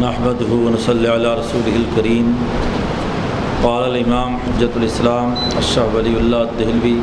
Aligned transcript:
نحمد 0.00 0.42
صلی 0.84 1.06
اللہ 1.06 1.34
رسول 1.38 1.66
الکریم 1.66 2.32
قال 3.62 3.82
الامام 3.84 4.34
حجت 4.34 4.76
الاسلام 4.76 5.34
اشہ 5.56 5.80
ولی 5.94 6.14
اللہ 6.16 6.52
دہلوی 6.58 7.00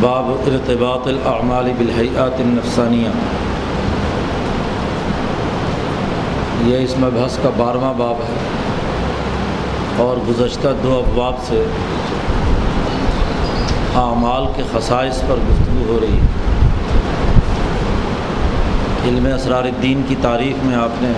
باب 0.00 0.30
ارتباط 0.30 1.06
الاعمال 1.08 1.70
بالحیات 1.78 2.40
النفسانیہ 2.40 3.08
یہ 6.66 6.84
اس 6.84 6.94
مبحث 6.98 7.38
کا 7.42 7.50
بارہواں 7.56 7.92
باب 7.96 8.22
ہے 8.28 8.36
اور 9.96 10.16
گزشتہ 10.28 10.68
دو 10.82 11.02
ابواب 11.06 11.34
سے 11.48 11.64
اعمال 13.94 14.46
کے 14.56 14.62
خصائص 14.72 15.20
پر 15.20 15.36
گفتگو 15.50 15.84
ہو 15.88 15.98
رہی 16.02 16.18
ہے۔ 16.18 16.44
علم 19.08 19.26
اسرار 19.34 19.64
الدین 19.64 20.02
کی 20.08 20.14
تعریف 20.22 20.64
میں 20.64 20.76
آپ 20.76 21.02
نے 21.02 21.12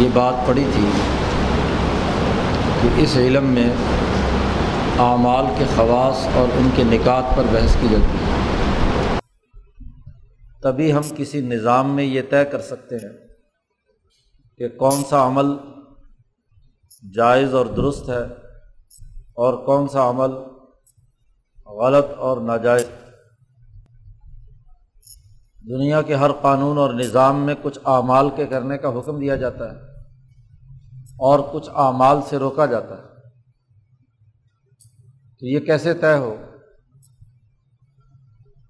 یہ 0.00 0.08
بات 0.14 0.34
پڑھی 0.46 0.64
تھی 0.72 0.90
کہ 2.82 3.02
اس 3.02 3.16
علم 3.16 3.44
میں 3.44 3.70
اعمال 4.98 5.44
کے 5.58 5.64
خواص 5.76 6.28
اور 6.34 6.48
ان 6.58 6.68
کے 6.76 6.84
نکات 6.84 7.36
پر 7.36 7.44
بحث 7.52 7.76
کی 7.80 7.88
جاتی 7.90 8.24
ہے۔ 8.24 8.30
تبھی 10.62 10.92
ہم 10.92 11.00
کسی 11.16 11.40
نظام 11.40 11.96
میں 11.96 12.04
یہ 12.04 12.22
طے 12.30 12.44
کر 12.44 12.60
سکتے 12.60 12.96
ہیں 12.96 13.28
کہ 14.58 14.68
کون 14.68 15.04
سا 15.08 15.26
عمل 15.26 15.46
جائز 17.14 17.54
اور 17.54 17.66
درست 17.66 18.08
ہے 18.08 18.22
اور 19.34 19.66
کون 19.66 19.88
سا 19.88 20.10
عمل 20.10 20.30
غلط 21.66 22.06
اور 22.18 22.40
ناجائز۔ 22.40 22.86
دنیا 25.68 26.02
کے 26.02 26.14
ہر 26.14 26.32
قانون 26.32 26.78
اور 26.78 26.94
نظام 26.94 27.46
میں 27.46 27.54
کچھ 27.62 27.78
اعمال 27.84 28.30
کے 28.36 28.46
کرنے 28.46 28.78
کا 28.78 28.88
حکم 28.88 29.20
دیا 29.20 29.36
جاتا 29.36 29.70
ہے۔ 29.70 29.89
اور 31.20 31.38
کچھ 31.52 31.70
اعمال 31.74 32.18
سے 32.28 32.36
روکا 32.36 32.66
جاتا 32.66 32.98
ہے۔ 32.98 33.02
تو 35.40 35.46
یہ 35.46 35.60
کیسے 35.60 35.94
طے 35.94 36.14
ہو 36.14 36.36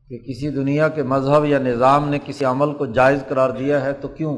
کہ 0.09 0.19
کسی 0.19 0.51
دنیا 0.51 0.89
کے 0.89 1.03
مذہب 1.03 1.45
یا 1.45 1.59
نظام 1.59 2.09
نے 2.09 2.19
کسی 2.25 2.45
عمل 2.45 2.75
کو 2.75 2.87
جائز 2.87 3.21
قرار 3.29 3.51
دیا 3.51 3.85
ہے 3.85 3.93
تو 3.93 4.09
کیوں؟ 4.09 4.37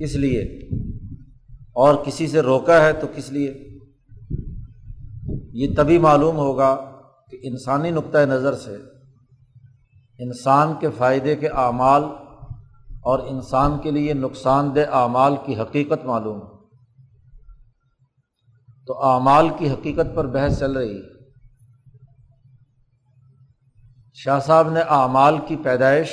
کس 0.00 0.16
لیے؟ 0.16 0.42
اور 1.72 1.94
کسی 2.04 2.28
سے 2.28 2.40
روکا 2.40 2.86
ہے 2.86 2.92
تو 2.92 3.06
کس 3.16 3.32
لیے؟ 3.32 3.78
یہ 5.52 5.74
تبھی 5.76 5.98
معلوم 5.98 6.36
ہوگا 6.36 7.00
کہ 7.30 7.38
انسانی 7.42 7.90
نقطۂ 7.90 8.18
نظر 8.18 8.54
سے 8.54 8.76
انسان 10.18 10.72
کے 10.80 10.88
فائدے 10.96 11.36
کے 11.36 11.48
اعمال 11.48 12.02
اور 13.02 13.18
انسان 13.18 13.78
کے 13.78 13.90
لیے 13.90 14.14
نقصان 14.14 14.74
دہ 14.74 14.80
اعمال 14.92 15.34
کی 15.46 15.60
حقیقت 15.60 16.04
معلوم۔ 16.04 16.40
تو 18.86 19.04
اعمال 19.04 19.48
کی 19.58 19.70
حقیقت 19.70 20.14
پر 20.14 20.26
بحث 20.26 20.58
چل 20.58 20.72
رہی۔ 20.72 20.96
ہے 20.96 21.20
شاہ 24.14 24.40
صاحب 24.40 24.70
نے 24.70 24.80
اعمال 24.80 25.38
کی 25.48 25.56
پیدائش 25.56 26.08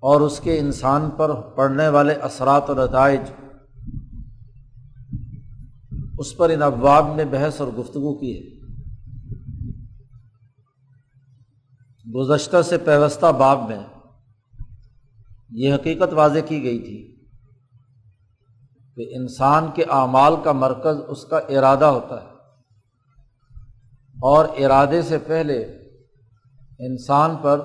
اور 0.00 0.20
اس 0.20 0.40
کے 0.40 0.58
انسان 0.58 1.10
پر 1.10 1.40
پڑنے 1.40 1.88
والے 1.88 2.12
اثرات 2.12 2.70
و 2.70 2.74
نتائج، 2.74 3.20
اس 6.18 6.36
پر 6.36 6.48
ان 6.48 6.62
ابواب 6.62 7.06
میں 7.16 7.24
بحث 7.24 7.60
اور 7.60 7.68
گفتگو 7.68 8.18
کی 8.18 8.38
ہے۔ 8.38 8.54
گزشتہ 12.12 12.62
سے 12.62 12.78
پیوستہ 12.78 13.26
باب 13.26 13.68
میں 13.68 13.93
یہ 15.56 15.74
حقیقت 15.74 16.12
واضح 16.12 16.38
کی 16.48 16.62
گئی 16.62 16.78
تھی 16.78 17.26
کہ 18.96 19.16
انسان 19.16 19.70
کے 19.74 19.84
اعمال 19.84 20.34
کا 20.44 20.52
مرکز 20.52 20.96
اس 21.08 21.24
کا 21.24 21.38
ارادہ 21.38 21.84
ہوتا 21.84 22.22
ہے۔ 22.22 22.26
اور 24.22 24.44
ارادے 24.58 25.02
سے 25.02 25.18
پہلے 25.18 25.62
انسان 26.78 27.36
پر 27.42 27.60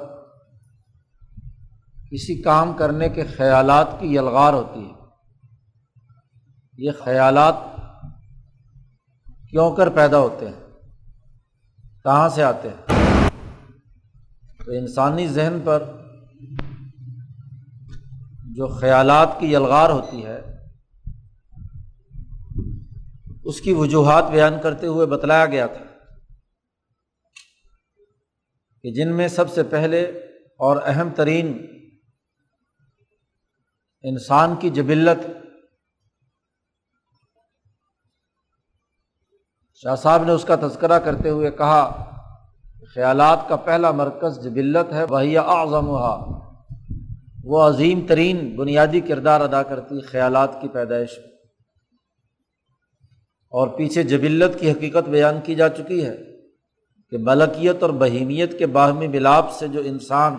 کسی 2.12 2.41
کام 2.41 2.74
کرنے 2.74 3.09
کے 3.09 3.24
خیالات 3.25 3.88
کی 4.00 4.16
یلغار 4.16 4.53
ہوتی 4.53 4.86
ہے۔ 4.86 4.94
یہ 6.78 6.92
خیالات 7.03 7.56
کیوں 9.50 9.75
کر 9.75 9.90
پیدا 9.90 10.18
ہوتے 10.18 10.47
ہیں؟ 10.50 10.72
کہاں 12.03 12.30
سے 12.30 12.44
آتے 12.44 12.69
ہیں؟ 12.69 13.00
تو 14.66 14.72
انسانی 14.72 15.28
ذہن 15.28 15.59
پر 15.63 15.99
جو 18.59 18.68
خیالات 18.80 19.36
کی 19.40 19.52
یلغار 19.53 19.90
ہوتی 19.90 20.25
ہے، 20.25 20.40
اس 23.46 23.59
کی 23.62 23.74
وجوہات 23.74 24.30
بیان 24.31 24.59
کرتے 24.64 24.88
ہوئے 24.88 25.06
بتلایا 25.08 25.46
گیا 25.46 25.68
تھا 25.68 25.84
کہ 28.84 28.92
جن 28.96 29.16
میں 29.18 29.28
سب 29.28 29.53
سے 29.53 29.64
پہلے 29.69 30.02
اور 30.68 30.81
اہم 30.86 31.09
ترین 31.16 31.53
انسان 34.03 34.56
کی 34.56 34.69
جبلت 34.69 35.25
شاہ 39.84 39.96
صاحب 39.96 40.24
نے 40.24 40.31
اس 40.31 40.44
کا 40.44 40.56
تذکرہ 40.62 41.00
کرتے 41.00 41.30
ہوئے 41.30 41.52
کہا، 41.52 41.81
خیالات 42.96 43.48
کا 43.50 43.56
پہلا 43.66 43.92
مرکز 44.03 44.44
جبلت 44.44 44.94
ہے، 44.94 45.03
وہی 45.09 45.38
اعظم 45.38 45.90
وہ 47.44 47.61
عظیم 47.63 48.05
ترین 48.07 48.55
بنیادی 48.55 49.01
کردار 49.01 49.41
ادا 49.41 49.63
کرتی 49.63 50.01
خیالات 50.01 50.61
کی 50.61 50.67
پیدائش 50.67 51.09
اور 53.53 53.67
پیچھے 53.67 54.03
جبلت 54.03 54.59
کی 54.59 54.72
حقیقت 54.72 55.09
بیان 55.09 55.41
کی 55.44 55.55
جا 55.55 55.69
چکی 55.69 56.05
ہے 56.05 56.16
کہ 57.09 57.17
ملکیت 57.17 57.83
اور 57.83 57.89
بہیمیت 57.89 58.57
کے 58.59 58.66
باہمی 58.66 59.07
ملاپ 59.07 59.51
سے 59.51 59.67
جو 59.67 59.81
انسان 59.85 60.35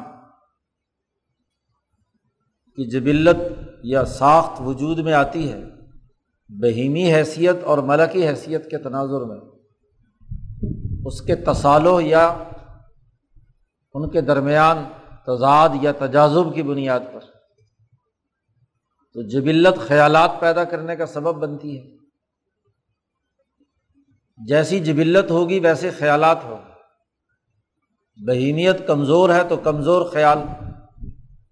کی 2.77 2.85
جبلت 2.91 3.37
یا 3.83 4.05
ساخت 4.05 4.61
وجود 4.61 4.99
میں 4.99 5.13
آتی 5.13 5.53
ہے، 5.53 5.65
بہیمی 6.51 7.13
حیثیت 7.15 7.65
اور 7.65 7.79
ملکی 7.79 8.29
حیثیت 8.29 8.71
کے 8.71 8.79
تناظر 8.79 9.25
میں، 9.25 9.41
اس 11.07 11.21
کے 11.21 11.35
تصالح 11.37 11.99
یا 12.01 12.27
ان 13.95 14.11
کے 14.11 14.21
درمیان 14.21 14.85
تضاد 15.37 15.69
یا 15.83 15.93
تجازب 15.93 16.55
کی 16.55 16.63
بنیاد 16.63 17.01
پر۔ 17.15 17.21
تو 19.15 19.23
جبلت 19.23 19.81
خیالات 19.81 20.31
پیدا 20.41 20.65
کرنے 20.65 20.97
کا 20.97 21.07
سبب 21.07 21.35
بنتی 21.35 21.79
ہے۔ 21.79 21.97
جیسی 24.47 24.81
جبلت 24.81 25.31
ہوگی 25.31 25.61
ویسے 25.61 25.91
خیالات 25.91 26.45
ہوں۔ 26.45 26.59
بہیمیت 28.27 28.87
کمزور 28.87 29.31
ہے 29.31 29.45
تو 29.45 29.57
کمزور 29.57 30.07
خیال۔ 30.07 30.39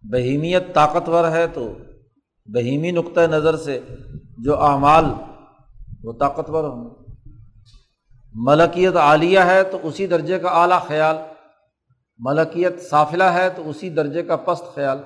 بہیمیت 0.03 0.75
طاقتور 0.75 1.31
ہے 1.31 1.47
تو 1.47 1.72
بہیمی 2.47 2.91
نقطۂ 2.91 3.21
نظر 3.21 3.56
سے 3.56 3.81
جو 4.39 4.62
اعمال 4.62 5.05
وہ 6.05 6.12
طاقتور 6.12 6.65
ہوں۔ 6.65 7.06
ملکیت 8.34 8.97
عالیہ 8.97 9.41
ہے 9.41 9.65
تو 9.65 9.78
اسی 9.83 10.06
درجے 10.06 10.39
کا 10.39 10.49
اعلیٰ 10.49 10.83
خیال۔ 10.83 11.16
ملکیت 12.19 12.83
سافلہ 12.83 13.25
ہے 13.25 13.51
تو 13.51 13.71
اسی 13.71 13.91
درجے 13.91 14.23
کا 14.23 14.37
پست 14.37 14.75
خیال۔ 14.75 14.99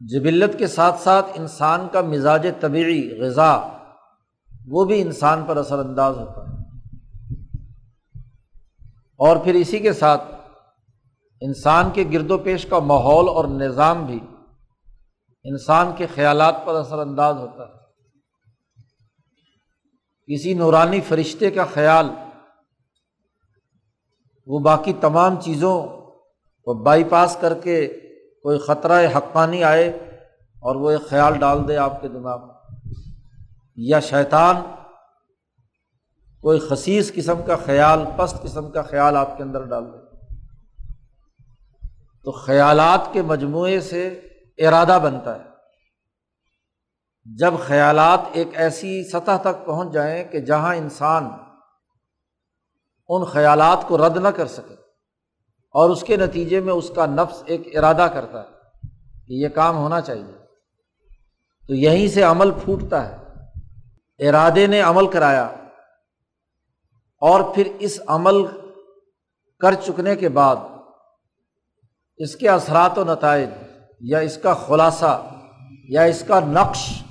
جبلت 0.00 0.58
کے 0.58 0.66
ساتھ 0.66 1.00
ساتھ 1.00 1.26
انسان 1.34 1.88
کا 1.92 2.00
مزاج 2.00 2.46
طبعی 2.60 3.20
غذا، 3.20 3.78
وہ 4.66 4.84
بھی 4.84 5.02
انسان 5.02 5.44
پر 5.46 5.56
اثر 5.56 5.78
انداز 5.78 6.16
ہوتا 6.18 6.40
ہے۔ 6.40 6.56
اور 9.16 9.36
پھر 9.36 9.54
اسی 9.54 9.78
کے 9.78 9.92
ساتھ 9.92 10.22
انسان 11.40 11.90
کے 11.90 12.04
گرد 12.12 12.30
و 12.30 12.38
پیش 12.38 12.66
کا 12.66 12.78
ماحول 12.78 13.28
اور 13.28 13.44
نظام 13.44 14.06
بھی 14.06 14.18
انسان 15.44 15.92
کے 15.96 16.06
خیالات 16.14 16.54
پر 16.64 16.74
اثر 16.74 16.98
انداز 16.98 17.36
ہوتا 17.36 17.62
ہے۔ 17.62 17.76
کسی 20.34 20.54
نورانی 20.54 21.00
فرشتے 21.00 21.50
کا 21.50 21.64
خیال 21.64 22.10
وہ 24.46 24.58
باقی 24.58 24.92
تمام 25.00 25.40
چیزوں 25.40 25.82
کو 26.62 26.74
بائی 26.74 27.04
پاس 27.04 27.36
کر 27.40 27.54
کے 27.54 27.86
کوئی 28.42 28.58
خطرہ 28.58 29.06
حقانی 29.16 29.64
آئے 29.64 29.88
اور 30.60 30.76
وہ 30.76 30.90
ایک 30.90 31.00
خیال 31.08 31.38
ڈال 31.38 31.68
دے 31.68 31.76
آپ 31.76 32.00
کے 32.00 32.08
دماغ 32.08 32.46
میں۔ 32.46 32.54
یا 33.76 34.00
شیطان، 34.00 34.56
کوئی 36.40 36.60
خصیص 36.60 37.12
قسم 37.12 37.42
کا 37.46 37.56
خیال، 37.56 38.04
پست 38.16 38.42
قسم 38.42 38.70
کا 38.70 38.82
خیال 38.82 39.16
آپ 39.16 39.36
کے 39.36 39.42
اندر 39.42 39.64
ڈال 39.64 39.84
دے۔ 39.84 40.24
تو 42.24 42.30
خیالات 42.32 43.12
کے 43.12 43.22
مجموعے 43.22 43.80
سے 43.80 44.08
ارادہ 44.58 44.98
بنتا 45.02 45.34
ہے۔ 45.34 45.44
جب 47.24 47.54
خیالات 47.66 48.20
ایک 48.32 48.48
ایسی 48.54 49.04
سطح 49.04 49.36
تک 49.40 49.66
پہنچ 49.66 49.92
جائیں 49.92 50.24
کہ 50.24 50.40
جہاں 50.40 50.74
انسان 50.74 51.28
ان 53.08 53.24
خیالات 53.24 53.88
کو 53.88 53.98
رد 53.98 54.16
نہ 54.16 54.28
کر 54.28 54.46
سکے 54.46 54.74
اور 55.70 55.90
اس 55.90 56.02
کے 56.02 56.16
نتیجے 56.16 56.60
میں 56.60 56.72
اس 56.72 56.90
کا 56.96 57.06
نفس 57.06 57.42
ایک 57.46 57.76
ارادہ 57.76 58.06
کرتا 58.14 58.40
ہے 58.40 58.48
کہ 59.26 59.32
یہ 59.32 59.48
کام 59.48 59.76
ہونا 59.76 60.00
چاہیے۔ 60.00 60.32
تو 61.68 61.74
یہیں 61.74 62.08
سے 62.08 62.22
عمل 62.22 62.50
پھوٹتا 62.50 63.08
ہے۔ 63.08 63.16
ارادے 64.28 64.66
نے 64.66 64.80
عمل 64.80 65.06
کرایا 65.06 65.44
اور 67.20 67.54
پھر 67.54 67.72
اس 67.78 68.00
عمل 68.06 68.46
کر 69.60 69.74
چکنے 69.74 70.16
کے 70.16 70.28
بعد 70.28 70.56
اس 72.16 72.36
کے 72.36 72.48
اثرات 72.48 72.98
و 72.98 73.04
نتائج 73.04 73.50
یا 74.00 74.18
اس 74.18 74.38
کا 74.38 74.54
خلاصہ 74.54 75.30
یا 75.88 76.02
اس 76.02 76.24
کا 76.28 76.40
نقش 76.40 77.02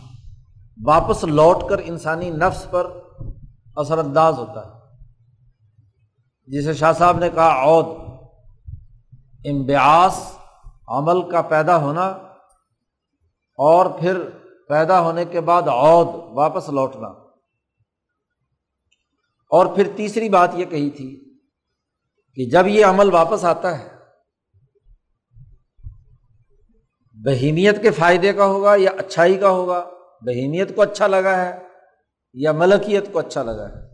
واپس 0.85 1.23
لوٹ 1.23 1.69
کر 1.69 1.77
انسانی 1.83 2.29
نفس 2.29 2.67
پر 2.71 2.99
اثر 3.75 3.97
انداز 3.97 4.37
ہوتا 4.37 4.65
ہے۔ 4.65 4.84
جسے 6.47 6.73
شاہ 6.73 6.93
صاحب 6.93 7.17
نے 7.17 7.29
کہا، 7.29 7.63
عود۔ 7.63 7.85
امبیاس 9.45 10.37
عمل 10.87 11.31
کا 11.31 11.41
پیدا 11.41 11.77
ہونا 11.77 12.07
اور 13.57 13.85
پھر 13.99 14.29
پیدا 14.67 14.99
ہونے 14.99 15.25
کے 15.25 15.41
بعد 15.41 15.61
عود، 15.61 16.07
واپس 16.37 16.69
لوٹنا۔ 16.69 17.07
اور 19.49 19.75
پھر 19.75 19.89
تیسری 19.95 20.29
بات 20.29 20.49
یہ 20.53 20.65
کہی 20.65 20.89
تھی 20.89 21.39
کہ 22.35 22.49
جب 22.49 22.67
یہ 22.67 22.85
عمل 22.85 23.09
واپس 23.13 23.45
آتا 23.45 23.79
ہے، 23.79 23.95
بہیمیت 27.13 27.81
کے 27.81 27.91
فائدے 27.91 28.33
کا 28.33 28.45
ہوگا 28.45 28.75
یا 28.77 28.91
اچھائی 28.97 29.37
کا 29.37 29.49
ہوگا؟ 29.49 29.89
بہیمیت 30.21 30.75
کو 30.75 30.81
اچھا 30.81 31.07
لگا 31.07 31.45
ہے 31.45 31.59
یا 32.33 32.51
ملکیت 32.51 33.13
کو 33.13 33.19
اچھا 33.19 33.43
لگا 33.43 33.69
ہے؟ 33.69 33.84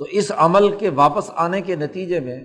تو 0.00 0.06
اس 0.06 0.32
عمل 0.36 0.78
کے 0.78 0.90
واپس 0.90 1.30
آنے 1.34 1.60
کے 1.60 1.76
نتیجے 1.76 2.20
میں 2.20 2.44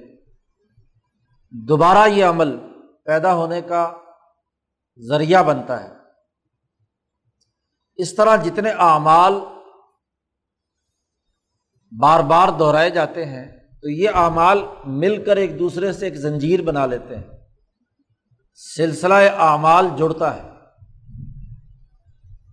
دوبارہ 1.51 2.09
یہ 2.09 2.25
عمل 2.25 2.57
پیدا 3.05 3.33
ہونے 3.33 3.61
کا 3.61 3.91
ذریعہ 5.09 5.43
بنتا 5.43 5.83
ہے۔ 5.83 5.89
اس 7.95 8.15
طرح 8.15 8.35
جتنے 8.35 8.69
اعمال 8.69 9.33
بار 12.01 12.19
بار 12.19 12.47
دہرائے 12.59 12.89
جاتے 12.89 13.25
ہیں، 13.25 13.57
تو 13.81 13.89
یہ 13.89 14.09
اعمال 14.13 14.61
مل 14.85 15.23
کر 15.23 15.37
ایک 15.37 15.59
دوسرے 15.59 15.93
سے 15.93 16.05
ایک 16.05 16.15
زنجیر 16.15 16.61
بنا 16.61 16.85
لیتے 16.85 17.15
ہیں۔ 17.15 17.23
سلسلہ 18.77 19.13
اعمال 19.37 19.87
جڑتا 19.97 20.35
ہے۔ 20.35 20.49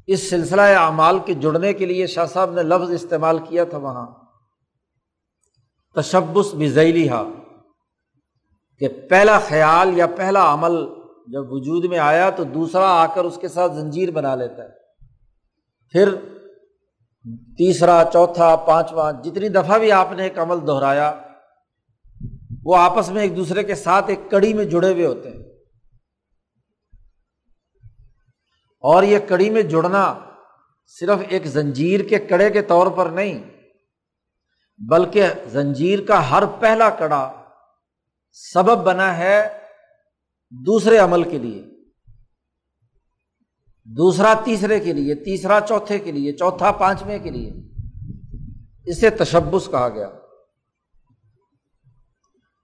اس 0.06 0.30
سلسلہ 0.30 0.60
اعمال 0.60 1.18
کے 1.18 1.34
جڑنے 1.34 1.72
کے 1.72 1.86
لیے 1.86 2.06
شاہ 2.06 2.26
صاحب 2.26 2.50
نے 2.50 2.62
لفظ 2.62 2.90
استعمال 2.90 3.38
کیا 3.38 3.64
تھا 3.64 3.78
وہاں۔ 3.78 4.21
تشبس 5.94 6.54
بزیلی 6.54 7.08
ہا 7.08 7.24
کہ 8.78 8.88
پہلا 9.10 9.38
خیال 9.38 9.98
یا 9.98 10.06
پہلا 10.06 10.54
عمل 10.54 10.72
جب 11.26 11.52
وجود 11.52 11.84
میں 11.84 11.98
آیا 11.98 12.30
تو 12.30 12.44
دوسرا 12.44 12.86
آ 12.86 13.06
کر 13.06 13.24
اس 13.24 13.38
کے 13.40 13.48
ساتھ 13.48 13.72
زنجیر 13.72 14.10
بنا 14.10 14.34
لیتا 14.34 14.62
ہے۔ 14.62 14.68
پھر 15.92 16.14
تیسرا، 17.58 18.02
چوتھا، 18.12 18.56
پانچواں، 18.56 19.12
جتنی 19.24 19.48
دفعہ 19.48 19.78
بھی 19.78 19.92
آپ 19.92 20.12
نے 20.12 20.22
ایک 20.22 20.38
عمل 20.38 20.66
دہرایا، 20.66 21.14
وہ 22.64 22.76
آپس 22.76 23.10
میں 23.10 23.22
ایک 23.22 23.36
دوسرے 23.36 23.62
کے 23.62 23.74
ساتھ 23.74 24.04
ایک 24.08 24.18
کڑی 24.30 24.54
میں 24.54 24.64
جڑے 24.64 24.92
ہوئے 24.92 25.06
ہوتے 25.06 25.30
ہیں۔ 25.30 25.42
اور 28.80 29.02
یہ 29.02 29.18
کڑی 29.28 29.50
میں 29.50 29.62
جڑنا 29.62 30.14
صرف 30.86 31.18
ایک 31.28 31.46
زنجیر 31.46 32.00
کے 32.00 32.18
کڑے 32.18 32.50
کے 32.50 32.62
طور 32.62 32.86
پر 32.86 33.06
نہیں 33.06 33.51
بلکہ 34.88 35.26
زنجیر 35.46 35.98
کا 36.06 36.30
ہر 36.30 36.42
پہلا 36.60 36.90
کڑا 36.90 37.44
سبب 38.32 38.84
بنا 38.84 39.16
ہے 39.16 39.58
دوسرے 40.50 40.98
عمل 40.98 41.30
کے 41.30 41.38
لیے۔ 41.38 41.64
دوسرا 43.84 44.34
تیسرے 44.44 44.80
کے 44.80 44.92
لیے، 44.92 45.14
تیسرا 45.14 45.60
چوتھے 45.68 45.98
کے 45.98 46.12
لیے، 46.12 46.32
چوتھا 46.32 46.72
پانچویں 46.72 47.18
کے 47.18 47.30
لیے۔ 47.30 47.52
اسے 48.84 49.10
تشبس 49.10 49.66
کہا 49.66 49.88
گیا۔ 49.88 50.10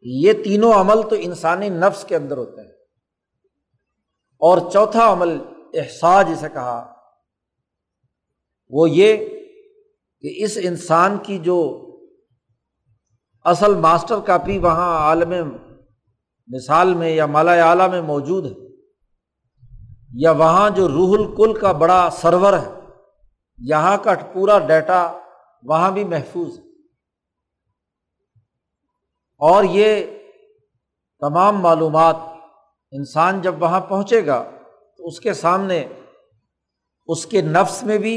یہ 0.01 0.33
تینوں 0.45 0.73
عمل 0.73 1.03
تو 1.03 1.17
انسانی 1.19 1.69
نفس 1.69 2.05
کے 2.05 2.17
اندر 2.17 2.37
ہوتے 2.37 2.61
ہیں۔ 2.61 2.73
اور 4.39 4.71
چوتھا 4.71 5.13
عمل 5.13 5.39
احسا 5.75 6.23
جسے 6.23 6.49
کہا، 6.53 6.93
وہ 8.69 8.91
یہ 8.91 9.17
کہ 10.21 10.45
اس 10.45 10.59
انسان 10.63 11.19
کی 11.23 11.39
جو 11.39 11.85
اصل 13.51 13.75
ماسٹر 13.75 14.21
کاپی 14.21 14.59
وہاں 14.59 14.99
عالم 14.99 15.33
مثال 16.49 16.95
میں 16.95 17.11
یا 17.11 17.27
مالا 17.27 17.53
اعلیٰ 17.71 17.91
میں 17.91 18.03
موجود 18.03 18.47
ہے 18.47 18.57
یا 20.15 20.31
وہاں 20.31 20.71
جو 20.71 20.89
روح 20.89 21.17
الکل 21.19 21.59
کا 21.61 21.73
بڑا 21.73 22.09
سرور 22.13 22.53
ہے، 22.53 22.69
یہاں 23.59 23.97
کا 24.03 24.15
پورا 24.33 24.59
ڈیٹا 24.59 25.19
وہاں 25.63 25.91
بھی 25.91 26.05
محفوظ 26.05 26.59
ہے۔ 26.59 26.65
اور 29.41 29.65
یہ 29.65 30.05
تمام 31.21 31.61
معلومات 31.61 32.17
انسان 32.93 33.41
جب 33.43 33.63
وہاں 33.63 33.81
پہنچے 33.81 34.27
گا 34.27 34.43
تو 34.99 35.07
اس 35.07 35.21
کے 35.21 35.35
سامنے 35.35 35.85
اس 37.07 37.27
کے 37.27 37.43
نفس 37.43 37.83
میں 37.83 37.99
بھی، 37.99 38.17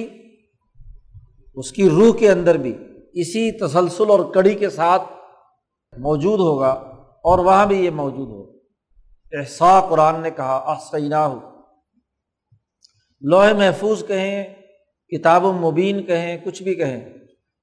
اس 1.55 1.71
کی 1.71 1.89
روح 1.89 2.17
کے 2.17 2.31
اندر 2.31 2.57
بھی 2.57 2.77
اسی 3.13 3.51
تسلسل 3.51 4.09
اور 4.09 4.19
کڑی 4.33 4.55
کے 4.55 4.69
ساتھ 4.69 5.03
موجود 5.97 6.39
ہوگا 6.39 6.69
اور 7.23 7.39
وہاں 7.39 7.65
بھی 7.65 7.85
یہ 7.85 7.89
موجود 7.89 8.29
ہوگا۔ 8.29 8.51
احسا 9.39 9.81
قرآن 9.89 10.21
نے 10.21 10.31
کہا 10.31 10.63
آسینا 10.65 11.27
ہو 11.27 11.39
لوہے 13.21 13.53
محفوظ 13.53 14.07
کہیں، 14.07 14.55
کتاب 15.07 15.45
و 15.45 15.53
مبین 15.53 16.03
کہیں، 16.03 16.37
کچھ 16.43 16.63
بھی 16.63 16.75
کہیں۔ 16.75 17.13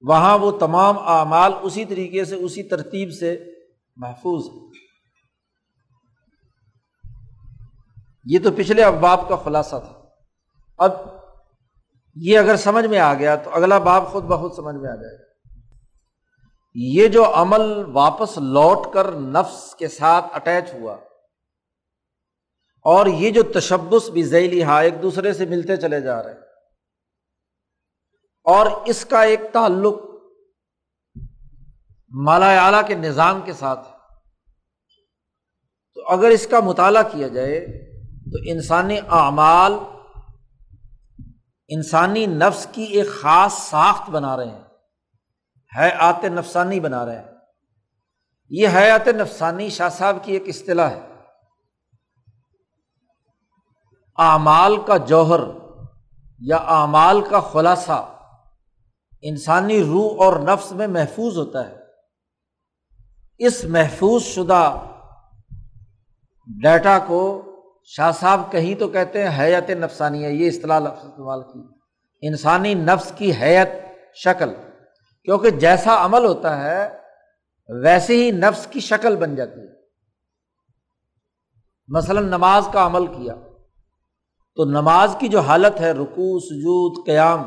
وہاں 0.00 0.38
وہ 0.38 0.50
تمام 0.50 0.98
اعمال 0.98 1.52
اسی 1.62 1.84
طریقے 1.84 2.24
سے، 2.24 2.34
اسی 2.34 2.62
ترتیب 2.62 3.12
سے 3.12 3.44
محفوظ 3.96 4.46
ہے 4.46 4.68
یہ 8.24 8.38
تو 8.44 8.50
پچھلے 8.56 8.84
اباب 8.84 9.28
کا 9.28 9.36
خلاصہ 9.36 9.76
تھا۔ 9.76 10.02
اب 10.78 10.92
یہ 12.14 12.38
اگر 12.38 12.56
سمجھ 12.56 12.86
میں 12.86 12.98
آ 12.98 13.14
گیا 13.14 13.36
تو 13.36 13.50
اگلا 13.52 13.78
باب 13.78 14.06
خود 14.06 14.24
بخود 14.24 14.52
سمجھ 14.52 14.76
میں 14.76 14.90
آ 14.90 14.94
جائے 14.94 15.18
گا۔ 15.18 15.27
یہ 16.78 17.08
جو 17.08 17.24
عمل 17.34 17.62
واپس 17.92 18.36
لوٹ 18.54 18.92
کر 18.94 19.12
نفس 19.12 19.74
کے 19.74 19.88
ساتھ 19.88 20.26
اٹیچ 20.36 20.72
ہوا، 20.74 20.94
اور 22.84 23.06
یہ 23.06 23.30
جو 23.30 23.42
تشبس 23.54 24.08
بھی 24.10 24.22
ذیلی 24.24 24.62
ہا 24.64 24.78
ایک 24.80 25.00
دوسرے 25.02 25.32
سے 25.32 25.46
ملتے 25.46 25.76
چلے 25.76 26.00
جا 26.00 26.22
رہے 26.22 26.34
اور 28.46 28.66
اس 28.90 29.04
کا 29.04 29.22
ایک 29.22 29.42
تعلق 29.52 29.96
مالا 32.12 32.50
اعلی 32.58 32.82
کے 32.88 32.94
نظام 32.98 33.40
کے 33.44 33.52
ساتھ 33.52 33.88
تو 35.96 36.06
اگر 36.12 36.30
اس 36.30 36.46
کا 36.46 36.60
مطالعہ 36.60 37.02
کیا 37.12 37.28
جائے، 37.28 37.58
تو 38.30 38.36
انسانی 38.52 38.98
اعمال 39.18 39.72
انسانی 41.70 42.24
نفس 42.26 42.66
کی 42.72 42.82
ایک 42.82 43.08
خاص 43.10 43.52
ساخت 43.60 44.10
بنا 44.10 44.36
رہے 44.36 44.46
ہیں۔ 44.46 44.67
ہے 45.76 45.90
آت 45.98 46.24
نفسانی 46.24 46.80
بنا 46.80 47.06
رہے 47.06 47.18
ہیں۔ 47.18 47.28
یہ 48.50 48.68
حیات 48.68 49.08
نفسانی 49.08 49.70
شاہ 49.70 49.88
صاحب 49.88 50.16
کی 50.22 50.32
ایک 50.32 50.42
اصطلاح 50.46 50.90
ہے۔ 50.90 51.00
اعمال 54.18 54.82
کا 54.86 54.96
جوہر 54.96 55.40
یا 56.40 56.56
اعمال 56.56 57.22
کا 57.22 57.40
خلاصہ 57.40 58.14
انسانی 59.22 59.84
روح 59.84 60.24
اور 60.24 60.40
نفس 60.40 60.72
میں 60.72 60.86
محفوظ 60.86 61.38
ہوتا 61.38 61.68
ہے۔ 61.68 61.76
اس 63.38 63.64
محفوظ 63.64 64.22
شدہ 64.22 64.80
ڈیٹا 66.62 66.98
کو 67.06 67.42
شاہ 67.84 68.10
صاحب 68.10 68.52
کہیں 68.52 68.74
تو 68.74 68.88
کہتے 68.88 69.28
ہیں 69.28 69.38
حیت 69.38 69.70
نفسانی 69.70 70.24
ہے۔ 70.24 70.32
یہ 70.32 70.48
اصطلاح 70.48 70.78
لفظ 70.78 71.04
استعمال 71.04 71.42
کی۔ 71.42 71.60
انسانی 72.22 72.74
نفس 72.74 73.12
کی 73.16 73.32
حیت 73.32 73.68
شکل۔ 74.14 74.54
کیونکہ 75.28 75.50
جیسا 75.50 76.04
عمل 76.04 76.24
ہوتا 76.24 76.64
ہے، 76.64 76.98
ویسے 77.68 78.16
ہی 78.16 78.30
نفس 78.30 78.66
کی 78.66 78.80
شکل 78.80 79.16
بن 79.16 79.34
جاتی 79.34 79.60
ہے۔ 79.60 79.66
مثلاً 81.88 82.26
نماز 82.26 82.68
کا 82.72 82.86
عمل 82.86 83.06
کیا، 83.06 83.34
تو 84.56 84.64
نماز 84.64 85.16
کی 85.20 85.28
جو 85.28 85.40
حالت 85.40 85.80
ہے 85.80 85.90
رکو 85.90 86.40
سجود، 86.40 87.06
قیام، 87.06 87.42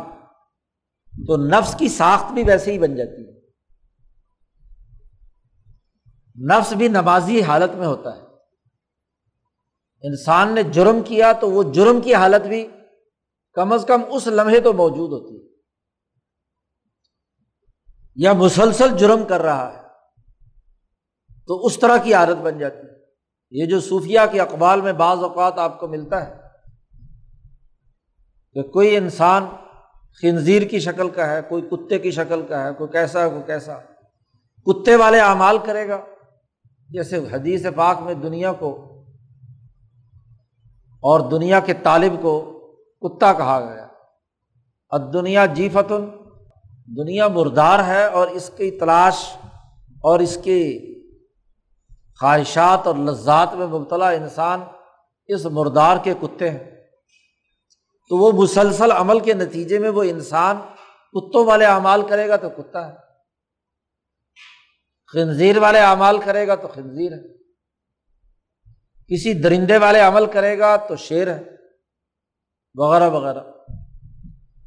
تو 1.28 1.38
نفس 1.38 1.76
کی 1.76 1.88
ساخت 1.88 2.32
بھی 2.32 2.44
ویسے 2.44 2.72
ہی 2.72 2.80
بن 2.80 2.96
جاتی 2.96 3.28
ہے۔ 3.28 3.42
نفس 6.46 6.74
بھی 6.74 6.88
نمازی 6.88 7.42
حالت 7.42 7.76
میں 7.76 7.88
ہوتا 7.88 8.16
ہے۔ 8.18 8.22
انسان 10.02 10.56
نے 10.56 10.64
جرم 10.64 11.02
کیا 11.06 11.34
تو 11.34 11.52
وہ 11.52 11.64
جرم 11.64 12.02
کی 12.02 12.16
حالت 12.16 12.48
بھی 12.48 12.68
کم 13.54 13.74
از 13.74 13.86
کم 13.88 14.02
اس 14.08 14.28
لمحے 14.28 14.60
تو 14.60 14.74
موجود 14.74 15.12
ہوتی 15.12 15.46
ہے۔ 15.46 15.51
یا 18.22 18.34
مسلسل 18.34 18.98
جرم 18.98 19.24
کر 19.24 19.42
رہا 19.42 19.74
ہے، 19.74 19.82
تو 21.48 21.66
اس 21.66 21.80
طرح 21.80 21.98
کی 21.98 22.14
عادت 22.14 22.42
بن 22.42 22.60
جاتی 22.60 22.78
ہے۔ 22.78 22.92
یہ 23.52 23.66
جو 23.66 23.80
صوفیہ 23.80 24.20
کے 24.32 24.42
اقبال 24.42 24.82
میں 24.82 24.94
بعض 24.94 25.18
اوقات 25.18 25.58
آپ 25.58 25.80
کو 25.80 25.88
ملتا 25.88 26.28
ہے 26.28 26.36
کہ 28.54 28.62
کوئی 28.62 28.98
انسان 28.98 29.46
خنزیر 30.22 30.62
کی 30.62 30.80
شکل 30.80 31.10
کا 31.10 31.30
ہے، 31.30 31.42
کوئی 31.42 31.62
کتے 31.62 32.00
کی 32.00 32.12
شکل 32.12 32.46
کا 32.48 32.64
ہے، 32.64 32.74
کوئی 32.74 32.92
کیسا 32.92 33.30
کوئی 33.30 33.42
کیسا۔ 33.46 33.78
کتے 34.66 34.96
والے 34.96 35.20
اعمال 35.20 35.58
کرے 35.58 35.88
گا۔ 35.88 36.02
جیسے 36.90 37.18
حدیث 37.18 37.66
پاک 37.76 37.98
میں 38.00 38.14
دنیا 38.14 38.52
کو 38.52 38.86
اور 40.90 41.30
دنیا 41.30 41.60
کے 41.60 41.74
طالب 41.74 42.14
کو 42.22 42.60
کتا 43.02 43.34
کہا 43.34 43.74
گیا۔ 43.74 43.88
اب 44.90 45.14
دنیا 45.14 45.46
جی 45.46 45.70
فتن 45.70 46.21
دنیا 46.98 47.28
مردار 47.28 47.84
ہے 47.84 48.06
اور 48.06 48.28
اس 48.28 48.52
کی 48.58 48.72
تلاش 48.72 49.36
اور 50.04 50.20
اس 50.20 50.38
کی 50.44 50.92
خواہشات 52.20 52.88
اور 52.88 52.96
لذات 52.96 53.54
میں 53.54 53.68
مبتلا 53.68 54.10
انسان 54.10 54.62
اس 55.28 55.46
مردار 55.46 55.98
کے 56.04 56.14
کتے 56.22 56.50
ہیں۔ 56.50 56.72
تو 58.10 58.18
وہ 58.18 58.44
مسلسل 58.44 58.92
عمل 58.92 59.20
کے 59.20 59.34
نتیجے 59.34 59.80
میں 59.80 59.90
وہ 59.90 60.04
انسان 60.04 60.58
کتوں 61.14 61.46
والے 61.46 61.66
اعمال 61.66 62.08
کرے 62.08 62.28
گا 62.28 62.36
تو 62.36 62.50
کتا 62.50 62.92
ہے۔ 62.92 62.98
خنزیر 65.14 65.58
والے 65.58 65.80
اعمال 65.80 66.18
کرے 66.18 66.48
گا 66.48 66.56
تو 66.56 66.68
خنزیر 66.68 67.12
ہے۔ 67.12 67.38
کسی 69.08 69.34
درندے 69.34 69.78
والے 69.78 70.00
عمل 70.00 70.26
کرے 70.26 70.60
گا 70.60 70.76
تو 70.78 70.96
شیر 70.96 71.36
ہے۔ 71.36 71.44
وغیرہ 72.76 73.10
وغیرہ۔ 73.10 73.42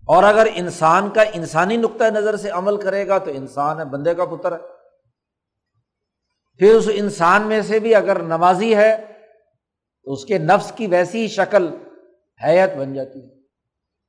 اور 0.07 0.23
اگر 0.23 0.47
انسان 0.55 1.11
کا 1.11 1.23
انسانی 1.33 1.77
نقطۂ 1.77 2.05
نظر 2.05 2.37
سے 2.37 2.51
عمل 2.51 2.77
کرے 2.77 3.09
گا 3.09 3.19
تو 3.19 3.31
انسان 3.31 3.81
ہے، 3.81 3.85
بندے 3.85 4.15
کا 4.15 4.25
پتر 4.25 4.53
ہے۔ 4.53 4.59
پھر 6.59 6.75
اس 6.75 6.89
انسان 6.93 7.43
میں 7.43 7.63
سے 7.63 7.79
بھی 7.79 7.95
اگر 7.95 8.23
نمازی 8.23 8.77
ہے، 8.77 8.97
تو 10.05 10.13
اس 10.13 10.25
کے 10.25 10.39
نفس 10.39 10.73
کی 10.73 10.87
ویسی 10.87 11.23
ہی 11.23 11.29
شکل 11.29 11.77
حیت 12.45 12.77
بن 12.77 12.95
جاتی 12.95 13.23
ہے۔ 13.23 13.29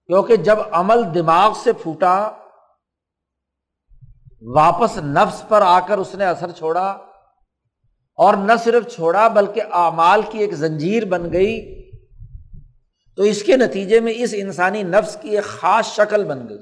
کیونکہ 0.06 0.36
جب 0.36 0.60
عمل 0.72 1.14
دماغ 1.14 1.54
سے 1.64 1.74
پھوٹا، 1.74 2.32
واپس 4.42 4.98
نفس 4.98 5.48
پر 5.48 5.62
آ 5.62 5.80
کر 5.80 5.98
اس 5.98 6.16
نے 6.16 6.26
اثر 6.26 6.52
چھوڑا، 6.52 6.88
اور 8.18 8.34
نہ 8.34 8.54
صرف 8.64 8.96
چھوڑا، 8.96 9.28
بلکہ 9.28 9.62
اعمال 9.72 10.22
کی 10.30 10.40
ایک 10.40 10.54
زنجیر 10.54 11.06
بن 11.06 11.34
گئی 11.34 11.85
تو 13.16 13.24
اس 13.24 13.44
کے 13.44 13.58
نتیجے 13.58 14.00
میں 14.00 14.14
اس 14.16 14.34
انسانی 14.38 14.84
نفس 14.84 15.18
کی 15.22 15.30
ایک 15.30 15.44
خاص 15.44 15.86
شکل 15.86 16.24
بن 16.24 16.50
گئی۔ 16.50 16.58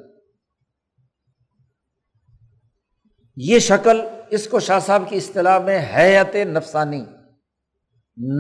یہ 3.36 3.60
شکل 3.60 4.02
اس 4.30 4.48
کو 4.48 4.60
شاہ 4.60 4.80
صاحب 4.80 5.04
کی 5.10 5.18
اصطلاح 5.18 5.60
میں 5.60 5.86
حیت 5.96 6.36
نفسانی، 6.36 7.06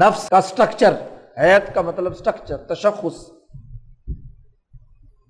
نفس 0.01 0.29
کا 0.29 0.38
اسٹرکچر 0.38 0.93
حیت 1.38 1.75
کا 1.75 1.82
مطلب 1.82 2.12
اسٹرکچر 2.12 2.58
تشخص۔ 2.58 3.27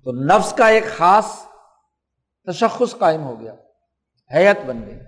تو 0.04 0.12
نفس 0.12 0.52
کا 0.52 0.66
ایک 0.66 0.84
خاص 0.96 1.26
تشخص 2.46 2.98
قائم 2.98 3.22
ہو 3.22 3.40
گیا 3.40 3.54
حیت 4.34 4.64
بن 4.66 4.86
گئی۔ 4.86 4.98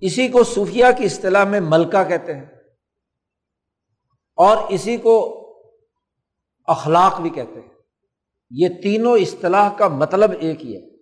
اسی 0.00 0.28
کو 0.28 0.44
صوفیہ 0.44 0.84
کی 0.98 1.04
اصطلاح 1.04 1.44
میں 1.44 1.60
ملکہ 1.60 2.04
کہتے 2.04 2.34
ہیں۔ 2.34 2.44
اور 4.36 4.56
اسی 4.68 4.96
کو 4.96 5.42
اخلاق 6.66 7.20
بھی 7.20 7.30
کہتے 7.30 7.60
ہیں۔ 7.60 7.68
یہ 8.50 8.68
تینوں 8.82 9.18
اصطلاح 9.18 9.70
کا 9.76 9.88
مطلب 9.88 10.32
ایک 10.40 10.64
ہی 10.64 10.76
ہے۔ 10.76 10.96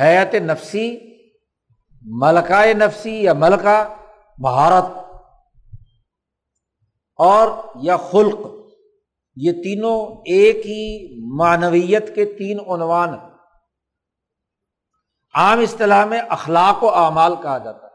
حیات 0.00 0.34
نفسی 0.34 0.98
ملکائے 2.02 2.74
نفسی 2.74 3.22
یا 3.22 3.32
ملکہ 3.32 3.94
مہارت 4.38 4.84
اور 7.16 7.48
یا 7.82 7.96
خلق، 7.96 8.38
یہ 9.36 9.52
تینوں 9.52 10.22
ایک 10.26 10.56
ہی 10.56 11.08
معنویت 11.36 12.14
کے 12.14 12.24
تین 12.24 12.60
عنوان 12.60 13.08
ہیں۔ 13.08 13.30
عام 15.34 15.60
اصطلاح 15.60 16.04
میں 16.04 16.20
اخلاق 16.28 16.84
و 16.84 16.88
اعمال 16.88 17.34
کہا 17.42 17.58
جاتا 17.58 17.86
ہے۔ 17.86 17.90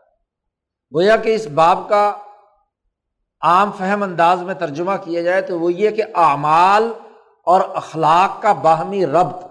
گویا 0.95 1.17
کہ 1.17 1.35
اس 1.35 1.47
باب 1.47 1.89
کا 1.89 2.17
عام 3.45 3.71
فہم 3.71 4.03
انداز 4.03 4.41
میں 4.41 4.53
ترجمہ 4.53 4.91
کیا 5.03 5.21
جائے 5.21 5.41
تو 5.41 5.59
وہ 5.59 5.73
یہ 5.73 5.89
کہ 5.89 6.03
اعمال 6.15 6.83
اور 7.47 7.61
اخلاق 7.75 8.41
کا 8.41 8.53
باہمی 8.53 9.05
ربط. 9.05 9.43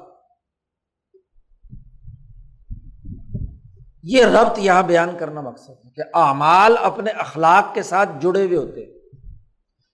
یہ 4.02 4.24
ربط 4.24 4.58
یہاں 4.58 4.82
بیان 4.82 5.18
کرنا 5.18 5.40
مقصد 5.40 5.70
ہے 5.70 5.90
کہ 5.90 6.02
اعمال 6.14 6.76
اپنے 6.82 7.10
اخلاق 7.10 7.74
کے 7.74 7.82
ساتھ 7.82 8.10
جڑے 8.20 8.46
ہوئے 8.46 8.56
ہوتے 8.56 8.84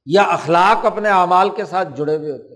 یا 0.06 0.22
اخلاق 0.22 0.86
اپنے 0.86 1.08
اعمال 1.08 1.50
کے 1.50 1.64
ساتھ 1.64 1.88
جڑے 1.96 2.16
ہوئے 2.16 2.32
ہوتے 2.32 2.54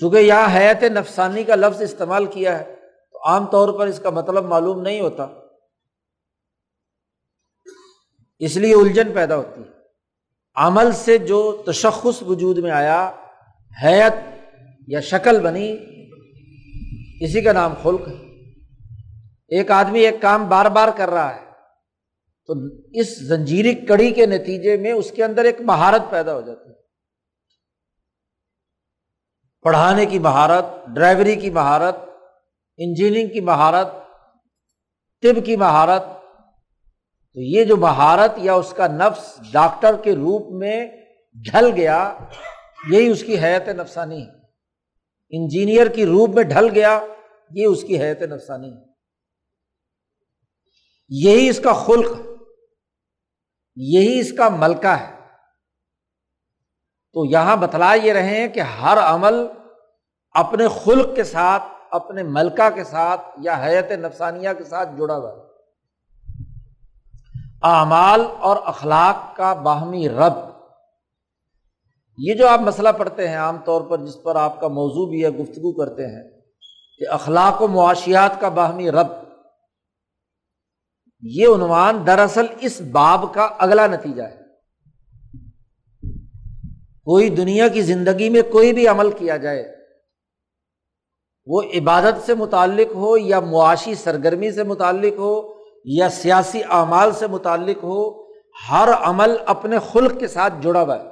چونکہ 0.00 0.16
یہاں 0.16 0.56
حیات 0.56 0.82
نفسانی 0.82 1.44
کا 1.44 1.54
لفظ 1.54 1.82
استعمال 1.82 2.26
کیا 2.26 2.58
ہے 2.58 2.64
تو 3.12 3.28
عام 3.28 3.46
طور 3.46 3.78
پر 3.78 3.86
اس 3.86 3.98
کا 3.98 4.10
مطلب 4.10 4.44
معلوم 4.44 4.82
نہیں 4.82 5.00
ہوتا. 5.00 5.26
اس 8.38 8.56
لیے 8.56 8.74
الجھن 8.74 9.12
پیدا 9.12 9.36
ہوتی 9.36 9.60
ہے 9.60 9.76
عمل 10.56 10.92
سے 10.92 11.18
جو 11.18 11.62
تشخص 11.66 12.22
وجود 12.22 12.58
میں 12.58 12.70
آیا، 12.70 13.12
حیت 13.84 14.14
یا 14.88 15.00
شکل 15.00 15.40
بنی، 15.40 15.72
اسی 17.20 17.42
کا 17.42 17.52
نام 17.52 17.74
خلق 17.82 18.08
ہے۔ 18.08 18.14
ایک 19.48 19.70
آدمی 19.70 20.00
ایک 20.00 20.20
کام 20.20 20.48
بار 20.48 20.66
بار 20.66 20.88
کر 20.96 21.10
رہا 21.10 21.34
ہے، 21.36 21.44
تو 22.46 22.54
اس 22.92 23.18
زنجیری 23.28 23.74
کڑی 23.74 24.10
کے 24.10 24.26
نتیجے 24.26 24.76
میں 24.76 24.92
اس 24.92 25.10
کے 25.10 25.24
اندر 25.24 25.44
ایک 25.44 25.60
مہارت 25.60 26.02
پیدا 26.10 26.34
ہو 26.34 26.40
جاتی 26.40 26.70
ہے۔ 26.70 26.74
پڑھانے 29.62 30.06
کی 30.06 30.18
مہارت، 30.18 30.64
ڈرائیوری 30.94 31.36
کی 31.36 31.50
مہارت، 31.50 31.96
انجینئرنگ 32.76 33.28
کی 33.28 33.40
مہارت، 33.40 33.88
طب 35.22 35.46
کی 35.46 35.56
مہارت 35.56 36.02
تو 37.38 37.42
یہ 37.42 37.64
جو 37.64 37.76
مہارت 37.76 38.32
یا 38.36 38.54
اس 38.54 38.74
کا 38.76 38.86
نفس 38.86 39.40
ڈاکٹر 39.52 39.96
کے 39.96 40.12
روپ 40.12 40.50
میں 40.50 40.86
ڈھل 41.34 41.70
گیا، 41.76 42.18
یہی 42.90 43.08
اس 43.08 43.24
کی 43.24 43.38
حیت 43.38 43.68
نفسانی۔ 43.68 44.22
ہے 44.22 44.30
انجینئر 45.30 45.86
کی 45.86 46.06
روپ 46.06 46.30
میں 46.30 46.42
ڈھل 46.42 46.68
گیا، 46.74 47.00
یہ 47.50 47.66
اس 47.66 47.82
کی 47.82 48.02
حیت 48.02 48.22
نفسانی۔ 48.22 48.72
ہے 48.72 48.84
یہی 51.08 51.48
اس 51.48 51.60
کا 51.60 51.72
خلق، 51.72 52.18
یہی 53.76 54.20
اس 54.20 54.32
کا 54.32 54.48
ملکہ 54.48 54.88
ہے۔ 54.88 55.14
تو 57.12 57.24
یہاں 57.24 57.56
بتلا 57.56 57.94
یہ 57.94 58.12
رہے 58.12 58.36
ہیں 58.36 58.48
کہ 58.48 58.60
ہر 58.60 58.98
عمل 58.98 59.34
اپنے 60.30 60.68
خلق 60.84 61.16
کے 61.16 61.24
ساتھ، 61.24 61.62
اپنے 61.90 62.22
ملکہ 62.22 62.70
کے 62.70 62.84
ساتھ 62.84 63.20
یا 63.38 63.64
حیت 63.64 63.92
نفسانیہ 63.92 64.48
کے 64.58 64.64
ساتھ 64.64 64.88
جڑا 64.98 65.16
ہوا 65.16 65.32
ہے۔ 65.32 65.47
اعمال 67.62 68.20
اور 68.40 68.56
اخلاق 68.64 69.36
کا 69.36 69.52
باہمی 69.52 70.08
رب۔ 70.08 70.32
یہ 72.18 72.34
جو 72.34 72.48
آپ 72.48 72.60
مسئلہ 72.60 72.88
پڑھتے 72.98 73.28
ہیں 73.28 73.36
عام 73.36 73.56
طور 73.64 73.80
پر 73.80 74.04
جس 74.06 74.22
پر 74.22 74.36
آپ 74.36 74.60
کا 74.60 74.68
موضوع 74.68 75.08
بھی 75.08 75.24
ہے، 75.24 75.30
گفتگو 75.30 75.72
کرتے 75.72 76.06
ہیں، 76.06 76.22
کہ 76.98 77.08
اخلاق 77.08 77.62
و 77.62 77.68
معاشیات 77.68 78.40
کا 78.40 78.48
باہمی 78.48 78.90
رب، 78.90 79.06
یہ 81.22 81.46
عنوان 81.54 82.06
دراصل 82.06 82.46
اس 82.60 82.80
باب 82.80 83.24
کا 83.34 83.48
اگلا 83.58 83.86
نتیجہ 83.86 84.22
ہے۔ 84.22 84.42
کوئی 87.06 87.28
دنیا 87.28 87.68
کی 87.68 87.82
زندگی 87.82 88.28
میں 88.30 88.42
کوئی 88.52 88.72
بھی 88.72 88.88
عمل 88.88 89.10
کیا 89.10 89.36
جائے، 89.36 89.76
وہ 91.46 91.62
عبادت 91.74 92.26
سے 92.26 92.34
متعلق 92.34 92.94
ہو 92.94 93.16
یا 93.16 93.40
معاشی 93.40 93.94
سرگرمی 93.94 94.52
سے 94.52 94.62
متعلق 94.62 95.18
ہو 95.18 95.57
یا 95.90 96.08
سیاسی 96.08 96.64
اعمال 96.64 97.12
سے 97.12 97.26
متعلق 97.26 97.84
ہو، 97.84 98.26
ہر 98.70 98.88
عمل 99.00 99.36
اپنے 99.46 99.76
خلق 99.92 100.20
کے 100.20 100.28
ساتھ 100.28 100.54
جڑا 100.60 100.82
ہوا 100.82 100.96
ہے۔ 100.96 101.08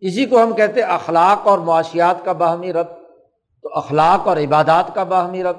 اسی 0.00 0.26
کو 0.26 0.42
ہم 0.42 0.54
کہتے 0.54 0.82
اخلاق 0.82 1.46
اور 1.46 1.58
معاشیات 1.58 2.24
کا 2.24 2.32
باہمی 2.32 2.72
رب، 2.72 2.86
تو 3.62 3.68
اخلاق 3.74 4.28
اور 4.28 4.36
عبادات 4.36 4.94
کا 4.94 5.04
باہمی 5.04 5.42
رب۔ 5.42 5.56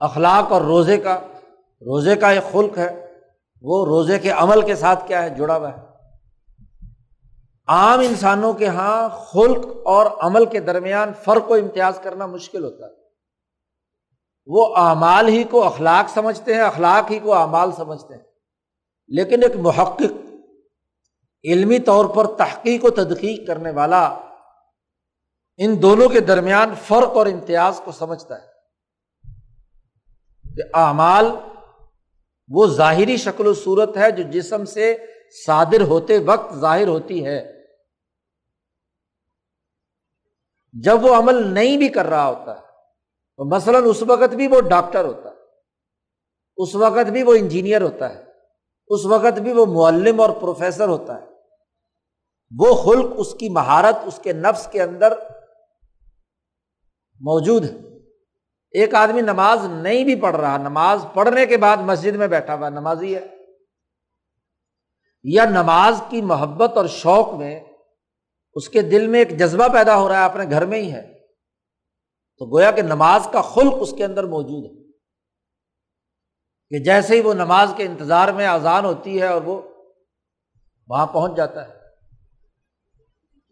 اخلاق 0.00 0.52
اور 0.52 0.62
روزے 0.62 0.98
کا 0.98 1.20
روزے 1.80 2.16
کا 2.16 2.30
ایک 2.30 2.52
خلق 2.52 2.78
ہے، 2.78 3.12
وہ 3.62 3.86
روزے 3.86 4.18
کے 4.18 4.30
عمل 4.30 4.62
کے 4.62 4.74
ساتھ 4.74 5.08
کیا 5.08 5.22
ہے، 5.22 5.30
جڑا 5.30 5.56
ہوا 5.56 5.72
ہے۔ 5.72 5.82
عام 7.66 8.00
انسانوں 8.00 8.52
کے 8.52 8.64
یہاں 8.64 9.08
خلق 9.08 9.66
اور 9.84 10.06
عمل 10.20 10.44
کے 10.44 10.60
درمیان 10.60 11.12
فرق 11.24 11.50
و 11.50 11.54
امتیاز 11.54 11.98
کرنا 12.02 12.26
مشکل 12.26 12.64
ہوتا 12.64 12.86
ہے۔ 12.86 13.05
وہ 14.46 14.76
اعمال 14.76 15.28
ہی 15.28 15.44
کو 15.44 15.64
اخلاق 15.64 16.10
سمجھتے 16.10 16.54
ہیں، 16.54 16.60
اخلاق 16.60 17.10
ہی 17.10 17.18
کو 17.18 17.34
اعمال 17.34 17.72
سمجھتے 17.72 18.14
ہیں۔ 18.14 18.22
لیکن 19.08 19.42
ایک 19.42 19.56
محقق 19.56 20.26
علمی 21.44 21.78
طور 21.78 22.04
پر 22.04 22.36
تحقیق 22.36 22.84
و 22.84 22.90
تدقیق 22.90 23.46
کرنے 23.46 23.70
والا 23.70 24.18
ان 25.56 25.82
دونوں 25.82 26.08
کے 26.08 26.20
درمیان 26.20 26.74
فرق 26.74 27.16
اور 27.16 27.26
امتیاز 27.26 27.80
کو 27.84 27.92
سمجھتا 27.92 28.42
ہے۔ 28.42 28.46
کہ 30.56 30.62
اعمال 30.74 31.26
وہ 32.48 32.66
ظاہری 32.66 33.16
شکل 33.16 33.46
و 33.46 33.54
صورت 33.54 33.96
ہے 33.96 34.10
جو 34.10 34.22
جسم 34.22 34.64
سے 34.64 35.06
صادر 35.46 35.80
ہوتے 35.80 36.18
وقت 36.18 36.54
ظاہر 36.54 36.88
ہوتی 36.88 37.26
ہے۔ 37.26 37.52
جب 40.72 41.04
وہ 41.04 41.14
عمل 41.14 41.46
نہیں 41.46 41.76
بھی 41.76 41.88
کر 41.88 42.06
رہا 42.06 42.26
ہوتا 42.26 42.60
ہے 42.60 42.65
تو 43.36 43.44
مثلاً 43.44 43.82
اس 43.86 44.02
وقت 44.02 44.34
بھی 44.34 44.46
وہ 44.46 44.60
ڈاکٹر 44.60 45.04
ہوتا 45.04 45.30
ہے، 45.30 45.34
اس 46.56 46.74
وقت 46.74 47.10
بھی 47.10 47.22
وہ 47.22 47.34
انجینئر 47.34 47.82
ہوتا 47.82 48.14
ہے، 48.14 48.22
اس 48.88 49.06
وقت 49.06 49.38
بھی 49.38 49.52
وہ 49.52 49.66
معلم 49.66 50.20
اور 50.20 50.30
پروفیسر 50.30 50.88
ہوتا 50.88 51.20
ہے۔ 51.20 51.26
وہ 52.58 52.74
خلق 52.74 53.12
اس 53.16 53.34
کی 53.34 53.48
مہارت، 53.48 53.96
اس 54.06 54.20
کے 54.22 54.32
نفس 54.32 54.68
کے 54.72 54.82
اندر 54.82 55.12
موجود 57.20 57.64
ہے۔ 57.64 57.76
ایک 58.70 58.94
آدمی 58.94 59.20
نماز 59.20 59.58
نہیں 59.64 60.04
بھی 60.04 60.20
پڑھ 60.20 60.36
رہا، 60.36 60.56
نماز 60.56 61.06
پڑھنے 61.14 61.46
کے 61.46 61.56
بعد 61.56 61.76
مسجد 61.76 62.16
میں 62.16 62.28
بیٹھا 62.28 62.54
ہوا 62.54 62.68
نمازی 62.68 63.16
ہے۔ 63.16 63.26
یا 65.24 65.44
نماز 65.44 66.02
کی 66.08 66.22
محبت 66.22 66.76
اور 66.76 66.86
شوق 66.86 67.34
میں 67.34 67.60
اس 68.54 68.68
کے 68.68 68.82
دل 68.82 69.06
میں 69.06 69.18
ایک 69.18 69.38
جذبہ 69.38 69.68
پیدا 69.68 69.96
ہو 69.96 70.08
رہا 70.08 70.20
ہے، 70.20 70.24
اپنے 70.24 70.44
گھر 70.50 70.66
میں 70.66 70.78
ہی 70.78 70.92
ہے۔ 70.92 71.15
تو 72.38 72.56
گویا 72.56 72.70
کہ 72.70 72.82
نماز 72.82 73.28
کا 73.32 73.42
خلق 73.42 73.74
اس 73.80 73.92
کے 73.92 74.04
اندر 74.04 74.24
موجود 74.24 74.64
ہے 74.64 74.82
کہ 76.70 76.84
جیسے 76.84 77.16
ہی 77.16 77.20
وہ 77.20 77.34
نماز 77.34 77.72
کے 77.76 77.84
انتظار 77.84 78.28
میں 78.28 78.46
آزان 78.46 78.84
ہوتی 78.84 79.22
ہے 79.22 79.26
اور 79.26 79.42
وہ 79.42 79.62
وہاں 80.88 81.06
پہنچ 81.06 81.36
جاتا 81.36 81.68
ہے۔ 81.68 81.72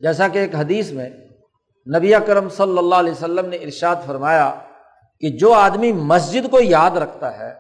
جیسا 0.01 0.29
کہ 0.29 0.39
ایک 0.39 0.55
حدیث 0.55 0.91
میں 0.91 1.11
نبی 1.97 2.15
اکرم 2.15 2.49
صلی 2.49 2.79
اللہ 2.79 2.95
علیہ 2.95 3.13
وسلم 3.13 3.47
نے 3.47 3.57
ارشاد 3.57 3.97
فرمایا 4.07 4.61
کہ 5.21 5.29
جو 5.29 5.53
آدمی 5.53 5.93
مسجد 5.93 6.51
کو 6.51 6.61
یاد 6.61 6.91
رکھتا 6.91 7.39
ہے، 7.39 7.55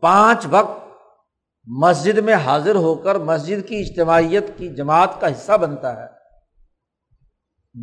پانچ 0.00 0.46
وقت 0.50 0.86
مسجد 1.66 2.18
میں 2.18 2.34
حاضر 2.34 2.74
ہو 2.74 2.94
کر 2.94 3.14
مسجد 3.14 3.68
کی 3.68 3.80
اجتماعیت 3.80 4.44
کی 4.56 4.68
جماعت 4.68 5.20
کا 5.20 5.32
حصہ 5.32 5.52
بنتا 5.52 6.02
ہے۔ 6.02 6.15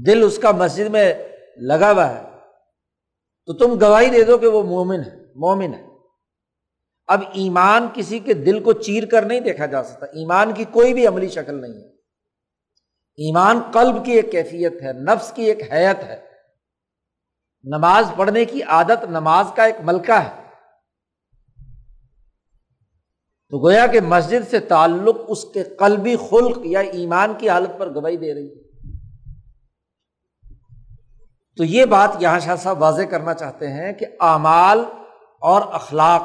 دل 0.06 0.24
اس 0.24 0.38
کا 0.38 0.52
مسجد 0.52 0.90
میں 0.90 1.14
لگا 1.58 1.92
ہوا 1.92 2.10
ہے۔ 2.10 2.24
تو 3.46 3.54
تم 3.54 3.86
گواہی 3.86 4.10
دے 4.10 4.24
دو 4.24 4.38
کہ 4.38 4.48
وہ 4.48 4.64
مومن 4.64 5.00
ہے 5.00 5.16
مومن 5.36 5.74
ہے۔ 5.74 5.88
اب 7.08 7.22
ایمان 7.34 7.88
کسی 7.94 8.20
کے 8.20 8.34
دل 8.34 8.64
کو 8.64 8.74
چیر 8.74 9.06
کر 9.06 9.22
نہیں 9.22 9.40
دیکھا 9.40 9.66
جا 9.66 9.84
سکتا۔ 9.84 10.06
ایمان 10.06 10.54
کی 10.54 10.66
کوئی 10.72 10.94
بھی 10.94 11.08
عملی 11.08 11.30
شکل 11.30 11.62
نہیں 11.62 11.74
ہے۔ 11.74 11.90
ایمان 13.18 13.60
قلب 13.74 14.06
کی 14.06 14.12
ایک 14.12 14.32
کیفیت 14.32 14.82
ہے، 14.82 14.94
نفس 14.94 15.34
کی 15.34 15.44
ایک 15.44 15.74
حیت 15.74 16.04
ہے۔ 16.04 16.26
نماز 17.64 18.06
پڑھنے 18.16 18.46
کی 18.46 18.64
عادت 18.64 19.04
نماز 19.04 19.46
کا 19.56 19.64
ایک 19.64 19.76
ملکہ 19.84 20.12
ہے۔ 20.12 20.44
تو 23.50 23.68
گویا 23.68 23.88
کہ 23.88 24.02
مسجد 24.02 24.50
سے 24.50 24.60
تعلق 24.60 25.16
اس 25.28 25.46
کے 25.54 25.64
قلبی 25.64 26.16
خلق 26.30 26.58
یا 26.66 26.80
ایمان 26.80 27.34
کی 27.38 27.50
حالت 27.50 27.70
پر 27.78 27.96
گواہی 27.96 28.18
دے 28.18 28.34
رہی 28.34 28.48
ہے۔ 28.48 28.73
تو 31.58 31.64
یہ 31.64 31.86
بات 31.86 32.10
یہاں 32.20 32.40
شاہ 32.40 32.56
صاحب 32.56 32.82
واضح 32.82 33.02
کرنا 33.02 33.34
چاہتے 33.34 33.72
ہیں 33.72 33.94
کہ 33.94 34.06
اعمال 34.20 34.84
اور 35.42 35.62
اخلاق 35.72 36.22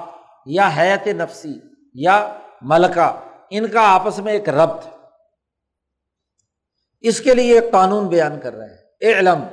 یا 0.47 0.71
حیت 0.77 1.07
نفسی 1.07 1.55
یا 1.95 2.35
ملکہ، 2.63 3.21
ان 3.51 3.69
کا 3.69 3.81
آپس 3.81 4.19
میں 4.19 4.33
ایک 4.33 4.49
ربط 4.49 4.87
اس 7.01 7.21
کے 7.21 7.35
لیے 7.35 7.55
ایک 7.55 7.73
قانون 7.73 8.07
بیان 8.07 8.41
کر 8.41 8.55
رہے 8.55 8.67
ہیں۔ 8.67 8.77
اے 9.01 9.19
علم 9.19 9.45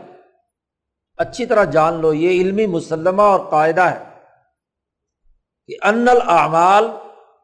اچھی 1.17 1.45
طرح 1.45 1.63
جان 1.63 1.93
لو، 1.93 2.13
یہ 2.13 2.41
علمی 2.41 2.65
مسلمہ 2.65 3.21
اور 3.21 3.39
قاعدہ 3.49 3.81
ہے 3.81 4.03
کہ 5.67 5.75
ان 5.81 6.07
الاعمال 6.09 6.91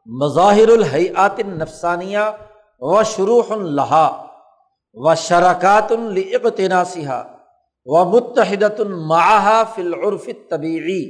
مظاہر 0.06 0.68
الحیات 0.68 1.38
نفسانیہ 1.38 2.24
و 2.80 3.02
شروح 3.02 3.44
الحا 3.50 4.08
و 4.94 5.14
شراکات 5.14 5.92
القتناسیہ 5.92 7.22
و 7.86 8.04
متحدت 8.04 8.80
الماحا 8.80 9.62
فی 9.64 9.82
العرف 9.82 10.28
طبیعی 10.50 11.02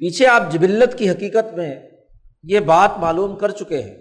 پیچھے 0.00 0.26
آپ 0.26 0.50
جبلت 0.52 0.98
کی 0.98 1.10
حقیقت 1.10 1.52
میں 1.54 1.74
یہ 2.44 2.60
بات 2.66 2.98
معلوم 2.98 3.36
کر 3.38 3.50
چکے 3.50 3.82
ہیں 3.82 3.96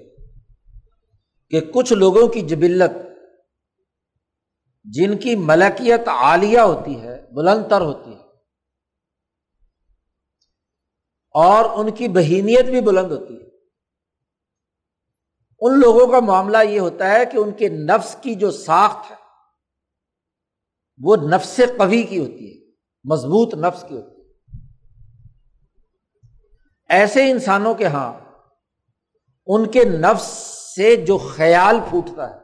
کہ 1.52 1.60
کچھ 1.74 1.94
لوگوں 1.94 2.28
کی 2.28 2.42
جبلت 2.48 2.96
جن 4.86 5.18
کی 5.18 5.36
ملکیت 5.36 6.08
عالیہ 6.08 6.60
ہوتی 6.60 6.96
ہے، 7.02 7.16
بلند 7.32 7.70
تر 7.70 7.82
ہوتی 7.82 8.12
ہے، 8.12 8.30
اور 11.36 11.70
ان 11.80 11.92
کی 11.92 12.08
بہیمیت 12.08 12.66
بھی 12.66 12.82
بلند 12.82 13.12
ہوتی 13.12 13.34
ہے۔ 13.34 13.51
ان 15.62 15.80
لوگوں 15.80 16.08
کا 16.08 16.20
معاملہ 16.20 16.58
یہ 16.70 16.80
ہوتا 16.80 17.10
ہے 17.10 17.26
کہ 17.26 17.38
ان 17.38 17.52
کے 17.52 17.70
نفس 17.70 18.16
کی 18.22 18.36
جو 18.36 18.52
ساخت 18.52 19.12
ہے، 19.12 19.16
وہ 21.04 21.16
نفس 21.16 21.60
قوی 21.78 22.04
کی 22.04 22.20
ہوتی 22.20 22.48
ہے، 22.50 22.72
مضبوط 23.04 23.54
نفس 23.54 23.86
کی 23.88 23.96
ہوتی 23.96 24.22
ہے۔ 24.22 24.28
ایسے 26.90 27.32
انسانوں 27.32 27.74
کے 27.74 27.84
یہاں 27.84 28.14
ان 29.46 29.72
کے 29.72 29.86
نفس 29.86 30.26
سے 30.76 30.96
جو 30.96 31.18
خیال 31.18 31.76
پھوٹتا 31.90 32.30
ہے، 32.30 32.40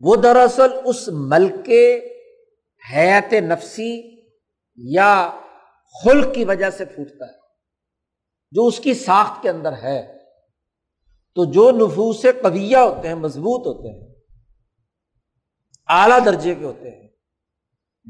وہ 0.00 0.16
دراصل 0.16 0.72
اس 0.84 1.08
ملک 1.08 1.66
کے 1.66 2.08
حیات 2.92 3.32
نفسی 3.32 4.20
یا 4.76 5.40
خلق 6.04 6.34
کی 6.34 6.44
وجہ 6.44 6.70
سے 6.70 6.84
پھوٹتا 6.84 7.26
ہے۔ 7.26 7.45
جو 8.56 8.66
اس 8.66 8.80
کی 8.80 8.94
ساخت 8.94 9.42
کے 9.42 9.50
اندر 9.50 9.72
ہے، 9.72 10.18
تو 11.34 11.44
جو 11.44 11.70
نفوس 11.70 12.22
قویہ 12.42 12.76
ہوتے 12.76 13.08
ہیں، 13.08 13.14
مضبوط 13.14 13.66
ہوتے 13.66 13.88
ہیں، 13.88 14.14
اعلی 15.88 16.24
درجے 16.24 16.54
کے 16.54 16.64
ہوتے 16.64 16.90
ہیں، 16.90 17.08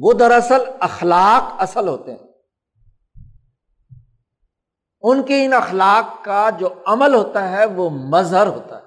وہ 0.01 0.13
دراصل 0.13 0.61
اخلاق 0.81 1.63
اصل 1.63 1.89
ہوتے 1.89 2.11
ہیں۔ 2.11 2.19
ان 5.01 5.23
کے 5.23 5.45
ان 5.45 5.53
اخلاق 5.53 6.25
کا 6.25 6.51
جو 6.59 6.69
عمل 6.87 7.15
ہوتا 7.15 7.51
ہے، 7.51 7.65
وہ 7.65 7.91
مظہر 7.91 8.47
ہوتا 8.47 8.79
ہے۔ 8.79 8.83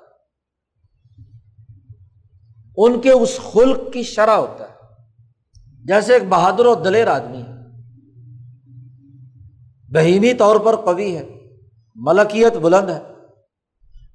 ان 2.77 3.01
کے 3.01 3.11
اس 3.11 3.39
خلق 3.53 3.93
کی 3.93 4.03
شرح 4.03 4.35
ہوتا 4.35 4.69
ہے۔ 4.69 4.75
جیسے 5.85 6.13
ایک 6.13 6.23
بہادر 6.29 6.65
و 6.65 6.75
دلیر 6.75 7.07
آدمی 7.07 7.41
ہے، 7.41 7.81
بہیمی 9.93 10.33
طور 10.33 10.59
پر 10.59 10.75
قوی 10.75 11.17
ہے۔ 11.17 11.38
ملکیت 12.01 12.53
بلند 12.53 12.89
ہے۔ 12.89 13.01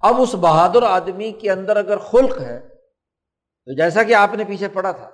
اب 0.01 0.21
اس 0.21 0.35
بہادر 0.35 0.83
آدمی 0.83 1.33
کے 1.33 1.51
اندر 1.51 1.77
اگر 1.77 1.99
خلق 1.99 2.41
ہے، 2.41 2.61
تو 3.65 3.77
جیسا 3.77 4.03
کہ 4.03 4.15
آپ 4.15 4.35
نے 4.35 4.45
پیچھے 4.45 4.69
پڑا 4.69 4.93
تھا، 4.93 5.11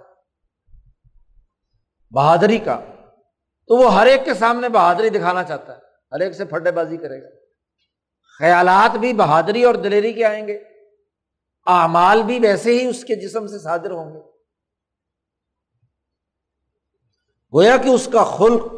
بہادری 2.10 2.58
کا، 2.58 2.80
تو 3.66 3.76
وہ 3.76 3.94
ہر 3.94 4.06
ایک 4.06 4.24
کے 4.24 4.34
سامنے 4.34 4.68
بہادری 4.68 5.10
دکھانا 5.10 5.44
چاہتا 5.44 5.72
ہے۔ 5.72 5.78
ہر 6.12 6.20
ایک 6.20 6.32
سے 6.32 6.44
پھڈے 6.44 6.72
بازی 6.72 6.96
کرے 6.96 7.22
گا۔ 7.22 7.28
خیالات 8.38 8.96
بھی 8.96 9.12
بہادری 9.12 9.64
اور 9.64 9.74
دلیری 9.74 10.12
کے 10.12 10.24
آئیں 10.24 10.48
گے۔ 10.48 10.56
اعمال 11.66 12.22
بھی 12.22 12.38
ویسے 12.38 12.78
ہی 12.78 12.86
اس 12.86 13.04
کے 13.04 13.16
جسم 13.16 13.46
سے 13.46 13.58
صادر 13.58 13.90
ہوں 13.90 14.14
گے۔ 14.14 14.20
گویا 17.54 17.76
کہ 17.76 17.88
اس 17.88 18.08
کا 18.12 18.24
خلق، 18.24 18.72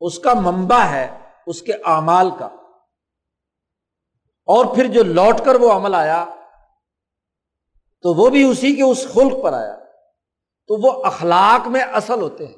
اس 0.00 0.18
کا 0.18 0.34
منبع 0.34 0.82
ہے۔ 0.82 1.17
اس 1.48 1.62
کے 1.62 1.72
اعمال 1.84 2.30
کا۔ 2.38 2.46
اور 4.46 4.74
پھر 4.74 4.86
جو 4.86 5.02
لوٹ 5.02 5.44
کر 5.44 5.54
وہ 5.54 5.72
عمل 5.72 5.94
آیا، 5.94 6.26
تو 8.02 8.14
وہ 8.14 8.30
بھی 8.30 8.44
اسی 8.44 8.76
کے 8.76 8.82
اس 8.82 9.06
خلق 9.14 9.42
پر 9.42 9.52
آیا۔ 9.52 9.76
تو 10.66 10.76
وہ 10.82 11.04
اخلاق 11.04 11.68
میں 11.68 11.80
اصل 11.80 12.20
ہوتے 12.20 12.46
ہیں۔ 12.46 12.54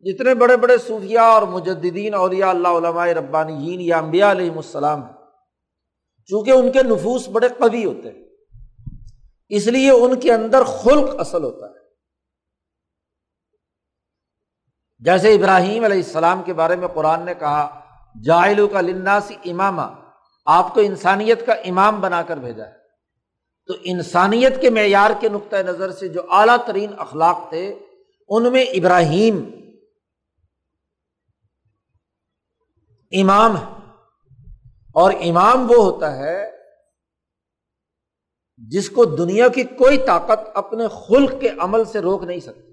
جتنے 0.00 0.34
بڑے 0.34 0.56
بڑے 0.56 0.78
صوفیہ 0.78 1.18
اور 1.18 1.42
مجدین 1.42 2.14
اور 2.14 2.32
یا 2.32 2.50
اللہ، 2.50 2.68
علماء 2.68 3.06
ربانی 3.06 3.86
یا 3.86 3.98
امبیا 3.98 4.30
علیہ 4.30 4.50
السلام 4.50 5.02
چونکہ 6.26 6.50
ان 6.50 6.72
کے 6.72 6.82
نفوس 6.82 7.28
بڑے 7.28 7.48
قوی 7.48 7.84
ہوتے 7.84 8.10
ہیں، 8.10 8.24
اس 9.48 9.66
لیے 9.66 9.90
ان 9.90 10.20
کے 10.20 10.32
اندر 10.32 10.64
خلق 10.64 11.20
اصل 11.20 11.44
ہوتا 11.44 11.66
ہے۔ 11.66 11.71
جیسے 15.04 15.34
ابراہیم 15.34 15.84
علیہ 15.84 15.96
السلام 15.96 16.42
کے 16.42 16.52
بارے 16.52 16.76
میں 16.76 16.88
قرآن 16.88 17.24
نے 17.24 17.34
کہا، 17.34 17.80
جاہلو 18.24 18.68
کا 18.68 18.80
لناسی 18.80 19.50
امام 19.50 19.80
آپ 20.46 20.74
کو 20.74 20.80
انسانیت 20.80 21.46
کا 21.46 21.52
امام 21.52 22.00
بنا 22.00 22.22
کر 22.22 22.36
بھیجا 22.36 22.66
ہے۔ 22.66 22.72
تو 23.66 23.74
انسانیت 23.84 24.60
کے 24.60 24.70
معیار 24.70 25.10
کے 25.20 25.28
نقطۂ 25.28 25.56
نظر 25.56 25.92
سے 25.92 26.08
جو 26.08 26.32
اعلیٰ 26.32 26.56
ترین 26.66 26.90
اخلاق 26.98 27.48
تھے، 27.48 27.78
ان 28.28 28.52
میں 28.52 28.64
ابراہیم 28.64 29.50
امام 33.12 33.56
ہے۔ 33.56 33.64
اور 34.94 35.12
امام 35.20 35.70
وہ 35.70 35.76
ہوتا 35.76 36.16
ہے 36.16 36.50
جس 38.56 38.90
کو 38.90 39.04
دنیا 39.04 39.48
کی 39.48 39.62
کوئی 39.62 39.98
طاقت 39.98 40.48
اپنے 40.54 40.84
خلق 40.88 41.40
کے 41.40 41.48
عمل 41.58 41.84
سے 41.84 41.98
روک 41.98 42.22
نہیں 42.22 42.40
سکتی۔ 42.40 42.71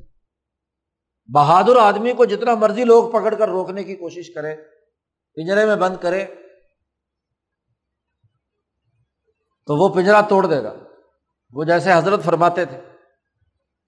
بہادر 1.33 1.75
آدمی 1.75 2.13
کو 2.13 2.25
جتنا 2.25 2.55
مرضی 2.55 2.83
لوگ 2.83 3.09
پکڑ 3.09 3.35
کر 3.35 3.49
روکنے 3.49 3.83
کی 3.83 3.95
کوشش 3.95 4.33
کرے، 4.33 4.55
پنجرے 5.35 5.65
میں 5.65 5.75
بند 5.75 5.97
کرے، 6.01 6.25
تو 9.65 9.75
وہ 9.75 9.89
پنجرا 9.89 10.21
توڑ 10.21 10.45
دے 10.45 10.63
گا۔ 10.63 10.73
وہ 11.53 11.63
جیسے 11.63 11.93
حضرت 11.93 12.23
فرماتے 12.23 12.65
تھے 12.65 12.81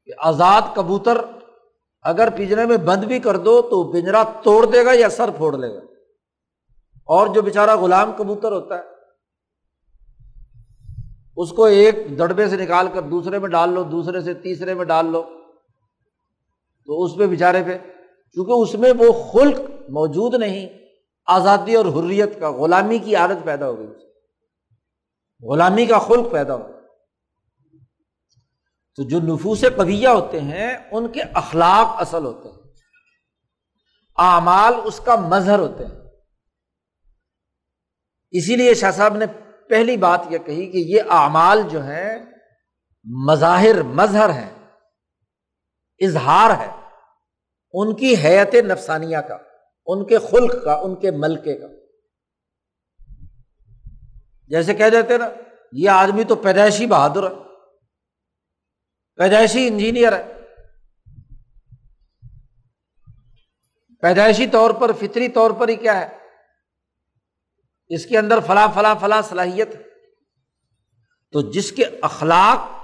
کہ 0.06 0.12
آزاد 0.18 0.62
کبوتر 0.76 1.22
اگر 2.02 2.30
پنجرے 2.30 2.66
میں 2.66 2.78
بند 2.78 3.04
بھی 3.04 3.20
کر 3.20 3.38
دو 3.38 3.62
تو 3.62 3.92
پنجرا 3.92 4.24
توڑ 4.44 4.66
دے 4.66 4.86
گا 4.86 4.92
یا 4.94 5.10
سر 5.10 5.30
پھوڑ 5.30 5.58
لے 5.58 5.74
گا۔ 5.74 5.80
اور 7.06 7.28
جو 7.28 7.42
بےچارا 7.42 7.76
غلام 7.76 8.12
کبوتر 8.18 8.52
ہوتا 8.52 8.76
ہے، 8.76 8.82
اس 11.38 11.50
کو 11.50 11.66
ایک 11.66 11.96
دڑبے 12.18 12.50
سے 12.50 12.58
نکال 12.58 12.88
کر 12.94 13.02
دوسرے 13.02 13.40
میں 13.40 13.50
ڈال 13.50 13.70
لو، 13.70 13.84
دوسرے 13.84 14.22
سے 14.22 14.34
تیسرے 14.34 14.74
میں 14.74 14.86
ڈال 14.86 15.06
لو۔ 15.06 15.41
تو 16.86 17.04
اس 17.04 17.12
پہ 17.18 17.28
بےچارے 17.28 17.64
پہ، 17.64 17.78
کیونکہ 18.34 18.52
اس 18.52 18.74
میں 18.76 18.94
وہ 19.00 19.32
خلق 19.32 19.60
موجود 19.90 20.34
نہیں، 20.34 20.70
آزادی 21.26 21.76
اور 21.76 21.86
حریت 21.86 22.40
کا، 22.40 22.52
غلامی 22.52 22.98
کی 22.98 23.16
عادت 23.16 23.46
پیدا 23.46 23.68
ہو 23.68 23.80
گئی۔ 23.80 23.88
غلامی 25.52 25.86
کا 25.86 26.00
خلق 26.00 26.32
پیدا 26.32 26.56
ہو۔ 26.56 26.68
تو 28.96 29.04
جو 29.04 29.20
نفوس 29.20 29.66
قویہ 29.76 30.08
ہوتے 30.08 30.40
ہیں، 30.40 30.78
ان 30.92 31.08
کے 31.08 31.22
اخلاق 31.22 32.02
اصل 32.02 32.26
ہوتے 32.26 32.50
ہیں۔ 32.50 32.58
اعمال 34.18 34.74
اس 34.84 35.00
کا 35.00 35.16
مظہر 35.16 35.60
ہوتے 35.60 35.86
ہیں۔ 35.86 35.96
اسی 38.32 38.56
لیے 38.56 38.74
شاہ 38.74 38.92
صاحب 38.92 39.16
نے 39.16 39.26
پہلی 39.70 39.98
بات 39.98 40.22
یہ 40.30 40.38
کہی 40.38 40.72
کہ 40.72 40.78
یہ 40.78 41.02
اعمال 41.10 41.62
جو 41.72 41.84
ہے 41.84 42.18
مظاہر، 43.04 43.84
مظہر 43.84 44.30
ہے 44.30 44.61
اظہار 46.02 46.50
ہے۔ 46.60 46.72
ان 47.74 47.96
کی 47.96 48.16
حیت 48.24 48.56
نفسانیہ 48.56 49.18
کا، 49.18 49.38
ان 49.86 50.06
کے 50.06 50.18
خلق 50.18 50.64
کا، 50.64 50.74
ان 50.74 51.00
کے 51.00 51.12
ملکے 51.12 51.56
کا۔ 51.56 51.68
جیسے 54.48 54.74
کہہ 54.74 54.90
دیتے 54.90 55.18
نا، 55.18 55.30
یہ 55.72 55.90
آدمی 55.90 56.24
تو 56.24 56.36
پیدائشی 56.36 56.86
بہادر 56.86 57.24
ہے، 57.24 57.36
پیدائشی 59.16 59.68
انجینئر 59.68 60.14
ہے۔ 60.20 60.34
پیدائشی 64.02 64.48
طور 64.48 64.72
پر، 64.72 64.92
فطری 64.92 65.28
طور 65.28 65.52
پر 65.52 65.68
ہی 65.68 65.76
کیا 65.76 66.00
ہے؟ 66.00 66.18
اس 67.90 68.06
کے 68.06 68.18
اندر 68.18 68.40
فلاں 68.40 68.68
فلاں 68.74 68.96
فلاں 69.02 69.22
صلاحیت 69.22 69.70
تو 71.32 71.52
جس 71.52 71.72
کے 71.72 71.84
اخلاق 72.02 72.81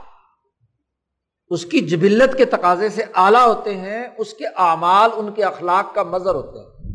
اس 1.50 1.66
کی 1.66 1.80
جبلت 1.80 2.38
کے 2.38 2.46
تقاضے 2.46 2.90
سے 2.90 3.04
اعلیٰ 3.16 3.48
ہوتے 3.48 3.78
ہیں، 3.78 4.08
اس 4.18 4.34
کے 4.34 4.48
اعمال، 4.48 5.10
ان 5.16 5.34
کے 5.34 5.44
اخلاق 5.44 5.96
کا 5.96 6.04
مظر 6.04 6.36
ہوتے 6.36 6.60
ہیں۔ 6.60 6.94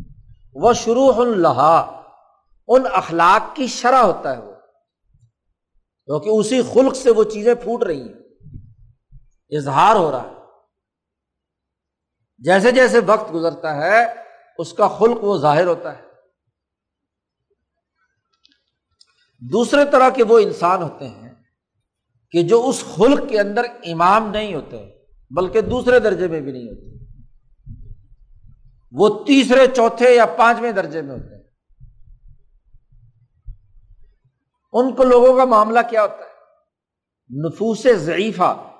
وہ 0.54 0.72
شروع 0.72 1.12
الحا 1.16 2.02
ان 2.68 2.82
اخلاق 2.92 3.56
کی 3.56 3.66
شرح 3.66 4.02
ہوتا 4.02 4.36
ہے 4.36 4.42
وہ۔ 4.42 4.52
کیونکہ 6.04 6.28
اسی 6.28 6.62
خلق 6.62 6.96
سے 6.96 7.10
وہ 7.10 7.24
چیزیں 7.24 7.54
پھوٹ 7.54 7.82
رہی 7.82 8.02
ہیں۔ 8.02 8.18
اظہار 9.56 9.96
ہو 9.96 10.10
رہا 10.10 10.22
ہے۔ 10.22 10.34
جیسے 12.38 12.70
جیسے 12.70 12.98
وقت 13.06 13.34
گزرتا 13.34 13.76
ہے، 13.76 14.14
اس 14.58 14.72
کا 14.72 14.88
خلق 14.88 15.24
وہ 15.24 15.38
ظاہر 15.38 15.66
ہوتا 15.66 15.98
ہے۔ 15.98 16.02
دوسرے 19.40 19.84
طرح 19.84 20.08
کے 20.08 20.24
وہ 20.24 20.38
انسان 20.38 20.82
ہوتے 20.82 21.08
ہیں 21.08 21.31
کہ 22.32 22.42
جو 22.42 22.68
اس 22.68 22.84
خلق 22.94 23.28
کے 23.28 23.40
اندر 23.40 23.62
امام 23.86 24.30
نہیں 24.30 24.54
ہوتے، 24.54 24.90
بلکہ 25.30 25.60
دوسرے 25.60 26.00
درجے 26.00 26.28
میں 26.28 26.40
بھی 26.40 26.52
نہیں 26.52 26.68
ہوتے۔ 26.68 26.92
وہ 28.92 29.24
تیسرے، 29.24 29.66
چوتھے 29.66 30.14
یا 30.14 30.26
پانچویں 30.26 30.72
درجے 30.72 31.02
میں 31.02 31.14
ہوتے 31.14 31.36
ہیں۔ 31.36 31.42
ان 34.72 34.94
کو 34.94 35.04
لوگوں 35.04 35.36
کا 35.36 35.44
معاملہ 35.44 35.78
کیا 35.90 36.02
ہوتا 36.02 36.16
ہے؟ 36.16 36.32
نفوس 37.46 37.86
ضعیفہ، 37.94 38.70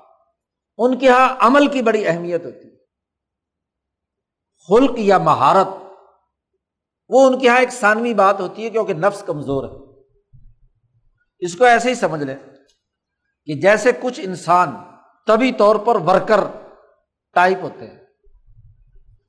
ان 0.78 0.98
کے 0.98 1.06
یہاں 1.06 1.36
عمل 1.40 1.66
کی 1.66 1.82
بڑی 1.82 2.06
اہمیت 2.06 2.44
ہوتی 2.44 2.68
ہے۔ 2.68 2.76
خلق 4.68 4.98
یا 4.98 5.18
مہارت، 5.18 5.68
وہ 7.08 7.26
ان 7.26 7.38
کے 7.38 7.46
یہاں 7.46 7.60
ایک 7.60 7.72
ثانوی 7.72 8.14
بات 8.14 8.40
ہوتی 8.40 8.64
ہے، 8.64 8.70
کیونکہ 8.70 8.94
نفس 8.94 9.22
کمزور 9.22 9.64
ہے۔ 9.64 10.00
اس 11.38 11.56
کو 11.56 11.64
ایسے 11.64 11.88
ہی 11.88 11.94
سمجھ 11.94 12.22
لیں۔ 12.22 12.36
کہ 13.46 13.54
جیسے 13.54 13.92
کچھ 14.02 14.20
انسان 14.24 14.76
طبی 15.26 15.52
طور 15.52 15.76
پر 15.76 15.94
ورکر 15.94 16.40
ٹائپ 17.34 17.58
ہوتے 17.62 17.86
ہیں 17.86 17.98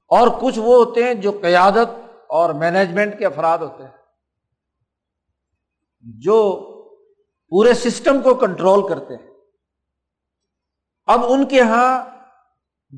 اور 0.08 0.28
کچھ 0.42 0.60
وہ 0.60 0.86
ہوتے 0.86 1.04
ہیں 1.04 1.14
جو 1.14 1.40
قیادت 1.42 2.10
اور 2.30 2.54
مینجمنٹ 2.54 3.20
کے 3.20 3.26
افراد 3.26 3.58
ہوتے 3.58 3.84
ہیں، 3.84 3.92
جو 6.02 6.60
پورے 7.50 7.74
سسٹم 7.74 8.22
کو 8.22 8.36
کنٹرول 8.36 8.90
کرتے 8.90 9.16
ہیں۔ 9.16 9.32
اب 11.06 11.20
ان 11.30 11.46
کے 11.46 11.56
یہاں 11.56 12.06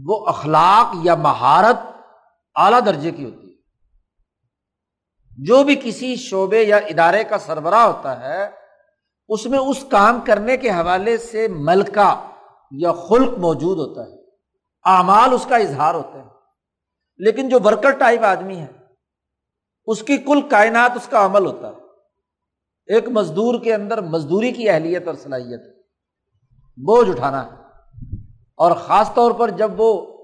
وہ 0.08 0.26
اخلاق 0.28 0.96
یا 1.04 1.16
مہارت 1.16 1.76
اعلی 2.56 2.78
درجے 2.86 3.12
کی 3.12 3.26
ہوتی 3.26 3.50
ہے۔ 3.50 3.56
جو 5.38 5.64
بھی 5.64 5.76
کسی 5.84 6.16
شعبے 6.16 6.64
یا 6.64 6.78
ادارے 6.78 7.24
کا 7.24 7.38
سربراہ 7.38 7.86
ہوتا 7.86 8.20
ہے 8.20 8.65
اس 9.28 9.46
میں 9.46 9.60
اس 9.60 9.86
کام 9.90 10.20
کرنے 10.26 10.58
کے 10.58 10.70
حوالے 10.70 11.18
سے 11.18 11.48
ملکہ 11.48 12.32
یا 12.72 12.92
خلق 12.92 13.38
موجود 13.38 13.78
ہوتا 13.78 14.02
ہے، 14.02 14.22
اعمال 14.84 15.34
اس 15.34 15.46
کا 15.50 15.56
اظہار 15.56 15.94
ہوتا 15.94 16.20
ہے۔ 16.20 16.26
لیکن 17.18 17.50
جو 17.50 17.58
ورکر 17.66 17.92
ٹائپ 17.92 18.24
آدمی 18.24 18.58
ہے، 18.58 18.68
اس 19.86 20.04
کی 20.04 20.18
کل 20.18 20.42
کائنات 20.42 20.92
اس 20.96 21.08
کا 21.08 21.26
عمل 21.26 21.46
ہوتا 21.46 21.68
ہے۔ 21.68 21.76
ایک 22.94 23.10
مزدور 23.10 23.60
کے 23.60 23.74
اندر 23.74 24.02
مزدوری 24.02 24.52
کی 24.52 24.70
اہلیت 24.70 25.08
اور 25.08 25.16
صلاحیت 25.16 25.62
بوجھ 26.78 27.10
اٹھانا 27.10 27.46
ہے۔ 27.46 27.52
اور 28.58 28.72
خاص 28.72 29.14
طور 29.14 29.32
پر 29.32 29.50
جب 29.50 29.72
وہ 29.78 30.18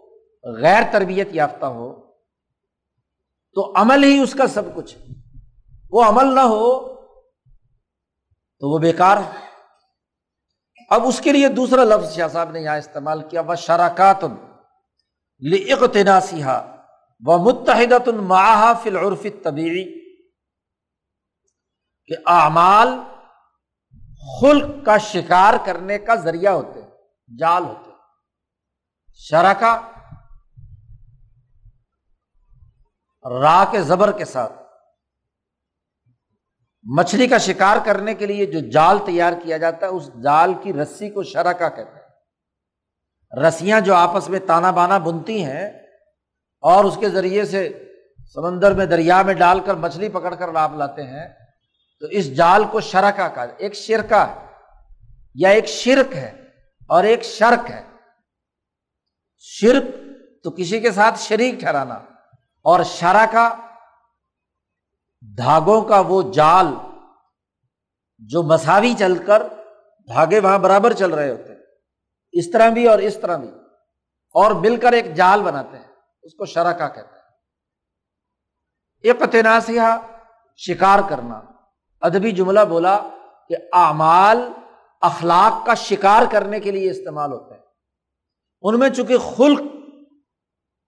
غیر 0.44 0.84
تربیت 0.92 1.28
یافتہ 1.32 1.66
ہو، 1.66 2.02
تو 3.54 3.74
عمل 3.76 4.04
ہی 4.04 4.20
اس 4.20 4.34
کا 4.34 4.48
سب 4.48 4.76
کچھ 4.76 4.98
وہ 5.92 6.04
عمل 6.04 6.36
نہ 6.36 6.40
ہو 6.40 6.91
تو 8.62 8.70
وہ 8.70 8.80
بیکار 8.80 9.18
ہے۔ 9.18 9.40
اب 10.90 11.02
اس 11.08 11.22
کے 11.22 11.32
لیے 11.32 11.48
دوسرا 11.48 11.84
لفظ 11.84 12.16
شاہ 12.16 12.28
صاحب 12.28 12.52
نے 12.52 12.60
یہاں 12.60 12.78
استعمال 12.78 13.30
کیا 13.30 13.42
وہ 13.42 13.56
شراکات 13.56 14.24
لناسیہ 15.42 16.78
و 17.22 17.38
متحدہ 17.38 18.12
معاہا 18.12 18.74
فی 18.74 18.90
العرف 18.90 19.26
طبیعی 19.44 20.02
کہ 22.06 22.16
اعمال 22.26 22.88
خلق 24.42 24.86
کا 24.86 24.98
شکار 24.98 25.54
کرنے 25.66 25.98
کا 25.98 26.16
ذریعہ 26.16 26.54
ہوتے 26.54 26.80
جال 27.38 27.64
ہوتے 27.64 27.92
شرکا 29.16 29.92
را 33.26 33.64
کے 33.72 33.82
زبر 33.82 34.12
کے 34.12 34.26
ساتھ۔ 34.26 34.61
مچھلی 36.86 37.28
کا 37.28 37.38
شکار 37.38 37.78
کرنے 37.86 38.14
کے 38.14 38.26
لیے 38.26 38.46
جو 38.46 38.60
جال 38.72 38.98
تیار 39.06 39.34
کیا 39.44 39.58
جاتا 39.58 39.86
ہے، 39.86 39.92
اس 39.92 40.08
جال 40.24 40.54
کی 40.64 40.74
رسی 40.74 41.10
کو 41.10 41.24
شرکا 41.24 41.70
کہتے 41.70 41.82
ہیں۔ 41.82 43.44
رسیاں 43.44 43.80
جو 43.82 43.94
آپس 43.96 44.30
میں 44.30 44.40
تانا 44.48 44.72
بانا 44.72 44.98
بنتی 45.00 45.44
ہیں، 45.44 45.68
اور 46.64 46.86
اس 46.86 46.98
کے 47.00 47.10
ذریعے 47.10 47.46
سے 47.46 47.68
سمندر 48.36 48.74
میں 48.74 48.86
دریا 48.86 49.22
میں 49.22 49.34
ڈال 49.36 49.60
کر 49.60 49.76
مچھلی 49.76 50.10
پکڑ 50.10 50.34
کر 50.36 50.52
لاپ 50.52 50.76
لاتے 50.76 51.04
ہیں، 51.04 51.28
تو 52.02 52.08
اس 52.10 52.36
جال 52.36 52.64
کو 52.72 52.80
شرکا 52.82 53.28
کا 53.28 53.46
ایک 53.58 53.76
شرکا 53.76 54.26
ہے، 54.28 54.46
یا 55.36 55.50
ایک 55.50 55.68
شرک 55.70 56.16
ہے، 56.16 56.32
اور 56.90 57.04
ایک 57.04 57.24
شرک 57.26 57.72
ہے۔ 57.72 57.82
شرک 59.46 59.96
تو 60.44 60.52
کسی 60.52 60.80
کے 60.80 60.92
ساتھ 60.92 61.20
شریک 61.20 61.60
ٹھہرانا، 61.60 62.00
اور 62.66 62.84
شرح 62.90 63.26
کا 63.32 63.48
دھاگوں 65.22 65.82
کا 65.82 66.00
وہ 66.00 66.32
جال 66.32 66.66
جو 68.18 68.44
مساوی 68.44 68.94
چل 69.00 69.26
کر 69.26 69.44
دھاگے 70.08 70.40
وہاں 70.40 70.60
برابر 70.60 70.94
چل 70.94 71.14
رہے 71.14 71.30
ہوتے 71.30 71.54
ہیں۔ 71.54 71.62
اس 72.32 72.52
طرح 72.52 72.70
بھی 72.70 72.88
اور 72.88 73.00
اس 73.00 73.18
طرح 73.22 73.38
بھی۔ 73.38 73.48
اور 74.34 74.52
مل 74.52 74.78
کر 74.78 74.94
ایک 74.94 75.14
جال 75.14 75.44
بناتے 75.44 75.78
ہیں۔ 75.78 75.96
اس 76.24 76.34
کو 76.34 76.46
شرکا 76.46 76.88
کہتے 76.88 77.16
ہیں۔ 77.16 77.22
ایک 79.04 79.22
شکار 80.58 81.00
کرنا۔ 81.10 81.42
ادبی 82.02 82.32
جملہ 82.32 82.60
بولا 82.60 83.10
کہ 83.50 83.56
اعمال 83.74 84.50
اخلاق 85.02 85.66
کا 85.66 85.74
شکار 85.74 86.22
کرنے 86.32 86.60
کے 86.60 86.72
لیے 86.72 86.92
استعمال 86.92 87.32
ہوتے 87.32 87.54
ہیں۔ 87.54 87.62
ان 88.62 88.80
میں 88.80 88.90
چونکہ 88.90 89.18
خلق 89.18 89.60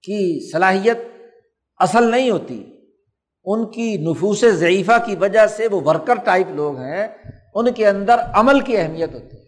کی 0.04 0.52
صلاحیت 0.52 0.98
اصل 1.78 2.12
نہیں 2.12 2.30
ہوتی 2.30 2.72
ان 3.43 3.71
کی 3.71 3.97
نفوس 3.97 4.45
ضعیفہ 4.51 4.91
کی 5.06 5.15
وجہ 5.15 5.47
سے 5.47 5.67
وہ 5.67 5.82
ورکر 5.86 6.15
ٹائپ 6.15 6.47
لوگ 6.47 6.77
ہیں، 6.77 7.08
ان 7.53 7.73
کے 7.73 7.88
اندر 7.88 8.19
عمل 8.34 8.60
کی 8.60 8.77
اہمیت 8.77 9.13
ہوتی 9.13 9.38
ہے۔ 9.38 9.45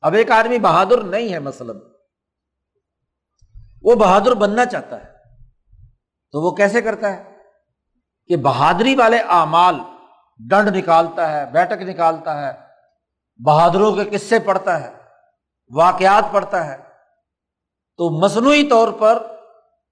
اب 0.00 0.14
ایک 0.14 0.30
آدمی 0.30 0.58
بہادر 0.58 1.00
نہیں 1.00 1.32
ہے 1.32 1.38
مثلاً، 1.38 1.76
وہ 3.82 3.94
بہادر 3.94 4.34
بننا 4.34 4.64
چاہتا 4.64 5.00
ہے، 5.00 5.12
تو 6.32 6.40
وہ 6.42 6.56
کیسے 6.56 6.82
کرتا 6.82 7.16
ہے؟ 7.16 7.22
کہ 8.26 8.36
بہادری 8.36 8.94
والے 8.94 9.18
اعمال 9.18 9.74
ڈنڈ 10.38 10.76
نکالتا 10.76 11.32
ہے، 11.32 11.50
بیٹھک 11.50 11.82
نکالتا 11.82 12.46
ہے، 12.46 12.60
بہادروں 13.44 13.92
کے 13.92 14.18
قصے 14.18 14.38
پڑھتا 14.38 14.80
ہے، 14.80 14.90
واقعات 15.74 16.24
پڑھتا 16.32 16.66
ہے۔ 16.66 16.76
تو 17.96 18.24
مصنوعی 18.24 18.68
طور 18.68 18.92
پر 18.92 19.37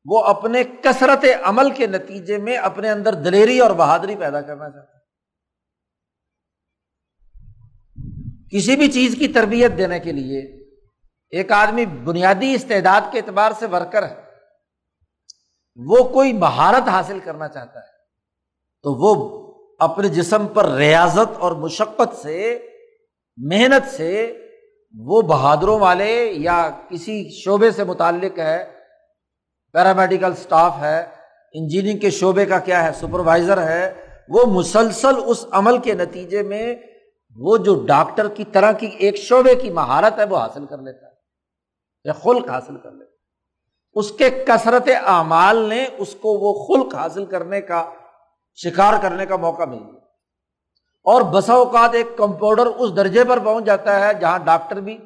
وہ 0.09 0.21
اپنے 0.21 0.63
کثرت 0.83 1.25
عمل 1.43 1.71
کے 1.71 1.87
نتیجے 1.87 2.39
میں 2.39 2.57
اپنے 2.57 2.91
اندر 2.91 3.15
دلیری 3.15 3.59
اور 3.61 3.71
بہادری 3.71 4.17
پیدا 4.17 4.41
کرنا 4.41 4.71
چاہتا 4.71 4.93
ہے۔ 4.93 4.97
کسی 8.51 8.77
بھی 8.77 8.91
چیز 8.93 9.17
کی 9.19 9.29
تربیت 9.29 9.73
دینے 9.79 10.01
کے 10.01 10.13
لیے 10.13 10.41
ایک 11.31 11.53
آدمی 11.53 11.87
بنیادی 11.87 12.55
استعداد 12.55 13.01
کے 13.13 13.19
اعتبار 13.19 13.53
سے 13.59 13.67
ورکر 13.67 14.03
ہے، 14.03 14.15
وہ 15.75 16.05
کوئی 16.05 16.33
مہارت 16.33 16.89
حاصل 16.89 17.19
کرنا 17.21 17.49
چاہتا 17.49 17.81
ہے، 17.81 17.91
تو 18.83 18.95
وہ 18.95 19.15
اپنے 19.79 20.09
جسم 20.09 20.47
پر 20.47 20.69
ریاضت 20.69 21.37
اور 21.39 21.53
مشقت 21.53 22.17
سے، 22.23 22.59
محنت 23.37 23.91
سے 23.91 24.39
وہ 24.95 25.23
بہادروں 25.23 25.79
والے 25.81 26.25
یا 26.37 26.71
کسی 26.89 27.29
شعبے 27.31 27.71
سے 27.71 27.85
متعلق 27.85 28.39
ہے 28.39 28.76
پیرامیڈیکل 29.77 30.33
اسٹاف 30.33 30.73
ہے 30.81 30.99
انجینئرنگ 31.53 31.99
کے 31.99 32.11
شعبے 32.11 32.47
کا 32.47 32.59
کیا 32.59 32.85
ہے 32.85 32.93
سپروائزر 32.93 33.63
ہے، 33.63 34.07
وہ 34.29 34.45
مسلسل 34.47 35.15
اس 35.27 35.45
عمل 35.51 35.79
کے 35.79 35.95
نتیجے 35.95 36.43
میں 36.43 36.75
وہ 37.37 37.57
جو 37.57 37.75
ڈاکٹر 37.87 38.29
کی 38.29 38.45
طرح 38.53 38.73
کی 38.73 38.87
ایک 38.87 39.17
شعبے 39.17 39.55
کی 39.55 39.71
مہارت 39.71 40.19
ہے 40.19 40.25
وہ 40.25 40.37
حاصل 40.37 40.67
کر 40.67 40.79
لیتا 40.79 41.07
ہے، 41.07 41.13
یا 42.05 42.13
خلق 42.13 42.49
حاصل 42.49 42.77
کر 42.77 42.93
لیتا 42.93 43.11
ہے۔ 43.11 43.15
اس 43.95 44.13
کے 44.13 44.31
کثرت 44.31 44.89
اعمال 45.07 45.57
نے 45.57 45.87
اس 45.99 46.15
کو 46.15 46.33
وہ 46.35 46.53
خلق 46.67 46.95
حاصل 46.95 47.25
کرنے 47.25 47.61
کا، 47.61 47.85
شکار 48.59 48.95
کرنے 49.03 49.27
کا 49.27 49.37
موقع 49.37 49.65
مل 49.65 49.79
گیا۔ 49.79 50.05
اور 51.07 51.23
بسا 51.23 51.55
اوقات 51.55 51.95
ایک 51.95 52.17
کمپاؤڈر 52.17 52.67
اس 52.67 52.97
درجے 52.97 53.25
پر 53.25 53.39
پہنچ 53.39 53.65
جاتا 53.65 54.01
ہے 54.01 54.15
جہاں 54.15 54.39
ڈاکٹر 54.39 54.81
بھی، 54.81 54.97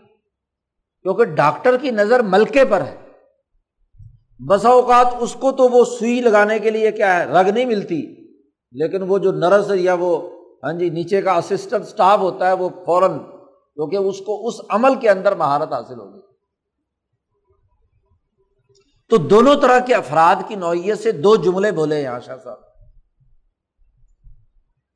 کیونکہ 1.04 1.24
ڈاکٹر 1.24 1.76
کی 1.76 1.90
نظر 1.90 2.22
ملکے 2.22 2.64
پر 2.64 2.80
ہے۔ 2.80 2.99
بسا 4.48 4.68
اوقات 4.68 5.06
اس 5.20 5.34
کو 5.34 5.52
تو 5.52 5.68
وہ 5.68 5.84
سوئی 5.84 6.20
لگانے 6.20 6.58
کے 6.58 6.70
لیے 6.70 6.92
کیا 6.92 7.20
ہے، 7.20 7.24
رگ 7.24 7.48
نہیں 7.48 7.64
ملتی۔ 7.64 8.28
لیکن 8.72 9.02
وہ 9.02 9.18
جو 9.18 9.32
نرس 9.32 9.66
یا 9.74 9.94
وہ 9.94 10.30
ہاں 10.64 10.72
جی 10.72 10.90
نیچے 10.90 11.22
کا 11.22 11.32
اسسٹنٹ 11.32 11.82
اسٹاف 11.82 12.18
ہوتا 12.18 12.46
ہے، 12.46 12.52
وہ 12.52 12.68
فوراً، 12.86 13.18
کیونکہ 13.74 13.96
اس 13.96 14.18
کو 14.18 14.48
اس 14.48 14.54
عمل 14.68 14.94
کے 14.94 15.10
اندر 15.10 15.34
مہارت 15.34 15.72
حاصل 15.72 16.00
ہوگی 16.00 16.20
تو 19.08 19.16
دونوں 19.16 19.56
طرح 19.56 19.78
کے 19.78 19.94
افراد 19.94 20.36
کی 20.48 20.54
نوعیت 20.54 20.98
سے 20.98 21.12
دو 21.12 21.36
جملے 21.36 21.72
بولے 21.72 22.02
یہاں 22.02 22.20
شاہ 22.20 22.36
صاحب۔ 22.44 22.56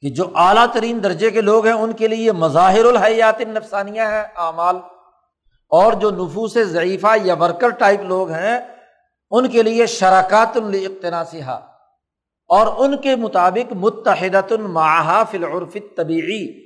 کہ 0.01 0.11
جو 0.11 0.25
اعلیٰ 0.35 0.67
ترین 0.73 1.03
درجے 1.03 1.31
کے 1.31 1.41
لوگ 1.41 1.67
ہیں، 1.67 1.75
ان 1.75 1.93
کے 1.93 2.09
لیے 2.09 2.33
مظاہر 2.33 2.85
الحیات 2.85 3.41
نفسانیہ 3.41 4.01
ہے، 4.01 4.23
اعمال۔ 4.37 4.77
اور 5.71 5.93
جو 5.93 6.11
نفوس 6.11 6.55
ضعیفہ 6.55 7.07
یا 7.23 7.35
ورکر 7.35 7.69
ٹائپ 7.69 8.01
لوگ 8.01 8.31
ہیں 8.31 8.74
ان 9.31 9.49
کے 9.49 9.63
لیے 9.63 9.87
شراکات 9.87 10.57
الاقتناسیہ 10.57 11.45
اور 12.51 12.67
ان 12.77 12.97
کے 12.97 13.17
مطابق 13.17 13.73
متحدۃ 13.73 14.53
فی 15.31 15.39
العرف 15.39 15.77
طبیعی 15.97 16.65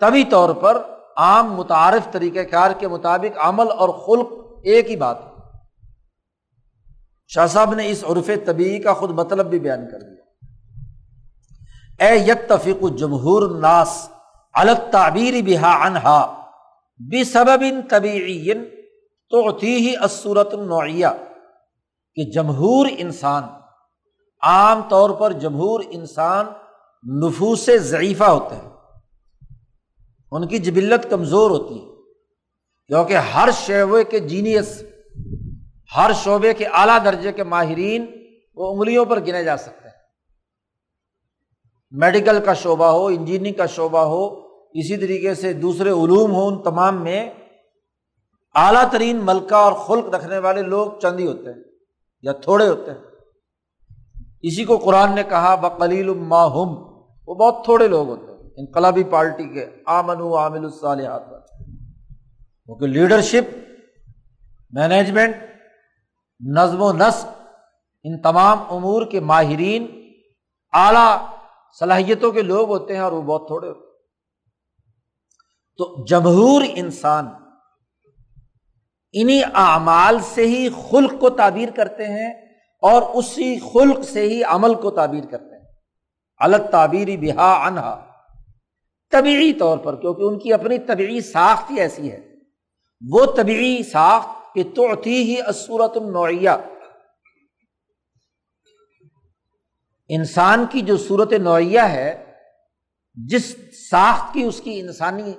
طبی 0.00 0.24
طور 0.24 0.54
پر 0.54 0.82
عام 1.16 1.52
متعارف 1.52 2.12
طریقہ 2.12 2.40
کار 2.40 2.70
کے 2.78 2.88
مطابق 2.88 3.38
عمل 3.40 3.66
اور 3.70 3.88
خلق 3.88 4.32
ایک 4.64 4.90
ہی 4.90 4.96
بات 4.96 5.18
شاہ 7.26 7.46
صاحب 7.46 7.74
نے 7.74 7.90
اس 7.90 8.04
عرف 8.04 8.30
طبیعی 8.46 8.78
کا 8.78 8.92
خود 8.92 9.10
مطلب 9.10 9.46
بھی 9.46 9.58
بیان 9.58 9.90
کر 9.90 10.00
دیا۔ 10.00 10.24
اے 12.00 12.18
یک 12.18 12.48
تفیق 12.48 12.98
جمہور 12.98 13.50
الناس 13.50 14.08
الگ 14.52 14.90
تعبیر 14.90 15.34
بحا 15.46 15.86
انہا 15.86 16.42
بے 17.10 17.24
سبب 17.24 17.64
ان 17.68 17.82
طبیعی۔ 17.82 18.52
تو 19.30 19.48
ہی 19.62 19.94
اسورت 20.02 20.54
النوعیہ، 20.54 21.06
کہ 22.14 22.24
جمہور 22.24 22.86
انسان، 22.98 23.42
عام 24.42 24.80
طور 24.88 25.10
پر 25.10 25.32
جمہور 25.32 25.80
انسان 25.90 26.46
نفوس 27.20 27.70
ضعیفہ 27.76 28.24
ہوتے 28.24 28.54
ہیں۔ 28.54 28.70
ان 30.30 30.46
کی 30.48 30.58
جبلت 30.58 31.10
کمزور 31.10 31.50
ہوتی 31.50 31.74
ہے، 31.74 31.86
کیونکہ 32.86 33.16
ہر 33.16 33.48
شعبے 33.54 34.04
کے 34.04 34.18
جینیس، 34.20 34.82
ہر 35.96 36.10
شعبے 36.14 36.54
کے 36.54 36.66
اعلیٰ 36.66 37.04
درجے 37.04 37.32
کے 37.32 37.44
ماہرین 37.44 38.06
وہ 38.56 38.72
انگلیوں 38.72 39.04
پر 39.04 39.20
گنے 39.20 39.44
جا 39.44 39.56
سکتے 39.56 39.88
ہیں۔ 39.88 39.96
میڈیکل 41.90 42.44
کا 42.44 42.54
شعبہ 42.54 42.86
ہو، 42.86 43.06
انجینئرنگ 43.06 43.54
کا 43.54 43.66
شعبہ 43.66 43.98
ہو، 43.98 44.26
اسی 44.74 44.96
طریقے 44.96 45.34
سے 45.34 45.52
دوسرے 45.52 45.90
علوم 45.90 46.32
ہو 46.32 46.48
ان 46.48 46.62
تمام 46.62 47.02
میں 47.04 47.30
اعلیٰ 48.56 48.90
ترین 48.90 49.16
ملکہ 49.24 49.54
اور 49.54 49.72
خلق 49.72 50.14
رکھنے 50.14 50.38
والے 50.38 50.62
لوگ 50.62 50.92
چند 51.02 51.20
ہی 51.20 51.26
ہوتے 51.26 51.50
ہیں، 51.50 51.62
یا 52.22 52.32
تھوڑے 52.32 52.68
ہوتے 52.68 52.90
ہیں۔ 52.90 52.98
اسی 54.42 54.64
کو 54.64 54.76
قرآن 54.76 55.14
نے 55.14 55.22
کہا 55.22 55.54
بقلیل 55.54 56.14
ماہم 56.14 56.68
وہ 57.28 57.34
بہت 57.34 57.64
تھوڑے 57.64 57.88
لوگ 57.88 58.08
ہوتے 58.08 58.32
ہیں، 58.32 58.50
انقلابی 58.56 59.04
پارٹی 59.04 59.44
کے۔ 59.44 59.66
آمن 59.86 60.20
عامل 60.20 60.64
الصالحات۔ 60.64 61.22
کیونکہ 62.64 62.86
لیڈرشپ، 62.86 63.54
مینجمنٹ، 64.72 65.36
نظم 66.40 66.82
و 66.82 66.92
نسق، 66.92 67.26
ان 68.04 68.22
تمام 68.22 68.58
امور 68.70 69.06
کے 69.06 69.20
ماہرین، 69.20 70.10
اعلیٰ 70.72 71.16
صلاحیتوں 71.78 72.32
کے 72.32 72.42
لوگ 72.42 72.68
ہوتے 72.68 72.94
ہیں 72.94 73.00
اور 73.00 73.12
وہ 73.12 73.22
بہت 73.22 73.46
تھوڑے 73.46 73.68
ہوتے 73.68 73.80
ہیں۔ 73.80 73.86
تو 75.76 76.04
جمہور 76.04 76.62
انسان 76.74 77.28
انہیں 79.18 79.42
اعمال 79.54 80.18
سے 80.34 80.46
ہی 80.46 80.68
خلق 80.90 81.20
کو 81.20 81.30
تعبیر 81.30 81.68
کرتے 81.70 82.04
ہیں 82.04 82.32
اور 82.82 83.02
اسی 83.02 83.58
خلق 83.58 84.04
سے 84.04 84.20
ہی 84.20 84.42
عمل 84.42 84.74
کو 84.74 84.90
تعبیر 84.90 85.24
کرتے 85.30 85.56
ہیں۔ 85.56 85.62
الگ 86.38 86.56
تعبیری 86.70 87.16
بہا 87.16 87.66
انہا 87.66 88.06
طبیعی 89.10 89.52
طور 89.52 89.78
پر، 89.78 89.96
کیونکہ 89.96 90.22
ان 90.22 90.38
کی 90.38 90.52
اپنی 90.52 90.78
طبیعی 90.78 91.20
ساخت 91.20 91.70
ہی 91.70 91.80
ایسی 91.80 92.12
ہے۔ 92.12 92.28
وہ 93.10 93.26
طبیعی 93.36 93.82
ساخت 93.82 94.54
کہ 94.54 94.64
تو 94.74 94.86
ہی 95.06 95.40
اسورت 95.48 95.96
النوعیہ۔ 95.96 96.50
انسان 100.08 100.66
کی 100.70 100.80
جو 100.80 100.96
صورت 100.96 101.32
نوعیہ 101.32 101.80
ہے، 101.80 102.32
جس 103.14 103.56
ساخت 103.90 104.34
کی 104.34 104.42
اس 104.42 104.60
کی 104.60 104.80
انسانی 104.80 105.32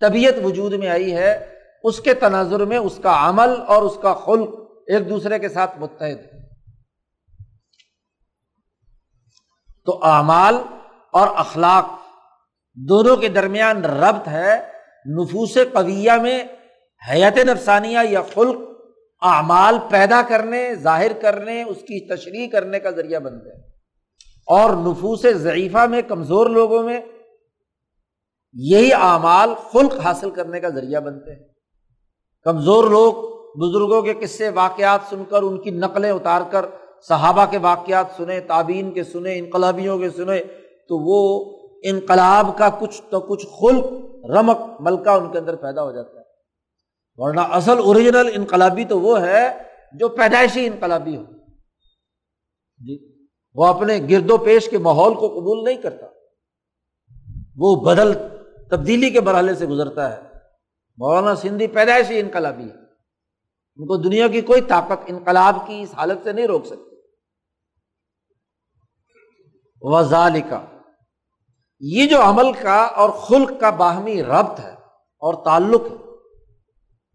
طبیعت 0.00 0.34
وجود 0.44 0.72
میں 0.72 0.88
آئی 0.88 1.14
ہے 1.14 1.53
اس 1.84 2.00
کے 2.00 2.14
تناظر 2.14 2.64
میں 2.64 2.76
اس 2.76 3.00
کا 3.02 3.28
عمل 3.28 3.50
اور 3.66 3.82
اس 3.82 3.98
کا 4.02 4.14
خلق 4.14 4.48
ایک 4.88 5.10
دوسرے 5.10 5.38
کے 5.38 5.48
ساتھ 5.48 5.78
متحد 5.78 6.34
ہے 6.34 6.48
تو 9.86 10.04
اعمال 10.04 10.56
اور 11.12 11.28
اخلاق 11.36 11.86
دونوں 12.74 13.16
کے 13.16 13.28
درمیان 13.28 13.84
ربط 13.84 14.28
ہے 14.28 14.72
نفوس 15.06 15.58
قویہ 15.72 16.12
میں 16.12 16.44
حیات 17.10 17.38
نفسانیہ 17.38 17.98
یا 18.10 18.22
خلق 18.34 18.56
اعمال 19.22 19.78
پیدا 19.90 20.22
کرنے، 20.28 20.74
ظاہر 20.74 21.12
کرنے، 21.12 21.62
اس 21.62 21.76
کی 21.76 22.16
تشریح 22.16 22.48
کرنے 22.48 22.80
کا 22.80 22.90
ذریعہ 22.90 23.18
بنتے 23.18 23.54
ہیں۔ 23.54 23.62
اور 24.46 24.70
نفوس 24.70 25.22
ضعیفہ 25.34 25.86
میں، 25.86 26.02
کمزور 26.02 26.46
لوگوں 26.46 26.82
میں 26.82 27.00
یہی 28.54 28.92
اعمال 28.92 29.54
خلق 29.72 30.00
حاصل 30.00 30.30
کرنے 30.30 30.60
کا 30.60 30.68
ذریعہ 30.68 31.00
بنتے 31.00 31.32
ہیں۔ 31.32 31.53
کمزور 32.44 32.90
لوگ، 32.90 33.14
بزرگوں 33.58 34.02
کے 34.02 34.14
قصے، 34.20 34.48
واقعات 34.48 35.00
سن 35.10 35.22
کر، 35.28 35.42
ان 35.42 35.60
کی 35.60 35.70
نقلیں 35.70 36.10
اتار 36.10 36.40
کر، 36.50 36.66
صحابہ 37.08 37.44
کے 37.50 37.58
واقعات 37.58 38.06
سنے 38.16 38.40
تعبین 38.40 38.92
کے 38.92 39.04
سنے 39.04 39.38
انقلابیوں 39.38 39.98
کے 39.98 40.10
سنے 40.10 40.38
تو 40.88 40.98
وہ 40.98 41.54
انقلاب 41.82 42.58
کا 42.58 42.68
کچھ 42.68 43.02
تو 43.10 43.20
کچھ 43.20 43.46
خلق 43.46 43.84
رمک 44.30 44.58
ملکہ 44.80 45.08
ان 45.08 45.32
کے 45.32 45.38
اندر 45.38 45.56
پیدا 45.56 45.82
ہو 45.82 45.92
جاتا 45.92 46.18
ہے۔ 46.18 46.24
ورنہ 47.16 47.40
اصل 47.40 47.78
اوریجنل 47.78 48.28
انقلابی 48.34 48.84
تو 48.84 49.00
وہ 49.00 49.20
ہے 49.20 49.58
جو 49.98 50.08
پیدائشی 50.08 50.66
انقلابی 50.66 51.16
ہو۔ 51.16 51.22
جی 52.78 53.26
وہ 53.54 53.66
اپنے 53.66 53.98
گرد 54.10 54.30
و 54.30 54.38
پیش 54.38 54.68
کے 54.68 54.78
ماحول 54.78 55.14
کو 55.14 55.28
قبول 55.28 55.64
نہیں 55.64 55.82
کرتا۔ 55.82 56.06
وہ 57.56 57.76
بدل 57.76 58.12
تبدیلی 58.70 59.10
کے 59.10 59.20
مرحلے 59.20 59.54
سے 59.54 59.66
گزرتا 59.66 60.16
ہے۔ 60.16 60.33
مولانا 60.96 61.34
سندھی 61.34 61.66
پیدائشی 61.66 62.20
انقلابی 62.20 62.64
ہے۔ 62.64 62.84
ان 63.76 63.86
کو 63.86 63.96
دنیا 63.96 64.28
کی 64.28 64.40
کوئی 64.40 64.60
طاقت 64.60 64.98
انقلاب 65.06 65.66
کی 65.66 65.82
اس 65.82 65.94
حالت 65.94 66.18
سے 66.24 66.32
نہیں 66.32 66.46
روک 66.46 66.66
سکتی۔ 66.66 66.96
وزال 69.82 70.40
کا 70.50 70.64
یہ 71.80 72.06
جو 72.06 72.22
عمل 72.22 72.52
کا 72.52 72.74
اور 72.74 73.10
خلق 73.10 73.60
کا 73.60 73.70
باہمی 73.70 74.22
ربط 74.22 74.60
ہے 74.60 74.74
اور 75.18 75.44
تعلق 75.44 75.80
ہے، 75.80 75.96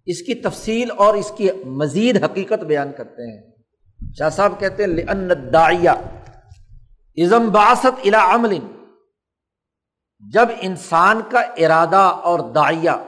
اس 0.05 0.21
کی 0.21 0.35
تفصیل 0.35 0.91
اور 0.97 1.13
اس 1.13 1.31
کی 1.37 1.51
مزید 1.65 2.23
حقیقت 2.23 2.63
بیان 2.63 2.91
کرتے 2.97 3.21
ہیں۔ 3.21 3.51
شاہ 4.17 4.29
صاحب 4.29 4.53
کہتے 4.59 4.83
ہیں 4.83 5.89
ازم 7.25 7.49
باست 7.49 7.99
الا 8.05 8.35
عمل۔ 8.35 8.59
جب 10.33 10.45
انسان 10.59 11.21
کا 11.31 11.39
ارادہ 11.39 12.19
اور 12.23 12.39
دائیا 12.39 13.03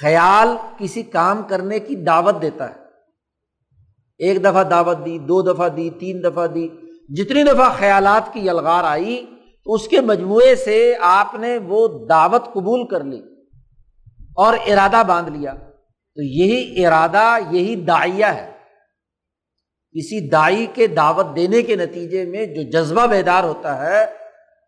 خیال 0.00 0.48
کسی 0.78 1.02
کام 1.02 1.42
کرنے 1.42 1.78
کی 1.78 1.94
دعوت 1.94 2.42
دیتا 2.42 2.70
ہے۔ 2.70 2.74
ایک 4.18 4.40
دفعہ 4.40 4.64
دعوت 4.64 4.98
دی، 5.04 5.18
دو 5.18 5.42
دفعہ 5.42 5.68
دی، 5.68 5.90
تین 5.90 6.24
دفعہ 6.24 6.46
دی۔ 6.46 6.68
جتنی 7.08 7.42
دفعہ 7.42 7.76
خیالات 7.78 8.32
کی 8.32 8.40
یلغار 8.40 8.84
آئی، 8.84 9.26
تو 9.64 9.74
اس 9.74 9.88
کے 9.88 10.00
مجموعے 10.00 10.56
سے 10.56 10.94
آپ 11.00 11.34
نے 11.34 11.58
وہ 11.58 12.06
دعوت 12.06 12.44
قبول 12.44 12.88
کر 12.88 13.04
لی 13.04 13.22
اور 14.36 14.54
ارادہ 14.66 15.02
باندھ 15.06 15.30
لیا۔ 15.30 15.54
تو 16.14 16.22
یہی 16.22 16.86
ارادہ، 16.86 17.38
یہی 17.50 17.76
دائیا 17.76 18.34
ہے۔ 18.34 18.50
کسی 19.98 20.28
دائی 20.28 20.66
کے 20.74 20.86
دعوت 20.86 21.26
دینے 21.36 21.62
کے 21.62 21.76
نتیجے 21.76 22.24
میں 22.24 22.46
جو 22.46 22.62
جذبہ 22.62 23.06
بیدار 23.06 23.44
ہوتا 23.44 23.86
ہے، 23.86 24.04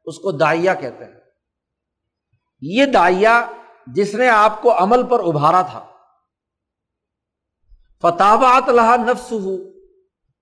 اس 0.05 0.19
کو 0.19 0.33
دائیا 0.33 0.75
کہتے 0.75 1.05
ہیں۔ 1.05 1.13
یہ 2.61 2.87
دائیا 2.87 3.47
جس 3.95 4.15
نے 4.15 4.29
آپ 4.29 4.63
کو 4.63 4.83
عمل 4.83 5.07
پر 5.07 5.21
ابھارا 5.21 5.63
تھا۔ 5.63 5.87
فتابات 8.03 8.69
لہا 8.69 8.97
نفس 8.97 9.33
ہو 9.33 9.55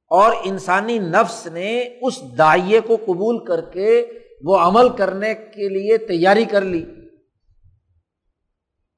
اور 0.06 0.32
انسانی 0.44 0.98
نفس 0.98 1.46
نے 1.46 1.98
اس 2.02 2.38
دائیے 2.38 2.80
کو 2.80 2.96
قبول 2.96 3.44
کر 3.44 3.60
کے 3.60 4.06
وہ 4.44 4.58
عمل 4.58 4.96
کرنے 4.96 5.34
کے 5.34 5.68
لیے 5.68 5.98
تیاری 5.98 6.44
کر 6.44 6.60
لی۔ 6.60 6.84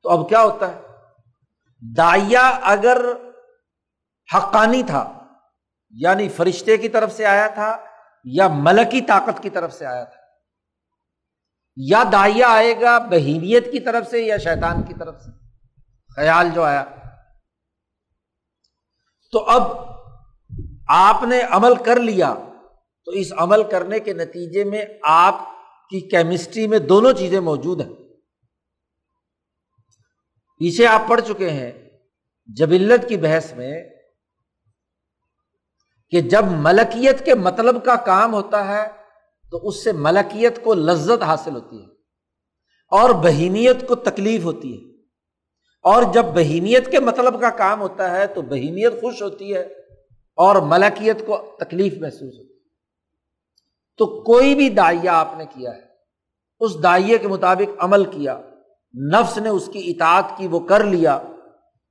تو 0.03 0.11
اب 0.11 0.29
کیا 0.29 0.43
ہوتا 0.43 0.75
ہے؟ 0.75 0.81
دائیا 1.97 2.59
اگر 2.63 2.99
حقانی 4.37 4.83
تھا 4.83 5.25
یعنی 5.91 6.29
فرشتے 6.29 6.77
کی 6.77 6.89
طرف 6.89 7.13
سے 7.13 7.27
آیا 7.27 7.47
تھا 7.47 7.77
یا 8.25 8.49
ملکی 8.49 9.01
طاقت 9.01 9.43
کی 9.43 9.51
طرف 9.51 9.75
سے 9.75 9.87
آیا 9.87 10.05
تھا۔ 10.05 10.20
یا 11.77 12.05
دائیا 12.13 12.49
آئے 12.49 12.81
گا 12.81 12.99
بہیمیت 12.99 13.73
کی 13.73 13.81
طرف 13.81 14.09
سے 14.11 14.21
یا 14.21 14.37
شیطان 14.37 14.83
کی 14.83 14.95
طرف 14.99 15.23
سے؟ 15.23 15.31
خیال 16.17 16.49
جو 16.55 16.63
آیا۔ 16.63 16.85
تو 19.33 19.39
اب 19.39 19.63
آپ 20.89 21.23
نے 21.23 21.41
عمل 21.41 21.75
کر 21.85 22.01
لیا، 22.01 22.35
تو 23.05 23.11
اس 23.11 23.33
عمل 23.33 23.71
کرنے 23.71 24.01
کے 24.01 24.13
نتیجے 24.13 24.65
میں 24.65 24.85
آپ 25.03 25.35
کی 25.91 26.01
کیمسٹری 26.01 26.67
میں 26.67 26.79
دونوں 26.79 27.13
چیزیں 27.13 27.41
موجود 27.41 27.81
ہیں۔ 27.81 27.93
پیچھے 30.59 30.87
آپ 30.87 31.03
پڑھ 31.09 31.21
چکے 31.21 31.51
ہیں 31.51 31.73
جبلت 32.47 33.09
کی 33.09 33.17
بحث 33.17 33.53
میں 33.53 33.85
کہ 36.11 36.21
جب 36.21 36.45
ملکیت 36.45 37.25
کے 37.25 37.35
مطلب 37.35 37.85
کا 37.85 37.95
کام 37.97 38.33
ہوتا 38.35 38.69
ہے 38.69 39.00
تو 39.51 39.69
اس 39.69 39.85
سے 39.85 39.93
ملکیت 39.93 40.65
کو 40.65 40.75
لذت 40.75 41.23
حاصل 41.23 41.55
ہوتی 41.55 41.83
ہے 41.83 41.87
اور 42.91 43.11
بہیمیت 43.11 43.89
کو 43.89 43.95
تکلیف 43.95 44.45
ہوتی 44.45 44.73
ہے 44.75 44.91
اور 45.85 46.03
جب 46.13 46.25
بہیمیت 46.25 46.91
کے 46.91 47.01
مطلب 47.01 47.41
کا 47.41 47.51
کام 47.51 47.81
ہوتا 47.81 48.11
ہے 48.11 48.27
تو 48.27 48.43
بہیمیت 48.43 49.01
خوش 49.01 49.23
ہوتی 49.23 49.55
ہے 49.55 49.61
اور 50.37 50.57
ملکیت 50.57 51.27
کو 51.27 51.57
تکلیف 51.61 51.95
محسوس 52.01 52.39
ہوتی 52.39 52.55
ہے۔ 52.55 52.59
تو 53.99 54.23
کوئی 54.23 54.55
بھی 54.55 54.69
دائیا 54.69 55.21
آپ 55.21 55.35
نے 55.37 55.45
کیا 55.45 55.71
ہے، 55.71 55.83
اس 56.61 56.83
دائیے 56.83 57.19
کے 57.19 57.29
مطابق 57.29 57.85
عمل 57.85 58.05
کیا، 58.05 58.41
نفس 59.13 59.39
نے 59.39 59.49
اس 59.49 59.71
کی 59.73 59.91
اطاعت 59.91 60.25
کی، 60.37 60.47
وہ 60.47 60.61
کر 60.61 60.85
لیا، 60.85 61.23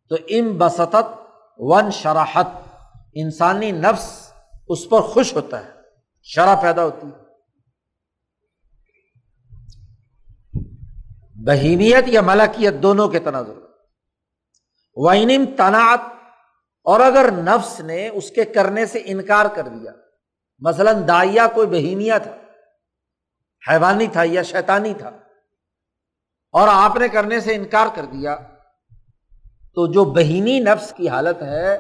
تو 0.10 0.15
ام 0.30 0.58
بسطت 0.58 1.19
ون 1.58 1.91
شراحت 1.91 2.48
انسانی 3.13 3.72
نفس 3.72 4.32
اس 4.67 4.89
پر 4.89 5.00
خوش 5.00 5.36
ہوتا 5.36 5.65
ہے، 5.65 5.72
شرح 6.24 6.62
پیدا 6.62 6.84
ہوتی 6.84 7.08
ہے۔ 7.08 7.29
بہیمیت 11.50 12.08
یا 12.08 12.22
ملکیت 12.22 12.74
دونوں 12.84 13.08
کے 13.08 13.20
تناظر 13.20 13.58
وائنم 14.98 15.46
تناعت 15.58 16.00
اور 16.86 17.00
اگر 17.00 17.32
نفس 17.32 17.80
نے 17.80 18.08
اس 18.10 18.32
کے 18.32 18.46
کرنے 18.46 18.86
سے 18.86 19.02
انکار 19.06 19.46
کر 19.46 19.68
دیا، 19.68 19.92
مثلاً 20.60 21.08
دائیا 21.08 21.48
کوئی 21.54 21.68
بہیمیا 21.68 22.18
تھا، 22.18 22.36
حیوانی 23.72 24.08
تھا 24.08 24.24
یا 24.26 24.44
شیطانی 24.44 24.94
تھا، 24.98 25.10
اور 26.54 26.68
آپ 26.72 26.98
نے 26.98 27.08
کرنے 27.08 27.40
سے 27.40 27.56
انکار 27.56 27.88
کر 27.96 28.06
دیا، 28.06 28.36
تو 29.76 29.88
جو 29.92 30.06
بہیمی 30.06 30.60
نفس 30.60 30.94
کی 30.98 31.10
حالت 31.10 31.42
ہے، 31.42 31.78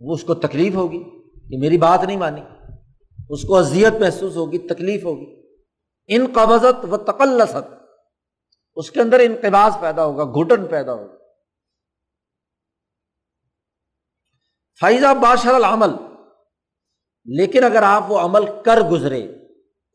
وہ 0.00 0.14
اس 0.14 0.24
کو 0.24 0.34
تکلیف 0.34 0.74
ہوگی 0.74 1.02
کہ 1.50 1.58
میری 1.58 1.78
بات 1.78 2.04
نہیں 2.04 2.16
مانی۔ 2.16 2.40
اس 3.28 3.42
کو 3.42 3.56
اذیت 3.56 4.00
محسوس 4.00 4.36
ہوگی، 4.36 4.58
تکلیف 4.58 5.04
ہوگی۔ 5.04 5.30
ان 6.08 6.26
قبضت 6.34 6.84
و 6.84 6.96
تقلست 6.96 7.83
اس 8.76 8.90
کے 8.90 9.00
اندر 9.00 9.20
انقباز 9.20 9.72
پیدا 9.80 10.04
ہوگا، 10.04 10.24
گھٹن 10.24 10.66
پیدا 10.66 10.92
ہوگا۔ 10.92 11.14
فائزہ 14.80 15.14
باشر 15.22 15.54
العمل، 15.54 15.90
لیکن 17.26 17.64
اگر 17.64 17.82
آپ 17.82 18.02
وہ 18.08 18.18
عمل 18.18 18.44
کر 18.62 18.80
گزرے، 18.80 19.20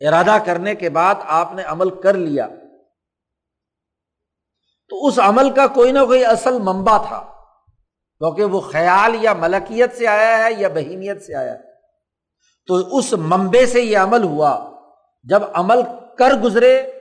ارادہ 0.02 0.38
کرنے 0.46 0.76
کے 0.76 0.90
بعد 0.90 1.16
آپ 1.22 1.54
نے 1.54 1.64
عمل 1.64 1.90
کر 2.02 2.14
لیا، 2.14 2.48
تو 4.92 5.08
اس 5.08 5.20
عمل 5.20 5.54
کا 5.54 5.68
کوئی 5.68 5.92
نہ 5.92 6.00
کوئی 6.00 6.26
اصل 6.26 6.60
ممبا 6.60 6.98
تھا، 6.98 7.20
کیونکہ 8.22 8.44
وہ 8.44 8.62
خیال 8.62 9.16
یا 9.24 9.34
ملکیت 9.34 9.98
سے 9.98 10.08
آیا 10.08 10.38
ہے 10.44 10.54
یا 10.54 10.68
بہیمیت 10.68 11.22
سے 11.24 11.36
آیا 11.36 11.54
ہے۔ 11.54 11.68
تو 12.68 12.98
اس 12.98 13.14
ممبے 13.14 13.66
سے 13.66 13.82
یہ 13.82 13.98
عمل 13.98 14.24
ہوا، 14.24 14.54
جب 15.24 15.42
عمل 15.54 15.82
کر 16.18 16.32
گزرے 16.44 16.99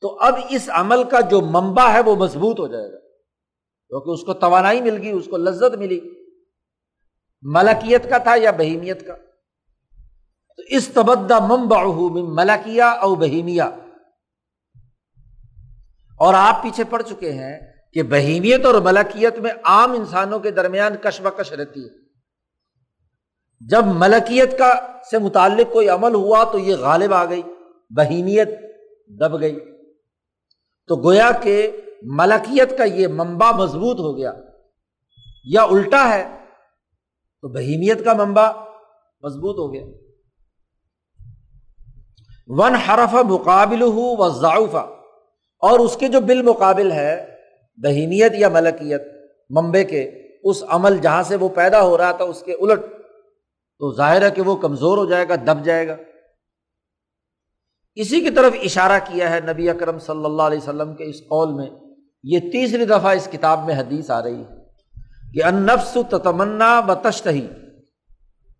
تو 0.00 0.18
اب 0.20 0.34
اس 0.50 0.70
عمل 0.72 1.04
کا 1.04 1.20
جو 1.20 1.40
ممبا 1.40 1.92
ہے 1.92 2.00
وہ 2.00 2.16
مضبوط 2.16 2.60
ہو 2.60 2.66
جائے 2.66 2.92
گا۔ 2.92 2.98
کیونکہ 3.88 4.10
اس 4.10 4.22
کو 4.22 4.34
توانائی 4.34 4.80
مل 4.80 5.02
گئی، 5.02 5.10
اس 5.10 5.26
کو 5.30 5.36
لذت 5.36 5.78
ملی۔ 5.78 6.00
ملکیت 7.42 8.10
کا 8.10 8.18
تھا 8.18 8.34
یا 8.36 8.50
بہیمیت 8.50 9.06
کا؟ 9.06 9.16
تو 10.56 10.62
اس 10.68 10.88
تبدہ 10.88 11.38
ممبا 11.40 11.82
ملکیا 12.10 12.88
او 12.88 13.14
بہیمیا 13.14 13.64
اور 16.18 16.34
آپ 16.34 16.62
پیچھے 16.62 16.84
پڑ 16.84 17.02
چکے 17.02 17.32
ہیں 17.32 17.60
کہ 17.92 18.02
بہیمیت 18.02 18.66
اور 18.66 18.74
ملکیت 18.74 19.38
میں 19.38 19.50
عام 19.64 19.92
انسانوں 19.92 20.38
کے 20.38 20.50
درمیان 20.50 20.96
کش 21.02 21.20
بکش 21.20 21.52
رہتی 21.52 21.84
ہے۔ 21.84 21.88
جب 23.60 23.84
ملکیت 23.86 24.58
کا 24.58 24.72
سے 25.10 25.18
متعلق 25.18 25.72
کوئی 25.72 25.88
عمل 25.88 26.14
ہوا 26.14 26.44
تو 26.44 26.58
یہ 26.58 26.76
غالب 26.76 27.14
آ 27.14 27.24
گئی، 27.24 27.42
بہیمیت 27.90 28.48
دب 29.08 29.40
گئی۔ 29.40 29.77
تو 30.88 30.96
گویا 30.96 31.30
کہ 31.42 31.70
ملکیت 32.02 32.78
کا 32.78 32.84
یہ 32.84 33.08
منبع 33.08 33.50
مضبوط 33.50 34.00
ہو 34.00 34.16
گیا 34.16 34.32
یا 35.44 35.62
الٹا 35.62 36.08
ہے 36.08 36.24
تو 37.42 37.48
بہیمیت 37.48 38.04
کا 38.04 38.12
منبع 38.12 38.52
مضبوط 39.22 39.58
ہو 39.58 39.72
گیا۔ 39.74 39.84
ون 42.46 42.74
حرف 42.74 43.14
مقابل 43.14 43.82
ہو 43.82 44.16
و 44.16 44.28
ضعفہ 44.28 44.86
اور 45.62 45.78
اس 45.78 45.96
کے 45.96 46.08
جو 46.08 46.20
بالمقابل 46.20 46.92
ہے، 46.92 47.26
بہیمیت 47.76 48.32
یا 48.34 48.48
ملکیت 48.48 49.02
ممبے 49.50 49.84
کے، 49.84 50.10
اس 50.44 50.62
عمل 50.68 50.98
جہاں 50.98 51.22
سے 51.22 51.36
وہ 51.36 51.48
پیدا 51.48 51.82
ہو 51.82 51.98
رہا 51.98 52.12
تھا، 52.12 52.24
اس 52.24 52.42
کے 52.42 52.52
الٹ، 52.52 52.80
تو 53.78 53.94
ظاہر 53.94 54.22
ہے 54.22 54.30
کہ 54.30 54.42
وہ 54.42 54.56
کمزور 54.56 54.98
ہو 54.98 55.04
جائے 55.04 55.28
گا، 55.28 55.34
دب 55.36 55.64
جائے 55.64 55.88
گا۔ 55.88 55.96
اسی 57.94 58.20
کی 58.20 58.30
طرف 58.30 58.52
اشارہ 58.62 58.98
کیا 59.06 59.30
ہے 59.30 59.40
نبی 59.40 59.70
اکرم 59.70 59.98
صلی 59.98 60.24
اللہ 60.24 60.42
علیہ 60.42 60.58
وسلم 60.58 60.94
کے 60.94 61.04
اس 61.04 61.20
قول 61.20 61.54
میں، 61.54 61.66
یہ 62.22 62.38
تیسری 62.40 62.84
دفعہ 62.84 63.16
اس 63.16 63.28
کتاب 63.32 63.66
میں 63.66 63.74
حدیث 63.74 64.10
آ 64.10 64.22
رہی 64.22 64.42
ہے 64.42 64.56
کہ 65.34 65.44
ان 65.44 65.54
نفس 65.54 65.96
تمنا 66.10 66.80
و 66.88 66.94
تشتہی، 66.94 67.46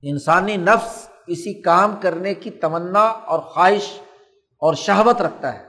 انسانی 0.03 0.57
نفس 0.57 1.09
کسی 1.27 1.63
کام 1.63 1.97
کرنے 2.01 2.35
کی 2.35 2.51
تمنا 2.51 3.05
اور 3.05 3.39
خواہش 3.39 4.01
اور 4.59 4.75
شہوت 4.75 5.23
رکھتا 5.23 5.55
ہے۔ 5.55 5.67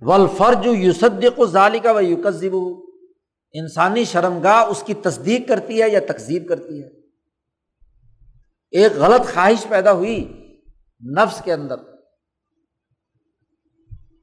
ولفرج 0.00 0.66
یوسدق 0.66 1.44
ظالی 1.44 1.78
کا 1.78 1.92
و 1.92 2.00
یوکزب 2.00 2.54
انسانی 3.52 4.04
شرمگاہ 4.04 4.64
اس 4.64 4.82
کی 4.82 4.94
تصدیق 4.94 5.48
کرتی 5.48 5.82
ہے 5.82 5.88
یا 5.88 6.00
تقزیب 6.08 6.48
کرتی 6.48 6.82
ہے۔ 6.82 6.88
ایک 8.70 8.92
غلط 8.96 9.34
خواہش 9.34 9.66
پیدا 9.68 9.92
ہوئی 9.92 10.44
نفس 11.18 11.42
کے 11.44 11.52
اندر 11.52 11.76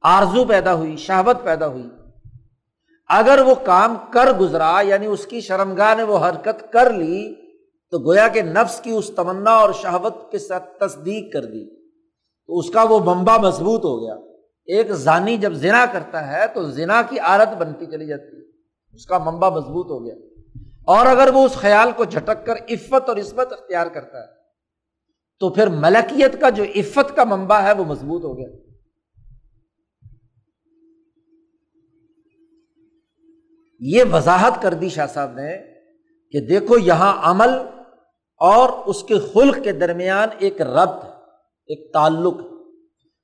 آرزو 0.02 0.44
پیدا 0.44 0.74
ہوئی 0.74 0.96
شہبت 0.96 1.36
پیدا 1.44 1.66
ہوئی۔ 1.66 1.88
اگر 3.08 3.38
وہ 3.46 3.54
کام 3.64 3.96
کر 4.12 4.32
گزرا 4.32 4.80
یعنی 4.80 5.06
اس 5.06 5.26
کی 5.26 5.40
شرمگاہ 5.40 5.94
نے 5.94 6.02
وہ 6.02 6.18
حرکت 6.18 6.72
کر 6.72 6.92
لی، 6.92 7.34
تو 7.90 7.98
گویا 7.98 8.28
کہ 8.28 8.42
نفس 8.42 8.80
کی 8.80 8.90
اس 8.90 9.10
تمنا 9.16 9.50
اور 9.50 9.72
شہوت 9.72 10.30
کے 10.30 10.38
ساتھ 10.38 10.78
تصدیق 10.78 11.32
کر 11.32 11.44
دی۔ 11.44 11.86
تو 12.46 12.58
اس 12.58 12.70
کا 12.70 12.82
وہ 12.82 12.98
بمبا 12.98 13.36
مضبوط 13.36 13.84
ہو 13.84 14.02
گیا۔ 14.02 14.14
ایک 14.64 14.92
زانی 14.92 15.36
جب 15.36 15.52
زنا 15.52 15.86
کرتا 15.92 16.32
ہے، 16.32 16.46
تو 16.46 16.62
زنا 16.62 17.02
کی 17.08 17.18
عادت 17.18 17.56
بنتی 17.56 17.86
چلی 17.86 18.06
جاتی 18.06 18.36
ہے۔ 18.36 18.50
اس 18.92 19.06
کا 19.06 19.18
ممبا 19.18 19.48
مضبوط 19.48 19.86
ہو 19.90 20.04
گیا۔ 20.04 20.14
اور 20.86 21.06
اگر 21.06 21.28
وہ 21.34 21.44
اس 21.44 21.52
خیال 21.52 21.90
کو 21.96 22.04
جھٹک 22.04 22.46
کر 22.46 22.54
عفت 22.70 23.08
اور 23.08 23.16
عصمت 23.16 23.52
اختیار 23.52 23.86
کرتا 23.86 24.20
ہے 24.20 24.35
تو 25.40 25.50
پھر 25.50 25.66
ملکیت 25.66 26.40
کا 26.40 26.50
جو 26.50 26.64
عفت 26.64 27.16
کا 27.16 27.24
ممبا 27.24 27.62
ہے 27.62 27.72
وہ 27.72 27.84
مضبوط 27.84 28.24
ہو 28.24 28.38
گیا۔ 28.38 28.48
یہ 33.80 34.04
وضاحت 34.12 34.62
کر 34.62 34.74
دی 34.74 34.88
شاہ 34.88 35.06
صاحب 35.06 35.32
نے 35.32 35.58
کہ 36.32 36.40
دیکھو 36.40 36.78
یہاں 36.78 37.30
عمل 37.30 37.50
اور 38.38 38.68
اس 38.86 39.02
کے 39.02 39.14
خلق 39.18 39.64
کے 39.64 39.72
درمیان 39.72 40.28
ایک 40.38 40.62
ربط، 40.62 41.04
ایک 41.66 41.92
تعلق۔ 41.92 42.34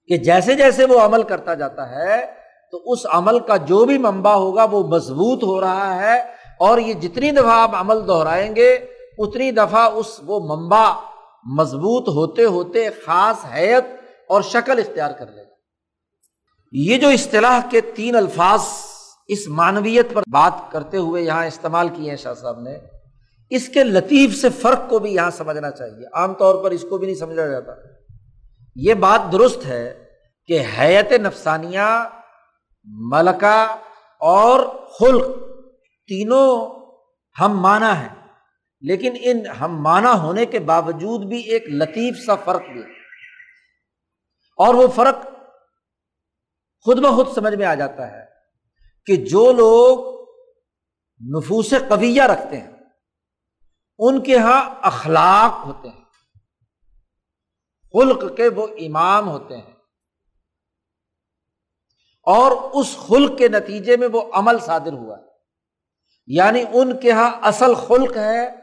کہ 0.07 0.17
جیسے 0.17 0.55
جیسے 0.55 0.85
وہ 0.85 1.01
عمل 1.01 1.23
کرتا 1.23 1.55
جاتا 1.55 1.91
ہے، 1.91 2.27
تو 2.71 2.93
اس 2.93 2.99
عمل 3.13 3.39
کا 3.39 3.57
جو 3.57 3.85
بھی 3.85 3.99
منبع 3.99 4.33
ہوگا 4.33 4.65
وہ 4.65 4.89
مضبوط 4.89 5.43
ہو 5.43 5.61
رہا 5.61 6.03
ہے 6.03 6.21
اور 6.59 6.79
یہ 6.79 6.93
جتنی 6.93 7.31
دفعہ 7.31 7.53
آپ 7.53 7.71
عمل 7.75 8.09
دہرائیں 8.09 8.57
گے، 8.57 8.73
اتنی 9.19 9.51
دفعہ 9.51 9.93
اس 9.95 10.21
وہ 10.27 10.57
منبع 10.57 10.93
مضبوط 11.45 12.09
ہوتے 12.09 12.45
ہوتے 12.45 12.89
خاص 13.07 13.37
حیت 13.55 13.85
اور 14.29 14.43
شکل 14.43 14.79
اختیار 14.79 15.11
کر 15.11 15.27
لے 15.27 15.43
گا۔ 15.43 15.53
یہ 16.73 16.99
جو 16.99 17.09
اصطلاح 17.09 17.61
کے 17.71 17.81
تین 17.81 18.17
الفاظ 18.17 18.61
اس 19.29 19.49
معنویت 19.49 20.15
پر 20.15 20.23
بات 20.33 20.73
کرتے 20.73 20.97
ہوئے 20.97 21.23
یہاں 21.23 21.47
استعمال 21.47 21.89
کیے 21.89 22.11
ہیں 22.11 22.17
شاہ 22.17 22.35
صاحب 22.35 22.61
نے، 22.61 22.79
اس 23.51 23.69
کے 23.69 23.85
لطیف 23.85 24.41
سے 24.41 24.49
فرق 24.49 24.81
کو 24.89 24.99
بھی 24.99 25.15
یہاں 25.15 25.31
سمجھنا 25.31 25.71
چاہیے۔ 25.71 26.07
عام 26.13 26.35
طور 26.35 26.65
پر 26.65 26.71
اس 26.71 26.85
کو 26.91 26.99
بھی 26.99 27.07
نہیں 27.07 27.17
سمجھا 27.17 27.47
جاتا۔ 27.47 27.73
یہ 28.77 28.95
بات 28.95 29.33
درست 29.33 29.67
ہے 29.67 30.05
کہ 30.47 30.63
حیت 30.79 31.13
نفسانیہ، 31.13 32.09
ملکہ 32.85 33.77
اور 34.21 34.61
خلق 35.01 35.27
تینوں 36.07 36.83
ہم 37.41 37.61
مانا 37.61 38.03
ہے 38.03 38.22
لیکن 38.83 39.13
ان 39.21 39.47
ہم 39.47 39.83
مانا 39.83 40.13
ہونے 40.13 40.47
کے 40.47 40.59
باوجود 40.59 41.27
بھی 41.27 41.41
ایک 41.41 41.65
لطیف 41.69 42.25
سا 42.27 42.35
فرق 42.35 42.63
بھی 42.73 42.81
اور 44.57 44.75
وہ 44.75 44.89
فرق 44.89 45.17
خود 46.81 46.99
بخود 46.99 47.35
سمجھ 47.35 47.55
میں 47.55 47.67
آ 47.67 47.75
جاتا 47.75 48.11
ہے 48.11 48.25
کہ 49.07 49.17
جو 49.17 49.53
لوگ 49.53 50.13
نفوس 51.37 51.75
قویہ 51.89 52.23
رکھتے 52.23 52.61
ہیں، 52.61 52.71
ان 53.99 54.23
کے 54.23 54.33
یہاں 54.33 54.75
اخلاق 54.83 55.67
ہوتے 55.67 55.89
ہیں، 55.89 56.05
خلق 57.93 58.37
کے 58.37 58.49
وہ 58.49 58.67
امام 58.67 59.29
ہوتے 59.29 59.57
ہیں۔ 59.57 59.73
اور 62.23 62.53
اس 62.73 62.97
خلق 62.97 63.39
کے 63.39 63.49
نتیجے 63.49 63.97
میں 63.97 64.09
وہ 64.13 64.23
عمل 64.33 64.59
صادر 64.59 64.93
ہوا۔ 64.93 65.19
ہے 65.19 65.25
یعنی 66.27 66.65
ان 66.73 67.01
کے 67.01 67.09
یہاں 67.09 67.31
اصل 67.43 67.75
خلق 67.75 68.17
ہے 68.17 68.62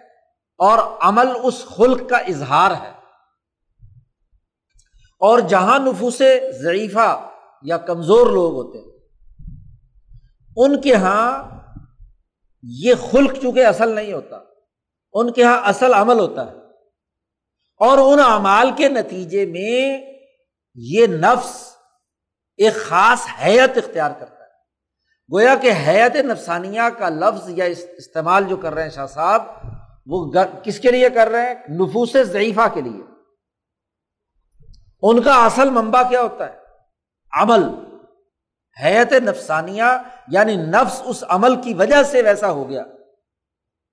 اور 0.60 0.98
عمل 1.02 1.28
اس 1.44 1.66
خلق 1.66 2.10
کا 2.10 2.18
اظہار 2.18 2.72
ہے۔ 2.72 2.92
اور 5.20 5.40
جہاں 5.40 5.80
نفوس 5.80 6.22
ضعیفہ 6.62 7.30
یا 7.62 7.78
کمزور 7.78 8.28
لوگ 8.28 8.54
ہوتے 8.54 8.78
ہیں، 8.78 8.98
ان 10.56 10.82
کے 10.82 10.90
یہاں 10.90 11.44
یہ 12.64 12.94
خلق 13.12 13.42
چونکہ 13.42 13.66
اصل 13.66 13.96
نہیں 13.96 14.14
ہوتا، 14.14 14.40
ان 15.14 15.32
کے 15.32 15.42
یہاں 15.42 15.62
اصل 15.64 15.94
عمل 15.94 16.20
ہوتا 16.20 16.46
ہے۔ 16.46 16.56
اور 17.80 17.98
ان 17.98 18.20
اعمال 18.20 18.72
کے 18.78 18.90
نتیجے 18.90 19.46
میں 19.46 20.14
یہ 20.76 21.08
نفس 21.08 21.76
ایک 22.58 22.74
خاص 22.76 23.20
حیت 23.46 23.78
اختیار 23.78 24.12
کرتا 24.20 24.34
ہے۔ 24.34 24.50
گویا 25.34 25.56
کہ 25.56 25.72
حیت 25.88 26.16
نفسانیہ 26.16 26.82
کا 26.98 27.10
لفظ 27.10 27.50
یا 27.50 27.66
استعمال 27.98 28.44
جو 28.44 28.58
کر 28.58 28.74
رہے 28.74 28.84
ہیں 28.84 28.90
شاہ 28.90 29.08
صاحب 29.08 29.42
وہ 30.06 30.32
کس 30.64 30.80
کے 30.80 30.92
لیے 30.92 31.10
کر 31.10 31.28
رہے 31.28 31.48
ہیں؟ 31.48 31.56
نفوس 31.70 32.14
ضعیفہ 32.24 32.68
کے 32.74 32.82
لیے۔ 32.82 33.04
ان 35.02 35.22
کا 35.22 35.46
اصل 35.46 35.70
منبع 35.70 36.02
کیا 36.10 36.22
ہوتا 36.22 36.48
ہے؟ 36.48 36.60
عمل۔ 37.42 37.64
حیت 38.84 39.14
نفسانیہ 39.14 39.84
یعنی 40.28 40.56
نفس 40.56 41.02
اس 41.06 41.24
عمل 41.28 41.62
کی 41.62 41.74
وجہ 41.74 42.04
سے 42.04 42.22
ویسا 42.22 42.52
ہو 42.52 42.70
گیا۔ 42.70 42.82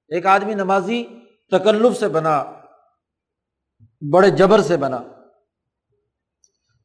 ایک 0.08 0.26
آدمی 0.26 0.54
نمازی 0.54 1.04
تکلف 1.50 1.98
سے 1.98 2.08
بنا، 2.08 2.44
بڑے 4.12 4.30
جبر 4.30 4.60
سے 4.60 4.76
بنا۔ 4.76 4.98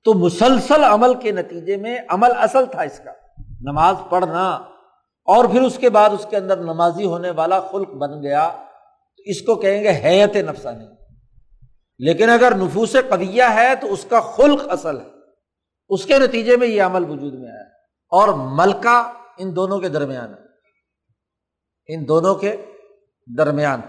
تو 0.04 0.14
مسلسل 0.14 0.84
عمل 0.84 1.20
کے 1.20 1.32
نتیجے 1.32 1.78
میں 1.78 1.98
عمل 2.10 2.30
اصل 2.38 2.66
تھا 2.66 2.82
اس 2.82 3.02
کا۔ 3.04 3.12
نماز 3.62 3.96
پڑھنا۔ 4.10 4.50
اور 5.26 5.46
پھر 5.46 5.62
اس 5.62 5.78
کے 5.78 5.90
بعد 5.90 6.10
اس 6.10 6.26
کے 6.30 6.38
اندر 6.38 6.58
نمازی 6.58 7.06
ہونے 7.06 7.32
والا 7.32 7.60
خلق 7.60 7.90
بن 7.90 8.24
گیا۔ 8.24 8.71
اس 9.26 9.42
کو 9.42 9.56
کہیں 9.56 9.84
گے 9.84 9.90
حیت 9.90 10.36
نفسانی۔ 10.36 10.86
لیکن 12.00 12.30
اگر 12.30 12.54
نفوس 12.56 12.96
قویہ 13.10 13.44
ہے 13.54 13.76
تو 13.76 13.94
اس 13.94 14.06
کا 14.10 14.20
خلق 14.20 14.62
اصل 14.70 15.02
ہے۔ 15.02 15.06
اس 15.90 16.06
کے 16.06 16.20
نتیجے 16.20 16.58
میں 16.58 16.68
یہ 16.68 16.82
عمل 16.82 17.10
وجود 17.10 17.34
میں 17.34 17.52
آیا۔ 17.52 17.64
اور 18.10 18.28
ملکہ 18.28 19.12
ان 19.38 19.56
دونوں 19.56 19.80
کے 19.80 19.90
درمیان 19.90 20.30
ہے۔ 20.30 20.52
ان 21.88 22.08
دونوں 22.08 22.36
کے 22.36 22.66
درمیان۔ 23.38 23.82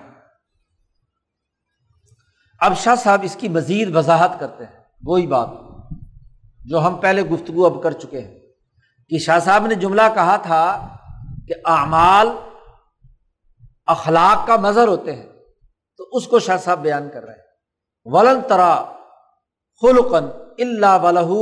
اب 2.60 2.76
شاہ 2.76 2.94
صاحب 2.94 3.20
اس 3.22 3.36
کی 3.40 3.48
مزید 3.48 3.96
وضاحت 3.96 4.40
کرتے 4.40 4.64
ہیں۔ 4.64 4.84
وہی 5.04 5.26
بات 5.26 5.48
جو 6.64 6.86
ہم 6.86 6.96
پہلے 6.96 7.22
گفتگو 7.22 7.66
اب 7.66 7.82
کر 7.82 7.92
چکے 7.92 8.20
ہیں۔ 8.20 8.38
کہ 9.08 9.18
شاہ 9.18 9.38
صاحب 9.38 9.66
نے 9.66 9.74
جملہ 9.74 10.02
کہا 10.14 10.36
تھا 10.36 10.96
کہ 11.48 11.54
اعمال 11.64 12.28
اخلاق 13.86 14.46
کا 14.46 14.56
مظہر 14.56 14.88
ہوتے 14.88 15.16
ہیں، 15.16 15.28
تو 15.96 16.08
اس 16.12 16.28
کو 16.28 16.38
شاہ 16.38 16.56
صاحب 16.56 16.78
بیان 16.78 17.08
کر 17.10 17.24
رہے 17.24 17.32
ہیں۔ 17.32 17.42
ولن 18.04 18.40
ترا 18.48 18.84
خلقن 19.82 20.24
اللہ 20.58 20.98
ولہ 21.02 21.32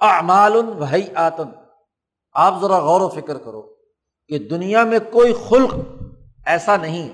اعمال 0.00 0.56
وحی 0.56 1.14
آتن 1.14 1.50
آپ 2.32 2.54
ذرا 2.60 2.78
غور 2.78 3.00
و 3.00 3.08
فکر 3.08 3.38
کرو 3.38 3.62
کہ 4.28 4.38
دنیا 4.38 4.84
میں 4.84 4.98
کوئی 5.12 5.34
خلق 5.48 5.74
ایسا 6.46 6.76
نہیں 6.76 7.08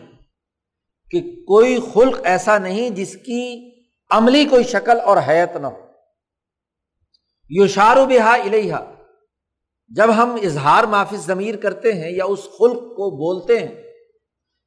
کہ 1.11 1.21
کوئی 1.21 1.79
خلق 1.95 2.21
ایسا 2.25 2.59
نہیں 2.59 2.91
جس 2.91 3.17
کی 3.17 3.71
عملی 4.11 4.45
کوئی 4.45 4.65
شکل 4.65 5.01
اور 5.01 5.17
حیت 5.29 5.57
نہ 5.57 5.67
ہو۔ 5.67 5.87
یو 7.51 7.67
شارو 7.67 8.07
بہا 8.07 8.35
الحا 8.35 8.85
جب 9.89 10.09
ہم 10.17 10.37
اظہار 10.43 10.85
معافی 10.85 11.17
ضمیر 11.17 11.57
کرتے 11.57 11.93
ہیں 11.93 12.11
یا 12.11 12.25
اس 12.25 12.43
خلق 12.45 12.81
کو 12.81 13.11
بولتے 13.11 13.59
ہیں 13.59 13.86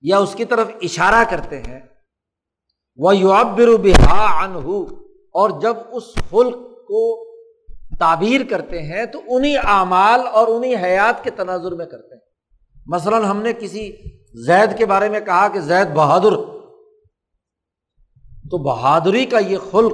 یا 0.01 0.17
اس 0.17 0.35
کی 0.35 0.45
طرف 0.45 0.67
اشارہ 0.81 1.23
کرتے 1.29 1.61
ہیں 1.61 1.79
وہ 2.97 3.15
یو 3.15 3.31
ابر 3.31 3.67
بہا 3.77 4.43
ان 4.43 4.55
اور 5.33 5.61
جب 5.61 5.75
اس 5.91 6.03
خلق 6.15 6.55
کو 6.87 7.29
تعبیر 7.99 8.41
کرتے 8.49 8.81
ہیں 8.81 9.05
تو 9.05 9.21
انہیں 9.27 9.57
اعمال 9.57 10.19
اور 10.31 10.47
انہیں 10.47 10.75
حیات 10.83 11.23
کے 11.23 11.29
تناظر 11.29 11.71
میں 11.71 11.85
کرتے 11.85 12.15
ہیں۔ 12.15 12.21
مثلاً 12.87 13.23
ہم 13.23 13.41
نے 13.41 13.53
کسی 13.53 13.91
زید 14.45 14.77
کے 14.77 14.85
بارے 14.85 15.09
میں 15.09 15.19
کہا 15.19 15.47
کہ 15.47 15.59
زید 15.59 15.87
بہادر، 15.87 16.31
تو 18.51 18.57
بہادری 18.57 19.25
کا 19.25 19.39
یہ 19.39 19.57
خلق 19.71 19.93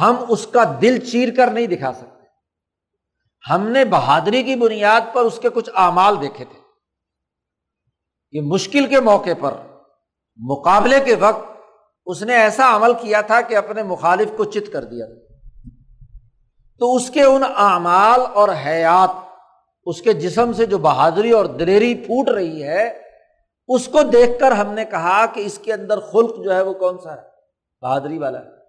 ہم 0.00 0.14
اس 0.28 0.46
کا 0.46 0.78
دل 0.82 0.98
چیر 0.98 1.28
کر 1.36 1.50
نہیں 1.50 1.66
دکھا 1.66 1.92
سکتے۔ 1.92 2.26
ہم 3.50 3.68
نے 3.68 3.84
بہادری 3.84 4.42
کی 4.42 4.54
بنیاد 4.54 5.00
پر 5.12 5.22
اس 5.22 5.38
کے 5.42 5.48
کچھ 5.54 5.70
اعمال 5.74 6.20
دیکھے 6.20 6.44
تھے۔ 6.44 6.59
کہ 8.32 8.40
مشکل 8.40 8.86
کے 8.86 9.00
موقع 9.00 9.30
پر، 9.40 9.54
مقابلے 10.36 11.00
کے 11.00 11.14
وقت 11.14 11.50
اس 12.06 12.22
نے 12.22 12.34
ایسا 12.34 12.76
عمل 12.76 12.92
کیا 12.94 13.20
تھا 13.20 13.40
کہ 13.40 13.56
اپنے 13.56 13.82
مخالف 13.82 14.28
کو 14.36 14.44
چت 14.44 14.72
کر 14.72 14.84
دیا۔ 14.84 15.06
تو 16.78 16.96
اس 16.96 17.10
کے 17.10 17.22
ان 17.22 17.42
اعمال 17.56 18.20
اور 18.34 18.48
حیات، 18.66 19.10
اس 19.84 20.02
کے 20.02 20.12
جسم 20.12 20.52
سے 20.52 20.66
جو 20.66 20.78
بہادری 20.78 21.30
اور 21.30 21.44
دلیری 21.44 21.94
پھوٹ 21.94 22.28
رہی 22.28 22.62
ہے، 22.62 23.02
اس 23.68 23.88
کو 23.88 24.02
دیکھ 24.02 24.40
کر 24.40 24.52
ہم 24.52 24.72
نے 24.72 24.84
کہا 24.84 25.26
کہ 25.26 25.40
اس 25.40 25.58
کے 25.58 25.72
اندر 25.72 26.00
خلق 26.00 26.44
جو 26.44 26.54
ہے 26.54 26.62
وہ 26.62 26.72
کون 26.72 26.98
سا 26.98 27.12
ہے؟ 27.12 27.22
بہادری 27.82 28.18
والا 28.18 28.38
ہے۔ 28.38 28.60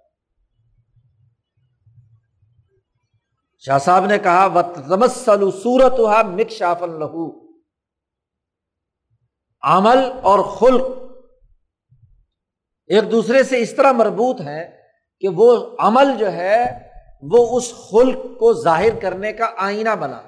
شاہ 3.59 3.77
صاحب 3.77 4.05
نے 4.05 4.17
کہا 4.17 4.45
و 4.45 5.51
سورت 5.51 5.99
مک 6.25 6.49
شافن 6.49 6.99
لہو 6.99 7.50
عمل 9.63 10.11
اور 10.23 10.39
خلق 10.39 10.87
ایک 12.87 13.11
دوسرے 13.11 13.43
سے 13.43 13.59
اس 13.59 13.75
طرح 13.75 13.91
مربوط 13.91 14.41
ہے 14.41 14.77
کہ 15.19 15.27
وہ 15.27 15.75
عمل 15.79 16.17
جو 16.17 16.31
ہے 16.31 16.89
وہ 17.21 17.57
اس 17.57 17.73
خلق 17.73 18.39
کو 18.39 18.61
ظاہر 18.61 18.99
کرنے 19.01 19.33
کا 19.33 19.45
آئینہ 19.57 19.95
بنا۔ 19.99 20.21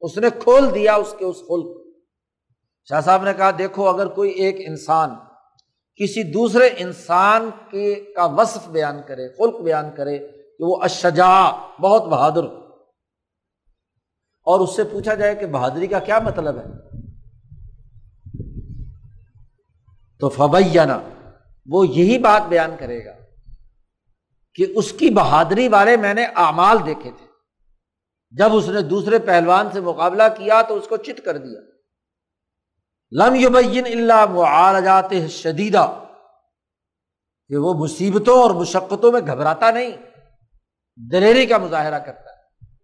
اس 0.00 0.18
نے 0.18 0.28
کھول 0.42 0.74
دیا 0.74 0.94
اس 0.94 1.14
کے 1.18 1.24
اس 1.24 1.36
خلق۔ 1.36 1.76
شاہ 2.88 3.00
صاحب 3.00 3.22
نے 3.22 3.34
کہا، 3.34 3.50
دیکھو، 3.58 3.88
اگر 3.88 4.06
کوئی 4.06 4.30
ایک 4.30 4.56
انسان 4.58 5.10
کسی 5.96 6.32
دوسرے 6.32 6.68
انسان 6.76 7.50
کے 7.70 7.94
کا 8.16 8.24
وصف 8.24 8.68
بیان 8.68 9.00
کرے، 9.06 9.28
خلق 9.28 9.60
بیان 9.60 9.90
کرے 9.96 10.18
کہ 10.18 10.64
وہ 10.64 10.82
اشجا 10.82 11.50
بہت 11.80 12.02
بہادر۔ 12.02 12.44
اور 14.44 14.60
اس 14.60 14.76
سے 14.76 14.84
پوچھا 14.84 15.14
جائے 15.14 15.34
کہ 15.34 15.46
بہادری 15.46 15.86
کا 15.86 15.98
کیا 15.98 16.18
مطلب 16.18 16.58
ہے؟ 16.58 16.87
تو 20.20 20.28
فبینا 20.28 21.00
وہ 21.66 21.88
یہی 21.88 22.18
بات 22.18 22.48
بیان 22.48 22.76
کرے 22.78 23.04
گا 23.04 23.12
کہ 24.54 24.66
اس 24.76 24.92
کی 24.92 25.10
بہادری 25.10 25.68
والے 25.68 25.96
میں 25.96 26.14
نے 26.14 26.24
اعمال 26.24 26.86
دیکھے 26.86 27.10
تھے۔ 27.10 27.26
جب 28.30 28.54
اس 28.54 28.68
نے 28.68 28.80
دوسرے 28.80 29.18
پہلوان 29.18 29.66
سے 29.72 29.80
مقابلہ 29.80 30.22
کیا 30.36 30.62
تو 30.62 30.76
اس 30.76 30.88
کو 30.88 30.96
چت 30.96 31.24
کر 31.24 31.38
دیا۔ 31.38 31.60
لم 33.12 33.34
یبین 33.34 33.86
اللہ 33.86 34.26
معالجات 34.26 35.12
شدیدہ 35.28 35.94
کہ 37.48 37.56
وہ 37.56 37.74
مصیبتوں 37.74 38.42
اور 38.42 38.50
مشقتوں 38.50 39.12
میں 39.12 39.20
گھبراتا 39.20 39.70
نہیں، 39.70 39.90
دلیری 40.96 41.46
کا 41.46 41.58
مظاہرہ 41.58 41.98
کرتا 41.98 42.30
ہے۔ 42.30 42.38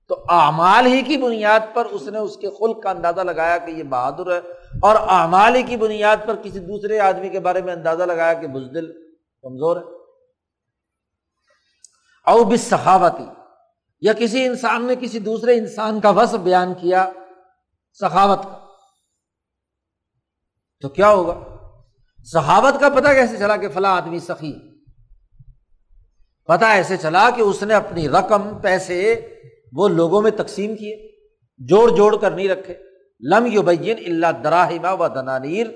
تو 0.09 0.24
اعمال 0.28 0.87
ہی 0.87 1.03
کی 1.03 1.16
بنیاد 1.16 1.61
پر 1.74 1.85
اس 1.85 2.03
نے 2.03 2.18
اس 2.18 2.37
کے 2.37 2.51
خلق 2.51 2.82
کا 2.82 2.91
اندازہ 2.91 3.20
لگایا 3.20 3.59
کہ 3.59 3.70
یہ 3.70 3.82
بہادر 3.82 4.37
ہے۔ 4.37 4.41
اور 4.83 4.97
اعمال 4.97 5.62
کی 5.66 5.77
بنیاد 5.77 6.16
پر 6.27 6.37
کسی 6.37 6.59
دوسرے 6.59 6.99
آدمی 6.99 7.29
کے 7.29 7.41
بارے 7.41 7.62
میں 7.62 7.72
اندازہ 7.72 8.03
لگایا 8.03 8.35
کہ 8.35 8.47
بزدل 8.47 8.87
کمزور 9.43 9.77
ہے۔ 9.77 9.95
او 12.27 12.45
بس 12.45 12.61
سخاوتی 12.61 13.25
یا 14.01 14.12
کسی 14.12 14.45
انسان 14.45 14.85
نے 14.85 14.95
کسی 15.01 15.18
دوسرے 15.18 15.59
انسان 15.59 16.01
کا 16.01 16.11
وصف 16.11 16.35
بیان 16.35 16.75
کیا 16.75 17.12
سخاوت 17.93 18.43
کا۔ 18.43 18.59
تو 20.81 20.89
کیا 20.89 21.11
ہوگا؟ 21.11 21.57
سخاوت 22.25 22.81
کا 22.81 22.89
پتہ 22.89 23.09
کیسے 23.09 23.37
چلا 23.37 23.57
کہ 23.57 23.68
فلاں 23.68 23.97
آدمی 23.97 24.18
سخی 24.18 24.75
پتا 26.45 26.70
ایسے 26.70 26.97
چلا 26.97 27.31
کہ 27.37 27.41
اس 27.41 27.62
نے 27.62 27.75
اپنی 27.75 28.09
رقم، 28.09 28.59
پیسے 28.59 29.29
وہ 29.72 29.89
لوگوں 29.89 30.22
میں 30.22 30.31
تقسیم 30.31 30.77
کیے، 30.77 31.11
جوڑ 31.59 31.97
جوڑ 31.97 32.16
کر 32.16 32.31
نہیں 32.31 32.49
رکھے۔ 32.49 32.93
لم 33.20 33.46
یو 33.46 33.62
بین 33.62 33.98
اللہ 34.06 34.26
دراہما 34.44 34.92
و 34.92 35.08
دنانیر، 35.08 35.66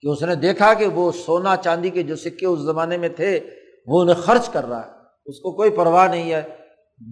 کہ 0.00 0.08
اس 0.08 0.22
نے 0.22 0.34
دیکھا 0.34 0.74
کہ 0.74 0.86
وہ 0.86 1.12
سونا 1.12 1.56
چاندی 1.56 1.90
کے 1.90 2.02
جو 2.02 2.16
سکے 2.16 2.46
اس 2.46 2.60
زمانے 2.60 2.96
میں 2.96 3.08
تھے، 3.08 3.40
وہ 3.86 4.02
انہیں 4.02 4.16
خرچ 4.16 4.48
کر 4.48 4.64
رہا 4.64 4.86
ہے۔ 4.86 4.90
اس 5.26 5.40
کو 5.40 5.52
کوئی 5.52 5.70
پرواہ 5.70 6.08
نہیں 6.08 6.32
ہے، 6.32 6.42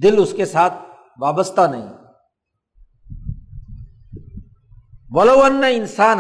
دل 0.03 0.23
اس 0.23 0.33
کے 0.37 0.45
ساتھ 0.45 0.73
وابستہ 1.21 1.61
نہیں۔ 1.71 1.89
ولو 5.11 5.43
ان 5.43 5.65
انسان 5.71 6.19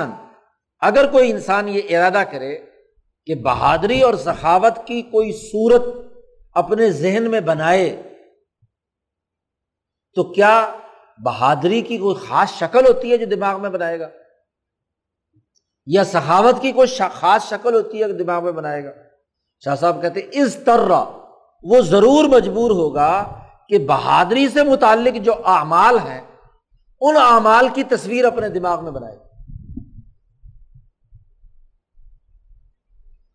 اگر 0.81 1.07
کوئی 1.07 1.31
انسان 1.31 1.69
یہ 1.69 1.97
ارادہ 1.97 2.23
کرے 2.31 2.59
کہ 3.27 3.35
بہادری 3.35 4.01
اور 4.01 4.15
سخاوت 4.15 4.87
کی 4.87 5.03
کوئی 5.03 5.33
صورت 5.33 5.83
اپنے 6.55 6.91
ذہن 6.91 7.31
میں 7.31 7.41
بنائے، 7.41 8.03
تو 10.17 10.33
کیا 10.33 10.55
بہادری 11.25 11.81
کی 11.81 11.99
کوئی 11.99 12.17
خاص 12.29 12.51
شکل 12.51 12.87
ہوتی 12.87 13.13
ہے 13.13 13.19
جو 13.19 13.27
دماغ 13.27 13.63
میں 13.63 13.71
بنائے 13.71 14.01
گا؟ 14.01 14.09
یا 15.87 16.05
سخاوت 16.05 16.63
کی 16.63 16.73
کوئی 16.73 16.99
خاص 17.13 17.49
شکل 17.49 17.75
ہوتی 17.75 18.03
ہے 18.03 18.09
جو 18.09 18.25
دماغ 18.25 18.45
میں 18.45 18.53
بنائے 18.53 18.85
گا؟ 18.85 18.91
شاہ 19.65 19.75
صاحب 19.75 20.03
کہتے 20.03 20.21
ہیں، 20.21 20.29
اس 20.33 20.57
طرح 20.65 21.05
وہ 21.63 21.81
ضرور 21.81 22.25
مجبور 22.25 22.71
ہوگا 22.71 23.39
کہ 23.69 23.79
بہادری 23.79 24.49
سے 24.49 24.63
متعلق 24.63 25.25
جو 25.25 25.33
اعمال 25.45 25.99
ہیں، 25.99 26.21
ان 27.01 27.17
اعمال 27.17 27.69
کی 27.69 27.83
تصویر 27.83 28.25
اپنے 28.25 28.49
دماغ 28.49 28.85
میں 28.85 28.93
بنائے 28.93 29.19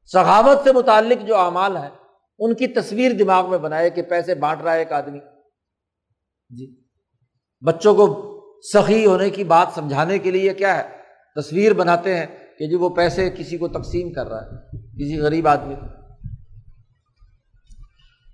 سخاوت 0.06 0.58
سے 0.64 0.72
متعلق 0.72 1.28
جو 1.28 1.36
اعمال 1.36 1.78
ہیں، 1.78 1.90
ان 2.40 2.54
کی 2.54 2.68
تصویر 2.68 3.12
دماغ 3.12 3.50
میں 3.50 3.58
بنائے 3.58 3.90
کہ 3.90 4.02
پیسے 4.02 4.36
بانٹ 4.36 4.62
رہا 4.62 4.74
ہے 4.74 4.80
ایک 4.80 4.92
آدمی۔ 4.92 5.20
جی۔ 6.50 6.87
بچوں 7.62 7.96
کو 7.96 8.34
سخی 8.74 9.06
ہونے 9.06 9.30
کی 9.30 9.44
بات 9.44 9.68
سمجھانے 9.76 10.20
کے 10.20 10.32
لیے 10.32 10.54
کیا 10.54 10.84
ہے؟ 10.84 10.98
تصویر 11.36 11.74
بناتے 11.74 12.16
ہیں 12.16 12.26
کہ 12.60 12.68
جی 12.68 12.76
وہ 12.76 12.90
پیسے 12.90 13.30
کسی 13.30 13.58
کو 13.58 13.68
تقسیم 13.68 14.14
کر 14.14 14.28
رہا 14.28 14.46
ہے، 14.46 14.78
کسی 14.78 15.20
غریب 15.20 15.48
آدمی 15.48 15.76
کو۔ 15.76 15.86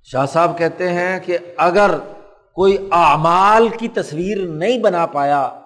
شاہ 0.03 0.25
صاحب 0.25 0.57
کہتے 0.57 0.89
ہیں 0.89 1.19
کہ 1.25 1.37
اگر 1.57 1.91
کوئی 2.55 2.77
اعمال 2.91 3.67
کی 3.69 3.87
تصویر 3.87 4.37
نہیں 4.47 4.79
بنا 4.79 5.05
پایا 5.05 5.59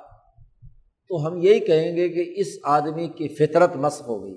تو 1.10 1.28
ہم 1.28 1.38
یہی 1.41 1.60
کہیں 1.60 1.95
گے 1.95 2.10
کہ 2.10 2.34
اس 2.36 2.47
آدمی 2.64 3.08
کی 3.08 3.28
فطرت 3.28 3.76
مس 3.76 4.01
ہو 4.01 4.24
گئی۔ 4.24 4.36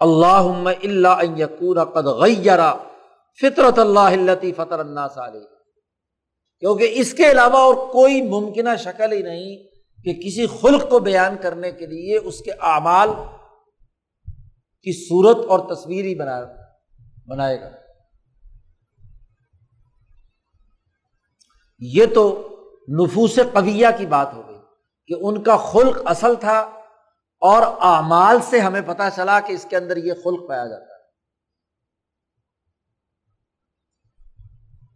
اللہ 0.00 0.62
اللہ 0.82 1.38
یقور 1.38 1.84
قد 1.84 2.06
غیرا 2.06 2.74
فطرت 3.40 3.78
اللہ 3.78 4.34
فطر 4.56 4.78
الناس 4.78 5.18
علیہ۔ 5.18 5.57
کیونکہ 6.60 6.92
اس 6.94 7.14
کے 7.14 7.30
علاوہ 7.30 7.56
اور 7.56 7.74
کوئی 7.74 8.22
ممکنہ 8.22 8.68
شکل 8.78 9.12
ہی 9.12 9.22
نہیں 9.22 9.56
کہ 10.04 10.14
کسی 10.14 10.46
خلق 10.46 10.90
کو 10.90 10.98
بیان 10.98 11.36
کرنے 11.42 11.72
کے 11.72 11.86
لیے 11.86 12.18
اس 12.18 12.38
کے 12.38 12.50
اعمال 12.60 13.08
کی 14.82 15.08
صورت 15.08 15.36
اور 15.48 15.74
تصویر 15.74 16.04
ہی 16.04 16.14
بنا 16.14 16.40
بنائے 17.26 17.60
گا۔ 17.60 17.70
یہ 21.78 22.06
تو 22.14 22.48
نفوس 22.88 23.38
قویہ 23.52 23.86
کی 23.98 24.06
بات 24.06 24.32
ہو 24.32 24.48
گئی 24.48 24.58
کہ 25.06 25.14
ان 25.20 25.42
کا 25.42 25.56
خلق 25.56 25.98
اصل 26.04 26.34
تھا 26.40 26.58
اور 27.40 27.62
اعمال 27.80 28.36
سے 28.42 28.60
ہمیں 28.60 28.82
پتا 28.86 29.10
چلا 29.10 29.40
کہ 29.40 29.52
اس 29.52 29.66
کے 29.70 29.76
اندر 29.76 29.96
یہ 29.96 30.12
خلق 30.24 30.48
پایا 30.48 30.66
جاتا 30.66 30.84
ہے۔ 30.84 30.98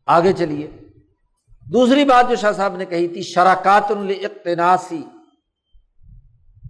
آگے 0.06 0.32
چلیے۔ 0.32 0.70
دوسری 1.66 2.04
بات 2.04 2.30
جو 2.30 2.36
شاہ 2.36 2.52
صاحب 2.52 2.76
نے 2.76 2.84
کہی 2.84 3.08
تھی، 3.08 3.22
شراکات 3.22 3.90
اقتناسی 3.90 5.02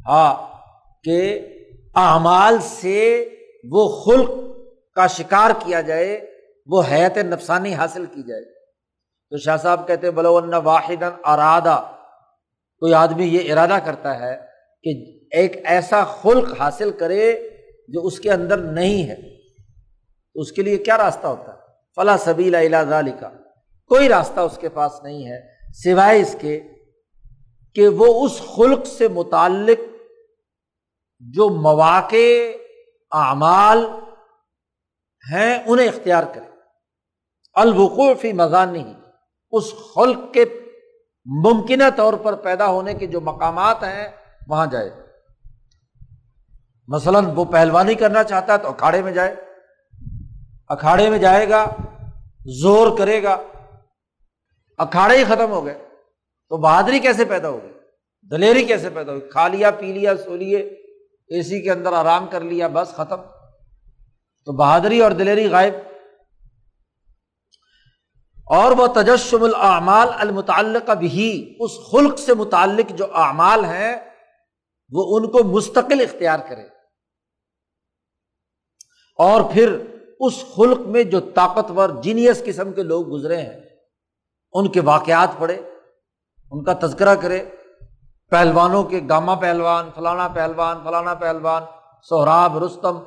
ہاں 0.07 0.59
کہ 1.05 1.49
اعمال 1.95 2.59
سے 2.61 3.29
وہ 3.71 4.03
خلق 4.05 4.31
کا 4.95 5.07
شکار 5.07 5.51
کیا 5.59 5.81
جائے، 5.81 6.31
وہ 6.67 6.83
حیت 6.91 7.19
نفسانی 7.19 7.75
حاصل 7.75 8.07
کی 8.07 8.23
جائے۔ 8.23 8.45
تو 9.31 9.37
شاہ 9.37 9.57
صاحب 9.57 9.87
کہتے 9.87 10.11
بلو 10.11 10.41
واحد 10.65 11.03
ارادہ 11.25 11.83
کوئی 12.79 12.95
آدمی 12.95 13.25
یہ 13.25 13.53
ارادہ 13.53 13.79
کرتا 13.85 14.21
ہے 14.21 14.37
کہ 14.83 15.21
ایک 15.37 15.61
ایسا 15.65 16.05
خلق 16.05 16.61
حاصل 16.61 16.91
کرے 16.91 17.49
جو 17.89 18.01
اس 18.07 18.21
کے 18.21 18.33
اندر 18.33 18.57
نہیں 18.57 19.09
ہے۔ 19.09 19.17
اس 20.35 20.53
کے 20.53 20.63
لیے 20.63 20.77
کیا 20.77 20.99
راستہ 20.99 21.27
ہوتا 21.27 21.53
ہے؟ 21.53 21.59
فلاں 21.97 22.17
سبیلا 22.17 22.59
کا 23.21 23.42
کوئی 23.87 24.09
راستہ 24.09 24.41
اس 24.41 24.59
کے 24.61 24.69
پاس 24.69 24.93
نہیں 25.03 25.27
ہے، 25.27 25.41
سوائے 25.75 26.21
اس 26.21 26.37
کے 26.41 26.61
کہ 27.75 27.89
وہ 27.89 28.25
اس 28.25 28.43
خلق 28.57 28.87
سے 28.87 29.09
متعلق 29.09 29.81
جو 31.21 31.49
مواقع، 31.49 32.51
اعمال 33.13 33.87
ہیں، 35.33 35.59
انہیں 35.67 35.89
اختیار 35.89 36.25
کرے۔ 36.35 36.51
الوقوفی 37.55 38.33
مزان 38.33 38.73
نہیں 38.73 38.95
اس 39.51 39.75
خلق 39.95 40.35
کے 40.35 40.45
ممکنہ 41.25 41.85
طور 41.97 42.13
پر 42.13 42.35
پیدا 42.35 42.67
ہونے 42.67 42.95
کے 42.95 43.07
جو 43.07 43.21
مقامات 43.21 43.83
ہیں، 43.83 44.09
وہاں 44.49 44.67
جائے۔ 44.67 44.91
مثلاً 46.89 47.25
وہ 47.35 47.45
پہلوانی 47.45 47.95
کرنا 47.95 48.25
چاہتا 48.25 48.53
ہے 48.53 48.59
تو 48.59 48.69
اکھاڑے 48.69 49.03
میں 49.03 49.13
جائے۔ 49.13 49.35
اکھاڑے 50.69 51.11
میں 51.11 51.19
جائے 51.19 51.49
گا، 51.49 51.75
زور 52.61 52.99
کرے 52.99 53.23
گا۔ 53.23 53.43
اکھاڑے 54.83 55.19
ہی 55.19 55.25
ختم 55.25 55.51
ہو 55.51 55.67
گئے۔ 55.67 55.89
تو 56.49 56.57
بہادری 56.57 56.99
کیسے 56.99 57.25
پیدا 57.25 57.49
ہوگی 57.49 57.69
دلیری 58.31 58.65
کیسے 58.65 58.91
پیدا 58.91 59.13
ہوگی 59.13 59.31
کھا 59.31 59.49
لیا، 59.49 59.71
پی 59.71 59.93
لیا، 59.93 60.17
سو 60.17 60.37
لیے، 60.37 60.59
اے 61.27 61.43
سی 61.43 61.61
کے 61.61 61.71
اندر 61.71 61.93
آرام 61.93 62.27
کر 62.27 62.41
لیا، 62.41 62.69
بس 62.69 62.89
ختم۔ 62.89 63.17
تو 64.45 64.53
بہادری 64.53 65.01
اور 65.01 65.11
دلیری 65.11 65.49
غائب۔ 65.51 65.75
اور 68.47 68.71
وہ 68.71 68.87
تجسم 68.87 69.43
العمال 69.43 70.09
المتعلق 70.13 70.91
بھی 70.91 71.57
اس 71.61 71.71
خلق 71.93 72.19
سے 72.19 72.35
متعلق 72.35 72.91
جو 72.91 73.17
اعمال 73.17 73.65
ہیں، 73.65 73.97
وہ 74.93 75.19
ان 75.19 75.31
کو 75.31 75.45
مستقل 75.45 76.01
اختیار 76.01 76.39
کرے۔ 76.49 76.65
اور 79.19 79.41
پھر 79.53 79.77
اس 80.21 80.45
خلق 80.57 80.79
میں 80.79 81.05
جو 81.05 81.21
طاقتور، 81.21 82.03
جینیس 82.03 82.43
قسم 82.45 82.73
کے 82.73 82.83
لوگ 82.83 83.13
گزرے 83.13 83.37
ہیں 83.37 83.72
ان 84.53 84.69
کے 84.69 84.81
واقعات 84.81 85.39
پڑھے، 85.39 85.57
ان 86.53 86.65
کا 86.65 86.73
تذکرہ 86.83 87.15
کرے، 87.15 87.45
پہلوانوں 88.31 88.85
کے 88.85 89.01
گاما 89.09 89.35
پہلوان، 89.35 89.89
فلانا 89.95 90.29
پہلوان 90.29 90.79
فلانا 90.85 91.15
پہلوان، 91.15 91.63
سہراب، 92.11 92.65
رستم، 92.65 92.99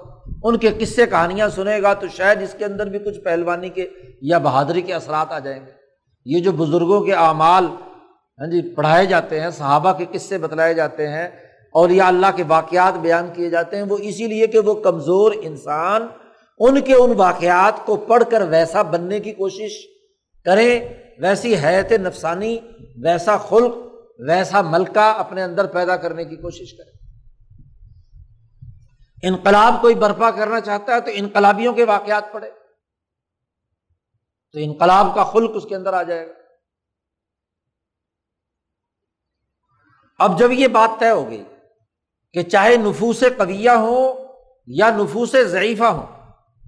ان 0.44 0.58
کے 0.58 0.70
قصے 0.80 1.06
کہانیاں 1.06 1.48
سنے 1.50 1.82
گا 1.82 1.94
تو 1.94 2.08
شاید 2.08 2.42
اس 2.42 2.56
کے 2.58 2.66
اندر 2.66 2.90
بھی 2.90 3.00
کچھ 3.00 3.20
پہلوانی 3.20 3.70
کے 3.70 3.88
یا 4.22 4.38
بہادری 4.38 4.82
کے 4.82 4.94
اثرات 4.94 5.32
آ 5.32 5.40
جائیں 5.40 5.66
گے۔ 5.66 5.72
یہ 6.26 6.40
جو 6.40 6.52
بزرگوں 6.52 7.00
کے 7.02 7.14
اعمال 7.14 7.66
ہاں 8.40 8.48
جی 8.48 8.76
پڑھائے 8.76 9.06
جاتے 9.06 9.40
ہیں، 9.40 9.50
صحابہ 9.50 9.92
کے 9.94 10.06
قصے 10.12 10.38
بتلائے 10.38 10.74
جاتے 10.74 11.08
ہیں 11.08 11.28
اور 11.76 11.90
یا 11.90 12.08
اللہ 12.08 12.28
کے 12.36 12.44
واقعات 12.48 12.94
بیان 12.94 13.30
کیے 13.34 13.50
جاتے 13.50 13.78
ہیں، 13.78 13.84
وہ 13.84 13.98
اسی 14.02 14.28
لیے 14.28 14.48
کہ 14.48 14.60
وہ 14.60 14.74
کمزور 14.74 15.32
انسان 15.42 16.08
ان 16.60 16.82
کے 16.82 16.94
ان 16.94 17.14
واقعات 17.18 17.86
کو 17.86 17.96
پڑھ 17.96 18.24
کر 18.30 18.42
ویسا 18.42 18.82
بننے 18.82 19.20
کی 19.20 19.32
کوشش 19.32 19.72
کرے 20.46 20.80
ویسی 21.20 21.56
حیت 21.56 21.92
نفسانی، 21.92 22.60
ویسا 23.04 23.38
خلق، 23.38 23.76
ویسا 24.20 24.62
ملکہ 24.62 25.14
اپنے 25.18 25.44
اندر 25.44 25.66
پیدا 25.66 25.96
کرنے 25.96 26.26
کی 26.26 26.36
کوشش 26.36 26.74
کرے۔ 26.74 27.06
انقلاب 29.28 29.74
کوئی 29.82 29.96
برپا 29.96 30.32
کرنا 30.32 30.62
چاہتا 30.62 30.96
ہے 30.96 31.02
تو 31.02 31.12
انقلابیوں 31.14 31.74
کے 31.74 31.86
واقعات 31.86 32.24
پڑھے۔ 32.32 32.52
تو 34.52 34.60
انقلاب 34.62 35.16
کا 35.16 35.24
خلق 35.24 35.52
اس 35.54 35.64
کے 35.70 35.76
اندر 35.76 35.94
آ 35.94 36.04
جائے 36.04 36.28
گا۔ 36.28 36.34
اب 40.20 40.40
جب 40.40 40.52
یہ 40.52 40.68
بات 40.68 41.00
طے 41.00 41.10
ہوگی 41.10 41.44
کہ 42.34 42.44
چاہے 42.44 42.78
نفوس 42.78 43.24
قویہ 43.38 43.70
ہو 43.70 44.14
یا 44.68 44.90
نفوس 44.90 45.36
ضعیفہ 45.46 45.84
ہو 45.84 46.06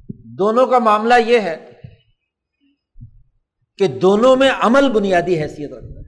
دونوں 0.10 0.68
کا 0.68 0.80
معاملہ 0.80 1.14
یہ 1.26 1.40
ہے 1.40 1.67
کہ 3.78 3.88
دونوں 3.88 4.36
میں 4.36 4.52
عمل 4.60 4.92
بنیادی 4.92 5.42
حیثیت 5.42 5.74
رکھتا 5.74 6.00
ہے۔ 6.00 6.08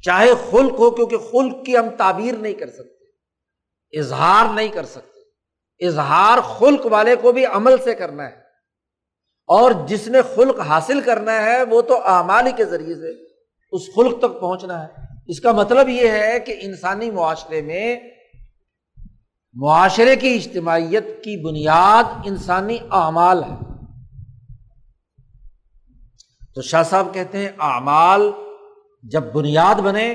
چاہے 0.00 0.28
خلق 0.50 0.72
ہو، 0.72 0.90
کیونکہ 0.90 1.16
خلق 1.18 1.66
کی 1.66 1.76
ہم 1.76 1.86
تعبیر 1.98 2.34
نہیں 2.34 2.52
کر 2.52 2.70
سکتے۔ 2.70 3.02
اظہار 3.98 4.54
نہیں 4.54 4.68
کر 4.68 4.84
سکتے۔ 4.84 5.12
اظہار 5.86 6.38
خلق 6.40 6.86
والے 6.86 7.16
کو 7.16 7.32
بھی 7.32 7.46
عمل 7.46 7.74
سے 7.84 7.94
کرنا 7.94 8.24
ہے۔ 8.24 8.42
اور 9.46 9.70
جس 9.86 10.08
نے 10.08 10.18
خلق 10.34 10.60
حاصل 10.60 11.00
کرنا 11.00 11.42
ہے، 11.42 11.62
وہ 11.62 11.82
تو 11.82 12.02
اعمال 12.04 12.48
کے 12.56 12.64
ذریعے 12.64 12.94
سے 12.94 13.34
اس 13.72 13.82
خلق 13.94 14.18
تک 14.18 14.40
پہنچنا 14.40 14.84
ہے۔ 14.84 14.88
اس 15.26 15.40
کا 15.40 15.52
مطلب 15.52 15.88
یہ 15.88 16.08
ہے 16.08 16.40
کہ 16.40 16.56
انسانی 16.60 17.10
معاشرے 17.10 17.62
میں، 17.62 18.00
معاشرے 19.52 20.16
کی 20.16 20.34
اجتماعیت 20.34 21.04
کی 21.06 21.48
بنیاد 21.48 22.04
انسانی 22.24 22.78
اعمال 22.90 23.44
ہے۔ 23.44 23.71
تو 26.54 26.62
شاہ 26.62 26.82
صاحب 26.82 27.14
کہتے 27.14 27.38
ہیں 27.38 27.48
اعمال 27.58 28.30
جب 29.02 29.22
بنیاد 29.22 29.74
بنے 29.74 30.14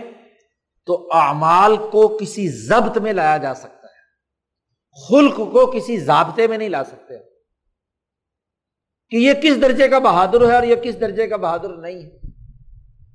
تو 0.85 1.07
اعمال 1.11 1.77
کو 1.77 2.17
کسی 2.17 2.49
ضبط 2.49 2.97
میں 2.97 3.13
لایا 3.13 3.37
جا 3.37 3.53
سکتا 3.53 3.87
ہے۔ 3.87 3.97
خلق 5.07 5.37
کو 5.37 5.71
کسی 5.71 5.99
ضابطے 5.99 6.47
میں 6.47 6.57
نہیں 6.57 6.69
لا 6.69 6.83
سکتے۔ 6.83 7.17
کہ 9.09 9.15
یہ 9.15 9.33
کس 9.33 9.61
درجے 9.61 9.87
کا 9.87 9.99
بہادر 9.99 10.49
ہے 10.49 10.55
اور 10.55 10.63
یہ 10.63 10.75
کس 10.75 11.01
درجے 11.01 11.27
کا 11.27 11.35
بہادر 11.35 11.77
نہیں 11.77 12.01
ہے۔ 12.01 12.19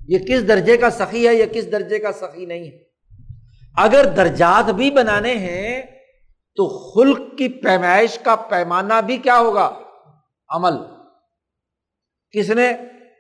یہ 0.09 0.19
کس 0.19 0.49
درجے 0.49 0.77
کا 0.77 0.91
سخی 0.91 1.29
ہے 1.29 1.35
یا 1.35 1.47
کس 1.53 1.73
درجے 1.73 1.99
کا 1.99 2.13
سخی 2.13 2.47
نہیں 2.47 2.65
ہے۔ 2.65 2.85
اگر 3.77 4.05
درجات 4.05 4.71
بھی 4.71 4.91
بنانے 4.91 5.35
ہیں 5.35 5.83
تو 6.57 6.93
خلق 6.93 7.19
کی 7.39 7.49
پیمائش 7.49 8.19
کا 8.19 8.37
پیمانہ 8.37 8.95
بھی 9.07 9.17
کیا 9.17 9.39
ہوگا؟ 9.39 9.81
عمل۔ 10.49 10.73
کس 12.31 12.51
نے؟ 12.51 12.73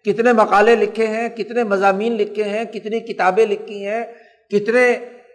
کتنے 0.04 0.32
مقالے 0.32 0.74
لکھے 0.76 1.06
ہیں، 1.06 1.28
کتنے 1.28 1.64
مضامین 1.64 2.12
لکھے 2.12 2.44
ہیں، 2.44 2.64
کتنی 2.64 3.00
کتابیں 3.00 3.46
لکھی 3.46 3.86
ہیں، 3.86 4.04
کتنے 4.50 4.84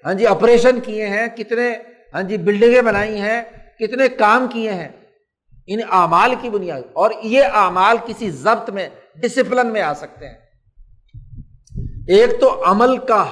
ہاں 0.05 0.13
جی 0.13 0.26
آپریشن 0.28 0.80
کیے 0.80 1.07
ہیں، 1.07 1.28
کتنے 1.28 1.70
ہاں 2.13 2.24
جی 2.24 2.38
بلڈنگیں 2.38 2.82
بنائی 2.82 3.20
ہیں، 3.20 3.41
کتنے 3.80 4.07
کام 4.09 4.47
کیے 4.47 4.72
ہیں۔ 4.72 4.88
ان 5.68 5.80
اعمال 5.91 6.34
کی 6.41 6.49
بنیاد، 6.49 6.82
اور 6.93 7.11
یہ 7.24 7.43
اعمال 7.53 7.97
کسی 8.05 8.30
ضبط 8.32 8.70
میں 8.70 8.88
ڈسپلن 9.15 9.68
میں 9.68 9.82
آ 9.82 9.93
سکتے 9.93 10.28
ہیں۔ 10.28 10.38
ایک 12.07 12.39
تو 12.41 12.63
عمل 12.65 12.97
کا 12.97 13.24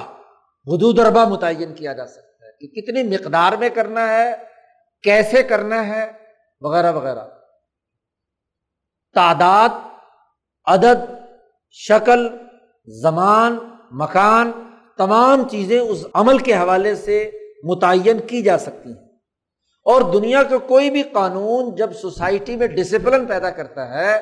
حدود 0.66 0.98
اربا 0.98 1.24
متعین 1.24 1.74
کیا 1.74 1.92
جا 1.92 2.06
سکتا 2.06 2.46
ہے 2.46 2.52
کہ 2.52 2.80
کتنی 2.80 3.02
مقدار 3.02 3.52
میں 3.52 3.68
کرنا 3.68 4.08
ہے، 4.08 4.32
کیسے 5.04 5.42
کرنا 5.42 5.86
ہے، 5.86 6.06
وغیرہ 6.62 6.92
وغیرہ۔ 6.92 7.24
تعداد، 9.16 9.68
عدد 10.66 11.04
شکل، 11.78 12.28
زمان، 13.02 13.58
مکان، 13.90 14.52
تمام 14.98 15.48
چیزیں 15.48 15.80
اس 15.80 16.06
عمل 16.14 16.38
کے 16.38 16.54
حوالے 16.54 16.94
سے 16.94 17.30
متعین 17.62 18.18
کی 18.26 18.42
جا 18.42 18.58
سکتی 18.58 18.88
ہیں۔ 18.88 19.06
اور 19.84 20.00
دنیا 20.00 20.42
کا 20.42 20.58
کوئی 20.58 20.90
بھی 20.90 21.02
قانون 21.02 21.74
جب 21.74 21.92
سوسائٹی 21.92 22.56
میں 22.56 22.66
ڈسپلن 22.66 23.26
پیدا 23.26 23.50
کرتا 23.50 23.94
ہے، 23.94 24.20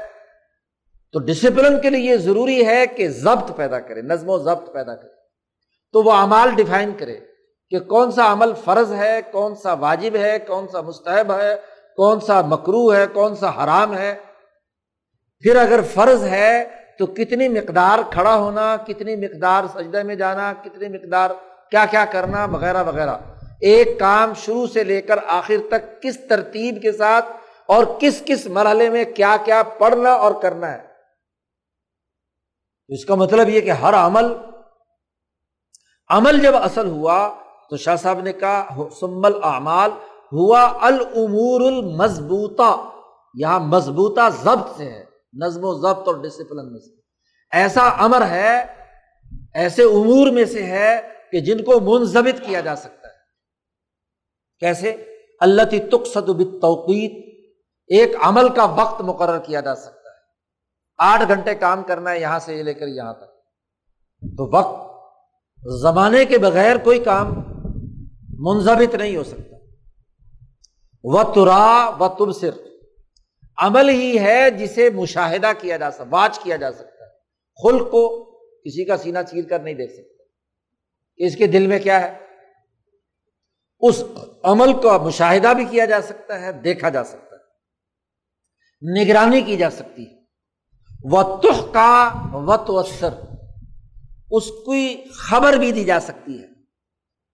تو 1.12 1.18
ڈسپلن 1.18 1.80
کے 1.80 1.90
لیے 1.90 2.12
یہ 2.12 2.16
ضروری 2.16 2.66
ہے 2.66 2.86
کہ 2.86 3.08
ضبط 3.08 3.56
پیدا 3.56 3.80
کرے، 3.80 4.02
نظم 4.02 4.28
و 4.28 4.38
ضبط 4.38 4.72
پیدا 4.72 4.94
کرے۔ 4.94 5.12
تو 5.92 6.02
وہ 6.02 6.12
امال 6.12 6.50
ڈیفائن 6.54 6.90
کرے 6.98 7.18
کہ 7.70 7.80
کون 7.80 8.12
سا 8.12 8.32
عمل 8.32 8.52
فرض 8.64 8.92
ہے، 8.92 9.20
کون 9.32 9.54
سا 9.54 9.72
واجب 9.72 10.16
ہے، 10.16 10.38
کون 10.38 10.68
سا 10.72 10.80
مستحب 10.80 11.38
ہے، 11.38 11.56
کون 11.96 12.20
سا 12.20 12.40
مکرو 12.40 12.94
ہے، 12.94 13.06
کون 13.06 13.36
سا 13.36 13.64
حرام 13.64 13.96
ہے۔ 13.96 14.14
پھر 15.40 15.56
اگر 15.56 15.80
فرض 15.94 16.24
ہے 16.24 16.83
تو 16.98 17.06
کتنی 17.06 17.48
مقدار 17.48 17.98
کھڑا 18.12 18.36
ہونا، 18.36 18.76
کتنی 18.76 19.16
مقدار 19.16 19.64
سجدے 19.74 20.02
میں 20.02 20.14
جانا، 20.14 20.52
کتنی 20.52 20.88
مقدار 20.88 21.30
کیا 21.70 21.86
کیا 21.90 22.04
کرنا 22.04 22.44
وغیرہ 22.44 22.84
وغیرہ۔ 22.84 23.16
ایک 23.60 23.98
کام 24.00 24.32
شروع 24.34 24.66
سے 24.66 24.84
لے 24.84 25.02
کر 25.02 25.18
آخر 25.26 25.54
تک 25.70 26.02
کس 26.02 26.18
ترتیب 26.28 26.82
کے 26.82 26.92
ساتھ 26.92 27.24
اور 27.66 27.84
کس 27.98 28.22
کس 28.26 28.46
مرحلے 28.46 28.90
میں 28.90 29.04
کیا 29.04 29.36
کیا 29.44 29.62
پڑھنا 29.62 30.12
اور 30.12 30.34
کرنا 30.42 30.72
ہے۔ 30.72 30.86
اس 32.88 33.04
کا 33.04 33.14
مطلب 33.14 33.48
یہ 33.48 33.60
کہ 33.60 33.70
ہر 33.70 33.94
عمل 33.94 34.24
عمل 36.10 36.40
جب 36.40 36.56
اصل 36.56 36.86
ہوا 36.88 37.34
تو 37.70 37.76
شاہ 37.76 37.96
صاحب 37.96 38.20
نے 38.20 38.32
کہا 38.32 38.66
سمل 39.00 39.32
اعمال 39.42 39.90
ہوا 40.32 40.72
العمور 40.80 41.60
المضبوطہ۔ 41.60 42.90
یہاں 43.34 43.60
مضبوطہ 43.60 44.20
ضبط 44.42 44.76
سے 44.76 44.84
ہے۔ 44.84 45.13
نظم 45.42 45.60
و 45.64 45.80
ضبط 45.80 46.08
اور 46.08 46.14
ڈسپلن 46.14 46.72
میں 46.72 46.80
سے۔ 46.80 47.00
ایسا 47.50 47.88
امر 47.88 48.26
ہے، 48.26 48.64
ایسے 49.54 49.82
امور 49.82 50.30
میں 50.30 50.44
سے 50.44 50.62
ہے 50.62 51.00
کہ 51.32 51.40
جن 51.40 51.64
کو 51.64 51.80
منظمت 51.80 52.46
کیا 52.46 52.60
جا 52.60 52.76
سکتا 52.76 53.08
ہے۔ 53.08 53.14
کیسے؟ 54.60 54.90
اللہ 55.40 55.62
کی 55.70 55.80
تقصد 55.80 56.30
توقیت 56.60 57.44
ایک 57.86 58.16
عمل 58.22 58.48
کا 58.48 58.64
وقت 58.64 59.00
مقرر 59.00 59.38
کیا 59.38 59.60
جا 59.60 59.74
سکتا 59.74 60.10
ہے۔ 60.10 60.14
آٹھ 60.98 61.22
گھنٹے 61.28 61.54
کام 61.54 61.82
کرنا 61.82 62.10
ہے، 62.10 62.20
یہاں 62.20 62.38
سے 62.38 62.62
لے 62.62 62.74
کر 62.74 62.86
یہاں 62.86 63.14
تک۔ 63.14 63.34
تو 64.22 64.56
وقت، 64.56 64.94
زمانے 65.82 66.24
کے 66.24 66.38
بغیر 66.38 66.76
کوئی 66.76 66.98
کام 66.98 67.34
منظمت 68.38 68.94
نہیں 68.94 69.16
ہو 69.16 69.24
سکتا۔ 69.24 69.56
و 71.04 71.32
ترا 71.32 71.90
و 72.00 72.08
تب 72.08 72.40
صرف 72.40 72.58
عمل 73.58 73.88
ہی 73.88 74.18
ہے 74.18 74.50
جسے 74.50 74.90
مشاہدہ 74.90 75.52
کیا 75.58 75.76
جا 75.76 75.90
سکتا 75.90 76.04
واچ 76.10 76.38
کیا 76.38 76.56
جا 76.56 76.72
سکتا 76.72 77.04
ہے۔ 77.04 77.10
خلق 77.62 77.90
کو 77.90 78.24
کسی 78.40 78.84
کا 78.84 78.96
سینہ 78.96 79.18
چیر 79.30 79.44
کر 79.44 79.58
نہیں 79.58 79.74
دیکھ 79.74 79.92
سکتا۔ 79.92 80.24
اس 81.16 81.36
کے 81.36 81.46
دل 81.46 81.66
میں 81.66 81.78
کیا 81.78 82.00
ہے؟ 82.00 82.18
اس 83.80 84.04
عمل 84.42 84.80
کا 84.80 84.96
مشاہدہ 84.96 85.52
بھی 85.56 85.64
کیا 85.64 85.84
جا 85.84 86.02
سکتا 86.02 86.40
ہے، 86.40 86.52
دیکھا 86.52 86.88
جا 86.88 87.04
سکتا 87.04 87.36
ہے۔ 87.36 87.44
نگرانی 89.04 89.40
کی 89.40 89.56
جا 89.56 89.70
سکتی 89.70 90.06
ہے۔ 90.06 90.24
و 91.04 91.36
کا 91.72 92.10
و 92.32 92.56
توسر 92.56 93.08
اس 94.30 94.50
کی 94.50 95.04
خبر 95.12 95.52
بھی 95.52 95.72
دی 95.72 95.84
جا 95.84 96.00
سکتی 96.00 96.42
ہے۔ 96.42 96.46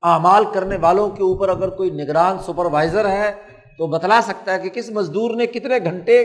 اعمال 0.02 0.44
کرنے 0.54 0.76
والوں 0.76 1.10
کے 1.10 1.22
اوپر 1.22 1.48
اگر 1.48 1.68
کوئی 1.68 1.90
نگران، 1.90 2.38
سپروائزر 2.38 3.08
ہے 3.08 3.32
تو 3.80 3.86
بتلا 3.86 4.20
سکتا 4.22 4.54
ہے 4.54 4.58
کہ 4.58 4.68
کس 4.68 4.90
مزدور 4.90 5.36
نے 5.36 5.46
کتنے 5.46 5.78
گھنٹے 5.84 6.22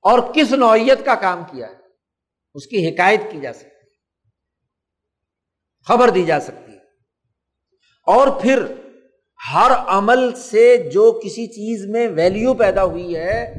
اور 0.00 0.18
کس 0.34 0.52
نوعیت 0.52 1.04
کا 1.04 1.14
کام 1.14 1.42
کیا 1.50 1.66
ہے؟ 1.66 1.74
اس 2.54 2.66
کی 2.66 2.88
حکایت 2.88 3.20
کی 3.30 3.40
جا 3.40 3.52
سکتی 3.52 3.66
ہے، 3.66 3.96
خبر 5.84 6.10
دی 6.10 6.24
جا 6.24 6.40
سکتی 6.40 6.72
ہے۔ 6.72 6.78
اور 8.06 8.28
پھر 8.28 8.62
ہر 9.54 9.70
عمل 9.86 10.34
سے 10.34 10.76
جو 10.76 11.20
کسی 11.24 11.46
چیز 11.46 11.86
میں 11.86 12.08
ویلیو 12.08 12.54
پیدا 12.54 12.84
ہوئی 12.84 13.16
ہے، 13.16 13.54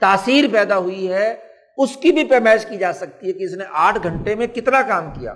تاثیر 0.00 0.44
پیدا 0.52 0.78
ہوئی 0.78 1.12
ہے، 1.12 1.36
اس 1.78 1.96
کی 1.96 2.12
بھی 2.12 2.24
پیمائش 2.24 2.66
کی 2.66 2.76
جا 2.76 2.92
سکتی 2.92 3.26
ہے 3.26 3.32
کہ 3.32 3.44
اس 3.44 3.52
نے 3.52 3.64
آٹھ 3.70 3.98
گھنٹے 4.02 4.34
میں 4.34 4.46
کتنا 4.46 4.82
کام 4.82 5.10
کیا۔ 5.10 5.32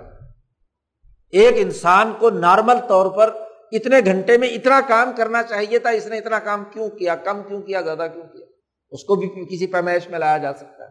ایک 1.31 1.53
انسان 1.57 2.13
کو 2.19 2.29
نارمل 2.29 2.75
طور 2.87 3.11
پر 3.11 3.48
اتنے 3.71 3.95
گھنٹے 4.05 4.37
میں 4.37 4.47
اتنا 4.47 4.81
کام 4.87 5.11
کرنا 5.17 5.43
چاہیے 5.43 5.79
تھا، 5.79 5.89
اس 5.89 6.05
نے 6.05 6.17
اتنا 6.17 6.39
کام 6.39 6.63
کیوں 6.73 6.89
کیا؟ 6.89 7.15
کم 7.15 7.37
کیوں 7.47 7.61
کیا؟ 7.61 7.81
زیادہ 7.81 8.07
کیوں 8.13 8.27
کیا؟ 8.27 8.45
اس 8.91 9.03
کو 9.03 9.15
بھی 9.15 9.45
کسی 9.45 9.67
پیمائش 9.67 10.09
میں 10.09 10.19
لایا 10.19 10.37
جا 10.37 10.53
سکتا 10.53 10.83
ہے۔ 10.83 10.89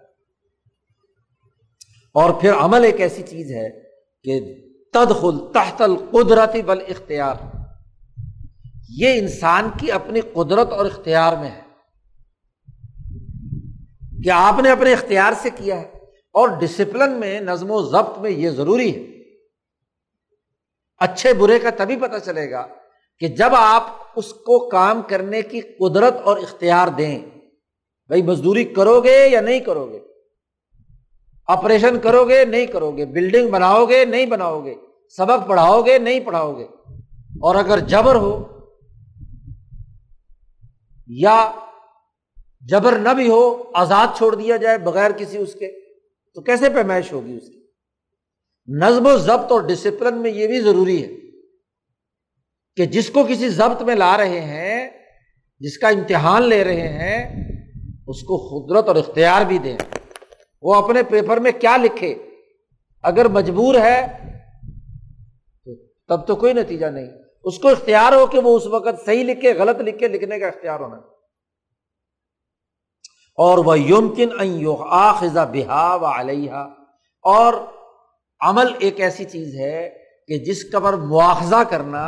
اور 2.14 2.30
پھر 2.40 2.52
عمل 2.54 2.84
ایک 2.84 3.00
ایسی 3.00 3.22
چیز 3.22 3.52
ہے 3.52 3.68
کہ 4.22 4.54
تدخل 4.92 5.52
تحت 5.52 5.82
القدرتی 5.82 6.62
بل 6.62 6.78
اختیار 6.88 7.34
یہ 8.88 9.18
انسان 9.18 9.70
کی 9.78 9.92
اپنی 9.92 10.20
قدرت 10.20 10.72
اور 10.72 10.86
اختیار 10.86 11.36
میں 11.36 11.50
ہے۔ 11.50 11.68
کہ 14.24 14.30
آپ 14.30 14.54
نے 14.62 14.70
اپنے 14.70 14.92
اختیار 14.92 15.32
سے 15.42 15.50
کیا 15.50 15.80
ہے۔ 15.80 15.90
اور 16.32 16.48
ڈسپلن 16.48 17.12
میں، 17.12 17.40
نظم 17.40 17.70
و 17.70 17.82
ضبط 17.82 18.18
میں 18.18 18.30
یہ 18.30 18.50
ضروری 18.50 18.96
ہے۔ 18.96 19.17
اچھے 20.98 21.32
برے 21.32 21.58
کا 21.58 21.70
تبھی 21.70 21.96
پتہ 21.96 22.18
چلے 22.24 22.50
گا 22.50 22.66
کہ 23.18 23.28
جب 23.28 23.54
آپ 23.54 23.82
اس 24.16 24.32
کو 24.34 24.68
کام 24.68 25.02
کرنے 25.02 25.42
کی 25.42 25.60
قدرت 25.60 26.14
اور 26.24 26.36
اختیار 26.36 26.88
دیں، 26.88 27.18
بھائی 28.08 28.22
مزدوری 28.22 28.64
کرو 28.64 29.00
گے 29.00 29.28
یا 29.28 29.40
نہیں 29.40 29.60
کرو 29.60 29.86
گے؟ 29.92 30.00
آپریشن 31.48 31.98
کرو 31.98 32.28
گے، 32.28 32.44
نہیں 32.44 32.66
کرو 32.66 32.96
گے؟ 32.96 33.04
بلڈنگ 33.04 33.50
بناؤ 33.50 33.86
گے، 33.86 34.04
نہیں 34.04 34.26
بناؤ 34.26 34.64
گے؟ 34.64 34.74
سبق 35.16 35.48
پڑھاؤ 35.48 35.82
گے، 35.82 35.98
نہیں 35.98 36.20
پڑھاؤ 36.20 36.58
گے؟ 36.58 36.64
اور 37.40 37.54
اگر 37.54 37.78
جبر 37.78 38.14
ہو 38.14 38.32
یا 41.08 41.52
جبر 42.62 42.92
نہ 42.92 43.08
بھی 43.08 43.28
ہو، 43.28 43.62
آزاد 43.74 44.06
چھوڑ 44.16 44.34
دیا 44.34 44.56
جائے 44.56 44.78
بغیر 44.78 45.10
کسی 45.10 45.38
اس 45.38 45.54
کے، 45.54 45.80
تو 46.34 46.40
کیسے 46.40 46.70
پیمائش 46.70 47.12
ہوگی 47.12 47.36
اس 47.36 47.48
کی؟ 47.48 47.57
نظم 48.68 49.06
و 49.06 49.16
ضبط 49.16 49.52
اور 49.52 49.60
ڈسپلن 49.60 50.22
میں 50.22 50.30
یہ 50.30 50.46
بھی 50.46 50.60
ضروری 50.60 51.04
ہے 51.04 51.08
کہ 52.76 52.86
جس 52.86 53.10
کو 53.10 53.24
کسی 53.24 53.48
ضبط 53.48 53.82
میں 53.82 53.94
لا 53.94 54.16
رہے 54.16 54.40
ہیں، 54.40 54.90
جس 55.58 55.78
کا 55.78 55.88
امتحان 55.88 56.42
لے 56.42 56.64
رہے 56.64 56.88
ہیں، 56.88 57.44
اس 58.06 58.22
کو 58.22 58.66
قدرت 58.66 58.88
اور 58.88 58.96
اختیار 58.96 59.44
بھی 59.44 59.58
دیں۔ 59.58 59.76
وہ 60.62 60.74
اپنے 60.74 61.02
پیپر 61.02 61.36
میں 61.36 61.52
کیا 61.60 61.76
لکھے؟ 61.76 62.14
اگر 63.02 63.28
مجبور 63.28 63.74
ہے، 63.74 64.06
تو 65.64 65.86
تب 66.08 66.26
تو 66.26 66.36
کوئی 66.36 66.52
نتیجہ 66.52 66.86
نہیں۔ 66.86 67.08
اس 67.44 67.58
کو 67.58 67.68
اختیار 67.68 68.12
ہو 68.12 68.26
کہ 68.26 68.38
وہ 68.38 68.56
اس 68.56 68.66
وقت 68.66 69.06
صحیح 69.06 69.24
لکھے، 69.24 69.54
غلط 69.54 69.80
لکھے، 69.80 70.08
لکھنے 70.08 70.38
کا 70.38 70.46
اختیار 70.46 70.80
ہونا۔ 70.80 70.96
اور 73.36 73.58
وہ 73.58 73.78
یمکن 73.78 74.28
آخذہ 74.80 75.50
بحا 75.52 75.94
و 75.94 76.04
علیہ 76.04 76.50
اور 77.22 77.54
عمل 78.40 78.72
ایک 78.78 79.00
ایسی 79.00 79.24
چیز 79.24 79.54
ہے 79.54 79.88
کہ 80.28 80.38
جس 80.38 80.64
کا 80.64 80.78
پر 80.78 80.96
مواخذہ 80.96 81.62
کرنا 81.70 82.04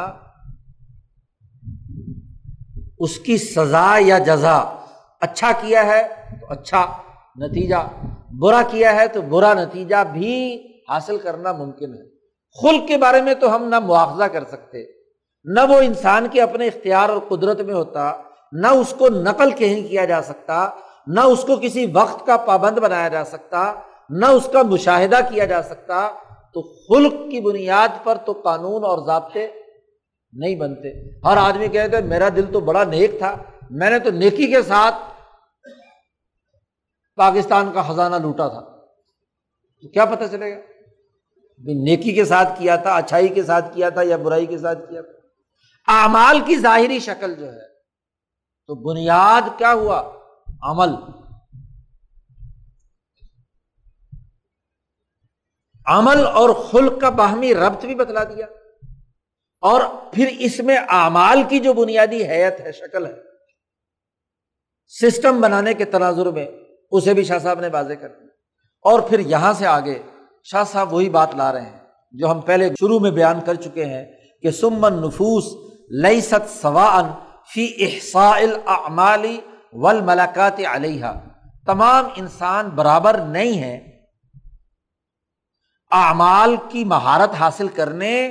اس 2.99 3.19
کی 3.19 3.37
سزا 3.39 3.97
یا 4.01 4.19
جزا 4.19 4.57
اچھا 5.21 5.51
کیا 5.61 5.87
ہے 5.87 6.03
تو 6.41 6.47
اچھا 6.49 6.87
نتیجہ، 7.37 7.77
برا 8.41 8.63
کیا 8.71 8.95
ہے 8.97 9.09
تو 9.09 9.21
برا 9.23 9.53
نتیجہ 9.55 9.97
بھی 10.13 10.35
حاصل 10.89 11.19
کرنا 11.19 11.53
ممکن 11.53 11.95
ہے۔ 11.95 12.09
خلق 12.57 12.89
کے 12.89 12.97
بارے 12.97 13.23
میں 13.23 13.35
تو 13.35 13.55
ہم 13.57 13.69
نہ 13.69 13.79
مواخذہ 13.79 14.25
کر 14.25 14.45
سکتے، 14.45 14.85
نہ 15.45 15.61
وہ 15.69 15.81
انسان 15.81 16.27
کے 16.33 16.43
اپنے 16.43 16.67
اختیار 16.67 17.09
اور 17.09 17.19
قدرت 17.29 17.61
میں 17.61 17.75
ہوتا، 17.75 18.13
نہ 18.53 18.67
اس 18.67 18.95
کو 18.99 19.09
نقل 19.09 19.51
کہیں 19.51 19.89
کیا 19.89 20.05
جا 20.05 20.23
سکتا، 20.23 20.69
نہ 21.07 21.21
اس 21.21 21.43
کو 21.43 21.57
کسی 21.57 21.87
وقت 21.95 22.27
کا 22.27 22.37
پابند 22.37 22.79
بنایا 22.79 23.09
جا 23.09 23.25
سکتا۔ 23.25 23.73
نہ 24.11 24.27
اس 24.27 24.49
کا 24.53 24.63
مشاہدہ 24.63 25.17
کیا 25.29 25.45
جا 25.45 25.63
سکتا 25.63 26.11
تو 26.55 26.63
خلق 26.63 27.13
کی 27.13 27.41
بنیاد 27.41 27.89
پر 28.05 28.19
تو 28.27 28.33
قانون 28.33 28.85
اور 28.85 29.07
ضابطے 29.07 29.49
نہیں 30.33 30.57
بنتے۔ 30.57 31.19
ہر 31.27 31.37
آدمی 31.37 31.69
کہتے 31.69 32.01
میرا 32.01 32.29
دل 32.37 32.53
تو 32.53 32.61
بڑا 32.61 32.85
نیک 32.85 33.19
تھا، 33.19 33.37
میں 33.71 33.91
نے 33.91 33.99
تو 33.99 34.11
نیکی 34.11 34.47
کے 34.47 34.63
ساتھ 34.63 34.95
پاکستان 37.17 37.73
کا 37.73 37.83
خزانہ 37.83 38.17
لوٹا 38.17 38.49
تھا۔ 38.49 38.61
تو 39.83 39.89
کیا 39.89 40.05
پتہ 40.05 40.25
چلے 40.31 40.57
گا؟ 40.57 40.61
نیکی 41.59 42.13
کے 42.13 42.25
ساتھ 42.25 42.49
کیا 42.59 42.77
تھا، 42.77 42.95
اچھائی 42.95 43.29
کے 43.29 43.43
ساتھ 43.43 43.75
کیا 43.75 43.89
تھا 43.89 44.03
یا 44.03 44.17
برائی 44.17 44.47
کے 44.47 44.59
ساتھ 44.59 44.79
کیا 44.89 45.03
تھا؟ 45.03 46.03
اعمال 46.03 46.41
کی 46.41 46.57
ظاہری 46.57 46.99
شکل 46.99 47.35
جو 47.35 47.53
ہے، 47.53 47.69
تو 48.67 48.75
بنیاد 48.75 49.59
کیا 49.59 49.73
ہوا؟ 49.73 50.13
عمل۔ 50.63 51.20
عمل 55.87 56.27
اور 56.27 56.51
خلق 56.51 57.01
کا 57.01 57.09
باہمی 57.09 57.55
ربط 57.55 57.85
بھی 57.85 57.95
بتلا 57.95 58.25
دیا۔ 58.25 58.47
اور 59.61 59.81
پھر 60.13 60.37
اس 60.39 60.61
میں 60.61 60.77
اعمال 60.89 61.43
کی 61.49 61.59
جو 61.59 61.73
بنیادی 61.73 62.25
حیت 62.25 62.61
ہے، 62.61 62.73
شکل 62.73 63.07
ہے، 63.07 63.15
سسٹم 64.87 65.41
بنانے 65.41 65.75
کے 65.75 65.85
تناظر 65.85 66.27
میں 66.27 66.47
اسے 66.91 67.15
بھی 67.15 67.25
شاہ 67.25 67.39
صاحب 67.39 67.61
نے 67.61 67.69
واضح 67.73 67.93
کر 67.93 68.09
دیا۔ 68.09 68.27
اور 68.83 69.01
پھر 69.01 69.19
یہاں 69.19 69.53
سے 69.53 69.67
آگے 69.67 70.03
شاہ 70.45 70.65
صاحب 70.73 70.95
وہی 70.95 71.11
بات 71.11 71.35
لا 71.35 71.53
رہے 71.53 71.61
ہیں 71.61 71.79
جو 72.13 72.31
ہم 72.31 72.41
پہلے 72.41 72.69
شروع 72.69 72.99
میں 72.99 73.11
بیان 73.11 73.41
کر 73.41 73.55
چکے 73.55 73.85
ہیں 73.85 74.07
کہ 74.43 74.51
سمن 74.51 74.93
نفوس 74.93 75.73
لئی 76.03 76.21
ست 76.21 76.63
سوا 76.63 77.03
فی 77.55 77.73
احساء 77.79 78.39
ملاقات 79.81 80.61
علیہ 80.71 81.05
تمام 81.67 82.05
انسان 82.17 82.69
برابر 82.69 83.19
نہیں 83.19 83.63
ہے 83.63 83.90
اعمال 85.91 86.57
کی 86.69 86.85
مہارت 86.85 87.31
حاصل 87.35 87.69
کرنے 87.69 88.27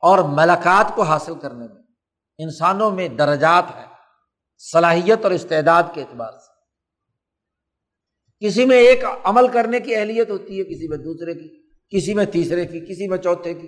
اور 0.00 0.18
ملاقات 0.18 0.94
کو 0.94 1.02
حاصل 1.02 1.34
کرنے 1.34 1.66
میں 1.74 1.82
انسانوں 2.38 2.90
میں 2.90 3.08
درجات 3.08 3.64
ہے، 3.76 3.84
صلاحیت 4.72 5.18
اور 5.22 5.30
استعداد 5.30 5.82
کے 5.94 6.00
اعتبار 6.00 6.32
سے۔ 6.32 6.58
کسی 8.46 8.64
میں 8.64 8.76
ایک 8.76 9.04
عمل 9.24 9.48
کرنے 9.48 9.80
کی 9.80 9.96
اہلیت 9.96 10.30
ہوتی 10.30 10.58
ہے، 10.58 10.64
کسی 10.64 10.88
میں 10.88 10.98
دوسرے 10.98 11.34
کی، 11.34 11.68
کسی 11.96 12.14
میں 12.14 12.24
تیسرے 12.24 12.66
کی، 12.66 12.80
کسی 12.80 13.08
میں 13.08 13.18
چوتھے 13.18 13.54
کی، 13.54 13.66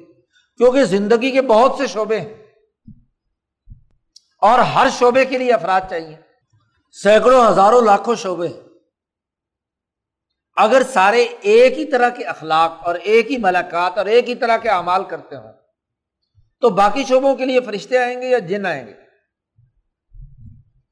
کیونکہ 0.56 0.84
زندگی 0.84 1.30
کے 1.30 1.42
بہت 1.42 1.74
سے 1.78 1.86
شعبے 1.86 2.20
ہیں۔ 2.20 2.34
اور 4.42 4.58
ہر 4.58 4.86
شعبے 4.98 5.24
کے 5.24 5.38
لیے 5.38 5.52
افراد 5.52 5.80
چاہیے۔ 5.90 6.16
سینکڑوں، 7.02 7.48
ہزاروں، 7.48 7.82
لاکھوں 7.82 8.14
شعبے 8.14 8.48
ہیں۔ 8.48 8.69
اگر 10.60 10.82
سارے 10.92 11.26
ایک 11.40 11.78
ہی 11.78 11.84
طرح 11.84 12.08
کے 12.08 12.24
اخلاق 12.24 12.78
اور 12.82 12.94
ایک 12.94 13.30
ہی 13.30 13.36
ملاقات 13.38 13.98
اور 13.98 14.06
ایک 14.06 14.28
ہی 14.28 14.34
طرح 14.34 14.56
کے 14.56 14.68
اعمال 14.68 15.04
کرتے 15.04 15.36
ہوں، 15.36 15.52
تو 16.60 16.68
باقی 16.68 17.04
شعبوں 17.04 17.36
کے 17.36 17.44
لیے 17.44 17.60
فرشتے 17.60 17.98
آئیں 17.98 18.22
گے 18.22 18.28
یا 18.28 18.38
جن 18.38 18.66
آئیں 18.66 18.86
گے؟ 18.86 18.92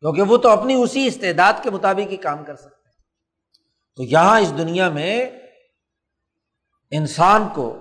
کیونکہ 0.00 0.22
وہ 0.22 0.36
تو 0.36 0.48
اپنی 0.48 0.74
اسی 0.74 1.06
استعداد 1.06 1.52
کے 1.62 1.70
مطابق 1.70 2.10
ہی 2.10 2.16
کام 2.16 2.44
کر 2.44 2.56
سکتے 2.56 2.88
ہیں۔ 2.88 2.96
تو 3.96 4.02
یہاں 4.02 4.40
اس 4.40 4.58
دنیا 4.58 4.88
میں 4.88 5.30
انسان 6.90 7.48
کو، 7.54 7.78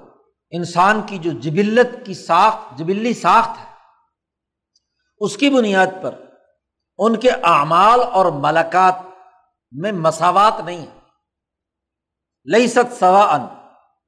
انسان 0.51 1.01
کی 1.01 1.17
جو 1.17 1.31
جبلت 1.31 2.05
کی 2.05 2.13
ساخت، 2.13 2.77
جبلی 2.77 3.13
ساخت 3.13 3.59
ہے، 3.59 3.71
اس 5.19 5.37
کی 5.37 5.49
بنیاد 5.49 5.87
پر 6.01 6.15
ان 6.97 7.15
کے 7.15 7.29
اعمال 7.29 7.99
اور 8.01 8.25
ملاقات 8.25 8.95
میں 9.71 9.91
مساوات 9.91 10.53
نہیں۔ 10.65 10.87
ہے 10.87 10.96
لئی 12.47 12.67
ست 12.67 12.99
سوا 12.99 13.35
ان 13.35 13.41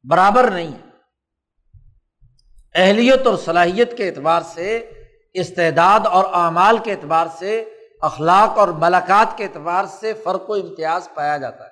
برابر 0.10 0.52
نہیں 0.52 0.68
ہے۔ 0.68 0.90
اہلیت 2.76 3.28
اور 3.28 3.38
صلاحیت 3.38 3.98
کے 3.98 4.08
اعتبار 4.08 4.42
سے، 4.42 4.92
استعداد 5.34 6.00
اور 6.06 6.24
اعمال 6.34 6.78
کے 6.78 6.92
اعتبار 6.92 7.28
سے، 7.40 7.60
اخلاق 8.02 8.58
اور 8.58 8.68
ملاقات 8.68 9.38
کے 9.38 9.44
اعتبار 9.44 9.86
سے 9.86 10.14
فرق 10.14 10.50
و 10.50 10.54
امتیاز 10.54 11.10
پایا 11.14 11.38
جاتا 11.38 11.64
ہے۔ 11.64 11.70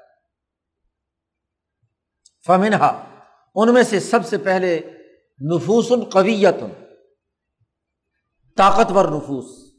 فمنہا، 2.46 3.04
ان 3.56 3.74
میں 3.74 3.84
سے 3.84 4.00
سب 4.00 4.26
سے 4.26 4.38
پہلے 4.38 4.80
نفوس 5.56 5.92
القویت 5.92 6.56
طاقتور 8.58 9.06
نفوس 9.06 9.74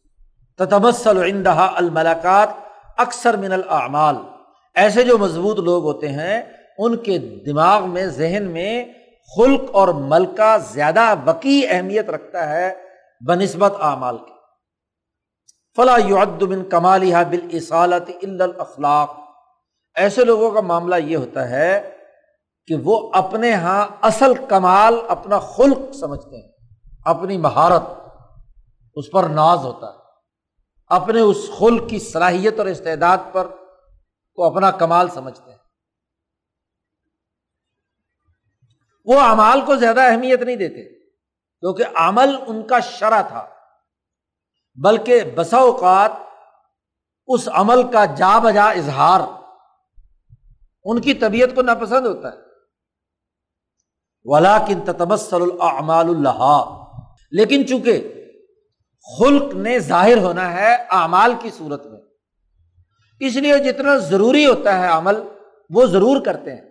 تتمسل 0.58 1.22
عندها 1.22 1.70
الملاقات 1.76 2.48
اکثر 2.96 3.36
من 3.36 3.52
الاعمال۔ 3.52 4.16
ایسے 4.74 5.04
جو 5.04 5.18
مضبوط 5.18 5.58
لوگ 5.58 5.84
ہوتے 5.84 6.08
ہیں 6.08 6.57
ان 6.78 6.96
کے 6.96 7.18
دماغ 7.18 7.88
میں، 7.88 8.06
ذہن 8.06 8.50
میں 8.50 8.84
خلق 9.36 9.60
اور 9.72 9.88
ملکہ 9.88 10.56
زیادہ 10.72 11.14
وقی 11.24 11.62
اہمیت 11.68 12.10
رکھتا 12.10 12.48
ہے 12.48 12.74
بہ 13.26 13.34
نسبت 13.34 13.72
اعمال 13.80 14.18
کے 14.18 14.32
فلاں 15.76 16.24
بن 16.42 16.64
کمال 16.68 17.12
بال 17.30 17.48
اصالت 17.52 18.10
الاخلاق۔ 18.22 19.16
ایسے 19.94 20.24
لوگوں 20.24 20.50
کا 20.50 20.60
معاملہ 20.60 20.96
یہ 20.96 21.16
ہوتا 21.16 21.50
ہے 21.50 21.96
کہ 22.66 22.74
وہ 22.84 23.10
اپنے 23.14 23.48
یہاں 23.48 23.86
اصل 24.02 24.32
کمال 24.48 24.94
اپنا 25.08 25.38
خلق 25.38 25.94
سمجھتے 26.00 26.36
ہیں، 26.36 26.52
اپنی 27.04 27.38
مہارت، 27.38 27.82
اس 28.94 29.10
پر 29.10 29.24
ناز 29.24 29.58
ہوتا 29.58 29.86
ہے۔ 29.86 29.98
اپنے 30.88 31.20
اس 31.20 31.50
خلق 31.58 31.90
کی 31.90 31.98
صلاحیت 31.98 32.58
اور 32.58 32.66
استعداد 32.66 33.18
پر 33.32 33.46
کو 34.34 34.44
اپنا 34.44 34.70
کمال 34.70 35.08
سمجھتے 35.08 35.47
ہیں۔ 35.47 35.47
وہ 39.08 39.20
امال 39.20 39.60
کو 39.60 39.76
زیادہ 39.76 40.00
اہمیت 40.00 40.42
نہیں 40.42 40.56
دیتے 40.56 40.82
کیونکہ 41.62 41.84
عمل 41.94 42.34
ان 42.46 42.66
کا 42.66 42.80
شرح 42.80 43.22
تھا، 43.22 43.46
بلکہ 44.78 45.22
بسا 45.36 45.56
اوقات 45.56 46.10
اس 47.28 47.48
عمل 47.52 47.82
کا 47.92 48.04
جا 48.04 48.38
بجا 48.38 48.64
اظہار، 48.70 49.20
ان 50.84 51.00
کی 51.00 51.14
طبیعت 51.14 51.54
کو 51.54 51.62
ناپسند 51.62 52.06
ہوتا 52.06 52.28
ہے۔ 52.28 52.36
ولا 54.26 54.58
کن 54.58 54.80
تتبسل 54.80 55.42
العمال 55.42 56.08
اللہ 56.08 56.40
لیکن 57.30 57.66
چونکہ 57.66 58.14
خلق 59.06 59.54
نے 59.54 59.78
ظاہر 59.78 60.16
ہونا 60.16 60.52
ہے 60.52 60.74
اعمال 60.90 61.34
کی 61.40 61.50
صورت 61.50 61.86
میں، 61.86 62.00
اس 63.20 63.36
لیے 63.36 63.58
جتنا 63.58 63.96
ضروری 63.96 64.46
ہوتا 64.46 64.78
ہے 64.78 64.86
عمل، 64.88 65.22
وہ 65.70 65.86
ضرور 65.86 66.24
کرتے 66.24 66.54
ہیں۔ 66.54 66.67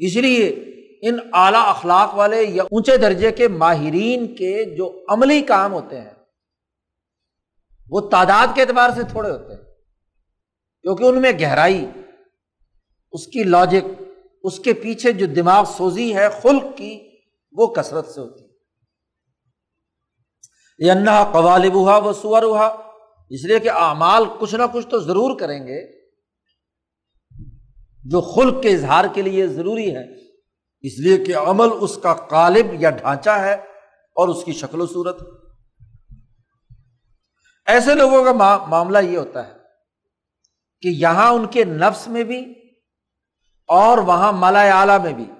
اس 0.00 0.16
لیے 0.16 0.48
ان 1.02 1.18
اعلی 1.32 1.58
اخلاق 1.60 2.14
والے 2.14 2.42
یا 2.42 2.62
اونچے 2.62 2.96
درجے 2.96 3.32
کے 3.32 3.48
ماہرین 3.48 4.34
کے 4.36 4.64
جو 4.76 5.04
عملی 5.08 5.40
کام 5.40 5.72
ہوتے 5.72 6.00
ہیں، 6.00 6.14
وہ 7.90 8.00
تعداد 8.00 8.46
کے 8.54 8.62
اعتبار 8.62 8.90
سے 8.90 9.02
تھوڑے 9.02 9.30
ہوتے 9.30 9.54
ہیں، 9.54 9.62
کیونکہ 10.82 11.04
ان 11.04 11.22
میں 11.22 11.32
گہرائی، 11.40 11.86
اس 13.12 13.26
کی 13.26 13.42
لاجک 13.42 14.02
اس 14.44 14.58
کے 14.58 14.72
پیچھے 14.72 15.12
جو 15.12 15.26
دماغ 15.26 15.64
سوزی 15.76 16.14
ہے 16.14 16.28
خلق 16.42 16.76
کی، 16.76 16.98
وہ 17.52 17.66
کثرت 17.66 18.08
سے 18.08 18.20
ہوتی 18.20 18.44
ہے۔ 18.44 18.48
یہ 20.78 20.92
قوالب 21.32 21.74
ہوا 21.74 21.98
وہ 21.98 22.12
سور 22.12 22.42
ہوا 22.42 22.66
اس 23.30 23.44
لیے 23.44 23.58
کہ 23.58 23.70
اعمال 23.70 24.24
کچھ 24.38 24.54
نہ 24.54 24.62
کچھ 24.72 24.86
تو 24.86 24.98
ضرور 24.98 25.38
کریں 25.38 25.66
گے۔ 25.66 25.99
جو 28.04 28.20
خلق 28.20 28.62
کے 28.62 28.70
اظہار 28.70 29.04
کے 29.14 29.22
لیے 29.22 29.46
ضروری 29.46 29.96
ہے۔ 29.96 30.20
اس 30.80 30.98
لیے 30.98 31.24
کہ 31.24 31.36
عمل 31.36 31.68
اس 31.80 31.98
کا 32.02 32.14
قالب 32.14 32.66
یا 32.72 32.90
ڈھانچہ 32.90 33.30
ہے 33.30 33.54
اور 34.16 34.28
اس 34.28 34.44
کی 34.44 34.52
شکل 34.52 34.80
و 34.80 34.86
صورت۔ 34.86 35.20
ایسے 37.66 37.94
لوگوں 37.94 38.24
کا 38.24 38.32
معاملہ 38.66 38.98
یہ 38.98 39.18
ہوتا 39.18 39.48
ہے 39.48 39.52
کہ 40.80 40.88
یہاں 40.88 41.30
ان 41.30 41.46
کے 41.46 41.64
نفس 41.64 42.08
میں 42.08 42.24
بھی 42.24 42.54
اور 43.66 43.98
وہاں 43.98 44.32
مالا 44.32 44.80
اعلی 44.80 45.02
میں 45.02 45.12
بھی 45.12 45.30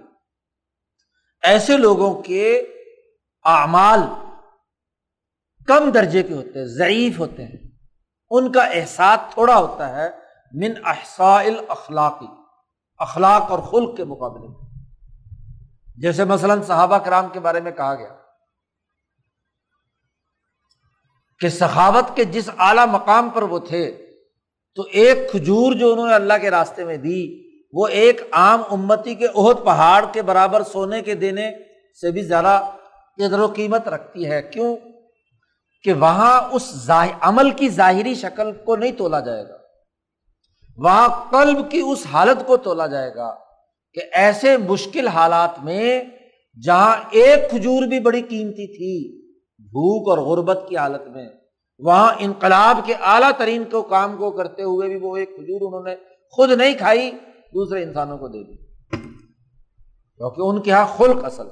ایسے 1.43 1.77
لوگوں 1.77 2.23
کے 2.23 2.59
اعمال 3.45 4.01
کم 5.67 5.91
درجے 5.91 6.23
کے 6.23 6.35
ہوتے 6.35 6.59
ہیں، 6.59 6.67
ضعیف 6.67 7.19
ہوتے 7.19 7.45
ہیں۔ 7.45 7.69
ان 8.31 8.53
کا 8.53 8.65
احساس 8.65 9.35
تھوڑا 9.35 9.59
ہوتا 9.59 9.97
ہے، 9.97 10.11
من 10.53 10.73
احسائل 10.85 11.55
اخلاقی 11.69 12.40
اخلاق 13.01 13.51
اور 13.51 13.59
خلق 13.59 13.97
کے 13.97 14.05
مقابلے 14.05 14.49
میں۔ 14.49 14.71
جیسے 15.97 16.25
مثلاً 16.25 16.63
صحابہ 16.63 16.99
کرام 16.99 17.29
کے 17.33 17.41
بارے 17.41 17.61
میں 17.61 17.73
کہا 17.73 17.95
گیا 17.95 18.09
کہ 21.39 21.49
سخاوت 21.49 22.17
کے 22.17 22.25
جس 22.25 22.51
اعلی 22.59 22.91
مقام 22.91 23.29
پر 23.29 23.43
وہ 23.43 23.59
تھے، 23.59 24.07
تو 24.75 24.83
ایک 24.83 25.31
کھجور 25.31 25.73
جو 25.73 25.93
انہوں 25.93 26.09
نے 26.09 26.15
اللہ 26.15 26.33
کے 26.41 26.51
راستے 26.51 26.85
میں 26.85 26.97
دی، 26.97 27.51
وہ 27.73 27.89
ایک 27.89 28.21
عام 28.33 28.63
امتی 28.71 29.15
کے 29.15 29.27
عہد 29.27 29.65
پہاڑ 29.65 30.05
کے 30.13 30.23
برابر 30.23 30.63
سونے 30.63 31.03
کے 31.03 31.15
دینے 31.15 31.53
سے 32.01 32.11
بھی 32.11 32.23
زیادہ 32.23 32.71
قدر 33.17 33.39
و 33.39 33.47
قیمت 33.47 33.89
رکھتی 33.89 34.31
ہے۔ 34.31 34.43
کیوں؟ 34.43 34.77
کہ 35.83 35.93
وہاں 35.93 36.43
اس 36.53 36.91
عمل 37.21 37.51
کی 37.51 37.69
ظاہری 37.69 38.15
شکل 38.15 38.53
کو 38.53 38.77
نہیں 38.77 38.93
تولا 38.93 39.21
جائے 39.21 39.49
گا۔ 39.49 39.60
وہاں 40.85 41.09
قلب 41.31 41.71
کی 41.71 41.83
اس 41.87 42.07
حالت 42.13 42.47
کو 42.47 42.57
تولا 42.57 42.87
جائے 42.87 43.15
گا 43.15 43.35
کہ 43.93 44.01
ایسے 44.13 44.57
مشکل 44.57 45.09
حالات 45.09 45.65
میں 45.65 46.05
جہاں 46.65 46.97
ایک 47.11 47.51
کھجور 47.51 47.83
بھی 47.83 48.01
بڑی 48.01 48.23
قیمتی 48.23 48.67
تھی، 48.67 49.23
بھوک 49.59 50.09
اور 50.09 50.19
غربت 50.19 50.65
کی 50.69 50.77
حالت 50.77 51.09
میں، 51.09 51.29
وہاں 51.79 52.13
انقلاب 52.19 52.79
کے 52.87 52.95
اعلیٰ 52.95 53.31
ترین 53.39 53.65
کو 53.65 53.83
کام 53.83 54.17
کو 54.17 54.31
کرتے 54.31 54.63
ہوئے 54.63 54.89
بھی 54.89 54.97
وہ 54.97 55.17
ایک 55.17 55.29
کھجور 55.29 55.69
انہوں 55.69 55.83
نے 55.83 55.97
خود 56.31 56.51
نہیں 56.51 56.75
کھائی، 56.75 57.11
دوسرے 57.55 57.83
انسانوں 57.83 58.19
کو 58.19 58.29
دے 58.29 58.45
دی۔ 58.45 58.57
کیونکہ 60.17 60.41
ان 60.41 60.63
کے 60.63 60.71
یہاں 60.71 60.87
خلق 60.87 61.25
اصل۔ 61.25 61.49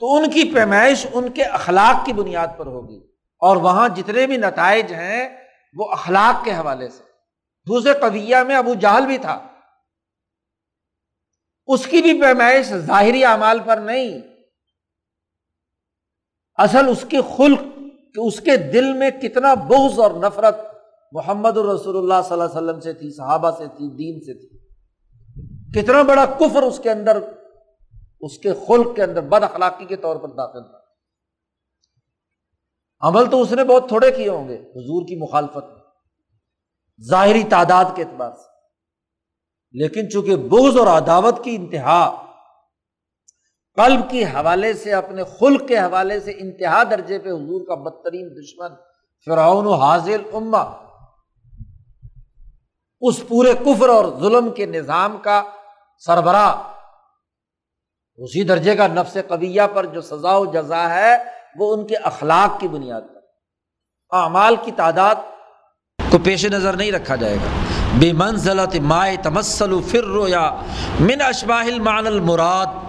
تو 0.00 0.14
ان 0.14 0.30
کی 0.30 0.50
پیمائش 0.54 1.06
ان 1.12 1.28
کے 1.28 1.42
اخلاق 1.42 2.06
کی 2.06 2.12
بنیاد 2.12 2.46
پر 2.56 2.66
ہوگی 2.66 2.98
اور 3.38 3.56
وہاں 3.56 3.88
جتنے 3.88 4.26
بھی 4.26 4.36
نتائج 4.36 4.92
ہیں، 4.92 5.28
وہ 5.74 5.90
اخلاق 5.90 6.44
کے 6.44 6.50
حوالے 6.50 6.88
سے۔ 6.88 7.11
دوسرے 7.68 7.92
قبیہ 8.00 8.36
میں 8.36 8.56
ابو 8.56 8.74
جہل 8.74 9.06
بھی 9.06 9.18
تھا۔ 9.18 9.48
اس 11.66 11.86
کی 11.86 12.02
بھی 12.02 12.20
پیمائش 12.20 12.66
ظاہری 12.66 13.24
اعمال 13.24 13.58
پر 13.64 13.76
نہیں۔ 13.76 14.20
اصل 16.54 16.88
اس 16.88 17.04
کی 17.08 17.16
خلق 17.36 17.60
کہ 18.14 18.20
اس 18.20 18.40
کے 18.40 18.56
دل 18.56 18.92
میں 18.92 19.10
کتنا 19.10 19.54
بغض 19.54 20.00
اور 20.00 20.10
نفرت 20.10 20.56
محمد 21.12 21.56
الرسول 21.56 21.96
اللہ 21.96 22.28
صلی 22.28 22.32
اللہ 22.32 22.44
علیہ 22.44 22.56
وسلم 22.56 22.80
سے 22.80 22.92
تھی، 22.92 23.10
صحابہ 23.16 23.50
سے 23.50 23.66
تھی، 23.66 23.90
دین 23.96 24.20
سے 24.20 24.34
تھی۔ 24.34 24.58
کتنا 25.72 26.02
بڑا 26.02 26.26
کفر 26.26 26.62
اس 26.62 26.80
کے 26.82 26.90
اندر، 26.90 27.18
اس 28.20 28.38
کے 28.38 28.52
خلق 28.52 28.96
کے 28.96 29.02
اندر 29.02 29.20
بد 29.20 29.42
اخلاقی 29.42 29.84
کے 29.84 29.96
طور 29.96 30.16
پر 30.16 30.28
داخل 30.28 30.62
تھا۔ 30.62 30.78
عمل 33.00 33.30
تو 33.30 33.42
اس 33.42 33.52
نے 33.52 33.64
بہت 33.64 33.88
تھوڑے 33.88 34.10
کیے 34.10 34.28
ہوں 34.28 34.48
گے، 34.48 34.56
حضور 34.56 35.06
کی 35.08 35.16
مخالفت 35.16 35.64
میں۔ 35.72 35.81
ظاہری 37.00 37.44
تعداد 37.44 37.84
کے 37.94 38.02
اعتبار 38.02 38.30
سے۔ 38.30 38.52
لیکن 39.72 40.10
چونکہ 40.10 40.36
بغض 40.36 40.78
اور 40.78 40.86
عداوت 40.86 41.44
کی 41.44 41.56
انتہا، 41.56 42.26
قلب 43.74 44.10
کے 44.10 44.24
حوالے 44.24 44.74
سے، 44.74 44.92
اپنے 44.92 45.22
خلق 45.24 45.68
کے 45.68 45.78
حوالے 45.78 46.20
سے 46.20 46.30
انتہا 46.30 46.84
درجے 46.84 47.18
پہ 47.18 47.28
حضور 47.28 47.66
کا 47.66 47.74
بدترین 47.74 48.30
دشمن 48.42 48.70
فرعون 49.26 49.66
و 49.66 49.72
حاضل 49.72 50.22
اما 50.32 50.62
اس 53.00 53.28
پورے 53.28 53.52
کفر 53.52 53.88
اور 53.88 54.04
ظلم 54.20 54.50
کے 54.50 54.66
نظام 54.66 55.18
کا 55.18 55.42
سربراہ۔ 55.98 56.72
اسی 58.16 58.44
درجے 58.44 58.76
کا 58.76 58.86
نفس 58.86 59.16
قبیہ 59.28 59.62
پر 59.74 59.86
جو 59.86 60.00
سزا 60.00 60.36
و 60.36 60.44
جزا 60.44 60.94
ہے، 60.94 61.16
وہ 61.56 61.72
ان 61.72 61.86
کے 61.86 61.96
اخلاق 61.96 62.60
کی 62.60 62.68
بنیاد 62.68 63.02
پر۔ 63.14 63.20
اعمال 64.16 64.56
کی 64.62 64.72
تعداد 64.72 65.14
کو 66.12 66.18
پیش 66.18 66.44
نظر 66.44 66.76
نہیں 66.76 66.92
رکھا 66.92 67.16
جائے 67.16 67.36
گا۔ 67.36 67.50
بے 67.98 68.12
منزلت 68.12 68.76
مائے 68.82 69.16
تمسل 69.22 69.72
فرو 69.90 70.28
یا 70.28 70.50
من 71.00 71.22
اشباہ 71.22 71.66
المان 71.66 72.06
المراد 72.06 72.80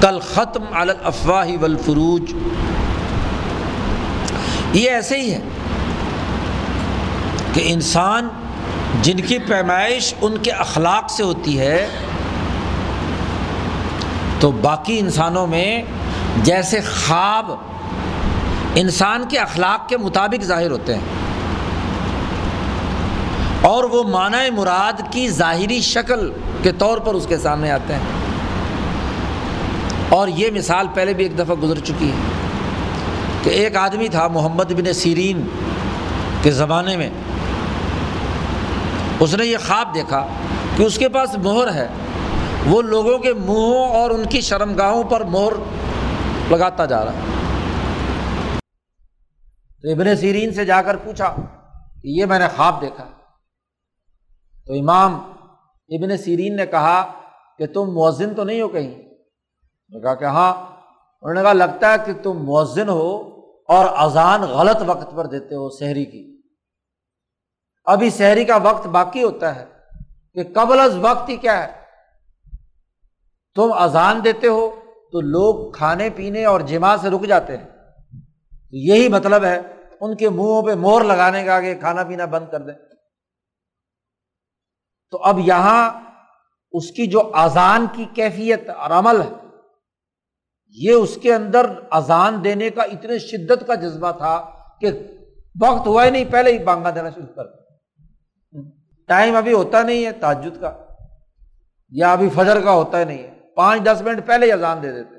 کل 0.00 0.18
ختم 0.34 0.64
الافواہ 0.72 1.48
والفروج۔ 1.60 2.32
یہ 4.72 4.90
ایسے 4.90 5.20
ہی 5.20 5.32
ہے 5.32 5.40
کہ 7.52 7.62
انسان 7.64 8.28
جن 9.02 9.20
کی 9.20 9.38
پیمائش 9.38 10.14
ان 10.20 10.36
کے 10.38 10.50
اخلاق 10.50 11.10
سے 11.10 11.22
ہوتی 11.22 11.58
ہے، 11.58 11.88
تو 14.40 14.50
باقی 14.50 14.98
انسانوں 14.98 15.46
میں 15.46 15.82
جیسے 16.42 16.80
خواب 16.80 17.50
انسان 18.74 19.24
کے 19.28 19.38
اخلاق 19.38 19.88
کے 19.88 19.96
مطابق 19.96 20.44
ظاہر 20.44 20.70
ہوتے 20.70 20.94
ہیں۔ 20.94 21.27
اور 23.68 23.84
وہ 23.84 24.02
معنی 24.02 24.50
مراد 24.50 25.00
کی 25.10 25.28
ظاہری 25.28 25.80
شکل 25.80 26.32
کے 26.62 26.72
طور 26.72 26.98
پر 26.98 27.14
اس 27.14 27.26
کے 27.26 27.38
سامنے 27.38 27.70
آتے 27.70 27.94
ہیں۔ 27.94 28.00
اور 30.08 30.28
یہ 30.28 30.50
مثال 30.50 30.86
پہلے 30.94 31.12
بھی 31.12 31.24
ایک 31.24 31.38
دفعہ 31.38 31.54
گزر 31.54 31.78
چکی 31.78 32.10
ہے 32.10 32.16
کہ 33.42 33.50
ایک 33.50 33.76
آدمی 33.76 34.08
تھا 34.08 34.28
محمد 34.28 34.64
بن 34.64 34.92
سیرین 34.92 35.48
کے 36.42 36.50
زمانے 36.50 36.96
میں۔ 36.96 37.10
اس 39.20 39.34
نے 39.34 39.46
یہ 39.46 39.56
خواب 39.66 39.94
دیکھا 39.94 40.26
کہ 40.76 40.82
اس 40.82 40.98
کے 40.98 41.08
پاس 41.08 41.38
مہر 41.38 41.74
ہے۔ 41.74 41.88
وہ 42.66 42.82
لوگوں 42.82 43.18
کے 43.18 43.32
منہوں 43.32 43.88
اور 43.88 44.10
ان 44.10 44.24
کی 44.24 44.40
شرمگاہوں 44.40 45.04
پر 45.04 45.24
مہر 45.24 45.52
لگاتا 46.50 46.84
جا 46.84 47.04
رہا۔ 47.04 47.12
تو 49.82 49.90
ابن 49.90 50.16
سیرین 50.16 50.54
سے 50.54 50.64
جا 50.64 50.82
کر 50.82 50.96
پوچھا 50.96 51.34
کہ 52.02 52.08
یہ 52.08 52.24
میں 52.24 52.38
نے 52.38 52.46
خواب 52.56 52.80
دیکھا۔ 52.80 53.04
تو 54.68 54.74
امام 54.74 55.14
ابن 55.88 56.16
سیرین 56.16 56.56
نے 56.56 56.66
کہا 56.66 57.12
کہ 57.58 57.66
تم 57.66 57.94
مؤذن 57.94 58.34
تو 58.34 58.44
نہیں 58.44 58.60
ہو 58.60 58.68
کہیں؟ 58.68 59.02
کہا 60.02 60.14
کہ 60.14 60.24
ہاں۔ 60.24 60.54
انہوں 61.22 61.34
نے 61.34 61.42
کہا، 61.42 61.52
لگتا 61.52 61.92
ہے 61.92 61.96
کہ 62.06 62.12
تم 62.22 62.44
مؤذن 62.44 62.88
ہو 62.88 63.40
اور 63.68 63.86
اذان 63.98 64.42
غلط 64.42 64.76
وقت 64.86 65.16
پر 65.16 65.26
دیتے 65.26 65.54
ہو 65.54 65.68
شہری 65.78 66.04
کی۔ 66.04 66.40
ابھی 67.84 68.10
شہری 68.10 68.44
کا 68.44 68.56
وقت 68.56 68.86
باقی 68.86 69.22
ہوتا 69.22 69.56
ہے 69.56 69.64
کہ 70.34 70.42
قبل 70.54 70.80
از 70.80 70.96
وقت 71.00 71.28
ہی 71.28 71.36
کیا 71.36 71.62
ہے؟ 71.62 71.72
تم 73.54 73.72
اذان 73.72 74.24
دیتے 74.24 74.46
ہو 74.46 74.70
تو 75.12 75.20
لوگ 75.20 75.72
کھانے 75.72 76.10
پینے 76.10 76.44
اور 76.44 76.60
جمع 76.60 76.96
سے 76.96 77.10
رک 77.10 77.22
جاتے 77.22 77.56
ہیں۔ 77.56 77.68
یہی 78.72 79.08
مطلب 79.08 79.44
ہے، 79.44 79.60
ان 80.00 80.16
کے 80.16 80.28
منہوں 80.28 80.62
پہ 80.62 80.74
مور 80.74 81.02
لگانے 81.02 81.44
کا 81.44 81.60
کہ 81.60 81.74
کھانا 81.74 82.04
پینا 82.04 82.24
بند 82.24 82.46
کر 82.50 82.60
دیں۔ 82.60 82.87
تو 85.12 85.18
اب 85.22 85.38
یہاں 85.38 85.82
اس 86.74 86.90
کی 86.90 87.06
جو 87.06 87.20
اذان 87.34 87.86
کی 87.92 88.04
کیفیت 88.14 88.68
اور 88.70 88.90
عمل 88.90 89.20
ہے، 89.22 89.30
یہ 90.76 90.92
اس 90.92 91.18
کے 91.22 91.34
اندر 91.34 91.66
اذان 91.90 92.42
دینے 92.44 92.70
کا 92.70 92.82
اتنے 92.82 93.18
شدت 93.18 93.66
کا 93.66 93.74
جذبہ 93.74 94.10
تھا 94.12 94.34
کہ 94.80 94.90
وقت 95.62 95.86
ہوا 95.86 96.04
ہی 96.04 96.10
نہیں، 96.10 96.24
پہلے 96.30 96.52
ہی 96.52 96.58
بانگا 96.64 96.90
دینا 96.94 97.10
شروع 97.10 97.32
کر 97.36 97.46
ٹائم 99.08 99.36
ابھی 99.36 99.52
ہوتا 99.52 99.82
نہیں 99.82 100.04
ہے 100.06 100.12
تاجد 100.12 100.60
کا، 100.60 100.72
یا 101.92 102.12
ابھی 102.12 102.28
فجر 102.28 102.60
کا 102.60 102.72
ہوتا 102.72 103.00
ہی 103.00 103.04
نہیں 103.04 103.22
ہے۔ 103.22 103.30
پانچ، 103.56 103.82
دس 103.82 104.02
منٹ 104.02 104.26
پہلے 104.26 104.46
ہی 104.46 104.52
اذان 104.52 104.82
دے 104.82 104.92
دیتے 104.92 105.16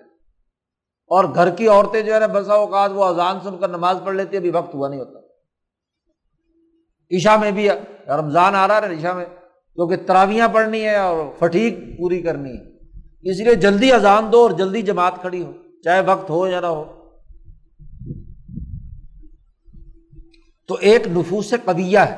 اور 1.11 1.25
گھر 1.35 1.49
کی 1.49 1.67
عورتیں 1.67 2.01
جو 2.01 2.13
ہے 2.13 2.19
نا، 2.19 2.27
بسا 2.27 2.53
اوقات 2.53 2.91
وہ 2.91 3.03
اذان 3.05 3.39
سن 3.43 3.57
کر 3.57 3.69
نماز 3.69 3.97
پڑھ 4.05 4.15
لیتی 4.15 4.37
ابھی 4.37 4.49
وقت 4.49 4.73
ہوا 4.75 4.89
نہیں 4.89 4.99
ہوتا۔ 4.99 5.19
عشا 7.11 7.35
میں 7.37 7.51
بھی 7.51 7.67
رمضان 8.07 8.55
آ 8.55 8.67
رہا 8.67 8.77
ہے 8.77 8.97
عشا 8.97 9.13
میں۔ 9.13 9.25
کیونکہ 9.79 9.95
تراویاں 9.95 10.47
پڑھنی 10.49 10.83
ہے 10.83 10.95
اور 10.95 11.15
فٹیک 11.39 11.97
پوری 11.97 12.21
کرنی 12.21 12.49
ہے 12.49 12.63
اس 13.31 13.39
لیے 13.39 13.55
جلدی 13.55 13.91
اذان 13.91 14.31
دو 14.31 14.41
اور 14.41 14.51
جلدی 14.51 14.81
جماعت 14.81 15.21
کھڑی 15.21 15.43
ہو، 15.43 15.53
چاہے 15.83 16.01
وقت 16.01 16.29
ہو 16.29 16.47
یا 16.47 16.59
نہ 16.59 16.65
ہو۔ 16.65 16.83
تو 20.67 20.75
ایک 20.79 21.07
نفوس 21.07 21.53
قبیہ 21.65 21.99
ہے، 21.99 22.15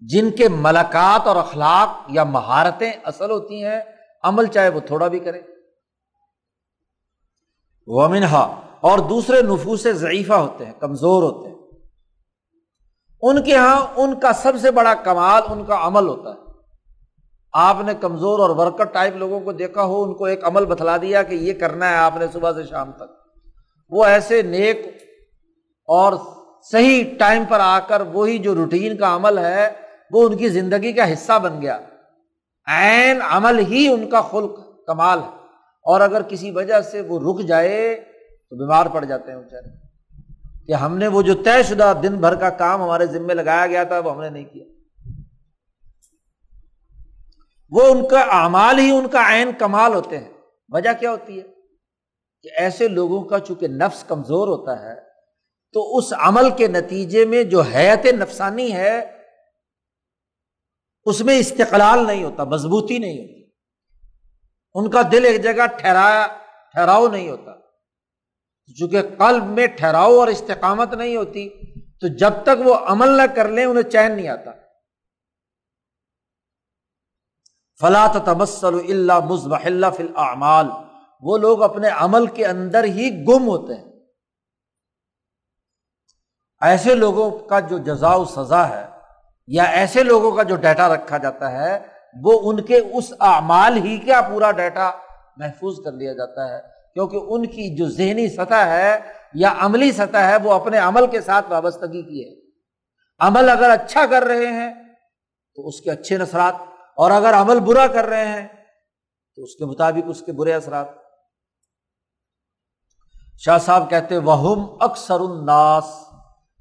جن 0.00 0.30
کے 0.30 0.48
ملاقات 0.48 1.26
اور 1.26 1.36
اخلاق 1.36 1.88
یا 2.08 2.24
مہارتیں 2.24 2.92
اصل 3.04 3.30
ہوتی 3.30 3.64
ہیں، 3.64 3.80
عمل 4.22 4.46
چاہے 4.46 4.68
وہ 4.68 4.80
تھوڑا 4.80 5.08
بھی 5.08 5.18
کرے۔ 5.18 5.40
ومنہا، 7.86 8.60
اور 8.80 8.98
دوسرے 8.98 9.42
نفوس 9.42 9.86
ضعیفہ 9.92 10.32
ہوتے 10.32 10.64
ہیں، 10.64 10.72
کمزور 10.80 11.22
ہوتے 11.22 11.48
ہیں۔ 11.48 11.53
ان 13.26 13.42
کے 13.42 13.50
یہاں 13.50 13.86
ان 13.96 14.20
کا 14.20 14.32
سب 14.32 14.52
سے 14.60 14.70
بڑا 14.70 14.94
کمال 14.94 15.42
ان 15.48 15.64
کا 15.64 15.78
عمل 15.82 16.08
ہوتا 16.08 16.30
ہے۔ 16.30 16.44
آپ 17.52 17.76
نے 17.84 17.92
کمزور 18.00 18.38
اور 18.38 18.50
ورکر 18.50 18.84
ٹائپ 18.84 19.16
لوگوں 19.16 19.40
کو 19.40 19.52
دیکھا 19.52 19.82
ہو، 19.82 20.02
ان 20.02 20.14
کو 20.14 20.24
ایک 20.24 20.44
عمل 20.44 20.64
بتلا 20.64 20.96
دیا 20.96 21.22
کہ 21.22 21.34
یہ 21.34 21.52
کرنا 21.52 21.90
ہے 21.90 21.96
آپ 21.96 22.16
نے 22.16 22.26
صبح 22.32 22.52
سے 22.52 22.62
شام 22.62 22.92
تک۔ 22.92 23.04
وہ 23.90 24.04
ایسے 24.04 24.42
نیک 24.42 24.86
اور 25.86 26.12
صحیح 26.72 27.04
ٹائم 27.18 27.44
پر 27.48 27.60
آ 27.60 27.78
کر 27.78 28.00
وہی 28.00 28.38
جو 28.38 28.54
روٹین 28.54 28.96
کا 28.96 29.16
عمل 29.16 29.38
ہے، 29.38 29.70
وہ 30.10 30.28
ان 30.28 30.36
کی 30.36 30.48
زندگی 30.48 30.92
کا 30.92 31.12
حصہ 31.12 31.38
بن 31.38 31.62
گیا۔ 31.62 31.78
عین 32.66 33.20
عمل 33.30 33.58
ہی 33.58 33.88
ان 33.88 34.10
کا 34.10 34.20
خلق 34.20 34.86
کمال 34.86 35.18
ہے۔ 35.18 35.28
اور 35.82 36.00
اگر 36.00 36.22
کسی 36.22 36.50
وجہ 36.50 36.80
سے 36.80 37.00
وہ 37.00 37.18
رک 37.20 37.46
جائے 37.46 37.94
تو 38.50 38.56
بیمار 38.56 38.86
پڑ 38.86 39.04
جاتے 39.04 39.32
ہیں 39.32 39.38
بیچارے۔ 39.38 39.83
کہ 40.66 40.72
ہم 40.72 40.98
نے 40.98 41.08
وہ 41.08 41.22
جو 41.22 41.34
طے 41.34 41.62
شدہ 41.62 41.92
دن 42.02 42.14
بھر 42.16 42.34
کا 42.34 42.50
کام 42.50 42.82
ہمارے 42.82 43.06
ذمے 43.06 43.34
لگایا 43.34 43.66
گیا 43.66 43.84
تھا، 43.84 43.98
وہ 43.98 44.14
ہم 44.14 44.20
نے 44.20 44.30
نہیں 44.30 44.44
کیا۔ 44.44 44.64
وہ 47.70 47.82
ان 47.82 48.08
کا 48.08 48.20
اعمال 48.20 48.78
ہی 48.78 48.90
ان 48.90 49.08
کا 49.08 49.34
عین 49.34 49.50
کمال 49.58 49.94
ہوتے 49.94 50.18
ہیں۔ 50.18 50.32
وجہ 50.68 50.90
کیا 51.00 51.10
ہوتی 51.10 51.38
ہے؟ 51.38 51.44
کہ 52.42 52.50
ایسے 52.56 52.88
لوگوں 52.88 53.22
کا 53.24 53.38
چونکہ 53.38 53.68
نفس 53.68 54.04
کمزور 54.04 54.48
ہوتا 54.48 54.82
ہے، 54.82 55.00
تو 55.72 55.98
اس 55.98 56.12
عمل 56.12 56.50
کے 56.50 56.66
نتیجے 56.66 57.24
میں 57.24 57.42
جو 57.42 57.60
حیت 57.60 58.06
نفسانی 58.06 58.72
ہے، 58.72 59.18
اس 61.04 61.20
میں 61.20 61.38
استقلال 61.38 62.06
نہیں 62.06 62.24
ہوتا، 62.24 62.44
مضبوطی 62.44 62.98
نہیں 62.98 63.18
ہوتی۔ 63.18 63.50
ان 64.74 64.90
کا 64.90 65.02
دل 65.12 65.24
ایک 65.24 65.42
جگہ 65.42 65.66
ٹھہرایا، 65.66 66.26
ٹھہراؤ 66.72 67.08
نہیں 67.08 67.30
ہوتا۔ 67.30 67.63
چونکہ 68.72 69.02
قلب 69.18 69.44
میں 69.44 69.66
ٹھہراؤ 69.66 70.18
اور 70.18 70.28
استقامت 70.28 70.94
نہیں 70.94 71.16
ہوتی، 71.16 71.48
تو 72.00 72.08
جب 72.16 72.30
تک 72.42 72.66
وہ 72.66 72.74
عمل 72.74 73.08
نہ 73.08 73.22
کر 73.34 73.48
لیں، 73.48 73.64
انہیں 73.64 73.90
چین 73.90 74.16
نہیں 74.16 74.28
آتا۔ 74.28 74.50
فلا 77.80 78.06
تبسل 78.06 78.74
اللہ 78.74 79.18
مزبح 79.18 79.64
اللہ 79.64 79.86
فل 79.96 80.12
اعمال 80.16 80.66
وہ 81.22 81.38
لوگ 81.38 81.62
اپنے 81.62 81.88
عمل 81.88 82.26
کے 82.26 82.46
اندر 82.46 82.84
ہی 82.84 83.24
گم 83.24 83.48
ہوتے 83.48 83.74
ہیں۔ 83.74 83.92
ایسے 86.60 86.94
لوگوں 86.94 87.30
کا 87.30 87.60
جو 87.60 87.78
جزا 87.78 88.24
سزا 88.24 88.68
ہے، 88.68 88.86
یا 89.46 89.64
ایسے 89.64 90.02
لوگوں 90.02 90.32
کا 90.32 90.42
جو 90.42 90.56
ڈیٹا 90.56 90.94
رکھا 90.94 91.18
جاتا 91.18 91.52
ہے، 91.52 91.86
وہ 92.22 92.50
ان 92.50 92.62
کے 92.62 92.78
اس 92.78 93.12
اعمال 93.20 93.76
ہی 93.76 93.98
کا 93.98 94.20
پورا 94.20 94.50
ڈیٹا 94.50 94.90
محفوظ 95.36 95.84
کر 95.84 95.92
لیا 95.92 96.12
جاتا 96.12 96.48
ہے۔ 96.48 96.73
کیونکہ 96.94 97.16
ان 97.16 97.46
کی 97.46 97.76
جو 97.76 97.88
ذہنی 97.88 98.28
سطح 98.28 98.54
ہے 98.54 98.98
یا 99.34 99.54
عملی 99.58 99.92
سطح 99.92 100.16
ہے، 100.16 100.36
وہ 100.36 100.52
اپنے 100.52 100.78
عمل 100.78 101.06
کے 101.06 101.20
ساتھ 101.20 101.46
وابستگی 101.50 102.02
کی 102.02 102.24
ہے۔ 102.24 102.50
عمل 103.18 103.48
اگر 103.48 103.70
اچھا 103.70 104.06
کر 104.10 104.22
رہے 104.22 104.46
ہیں، 104.46 104.74
تو 105.54 105.68
اس 105.68 105.80
کے 105.80 105.90
اچھے 105.90 106.18
نثرات 106.18 106.54
اور 106.96 107.10
اگر 107.10 107.32
عمل 107.34 107.60
برا 107.60 107.86
کر 107.86 108.04
رہے 108.04 108.28
ہیں، 108.28 108.48
تو 109.36 109.42
اس 109.42 109.56
کے 109.56 109.64
مطابق 109.64 110.04
اس 110.06 110.22
کے 110.22 110.32
برے 110.32 110.54
اثرات۔ 110.54 110.86
شاہ 113.38 113.58
صاحب 113.58 113.90
کہتے 113.90 114.18
وہ 114.18 114.76
اکثر 114.80 115.20
الناس۔ 115.20 115.84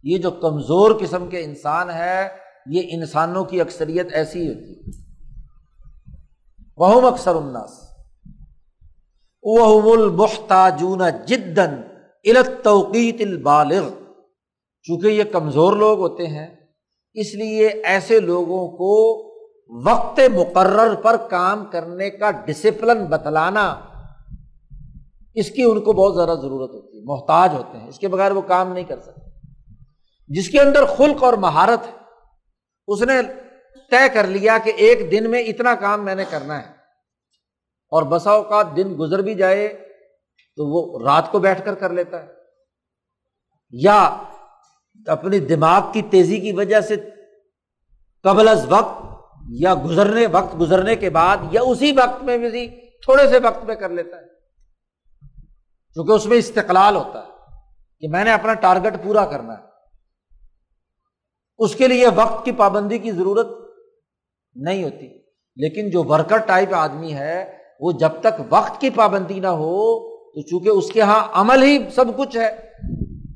یہ 0.04 0.18
جو 0.18 0.32
کمزور 0.32 0.92
قسم 1.02 1.30
کے 1.30 1.44
انسان 1.44 1.90
ہے 1.90 2.38
یہ 2.66 2.82
انسانوں 2.92 3.46
کی 3.46 3.62
اکثریت 3.62 4.08
ایسی 4.14 4.50
ہوتی 4.50 4.80
ہے۔ 4.80 5.04
وہ 6.78 7.10
اکثر 7.10 7.36
الناس۔ 7.36 7.93
وہ 9.44 9.94
المحتاجون 9.94 11.02
جدن 11.26 11.82
توقیت 12.64 13.16
البالغ 13.20 13.90
چونکہ 14.86 15.08
یہ 15.08 15.24
کمزور 15.24 15.74
لوگ 15.74 16.00
ہوتے 16.00 16.28
ہیں، 16.28 16.48
اس 17.14 17.34
لیے 17.36 17.68
ایسے 17.68 18.20
لوگوں 18.20 18.68
کو 18.68 18.94
وقت 19.86 20.20
مقرر 20.34 20.96
پر 20.96 21.18
کام 21.18 21.66
کرنے 21.66 22.10
کا 22.10 22.32
ڈسپلن 22.32 23.06
بتلانا، 23.06 23.66
اس 25.34 25.50
کی 25.50 25.64
ان 25.64 25.82
کو 25.82 25.94
بہت 25.94 26.16
زیادہ 26.16 26.40
ضرورت 26.40 26.74
ہوتی 26.74 26.98
ہے، 26.98 27.04
محتاج 27.04 27.54
ہوتے 27.54 27.78
ہیں، 27.78 27.88
اس 27.88 28.00
کے 28.00 28.08
بغیر 28.08 28.32
وہ 28.32 28.42
کام 28.42 28.74
نہیں 28.74 28.84
کر 28.84 29.00
سکتے۔ 29.00 29.30
جس 30.28 30.50
کے 30.50 30.60
اندر 30.60 30.86
خلق 30.86 31.24
اور 31.24 31.34
مہارت 31.34 31.88
ہے، 31.88 31.98
اس 32.88 33.02
نے 33.02 33.22
طے 33.90 34.10
کر 34.14 34.28
لیا 34.28 34.58
کہ 34.64 34.72
ایک 34.76 35.12
دن 35.12 35.32
میں 35.32 35.40
اتنا 35.40 35.76
کام 35.76 36.06
میں 36.06 36.16
نے 36.16 36.24
کرنا 36.30 36.58
ہے۔ 36.58 36.73
اور 37.94 38.04
بسا 38.04 38.32
اوقات 38.32 38.68
دن 38.76 38.96
گزر 39.00 39.22
بھی 39.22 39.36
جائے 39.36 39.68
تو 40.56 40.68
وہ 40.68 41.00
رات 41.06 41.32
کو 41.32 41.40
بیٹھ 41.40 41.66
کر 41.66 41.76
کر 41.76 41.90
لیتا 41.90 42.24
ہے۔ 42.24 42.28
یا 43.72 44.24
اپنی 45.08 45.40
دماغ 45.40 45.92
کی 45.94 46.02
تیزی 46.02 46.40
کی 46.40 46.52
وجہ 46.52 46.82
سے 46.82 46.96
قبل 48.24 48.48
از 48.48 48.66
وقت 48.70 49.06
یا 49.50 49.76
گزرنے، 49.76 50.28
وقت 50.28 50.60
گزرنے 50.60 50.96
کے 50.96 51.10
بعد 51.10 51.38
یا 51.52 51.62
اسی 51.62 51.92
وقت 51.92 52.24
میں 52.24 52.38
بھی 52.38 52.68
تھوڑے 52.82 53.30
سے 53.30 53.40
وقت 53.44 53.66
میں 53.66 53.76
کر 53.76 53.90
لیتا 53.90 54.18
ہے۔ 54.18 54.28
کیونکہ 55.94 56.12
اس 56.12 56.26
میں 56.26 56.38
استقلال 56.38 56.96
ہوتا 56.96 57.24
ہے 57.24 57.30
کہ 58.00 58.08
میں 58.08 58.24
نے 58.24 58.32
اپنا 58.32 58.54
ٹارگیٹ 58.54 58.94
پورا 59.04 59.26
کرنا 59.26 59.54
ہے۔ 59.54 59.64
اس 61.58 61.76
کے 61.76 61.88
لیے 61.88 62.08
وقت 62.16 62.46
کی 62.46 62.52
پابندی 62.52 62.98
کی 62.98 63.12
ضرورت 63.12 63.48
نہیں 64.56 64.84
ہوتی۔ 64.84 65.20
لیکن 65.56 65.90
جو 65.90 66.04
ورکر 66.04 66.38
ٹائپ 66.38 66.74
آدمی 66.74 67.14
ہے 67.14 67.63
وہ 67.84 67.92
جب 67.92 68.10
تک 68.20 68.42
وقت 68.50 68.82
کی 68.82 68.90
پابندی 68.90 69.40
نہ 69.40 69.48
ہو، 69.48 70.00
تو 70.32 70.42
چونکہ 70.42 70.70
اس 70.70 70.92
کے 70.92 71.00
یہاں 71.00 71.28
عمل 71.34 71.64
ہی 71.64 71.90
سب 71.90 72.06
کچھ 72.18 72.38
ہے، 72.38 72.56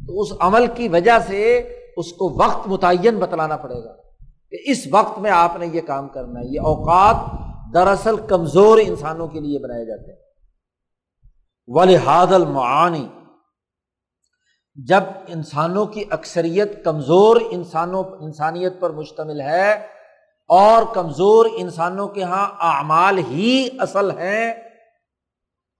تو 0.07 0.21
اس 0.21 0.29
عمل 0.39 0.67
کی 0.67 0.87
وجہ 0.87 1.19
سے 1.27 1.57
اس 1.97 2.13
کو 2.13 2.29
وقت 2.29 2.67
متعین 2.67 3.19
بتلانا 3.19 3.57
پڑے 3.57 3.83
گا 3.83 3.93
کہ 4.51 4.57
اس 4.71 4.87
وقت 4.91 5.19
میں 5.19 5.31
آپ 5.31 5.57
نے 5.59 5.67
یہ 5.67 5.81
کام 5.81 6.07
کرنا 6.07 6.39
ہے۔ 6.39 6.45
یہ 6.45 6.59
اوقات 6.59 7.15
دراصل 7.73 8.15
کمزور 8.27 8.77
انسانوں 8.77 9.27
کے 9.27 9.39
لیے 9.39 9.59
بنائے 9.59 9.85
جاتے 9.85 10.11
ہیں۔ 10.11 10.19
المعانی، 12.33 13.07
جب 14.75 15.03
انسانوں 15.27 15.85
کی 15.85 16.03
اکثریت 16.09 16.83
کمزور 16.83 17.37
انسانوں، 17.51 18.03
انسانیت 18.03 18.73
پر 18.79 18.89
مشتمل 18.89 19.41
ہے 19.41 19.96
اور 20.47 20.95
کمزور 20.95 21.45
انسانوں 21.57 22.07
کے 22.07 22.21
یہاں 22.21 22.49
اعمال 22.59 23.17
ہی 23.17 23.69
اصل 23.79 24.11
ہیں۔ 24.11 24.53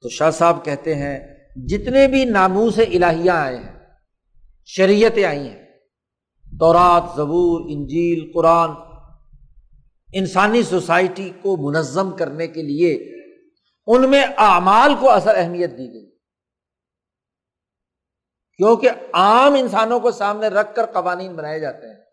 تو 0.01 0.09
شاہ 0.09 0.31
صاحب 0.31 0.65
کہتے 0.65 0.95
ہیں، 0.95 1.19
جتنے 1.55 2.07
بھی 2.07 2.25
ناموس 2.25 2.75
سے 2.75 3.29
آئے 3.29 3.57
ہیں، 3.57 3.79
شریعتیں 4.65 5.25
آئی 5.25 5.49
ہیں، 5.49 5.65
تورات، 6.59 7.03
زبور، 7.17 7.61
انجیل، 7.69 8.31
قرآن، 8.33 8.69
انسانی 10.13 10.63
سوسائٹی 10.63 11.29
کو 11.41 11.71
منظم 11.71 12.11
کرنے 12.11 12.47
کے 12.47 12.61
لیے 12.61 13.17
ان 13.87 14.09
میں 14.09 14.23
اعمال 14.37 14.95
کو 14.99 15.09
اثر 15.09 15.35
اہمیت 15.37 15.71
دی 15.71 15.93
گئی۔ 15.93 16.09
کیونکہ 18.57 18.89
عام 19.13 19.53
انسانوں 19.53 19.99
کو 19.99 20.11
سامنے 20.11 20.47
رکھ 20.47 20.75
کر 20.75 20.85
قوانین 20.85 21.35
بنائے 21.35 21.59
جاتے 21.59 21.87
ہیں۔ 21.87 22.06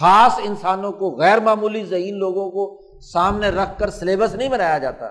خاص 0.00 0.40
انسانوں 0.44 0.92
کو، 0.92 1.16
غیر 1.16 1.40
معمولی 1.40 1.84
ذہین 1.84 2.18
لوگوں 2.18 2.50
کو 2.50 2.80
سامنے 3.12 3.48
رکھ 3.48 3.78
کر 3.78 3.90
سلیبس 3.90 4.34
نہیں 4.34 4.48
بنایا 4.48 4.78
جاتا۔ 4.78 5.10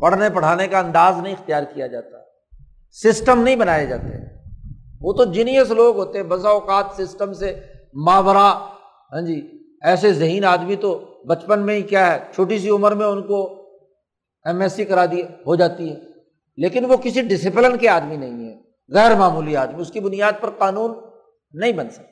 پڑھنے، 0.00 0.30
پڑھانے 0.30 0.68
کا 0.68 0.78
انداز 0.78 1.14
نہیں 1.22 1.32
اختیار 1.32 1.62
کیا 1.74 1.86
جاتا۔ 1.86 2.16
سسٹم 2.90 3.42
نہیں 3.42 3.56
بنائے 3.56 3.86
جاتے۔ 3.86 4.40
وہ 5.00 5.12
تو 5.12 5.24
جینیس 5.24 5.70
لوگ 5.70 5.96
ہوتے 5.96 6.18
ہیں۔ 6.18 6.26
بسا 6.26 6.48
اوقات 6.48 6.84
سسٹم 6.98 7.32
سے 7.32 7.60
ماورا 7.94 8.52
ہاں 9.12 9.26
جی 9.26 9.58
ایسے 9.82 10.12
ذہین 10.12 10.44
آدمی 10.44 10.76
تو 10.76 11.04
بچپن 11.28 11.60
میں 11.60 11.74
ہی 11.74 11.82
کیا 11.82 12.14
ہے، 12.14 12.18
چھوٹی 12.34 12.58
سی 12.58 12.70
عمر 12.70 12.92
میں 12.92 13.06
ان 13.06 13.22
کو 13.22 13.62
ایم 14.44 14.60
ایس 14.60 14.72
سی 14.72 14.84
کرا 14.84 15.06
دی، 15.06 15.22
ہو 15.22 15.56
جاتی 15.56 15.90
ہے۔ 15.90 15.96
لیکن 16.56 16.84
وہ 16.84 16.96
کسی 16.96 17.22
ڈسپلن 17.22 17.76
کے 17.76 17.88
آدمی 17.88 18.16
نہیں 18.16 18.48
ہے 18.48 18.58
غیر 18.94 19.14
معمولی 19.14 19.56
آدمی، 19.56 19.80
اس 19.80 19.90
کی 19.90 20.00
بنیاد 20.00 20.32
پر 20.40 20.50
قانون 20.50 20.94
نہیں 21.52 21.72
بن 21.72 21.90
سکتا۔ 21.90 22.09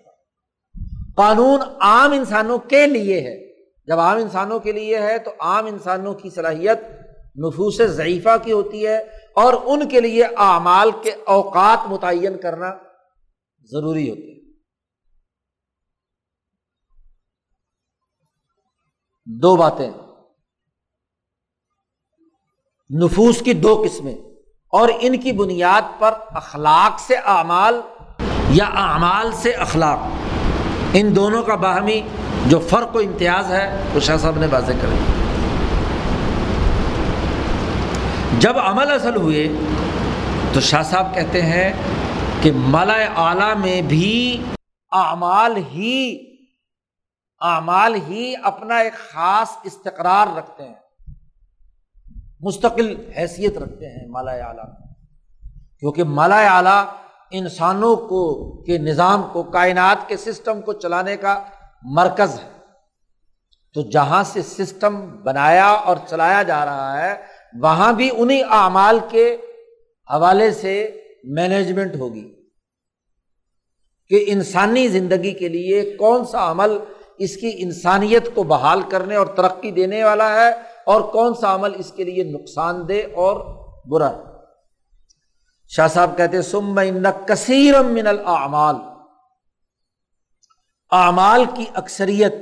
قانون 1.18 1.60
عام 1.80 2.12
انسانوں 2.12 2.58
کے 2.58 2.86
لیے 2.86 3.20
ہے۔ 3.20 3.36
جب 3.86 4.00
عام 4.00 4.16
انسانوں 4.16 4.60
کے 4.60 4.72
لیے 4.72 5.00
ہے 5.00 5.18
تو 5.18 5.30
عام 5.40 5.66
انسانوں 5.66 6.14
کی 6.14 6.30
صلاحیت 6.30 6.78
نفوس 7.38 7.76
ضعیفہ 7.76 8.36
کی 8.44 8.52
ہوتی 8.52 8.86
ہے 8.86 8.98
اور 9.36 9.52
ان 9.64 9.88
کے 9.88 10.00
لیے 10.00 10.24
اعمال 10.24 10.90
کے 11.02 11.12
اوقات 11.26 11.78
متعین 11.88 12.38
کرنا 12.38 12.70
ضروری 13.70 14.10
ہوتے 14.10 14.22
ہیں 14.22 14.38
دو 19.26 19.56
باتیں۔ 19.56 19.90
نفوس 23.04 23.42
کی 23.42 23.54
دو 23.54 23.82
قسمیں 23.84 24.14
اور 24.72 24.88
ان 25.00 25.20
کی 25.20 25.32
بنیاد 25.32 25.82
پر 25.98 26.14
اخلاق 26.26 27.00
سے 27.00 27.16
اعمال 27.16 27.80
یا 28.50 28.64
اعمال 28.64 29.32
سے 29.32 29.52
اخلاق۔ 29.52 29.98
ان 30.94 31.14
دونوں 31.16 31.42
کا 31.42 31.54
باہمی 31.54 32.00
جو 32.46 32.58
فرق 32.68 32.94
و 32.96 32.98
امتیاز 32.98 33.50
ہے 33.52 33.64
وہ 33.94 34.00
شاہ 34.00 34.16
صاحب 34.16 34.38
نے 34.38 34.46
واضح 34.46 34.72
کر 34.80 34.88
جب 38.40 38.58
عمل 38.58 38.90
اصل 38.92 39.16
ہوئے، 39.16 39.46
تو 40.54 40.60
شاہ 40.60 40.82
صاحب 40.82 41.14
کہتے 41.14 41.42
ہیں 41.42 41.72
کہ 42.42 42.52
ملا 42.54 42.96
اعلیٰ 43.26 43.54
میں 43.56 43.80
بھی 43.82 44.42
اعمال 44.92 45.56
ہی 45.72 45.96
اعمال 47.40 47.94
ہی 48.08 48.34
اپنا 48.42 48.76
ایک 48.76 48.94
خاص 49.12 49.56
استقرار 49.64 50.36
رکھتے 50.36 50.62
ہیں۔ 50.64 50.74
مستقل 52.40 52.94
حیثیت 53.16 53.58
رکھتے 53.58 53.86
ہیں 53.86 54.06
مالا 54.08 54.32
اعلیٰ 54.46 54.64
کیونکہ 55.80 56.04
مالا 56.04 56.40
اعلیٰ 56.56 56.82
انسانوں 57.30 57.96
کو 57.96 58.52
کے 58.62 58.78
نظام 58.78 59.22
کو، 59.32 59.42
کائنات 59.42 60.08
کے 60.08 60.16
سسٹم 60.16 60.60
کو 60.60 60.72
چلانے 60.72 61.16
کا 61.16 61.44
مرکز 61.82 62.40
ہے۔ 62.40 62.50
تو 63.74 63.80
جہاں 63.82 64.22
سے 64.22 64.42
سسٹم 64.42 65.22
بنایا 65.22 65.66
اور 65.66 65.96
چلایا 66.06 66.42
جا 66.42 66.64
رہا 66.64 67.02
ہے، 67.02 67.16
وہاں 67.60 67.92
بھی 67.92 68.10
انہیں 68.16 68.42
اعمال 68.42 68.98
کے 69.10 69.36
حوالے 70.10 70.50
سے 70.50 71.00
مینجمنٹ 71.24 71.96
ہوگی۔ 71.96 72.34
کہ 74.08 74.24
انسانی 74.26 74.88
زندگی 74.88 75.32
کے 75.32 75.48
لیے 75.48 75.96
کون 75.96 76.24
سا 76.24 76.50
عمل 76.50 76.78
اس 77.18 77.36
کی 77.36 77.50
انسانیت 77.54 78.34
کو 78.34 78.42
بحال 78.42 78.82
کرنے 78.82 79.16
اور 79.16 79.26
ترقی 79.26 79.70
دینے 79.70 80.04
والا 80.04 80.34
ہے 80.34 80.48
اور 80.86 81.00
کون 81.00 81.34
سا 81.34 81.54
عمل 81.54 81.72
اس 81.78 81.92
کے 81.92 82.04
لیے 82.04 82.24
نقصان 82.24 82.88
دہ 82.88 83.14
اور 83.16 83.64
برا 83.86 84.12
شاہ 85.68 85.88
صاحب 85.88 86.16
کہتے 86.16 86.42
سم 86.42 86.78
ان 86.78 87.04
کثیر 87.26 87.82
من 87.82 88.06
العمال 88.06 88.76
اعمال 90.90 91.44
کی 91.54 91.64
اکثریت 91.74 92.32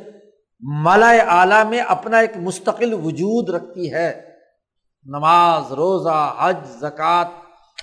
ملا 0.61 1.11
اعلی 1.11 1.69
میں 1.69 1.81
اپنا 1.81 2.19
ایک 2.19 2.31
مستقل 2.37 2.95
وجود 2.95 3.49
رکھتی 3.49 3.93
ہے۔ 3.93 4.31
نماز، 5.05 5.73
روزہ، 5.73 6.35
حج، 6.39 6.57
زکوٰۃ، 6.67 7.25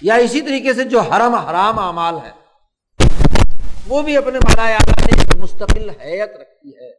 یا 0.01 0.15
اسی 0.15 0.41
طریقے 0.41 0.73
سے 0.73 0.83
جو 0.83 0.99
حرم، 0.99 1.35
حرام 1.35 1.79
اعمال 1.79 2.15
ہے 2.15 2.31
وہ 3.87 4.01
بھی 4.01 4.17
اپنے 4.17 4.39
مالا 4.39 4.63
اعلیٰ 4.63 5.05
میں 5.05 5.17
ایک 5.17 5.35
مستقل 5.35 5.89
حیت 5.89 6.29
رکھتی 6.29 6.69
ہے۔ 6.69 6.91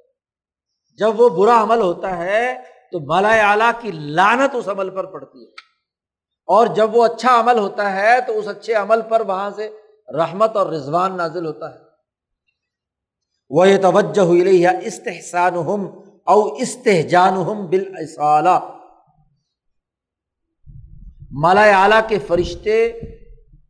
جب 0.99 1.20
وہ 1.20 1.28
برا 1.28 1.62
عمل 1.62 1.80
ہوتا 1.80 2.16
ہے، 2.16 2.55
تو 2.92 3.01
مالا 3.01 3.28
اعلیٰ 3.28 3.70
کی 3.80 3.90
لانت 3.92 4.51
اس 4.55 4.68
عمل 4.68 4.90
پر 4.90 5.07
پڑتی 5.07 5.47
ہے۔ 5.47 5.64
اور 6.47 6.66
جب 6.66 6.97
وہ 6.97 7.05
اچھا 7.05 7.40
عمل 7.40 7.59
ہوتا 7.59 7.97
ہے 7.97 8.20
تو 8.26 8.38
اس 8.38 8.49
اچھے 8.49 8.74
عمل 8.74 9.03
پر 9.03 9.20
وہاں 9.20 9.51
سے 9.57 9.70
رحمت 10.14 10.57
اور 10.57 10.66
رضوان 10.66 11.16
نازل 11.16 11.47
ہوتا 11.47 11.74
ہے۔ 11.74 11.78
وہ 13.51 13.68
یہ 13.68 13.82
توجہ 13.82 14.20
ہوئی 14.20 14.66
استحسان 14.66 15.55
ہم 15.55 15.86
او 16.26 16.55
استحجان 16.55 17.32
ہم 17.32 17.66
بال 17.66 17.95
مالا 21.30 21.82
اعلیٰ 21.82 22.01
کے 22.09 22.18
فرشتے 22.18 22.86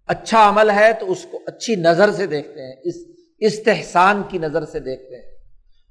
اچھا 0.07 0.49
عمل 0.49 0.71
ہے 0.71 0.93
تو 0.93 1.13
اس 1.13 1.27
کو 1.31 1.39
اچھی 1.47 1.77
نظر 1.77 2.13
سے 2.13 2.27
دیکھتے 2.27 2.67
ہیں، 2.67 2.75
اس 2.85 2.95
استحسان 3.39 4.23
کی 4.29 4.39
نظر 4.39 4.65
سے 4.65 4.81
دیکھتے 4.81 5.17
ہیں۔ 5.17 5.35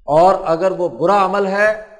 اور 0.04 0.34
اگر 0.44 0.70
وہ 0.70 0.88
برا 0.88 1.24
عمل 1.24 1.46
ہے 1.46 1.93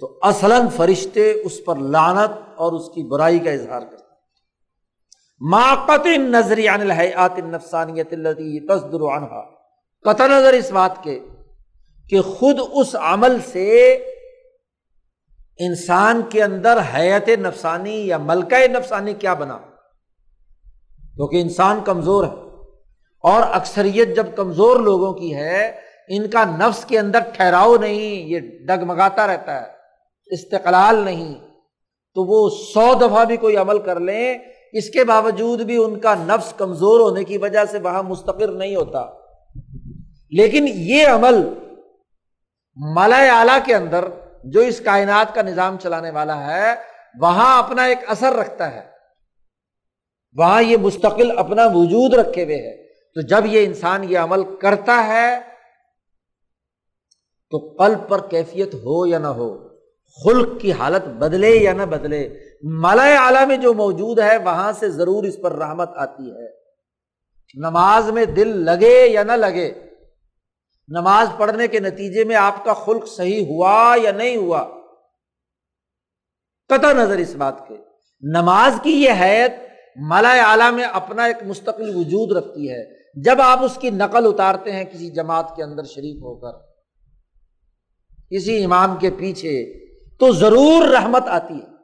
تو 0.00 0.18
اصلاً 0.22 0.68
فرشتے 0.68 1.32
اس 1.32 1.64
پر 1.64 1.76
لانت 1.76 2.30
اور 2.54 2.72
اس 2.72 2.88
کی 2.88 3.02
برائی 3.02 3.38
کا 3.38 3.50
اظہار 3.50 3.80
کرتے 3.80 4.02
ماقت 5.40 6.06
نظری 6.06 6.66
نفسانیت 7.38 8.10
تصدر 8.68 9.16
عنہا 9.16 9.42
قطع 10.04 10.26
نظر 10.26 10.52
اس 10.52 10.70
بات 10.70 11.02
کے 11.02 11.18
کہ 12.10 12.20
خود 12.20 12.60
اس 12.72 12.96
عمل 13.00 13.36
سے 13.52 13.92
انسان 15.58 16.22
کے 16.28 16.42
اندر 16.42 16.78
حیت 16.94 17.28
نفسانی 17.28 18.06
یا 18.06 18.18
ملکہ 18.18 18.68
نفسانی 18.68 19.14
کیا 19.14 19.34
بنا؟ 19.34 19.58
کیونکہ 21.14 21.40
انسان 21.40 21.80
کمزور 21.84 22.24
ہے 22.24 22.44
اور 23.24 23.42
اکثریت 23.52 24.16
جب 24.16 24.26
کمزور 24.36 24.80
لوگوں 24.80 25.12
کی 25.12 25.34
ہے، 25.34 25.80
ان 26.08 26.30
کا 26.30 26.44
نفس 26.44 26.84
کے 26.84 26.98
اندر 26.98 27.18
ٹھہراؤ 27.20 27.76
نہیں، 27.76 28.28
یہ 28.28 28.40
ڈگمگاتا 28.66 29.26
رہتا 29.26 29.62
ہے۔ 29.62 29.83
استقلال 30.26 30.96
نہیں، 30.96 31.34
تو 32.14 32.24
وہ 32.24 32.50
سو 32.74 32.94
دفعہ 32.94 33.24
بھی 33.24 33.36
کوئی 33.36 33.56
عمل 33.56 33.78
کر 33.78 34.00
لیں، 34.00 34.38
اس 34.72 34.90
کے 34.90 35.04
باوجود 35.04 35.60
بھی 35.60 35.84
ان 35.84 36.00
کا 36.00 36.14
نفس 36.14 36.52
کمزور 36.56 37.00
ہونے 37.00 37.24
کی 37.24 37.38
وجہ 37.38 37.64
سے 37.64 37.78
وہاں 37.78 38.02
مستقر 38.02 38.48
نہیں 38.48 38.76
ہوتا۔ 38.76 39.10
لیکن 40.30 40.66
یہ 40.68 41.06
عمل 41.06 41.36
مالا 42.94 43.16
اعلی 43.16 43.58
کے 43.64 43.74
اندر 43.74 44.04
جو 44.44 44.60
اس 44.60 44.80
کائنات 44.80 45.34
کا 45.34 45.42
نظام 45.42 45.76
چلانے 45.82 46.10
والا 46.10 46.54
ہے، 46.54 46.74
وہاں 47.20 47.62
اپنا 47.62 47.84
ایک 47.84 47.98
اثر 48.06 48.32
رکھتا 48.32 48.74
ہے۔ 48.74 48.90
وہاں 50.34 50.62
یہ 50.62 50.76
مستقل 50.76 51.38
اپنا 51.38 51.66
وجود 51.66 52.14
رکھے 52.14 52.44
ہوئے 52.44 52.56
ہے۔ 52.56 52.84
تو 52.88 53.20
جب 53.20 53.46
یہ 53.46 53.64
انسان 53.64 54.12
یہ 54.12 54.18
عمل 54.18 54.56
کرتا 54.56 55.06
ہے، 55.06 55.40
تو 57.50 57.76
قلب 57.78 58.08
پر 58.08 58.20
کیفیت 58.20 58.74
ہو 58.74 59.06
یا 59.06 59.18
نہ 59.18 59.26
ہو؟ 59.26 59.63
خلق 60.24 60.60
کی 60.60 60.72
حالت 60.72 61.08
بدلے 61.08 61.50
یا 61.50 61.72
نہ 61.72 61.82
بدلے 61.82 62.40
مالا 62.62 63.26
اعلیٰ 63.26 63.46
میں 63.46 63.56
جو 63.56 63.74
موجود 63.74 64.18
ہے، 64.18 64.36
وہاں 64.38 64.72
سے 64.72 64.90
ضرور 64.90 65.24
اس 65.24 65.40
پر 65.42 65.52
رحمت 65.52 65.90
آتی 65.96 66.30
ہے۔ 66.30 66.48
نماز 67.54 68.10
میں 68.10 68.24
دل 68.24 68.64
لگے 68.64 69.06
یا 69.06 69.22
نہ 69.22 69.32
لگے، 69.32 69.72
نماز 70.88 71.28
پڑھنے 71.38 71.68
کے 71.68 71.80
نتیجے 71.80 72.24
میں 72.24 72.36
آپ 72.36 72.64
کا 72.64 72.74
خلق 72.74 73.08
صحیح 73.08 73.46
ہوا 73.46 73.96
یا 74.02 74.12
نہیں 74.12 74.36
ہوا؟ 74.36 74.68
قطع 76.68 76.92
نظر 76.92 77.16
اس 77.16 77.34
بات 77.34 77.68
کے۔ 77.68 77.74
نماز 78.22 78.74
کی 78.82 78.90
یہ 78.90 79.12
حیت 79.20 79.52
مالا 79.96 80.50
اعلیٰ 80.50 80.72
میں 80.72 80.84
اپنا 80.84 81.24
ایک 81.24 81.36
مستقل 81.46 81.96
وجود 81.96 82.36
رکھتی 82.36 82.70
ہے۔ 82.70 82.82
جب 83.22 83.40
آپ 83.40 83.64
اس 83.64 83.78
کی 83.80 83.90
نقل 83.90 84.26
اتارتے 84.26 84.72
ہیں 84.72 84.84
کسی 84.84 85.10
جماعت 85.10 85.56
کے 85.56 85.62
اندر 85.62 85.82
شریک 85.84 86.16
ہو 86.16 86.34
کر، 86.34 86.58
کسی 88.30 88.64
امام 88.64 88.96
کے 88.96 89.10
پیچھے 89.10 89.83
تو 90.20 90.32
ضرور 90.32 90.88
رحمت 90.88 91.22
آتی 91.26 91.54
ہے۔ 91.54 91.74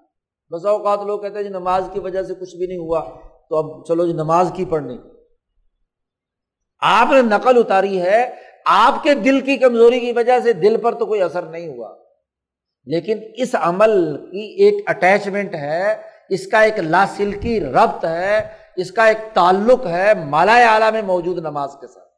بس 0.50 0.66
اوقات 0.66 1.00
لوگ 1.00 1.20
کہتے 1.20 1.36
ہیں 1.36 1.42
جی 1.42 1.48
نماز 1.48 1.88
کی 1.92 2.00
وجہ 2.00 2.22
سے 2.22 2.34
کچھ 2.34 2.56
بھی 2.56 2.66
نہیں 2.66 2.78
ہوا، 2.78 3.10
تو 3.48 3.56
اب 3.56 3.84
چلو 3.86 4.06
جی 4.06 4.12
نماز 4.12 4.52
کی 4.54 4.64
پڑھنی 4.64 4.98
آپ 6.80 7.08
نے 7.10 7.22
نقل 7.22 7.58
اتاری 7.58 8.02
ہے، 8.02 8.34
آپ 8.66 9.02
کے 9.02 9.14
دل 9.14 9.40
کی 9.40 9.56
کمزوری 9.56 10.00
کی 10.00 10.12
وجہ 10.12 10.40
سے 10.40 10.52
دل 10.52 10.76
پر 10.76 10.94
تو 10.94 11.06
کوئی 11.06 11.22
اثر 11.22 11.42
نہیں 11.42 11.68
ہوا۔ 11.68 11.96
لیکن 12.84 13.18
اس 13.36 13.54
عمل 13.60 14.16
کی 14.16 14.62
ایک 14.62 14.84
اٹیچمنٹ 14.86 15.54
ہے، 15.54 15.94
اس 16.28 16.46
کا 16.46 16.60
ایک 16.60 16.78
لاسلکی 16.78 17.60
ربط 17.60 18.04
ہے، 18.04 18.48
اس 18.76 18.92
کا 18.92 19.04
ایک 19.04 19.18
تعلق 19.34 19.86
ہے 19.86 20.12
مالا 20.14 20.72
اعلیٰ 20.72 20.92
میں 20.92 21.02
موجود 21.02 21.38
نماز 21.38 21.70
کے 21.80 21.86
ساتھ۔ 21.86 22.08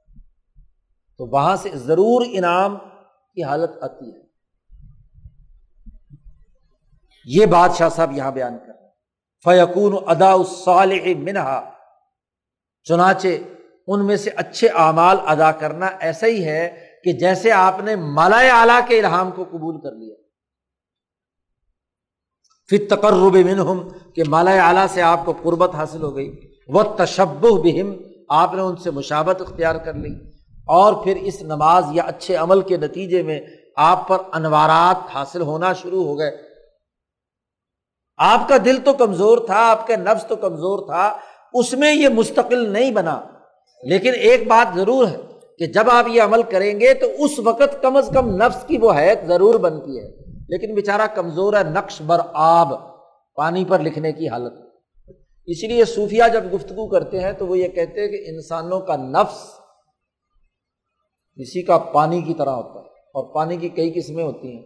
تو 1.18 1.26
وہاں 1.26 1.56
سے 1.56 1.68
ضرور 1.74 2.22
انعام 2.30 2.78
کی 3.34 3.42
حالت 3.42 3.70
آتی 3.80 4.16
ہے۔ 4.16 4.21
یہ 7.24 7.46
بادشاہ 7.46 7.88
صاحب 7.88 8.12
یہاں 8.12 8.30
بیان 8.30 8.58
کر 8.58 8.72
فیقون 9.44 9.94
ادا 10.06 10.32
الصالح 10.32 11.08
منہا 11.16 11.70
چنانچہ 12.84 13.28
ان 13.86 14.06
میں 14.06 14.16
سے 14.16 14.30
اچھے 14.36 14.68
اعمال 14.68 15.16
ادا 15.26 15.52
کرنا 15.52 15.86
ایسا 16.00 16.26
ہی 16.26 16.44
ہے 16.44 16.86
کہ 17.04 17.12
جیسے 17.12 17.52
آپ 17.52 17.80
نے 17.84 17.96
مالا 17.96 18.60
اعلیٰ 18.60 18.80
کے 18.88 18.98
الہام 18.98 19.30
کو 19.30 19.44
قبول 19.44 19.80
کر 19.80 19.92
لیا۔ 19.92 20.14
پھر 22.68 22.86
تقرب 22.90 23.34
منہم 23.34 23.88
کہ 24.14 24.22
مالا 24.28 24.66
اعلیٰ 24.66 24.86
سے 24.90 25.02
آپ 25.02 25.20
کو 25.24 25.32
قربت 25.42 25.74
حاصل 25.74 26.02
ہو 26.02 26.16
گئی۔ 26.16 26.52
وہ 26.68 26.82
تشب 26.96 27.28
بہم 27.40 27.92
آپ 28.28 28.54
نے 28.54 28.62
ان 28.62 28.76
سے 28.76 28.90
مشابت 28.90 29.40
اختیار 29.40 29.74
کر 29.74 29.94
لی۔ 29.94 30.14
اور 30.66 31.04
پھر 31.04 31.16
اس 31.16 31.42
نماز 31.42 31.84
یا 31.92 32.02
اچھے 32.02 32.36
عمل 32.36 32.60
کے 32.60 32.76
نتیجے 32.76 33.22
میں 33.22 33.40
آپ 33.76 34.08
پر 34.08 34.18
انوارات 34.32 35.16
حاصل 35.16 35.40
ہونا 35.40 35.72
شروع 35.72 36.04
ہو 36.04 36.18
گئے۔ 36.18 36.51
آپ 38.24 38.48
کا 38.48 38.56
دل 38.64 38.76
تو 38.84 38.92
کمزور 38.92 39.38
تھا، 39.38 39.70
آپ 39.70 39.86
کا 39.86 39.96
نفس 39.96 40.26
تو 40.26 40.36
کمزور 40.36 40.86
تھا، 40.86 41.16
اس 41.54 41.72
میں 41.72 41.94
یہ 41.94 42.08
مستقل 42.08 42.68
نہیں 42.68 42.90
بنا۔ 42.90 43.20
لیکن 43.82 44.12
ایک 44.14 44.48
بات 44.48 44.76
ضرور 44.76 45.06
ہے 45.06 45.16
کہ 45.58 45.66
جب 45.66 45.90
آپ 45.90 46.08
یہ 46.08 46.22
عمل 46.22 46.42
کریں 46.42 46.80
گے 46.80 46.94
تو 46.94 47.06
اس 47.18 47.38
وقت 47.38 47.82
کم 47.82 47.96
از 47.96 48.10
کم 48.14 48.36
نفس 48.36 48.64
کی 48.66 48.78
وہ 48.78 48.92
حیت 48.92 49.28
ضرور 49.28 49.54
بنتی 49.54 49.98
ہے۔ 49.98 50.08
لیکن 50.48 50.74
بےچارا 50.74 51.06
کمزور 51.06 51.54
ہے، 51.54 51.62
نقش 51.64 52.02
بر 52.02 52.18
آب، 52.32 52.68
پانی 53.34 53.64
پر 53.64 53.78
لکھنے 53.78 54.12
کی 54.12 54.28
حالت۔ 54.28 54.52
اسی 55.46 55.66
لیے 55.66 55.84
صوفیہ 55.84 56.22
جب 56.32 56.54
گفتگو 56.54 56.88
کرتے 56.88 57.20
ہیں 57.20 57.32
تو 57.32 57.46
وہ 57.46 57.58
یہ 57.58 57.68
کہتے 57.68 58.00
ہیں 58.00 58.08
کہ 58.08 58.24
انسانوں 58.28 58.80
کا 58.80 58.96
نفس 58.96 59.44
کسی 61.36 61.62
کا 61.62 61.78
پانی 61.78 62.22
کی 62.22 62.34
طرح 62.34 62.50
ہوتا 62.50 62.80
ہے 62.80 62.84
اور 62.88 63.34
پانی 63.34 63.56
کی 63.56 63.68
کئی 63.68 63.92
قسمیں 63.94 64.24
ہوتی 64.24 64.56
ہیں۔ 64.56 64.62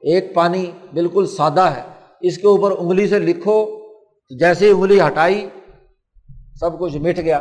ایک 0.00 0.34
پانی 0.34 0.70
بالکل 0.94 1.26
سادہ 1.26 1.60
ہے 1.60 1.97
اس 2.20 2.38
کے 2.38 2.46
اوپر 2.46 2.70
انگلی 2.78 3.08
سے 3.08 3.18
لکھو، 3.18 3.66
جیسے 4.38 4.66
ہی 4.66 4.70
انگلی 4.70 5.00
ہٹائی، 5.00 5.48
سب 6.60 6.78
کچھ 6.78 6.96
مٹ 6.96 7.18
گیا۔ 7.18 7.38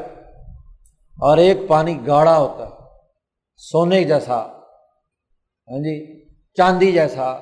اور 1.21 1.37
ایک 1.37 1.57
پانی 1.67 2.07
گاڑا 2.07 2.39
ہوتا 2.39 2.65
ہے 2.65 2.69
سونے 3.57 4.03
جیسا 4.03 4.37
ہاں 5.71 5.79
جی 5.79 6.25
چاندی 6.57 6.91
جیسا، 6.91 7.37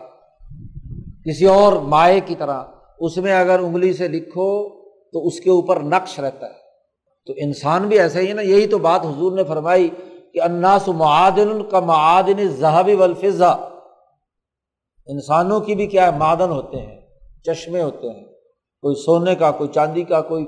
کسی 1.25 1.45
اور 1.45 1.73
مائع 1.73 2.19
کی 2.25 2.35
طرح۔ 2.35 2.63
اس 2.99 3.17
میں 3.17 3.33
اگر 3.33 3.59
انگلی 3.59 3.93
سے 3.93 4.07
لکھو 4.07 4.69
تو 4.85 5.27
اس 5.27 5.39
کے 5.39 5.49
اوپر 5.49 5.79
نقش 5.79 6.19
رہتا 6.19 6.47
ہے۔ 6.47 6.65
تو 7.27 7.33
انسان 7.37 7.87
بھی 7.87 7.99
ایسا 7.99 8.19
ہی 8.19 8.27
ہے 8.27 8.33
نا، 8.33 8.41
یہی 8.41 8.67
تو 8.67 8.77
بات 8.77 9.05
حضور 9.05 9.31
نے 9.31 9.43
فرمائی 9.43 9.89
کہ 10.33 10.41
اناس 10.41 10.87
معدن 10.87 11.63
کا 11.63 11.79
معدن 11.79 12.47
ذہبی 12.47 12.95
والفضا 12.95 13.49
انسانوں 15.07 15.59
کی 15.59 15.75
بھی 15.75 15.87
کیا 15.87 16.05
ہے 16.05 16.17
معدن 16.17 16.49
ہوتے 16.49 16.77
ہیں؟ 16.77 17.04
چشمے 17.45 17.81
ہوتے 17.81 18.09
ہیں۔ 18.09 18.25
کوئی 18.81 18.95
سونے 18.95 19.35
کا، 19.35 19.51
کوئی 19.51 19.69
چاندی 19.69 20.03
کا، 20.03 20.21
کوئی 20.21 20.45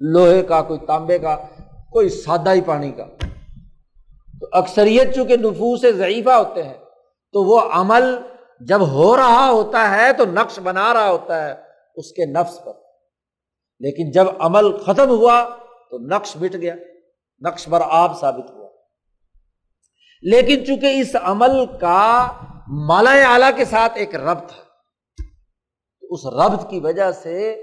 لوہے 0.00 0.42
کا، 0.42 0.62
کوئی 0.62 0.80
تانبے 0.86 1.18
کا، 1.18 1.36
کوئی 1.92 2.08
سادہ 2.08 2.52
ہی 2.52 2.60
پانی 2.60 2.90
کا۔ 2.90 3.04
تو 4.40 4.46
اکثریت 4.52 5.14
چونکہ 5.14 5.36
نفوس 5.36 5.80
ضعیفہ 5.96 6.30
ہوتے 6.30 6.62
ہیں، 6.62 6.74
تو 7.32 7.44
وہ 7.44 7.60
عمل 7.72 8.16
جب 8.60 8.88
ہو 8.90 9.16
رہا 9.16 9.50
ہوتا 9.50 9.96
ہے 9.96 10.12
تو 10.12 10.24
نقش 10.24 10.58
بنا 10.58 10.94
رہا 10.94 11.10
ہوتا 11.10 11.48
ہے 11.48 11.54
اس 11.94 12.12
کے 12.12 12.26
نفس 12.26 12.64
پر۔ 12.64 12.72
لیکن 13.80 14.10
جب 14.10 14.24
عمل 14.38 14.78
ختم 14.78 15.08
ہوا 15.08 15.48
تو 15.90 15.98
نقش 15.98 16.36
مٹ 16.36 16.54
گیا، 16.54 16.74
نقش 17.46 17.68
بر 17.68 17.80
آب 17.84 18.20
ثابت 18.20 18.50
ہوا۔ 18.50 18.68
لیکن 20.22 20.66
چونکہ 20.66 20.86
اس 20.86 21.16
عمل 21.22 21.66
کا 21.66 22.28
مالا 22.68 23.10
اعلی 23.10 23.46
کے 23.56 23.64
ساتھ 23.64 23.92
ایک 23.94 24.14
ربط 24.14 24.52
ہے 24.52 24.67
اس 26.10 26.26
ربط 26.34 26.68
کی 26.70 26.80
وجہ 26.80 27.10
سے 27.12 27.62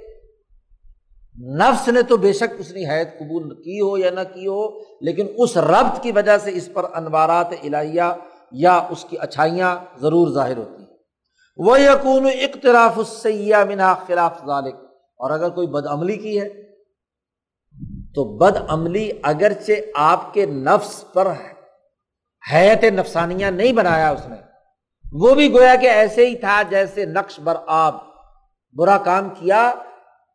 نفس 1.59 1.87
نے 1.87 2.01
تو 2.01 2.17
بے 2.17 2.33
شک 2.33 2.53
اس 2.59 2.71
نے 2.71 2.83
حید 2.89 3.07
قبول 3.19 3.49
کی 3.55 3.79
ہو 3.81 3.97
یا 3.97 4.09
نہ 4.09 4.19
کی 4.33 4.47
ہو، 4.47 4.67
لیکن 5.01 5.27
اس 5.37 5.57
ربط 5.57 6.01
کی 6.01 6.11
وجہ 6.11 6.37
سے 6.37 6.51
اس 6.53 6.69
پر 6.73 6.83
انوارات 6.93 7.53
الہیہ 7.63 8.11
یا 8.51 8.75
اس 8.89 9.05
کی 9.09 9.17
اچھائیاں 9.17 9.75
ضرور 10.01 10.31
ظاہر 10.33 10.57
ہوتی 10.57 10.83
ہیں۔ 10.83 10.93
وہ 11.59 11.79
یقون 11.79 12.25
اقتراف 12.25 12.97
السیہ 12.97 13.63
منہا 13.67 13.93
خلاف 14.07 14.39
ذالک 14.45 14.75
اور 15.19 15.31
اگر 15.31 15.49
کوئی 15.49 15.67
بد 15.67 15.85
عملی 15.87 16.17
کی 16.17 16.39
ہے، 16.41 16.47
تو 18.15 18.23
بد 18.37 18.57
عملی 18.67 19.09
اگرچہ 19.23 19.91
آپ 19.95 20.33
کے 20.33 20.45
نفس 20.45 21.03
پر 21.13 21.31
حیت 22.43 22.83
نفسانیہ 22.83 23.45
نہیں 23.45 23.73
بنایا 23.73 24.09
اس 24.09 24.27
نے، 24.27 24.35
وہ 25.05 25.33
بھی 25.35 25.53
گویا 25.53 25.75
کہ 25.75 25.89
ایسے 25.89 26.25
ہی 26.27 26.35
تھا 26.35 26.61
جیسے 26.69 27.05
نقش 27.05 27.39
بر 27.39 27.55
آب 27.67 27.95
برا 28.75 28.97
کام 28.97 29.29
کیا 29.29 29.73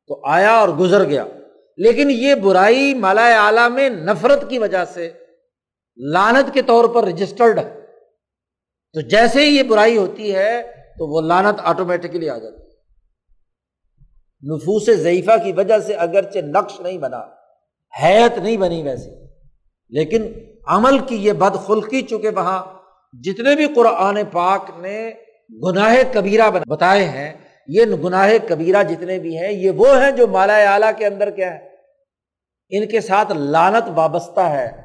تو 0.06 0.20
آیا 0.26 0.52
اور 0.52 0.68
گزر 0.68 1.04
گیا۔ 1.04 1.24
لیکن 1.76 2.10
یہ 2.10 2.34
برائی 2.34 2.94
مالا 2.94 3.46
اعلی 3.46 3.74
میں 3.74 3.88
نفرت 3.88 4.50
کی 4.50 4.58
وجہ 4.58 4.84
سے 4.84 5.10
لانت 5.96 6.54
کے 6.54 6.62
طور 6.62 6.84
پر 6.84 7.04
رجسٹرڈ 7.04 7.58
ہے۔ 7.58 7.80
تو 8.92 9.00
جیسے 9.00 9.40
ہی 9.40 9.56
یہ 9.56 9.62
برائی 9.62 9.96
ہوتی 9.96 10.34
ہے 10.34 10.62
تو 10.98 11.06
وہ 11.06 11.20
لانت 11.20 11.60
آٹومیٹکلی 11.62 12.30
آ 12.30 12.38
جاتی 12.38 12.56
نفوس 14.42 14.90
ضعیفہ 14.96 15.30
کی 15.44 15.52
وجہ 15.52 15.78
سے 15.78 15.94
اگرچہ 15.94 16.38
نقش 16.38 16.80
نہیں 16.80 16.98
بنا 16.98 17.20
حیت 18.02 18.38
نہیں 18.38 18.56
بنی 18.56 18.82
ویسے 18.82 19.10
لیکن 19.88 20.32
عمل 20.66 20.98
کی 20.98 21.16
یہ 21.16 21.32
بد 21.32 21.66
خلقی 21.66 22.02
چونکہ 22.02 22.28
وہاں 22.28 22.62
جتنے 23.12 23.56
بھی 23.56 23.66
قرآن 23.66 24.18
پاک 24.32 24.70
نے 24.78 25.12
گناہ 25.64 25.96
کبیرہ 26.12 26.50
بتائے 26.50 27.04
ہیں 27.04 27.32
یہ 27.70 27.84
گناہ 27.84 28.30
کبیرہ 28.48 28.82
جتنے 28.82 29.18
بھی 29.18 29.38
ہیں، 29.38 29.52
یہ 29.52 29.70
وہ 29.70 30.02
ہیں 30.02 30.10
جو 30.10 30.26
مالا 30.26 30.56
اعلیٰ 30.56 30.90
کے 30.98 31.06
اندر 31.06 31.30
کیا 31.30 31.54
ہے، 31.54 31.68
ان 32.70 32.88
کے 32.88 33.00
ساتھ 33.00 33.32
لانت 33.32 33.90
وابستہ 33.94 34.40
ہے۔ 34.40 34.82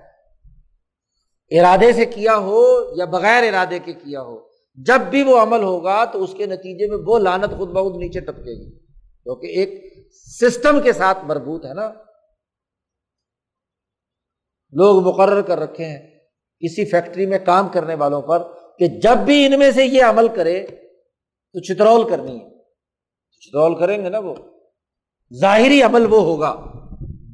ارادے 1.59 1.93
سے 1.93 2.05
کیا 2.05 2.37
ہو 2.37 2.63
یا 2.97 3.05
بغیر 3.05 3.43
ارادے 3.43 3.79
کے 3.79 3.93
کیا 3.93 4.21
ہو، 4.21 4.47
جب 4.75 5.01
بھی 5.01 5.23
وہ 5.23 5.41
عمل 5.41 5.63
ہوگا 5.63 6.05
تو 6.05 6.23
اس 6.23 6.33
کے 6.37 6.45
نتیجے 6.45 6.87
میں 6.87 6.97
وہ 7.05 7.19
لانت 7.19 7.57
خود 7.57 7.69
بخود 7.69 7.97
نیچے 7.97 8.19
ٹپکے 8.19 8.65
گی۔ 8.65 8.79
کیونکہ 9.23 9.47
ایک 9.47 9.93
سسٹم 10.11 10.81
کے 10.81 10.93
ساتھ 10.93 11.17
مربوط 11.23 11.65
ہے 11.65 11.73
نا۔ 11.73 11.93
لوگ 14.71 15.07
مقرر 15.07 15.41
کر 15.41 15.59
رکھے 15.59 15.85
ہیں 15.85 16.19
کسی 16.59 16.85
فیکٹری 16.85 17.25
میں 17.25 17.39
کام 17.39 17.67
کرنے 17.67 17.95
والوں 17.95 18.21
پر 18.21 18.43
کہ 18.79 18.87
جب 18.87 19.17
بھی 19.17 19.45
ان 19.45 19.59
میں 19.59 19.71
سے 19.71 19.85
یہ 19.85 20.03
عمل 20.03 20.27
کرے 20.27 20.65
تو 21.53 21.59
چترول 21.59 22.09
کرنی 22.09 22.43
ہے۔ 22.43 22.54
چترول 23.47 23.75
کریں 23.75 24.03
گے 24.03 24.09
نا 24.09 24.19
وہ۔ 24.19 24.35
ظاہری 25.41 25.81
عمل 25.81 26.05
وہ 26.09 26.21
ہوگا۔ 26.21 26.55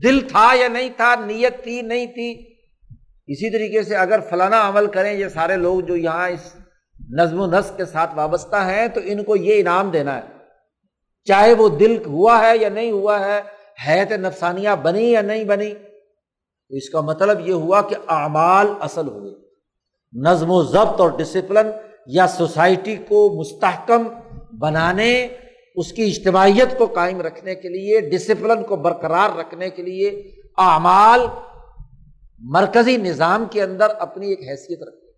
دل 0.04 0.20
تھا 0.28 0.56
یا 0.56 0.68
نہیں 0.68 0.90
تھا، 0.96 1.16
نیت 1.26 1.64
تھی، 1.64 1.82
نہیں 1.82 2.06
تھی۔ 2.06 2.32
اسی 3.28 3.52
طریقے 3.52 3.84
سے 3.84 3.96
اگر 3.96 4.20
فلانا 4.30 4.70
عمل 4.70 4.88
کریں، 4.88 5.14
یہ 5.14 5.28
سارے 5.28 5.56
لوگ 5.56 5.80
جو 5.80 5.96
یہاں 5.96 6.30
اس 6.30 6.56
نظم 7.10 7.40
و 7.40 7.46
نسق 7.46 7.78
کے 7.78 7.86
ساتھ 7.86 8.16
وابستہ 8.16 8.56
ہیں، 8.56 8.88
تو 8.88 9.02
ان 9.04 9.24
کو 9.24 9.36
یہ 9.36 9.60
انعام 9.60 9.90
دینا 9.90 10.18
ہے۔ 10.18 10.22
چاہے 11.24 11.54
وہ 11.54 11.70
دل 11.70 12.06
ہوا 12.06 12.48
ہے 12.48 12.58
یا 12.58 12.70
نہیں 12.70 12.92
ہوا 12.92 13.20
ہے 13.20 13.42
حیت 13.88 14.12
نفسانیہ 14.12 14.70
بنی 14.82 15.12
یا 15.12 15.22
نہیں 15.22 15.44
بنی 15.44 15.74
تو 16.70 16.76
اس 16.76 16.90
کا 16.90 17.02
مطلب 17.02 17.48
یہ 17.48 17.54
ہوا 17.54 17.82
کہ 17.82 17.96
اعمال 18.08 18.68
اصل 18.80 19.08
ہوئے۔ 19.08 19.32
نظم 20.14 20.52
و 20.52 20.64
ضبط 20.64 21.02
اور 21.02 21.10
ڈسپلن 21.10 21.70
یا 22.08 22.28
سوسائٹی 22.28 22.96
کو 22.96 23.40
مستحکم 23.40 24.04
بنانے 24.60 25.28
اس 25.78 25.92
کی 25.94 26.04
اجتماعیت 26.04 26.78
کو 26.78 26.86
قائم 26.94 27.22
رکھنے 27.22 27.56
کے 27.56 27.70
لیے 27.70 28.00
ڈسپلن 28.10 28.64
کو 28.64 28.76
برقرار 28.76 29.38
رکھنے 29.38 29.70
کے 29.70 29.82
لیے 29.82 30.10
اعمال 30.58 31.26
مرکزی 32.42 32.96
نظام 32.98 33.46
کے 33.52 33.62
اندر 33.64 33.90
اپنی 34.00 34.30
ایک 34.30 34.40
حیثیت 34.50 34.82
رکھتے 34.84 35.10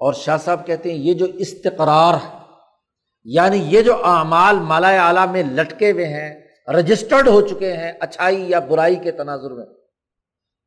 اور 0.00 0.12
شاہ 0.12 0.38
صاحب 0.44 0.66
کہتے 0.66 0.90
ہیں، 0.90 0.98
یہ 0.98 1.14
جو 1.14 1.26
استقرار 1.38 2.14
ہے 2.14 2.32
یعنی 3.26 3.58
یہ 3.68 3.82
جو 3.82 3.94
اعمال 4.04 4.58
مالا 4.70 4.88
اعلیٰ 5.06 5.26
میں 5.28 5.42
لٹکے 5.42 5.90
ہوئے 5.90 6.06
ہیں 6.06 6.30
رجسٹرڈ 6.68 7.28
ہو 7.28 7.40
چکے 7.40 7.72
ہیں، 7.76 7.92
اچھائی 8.00 8.44
یا 8.50 8.58
برائی 8.58 8.96
کے 8.96 9.12
تناظر 9.12 9.50
میں، 9.50 9.66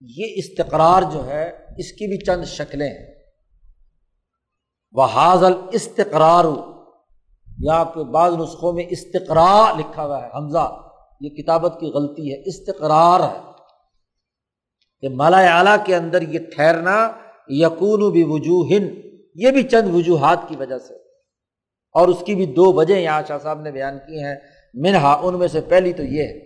یہ 0.02 0.34
استقرار 0.36 1.02
جو 1.12 1.26
ہے، 1.28 1.46
اس 1.78 1.92
کی 1.92 2.08
بھی 2.08 2.18
چند 2.26 2.44
شکلیں 2.46 2.88
ہیں۔ 2.90 3.06
وہ 4.96 5.06
حاضل 5.14 5.54
استقرار 5.72 6.46
یا 7.60 7.84
بعض 7.84 8.34
نسخوں 8.34 8.74
میں 8.74 8.84
استقرا 8.90 9.74
لکھا 9.78 10.06
ہوا 10.06 10.24
ہے، 10.24 10.28
حمزہ، 10.36 10.82
یہ 11.22 11.30
کتابت 11.30 11.80
کی 11.80 11.86
غلطی 11.86 12.34
ہے، 12.34 12.42
استقرار 12.46 13.20
ہے 13.20 13.52
کہ 15.02 15.10
مالا 15.10 15.58
اعلیٰ 15.58 15.76
کے 15.86 15.96
اندر 15.96 16.22
یہ 16.22 16.40
ٹھہرنا 16.56 17.12
یقون 17.48 18.12
بھی 18.12 18.24
وجوہ 18.24 18.68
یہ 19.36 19.52
بھی 19.52 19.64
چند 19.64 19.96
وجوہات 19.96 20.38
کی 20.48 20.56
وجہ 20.56 20.78
سے۔ 20.78 20.94
اور 21.94 22.08
اس 22.08 22.24
کی 22.26 22.36
بھی 22.36 22.46
دو 22.46 22.74
وجہ 22.74 22.94
یہاں 22.94 23.22
شاہ 23.28 23.38
صاحب 23.44 23.62
نے 23.62 23.72
بیان 23.72 23.98
کی 23.98 24.24
ہیں۔ 24.24 24.36
منہا، 24.74 25.20
ان 25.24 25.40
میں 25.40 25.48
سے 25.48 25.62
پہلی 25.62 25.94
تو 25.94 26.04
یہ 26.04 26.24
ہے 26.24 26.40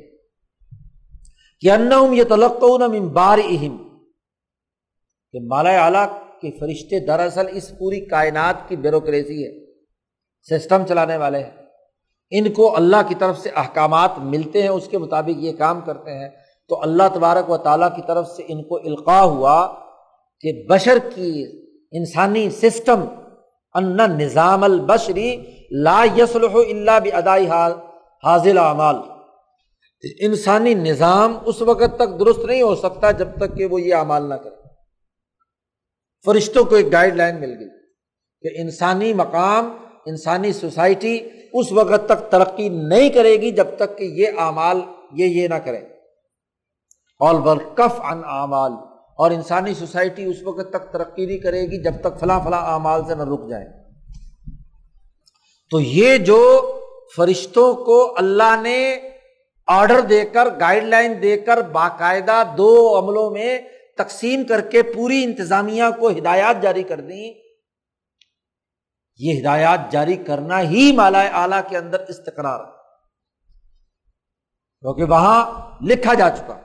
کہ 1.60 1.72
انہم 1.72 2.14
یہ 2.14 2.24
تلقون 2.24 2.92
من 2.92 3.08
بار 3.08 3.38
اہم 3.38 4.00
کہ 5.32 5.40
مالا 5.48 5.86
اعلیٰ 5.86 6.08
کے 6.42 6.52
فرشتے 6.52 7.06
دراصل 7.06 7.46
اس 7.52 7.72
پوری 7.80 8.06
کائنات 8.06 8.56
کی 8.68 8.76
بیوروکریسی 8.76 9.46
ہے۔ 9.46 9.71
سسٹم 10.50 10.86
چلانے 10.88 11.18
والے 11.18 11.44
ہیں۔ 11.44 11.52
ان 12.32 12.54
کو 12.54 12.76
اللہ 12.76 12.96
کی 13.08 13.16
طرف 13.16 13.38
سے 13.38 13.50
احکامات 13.56 14.12
ملتے 14.18 14.62
ہیں، 14.62 14.70
اس 14.70 14.88
کے 14.88 14.98
مطابق 14.98 15.40
یہ 15.40 15.52
کام 15.54 15.82
کرتے 15.82 16.14
ہیں۔ 16.14 16.30
تو 16.70 16.82
اللہ 16.82 17.04
تبارک 17.14 17.50
و 17.50 17.58
تعالیٰ 17.58 17.96
کی 17.96 18.02
طرف 18.08 18.28
سے 18.28 18.44
ان 18.48 18.64
کو 18.64 18.76
القاع 18.76 19.22
ہوا 19.22 19.68
کہ 20.40 20.68
بشر 20.70 20.98
کی 21.16 21.46
انسانی 21.92 22.50
سسٹم، 22.50 23.06
ان 23.74 23.98
نظام 23.98 24.64
البشری 24.64 25.46
لا 25.72 26.06
یسلح 26.18 26.56
اللہ 26.56 27.16
ادائی 27.16 27.48
حاضل 27.48 28.58
اعمال۔ 28.58 28.96
انسانی 30.20 30.74
نظام 30.74 31.38
اس 31.46 31.62
وقت 31.62 31.96
تک 31.96 32.20
درست 32.20 32.40
نہیں 32.40 32.62
ہو 32.62 32.76
سکتا 32.76 33.12
جب 33.12 33.28
تک 33.38 33.58
کہ 33.58 33.66
وہ 33.66 33.82
یہ 33.82 33.96
اعمال 33.96 34.30
نہ 34.30 34.34
کرے۔ 34.34 34.56
فرشتوں 36.26 36.66
کو 36.66 36.76
ایک 36.76 36.92
گائیڈ 36.92 37.16
لائن 37.16 37.40
مل 37.40 37.54
گئی 37.60 37.70
کہ 38.42 38.62
انسانی 38.62 39.14
مقام 39.14 39.81
انسانی 40.06 40.54
سوسائٹی 40.54 41.20
اس 41.54 41.72
وقت 41.72 42.06
تک 42.06 42.32
ترقی 42.32 42.70
نہیں 42.70 43.10
کرے 43.10 43.38
گی 43.38 43.52
جب 43.52 43.68
تک 43.76 43.98
کہ 43.98 44.04
یہ 44.04 44.28
اعمال 44.38 44.82
یہ 45.14 45.26
یہ 45.26 45.48
نہ 45.48 45.56
کرے۔ 45.56 45.78
اور 47.20 47.36
برکف 47.36 48.02
ان 48.02 48.22
اعمال۔ 48.26 48.72
اور 49.18 49.32
انسانی 49.32 49.74
سوسائٹی 49.74 50.26
اس 50.26 50.36
وقت 50.44 50.70
تک 50.70 50.94
ترقی 50.94 51.26
نہیں 51.26 51.38
کرے 51.38 51.62
گی 51.62 51.84
جب 51.84 51.94
تک 52.02 52.20
فلاں 52.20 52.40
فلاں 52.44 52.62
اعمال 52.62 53.02
سے 53.08 53.16
نہ 53.16 53.24
رک 53.24 53.50
جائے۔ 53.50 53.66
تو 55.72 55.80
یہ 55.80 56.18
جو 56.18 56.72
فرشتوں 57.18 57.74
کو 57.74 58.16
اللہ 58.18 58.62
نے 58.62 59.00
آرڈر 59.68 60.02
دے 60.02 60.26
کر 60.26 60.48
گائڈ 60.60 60.84
لائن 60.84 61.14
دے 61.22 61.38
کر 61.38 61.62
باقاعدہ 61.62 62.44
دو 62.58 63.00
عملوں 63.00 63.32
میں 63.32 63.60
تقسیم 63.98 64.44
کر 64.44 64.62
کے 64.62 64.84
پوری 64.84 65.24
انتظامیہ 65.24 65.84
کو 66.00 66.10
ہدایات 66.10 66.62
جاری 66.62 66.84
کر 66.84 67.02
دی 67.02 67.51
یہ 69.22 69.42
ہدایات 69.42 69.92
جاری 69.92 70.16
کرنا 70.16 70.62
ہی 70.62 70.92
مالا 70.96 71.22
اعلی 71.22 71.56
کے 71.70 71.78
اندر 71.78 72.00
استقرار 72.08 72.60
ہے۔ 72.60 72.82
کیونکہ 74.82 75.04
وہاں 75.04 75.46
لکھا 75.82 76.14
جا 76.14 76.30
چکا۔ 76.30 76.60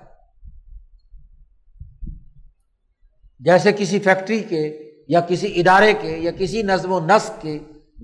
جیسے 3.40 3.72
کسی 3.72 3.98
فیکٹری 3.98 4.40
کے 4.40 4.92
یا 5.08 5.20
کسی 5.20 5.60
ادارے 5.60 5.92
کے 5.92 6.08
یا 6.08 6.30
کسی 6.38 6.62
نظم 6.62 6.92
و 6.92 7.00
نسق 7.00 7.42
کے 7.42 7.58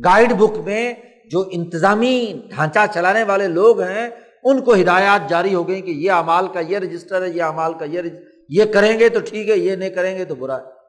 گائیڈ 0.04 0.32
بک 0.32 0.58
میں 0.64 0.94
جو 1.30 1.48
انتظامی 1.50 2.40
ڈھانچہ 2.50 2.78
چلانے 2.94 3.22
والے 3.22 3.48
لوگ 3.48 3.80
ہیں، 3.80 4.10
ان 4.44 4.64
کو 4.64 4.74
ہدایات 4.74 5.30
جاری 5.30 5.54
ہو 5.54 5.68
گئی 5.68 5.82
کہ 5.82 5.90
یہ 5.90 6.10
امال 6.10 6.48
کا 6.48 6.60
یہ 6.60 6.78
رجسٹر 6.78 7.22
ہے، 7.22 7.28
یہ 7.28 7.42
امال 7.42 7.74
کا 7.74 7.84
یہ 7.84 8.02
یہ 8.48 8.64
کریں 8.64 8.98
گے 8.98 9.08
تو 9.08 9.20
ٹھیک 9.20 9.48
ہے، 9.48 9.56
یہ 9.56 9.76
نہیں 9.76 9.90
کریں 9.90 10.18
گے 10.18 10.24
تو 10.24 10.34
برا 10.34 10.56
ہے۔ 10.56 10.81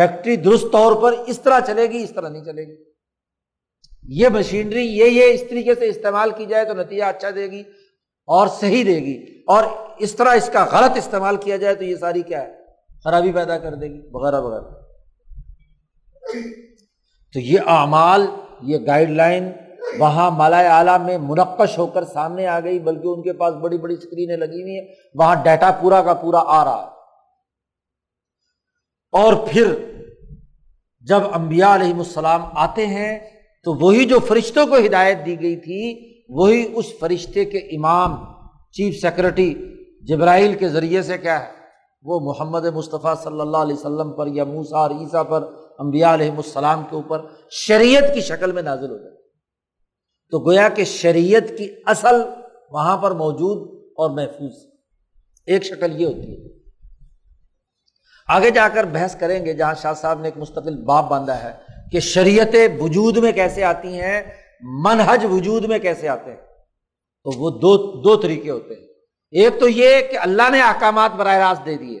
فیکٹری 0.00 0.36
درست 0.36 0.64
طور 0.72 1.02
پر 1.02 1.14
اس 1.26 1.40
طرح 1.40 1.60
چلے 1.66 1.86
گی، 1.86 2.02
اس 2.02 2.10
طرح 2.10 2.28
نہیں 2.28 2.44
چلے 2.44 2.62
گی۔ 2.66 2.84
یہ 4.08 4.28
مشینری 4.28 4.86
یہ 4.86 5.04
یہ 5.04 5.24
اس 5.24 5.40
طریقے 5.50 5.74
سے 5.74 5.88
استعمال 5.88 6.30
کی 6.30 6.46
جائے 6.46 6.64
تو 6.64 6.74
نتیجہ 6.74 7.04
اچھا 7.04 7.30
دے 7.30 7.50
گی 7.50 7.60
اور 8.26 8.48
صحیح 8.60 8.84
دے 8.86 8.96
گی۔ 9.00 9.42
اور 9.46 9.64
اس 9.98 10.14
طرح 10.14 10.28
اس 10.28 10.50
کا 10.52 10.66
غلط 10.72 10.96
استعمال 10.96 11.36
کیا 11.36 11.56
جائے 11.56 11.74
تو 11.74 11.84
یہ 11.84 11.96
ساری 11.96 12.22
کیا 12.22 12.42
ہے؟ 12.42 12.52
خرابی 13.04 13.32
پیدا 13.32 13.58
کر 13.58 13.74
دے 13.74 13.88
گی، 13.88 14.00
وغیرہ 14.12 14.40
وغیرہ۔ 14.40 14.74
تو 17.32 17.40
یہ 17.40 17.60
اعمال، 17.66 18.26
یہ 18.62 18.78
گائڈ 18.86 19.10
لائن 19.10 19.50
وہاں 19.98 20.30
مالا 20.30 20.78
اعلیٰ 20.78 21.00
میں 21.00 21.18
منقش 21.18 21.78
ہو 21.78 21.86
کر 21.86 22.04
سامنے 22.04 22.46
آ 22.46 22.60
گئی، 22.60 22.78
بلکہ 22.78 23.06
ان 23.06 23.22
کے 23.22 23.32
پاس 23.32 23.54
بڑی 23.54 23.78
بڑی 23.78 23.94
اسکرینیں 23.94 24.36
لگی 24.36 24.62
ہوئی 24.62 24.78
ہیں۔ 24.78 24.88
وہاں 25.14 25.44
ڈیٹا 25.44 25.70
پورا 25.80 26.02
کا 26.02 26.14
پورا 26.14 26.42
آ 26.46 26.64
رہا 26.64 26.84
ہے۔ 26.84 26.99
اور 29.12 29.32
پھر 29.48 29.74
جب 31.00 31.20
امبیا 31.32 31.74
علیہ 31.74 31.94
السلام 31.94 32.40
آتے 32.52 32.86
ہیں 32.86 33.18
تو 33.64 33.74
وہی 33.74 34.04
جو 34.04 34.18
فرشتوں 34.18 34.66
کو 34.66 34.76
ہدایت 34.76 35.18
دی 35.26 35.40
گئی 35.40 35.56
تھی، 35.56 36.10
وہی 36.28 36.72
اس 36.74 36.86
فرشتے 37.00 37.44
کے 37.44 37.58
امام، 37.58 38.16
چیف 38.72 39.00
سیکرٹری 39.00 39.54
جبرائیل 40.02 40.54
کے 40.54 40.68
ذریعے 40.68 41.02
سے 41.02 41.18
کیا 41.18 41.40
ہے، 41.40 41.52
وہ 42.02 42.20
محمد 42.20 42.64
مصطفیٰ 42.64 43.14
صلی 43.22 43.40
اللہ 43.40 43.56
علیہ 43.56 43.74
وسلم 43.74 44.12
پر 44.12 44.26
یا 44.26 44.44
موسا 44.44 44.78
اور 44.78 44.90
عیسیٰ 44.90 45.22
پر 45.28 45.42
امبیا 45.78 46.14
علیہ 46.14 46.30
السلام 46.30 46.82
کے 46.90 46.96
اوپر 46.96 47.26
شریعت 47.50 48.14
کی 48.14 48.20
شکل 48.20 48.52
میں 48.52 48.62
نازل 48.62 48.90
ہو 48.90 48.98
جائے 48.98 49.14
تو 50.30 50.38
گویا 50.38 50.68
کہ 50.68 50.84
شریعت 50.84 51.58
کی 51.58 51.68
اصل 51.86 52.22
وہاں 52.70 52.96
پر 52.96 53.10
موجود 53.10 53.90
اور 53.96 54.10
محفوظ۔ 54.10 54.52
ایک 55.46 55.64
شکل 55.64 56.00
یہ 56.00 56.06
ہوتی 56.06 56.32
ہے۔ 56.32 56.59
آگے 58.30 58.50
جا 58.50 58.68
کر 58.68 58.84
بحث 58.84 59.16
کریں 59.16 59.46
گے، 59.46 59.54
جہاں 59.54 59.74
شاہ 59.74 59.94
صاحب 59.94 60.20
نے 60.20 60.28
ایک 60.28 60.36
مستقل 60.36 60.84
باپ 60.84 61.08
باندھا 61.08 61.42
ہے 61.42 61.52
کہ 61.92 62.00
شریعت 62.00 62.54
وجود 62.80 63.16
میں 63.16 63.32
کیسے 63.32 63.64
آتی 63.64 64.00
ہیں، 64.00 64.22
منہج 64.60 65.26
وجود 65.30 65.64
میں 65.64 65.78
کیسے 65.78 66.08
آتے 66.08 66.30
ہیں۔ 66.30 66.38
تو 67.24 67.38
وہ 67.38 67.50
دو 67.50 68.00
دو 68.00 68.16
طریقے 68.16 68.50
ہوتے 68.50 68.74
ہیں۔ 68.74 68.86
ایک 69.30 69.60
تو 69.60 69.68
یہ 69.68 70.00
کہ 70.10 70.18
اللہ 70.18 70.50
نے 70.50 70.62
احکامات 70.62 71.10
براہ 71.12 71.36
راست 71.36 71.66
دے 71.66 71.76
دیے۔ 71.76 72.00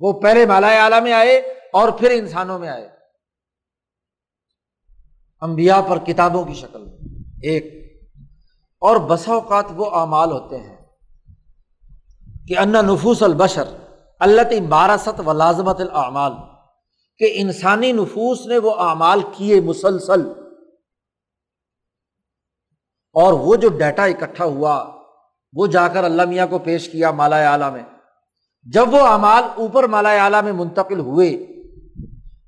وہ 0.00 0.12
پہلے 0.12 0.46
مالا 0.46 0.84
اعلیٰ 0.84 1.02
میں 1.02 1.12
آئے 1.12 1.36
اور 1.72 1.88
پھر 1.88 2.10
انسانوں 2.10 2.58
میں 2.58 2.68
آئے۔ 2.68 2.88
انبیاء 5.40 5.80
پر 5.80 5.98
کتابوں 5.98 6.44
کی 6.44 6.54
شکل۔ 6.54 6.80
میں 6.80 7.20
ایک۔ 7.42 7.66
اور 8.80 8.96
بسا 8.96 9.32
اوقات 9.32 9.64
وہ 9.74 9.90
اعمال 9.90 10.32
ہوتے 10.32 10.56
ہیں 10.56 10.76
کہ 12.48 12.58
انا 12.58 12.80
نفوس 12.82 13.22
البشر۔ 13.22 13.83
اللہ 14.24 14.60
بارست 14.68 15.20
و 15.26 15.32
لازمت 15.32 15.80
العمال 15.80 16.32
کہ 17.20 17.32
انسانی 17.34 17.92
نفوس 17.92 18.46
نے 18.46 18.58
وہ 18.58 18.74
اعمال 18.80 19.20
کیے 19.36 19.60
مسلسل۔ 19.60 20.22
اور 23.14 23.32
وہ 23.32 23.56
جو 23.56 23.68
ڈیٹا 23.68 24.04
اکٹھا 24.04 24.44
ہوا، 24.44 24.84
وہ 25.54 25.66
جا 25.66 25.86
کر 25.88 26.04
اللہ 26.04 26.24
میاں 26.24 26.46
کو 26.46 26.58
پیش 26.58 26.88
کیا 26.88 27.10
مالا 27.10 27.52
اعلیٰ 27.52 27.72
میں۔ 27.72 27.82
جب 28.66 28.94
وہ 28.94 29.00
اعمال 29.00 29.42
اوپر 29.56 29.86
مالا 29.86 30.12
اعلیٰ 30.24 30.42
میں 30.42 30.52
منتقل 30.52 31.00
ہوئے، 31.00 31.28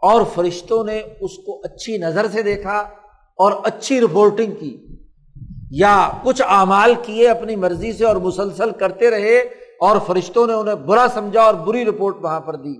اور 0.03 0.23
فرشتوں 0.35 0.85
نے 0.85 0.99
اس 1.21 1.37
کو 1.47 1.61
اچھی 1.65 1.99
نظر 1.99 2.29
سے 2.29 2.43
دیکھا 2.43 2.79
اور 3.39 3.53
اچھی 3.65 4.01
رپورٹنگ 4.01 4.55
کی، 4.55 4.77
یا 5.71 6.11
کچھ 6.23 6.43
اعمال 6.49 6.95
کیے 7.03 7.29
اپنی 7.29 7.57
مرضی 7.57 7.93
سے 7.93 8.05
اور 8.05 8.17
مسلسل 8.17 8.71
کرتے 8.71 9.11
رہے 9.11 9.66
اور 9.81 9.97
فرشتوں 10.07 10.47
نے 10.47 10.53
انہیں 10.53 10.75
برا 10.75 11.07
سمجھا 11.15 11.43
اور 11.43 11.55
بری 11.55 11.85
رپورٹ 11.85 12.17
وہاں 12.23 12.41
پر 12.41 12.57
دی۔ 12.57 12.75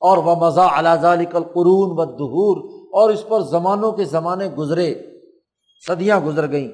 اور 0.00 0.16
وہ 0.16 0.34
مزہ 0.34 0.60
اعلیٰ 0.60 1.00
قرون 1.30 1.90
و 1.92 2.04
دہور 2.04 2.56
اور 3.02 3.10
اس 3.10 3.28
پر 3.28 3.40
زمانوں 3.40 3.92
کے 3.92 4.04
زمانے 4.04 4.48
گزرے، 4.48 4.94
صدیاں 5.86 6.20
گزر 6.20 6.50
گئیں۔ 6.50 6.68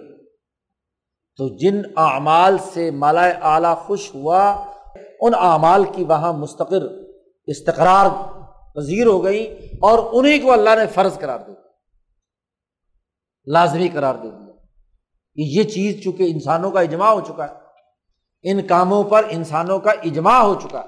تو 1.36 1.48
جن 1.48 1.82
اعمال 1.96 2.56
سے 2.58 2.90
مالا 2.90 3.26
اعلیٰ 3.26 3.76
خوش 3.76 4.14
ہوا، 4.14 4.64
ان 5.20 5.34
اعمال 5.34 5.84
کی 5.92 6.04
وہاں 6.04 6.32
مستقر 6.32 6.82
استقرار 7.46 8.08
پذیر 8.74 9.06
ہو 9.06 9.24
گئی 9.24 9.56
اور 9.80 9.98
انہیں 10.12 10.42
کو 10.42 10.52
اللہ 10.52 10.70
نے 10.70 10.86
فرض 10.86 11.18
قرار 11.18 11.38
دیا۔ 11.46 11.54
لازمی 13.46 13.88
قرار 13.88 14.14
دے 14.14 14.30
دیا۔ 14.30 14.52
کہ 15.34 15.40
یہ 15.40 15.62
چیز 15.62 16.04
چونکہ 16.04 16.22
انسانوں 16.22 16.70
کا 16.70 16.80
اجماع 16.80 17.10
ہو 17.10 17.20
چکا 17.20 17.48
ہے۔ 17.48 17.61
ان 18.42 18.66
کاموں 18.66 19.04
پر 19.04 19.24
انسانوں 19.28 19.78
کا 19.78 19.90
اجماع 19.90 20.38
ہو 20.38 20.54
چکا۔ 20.54 20.82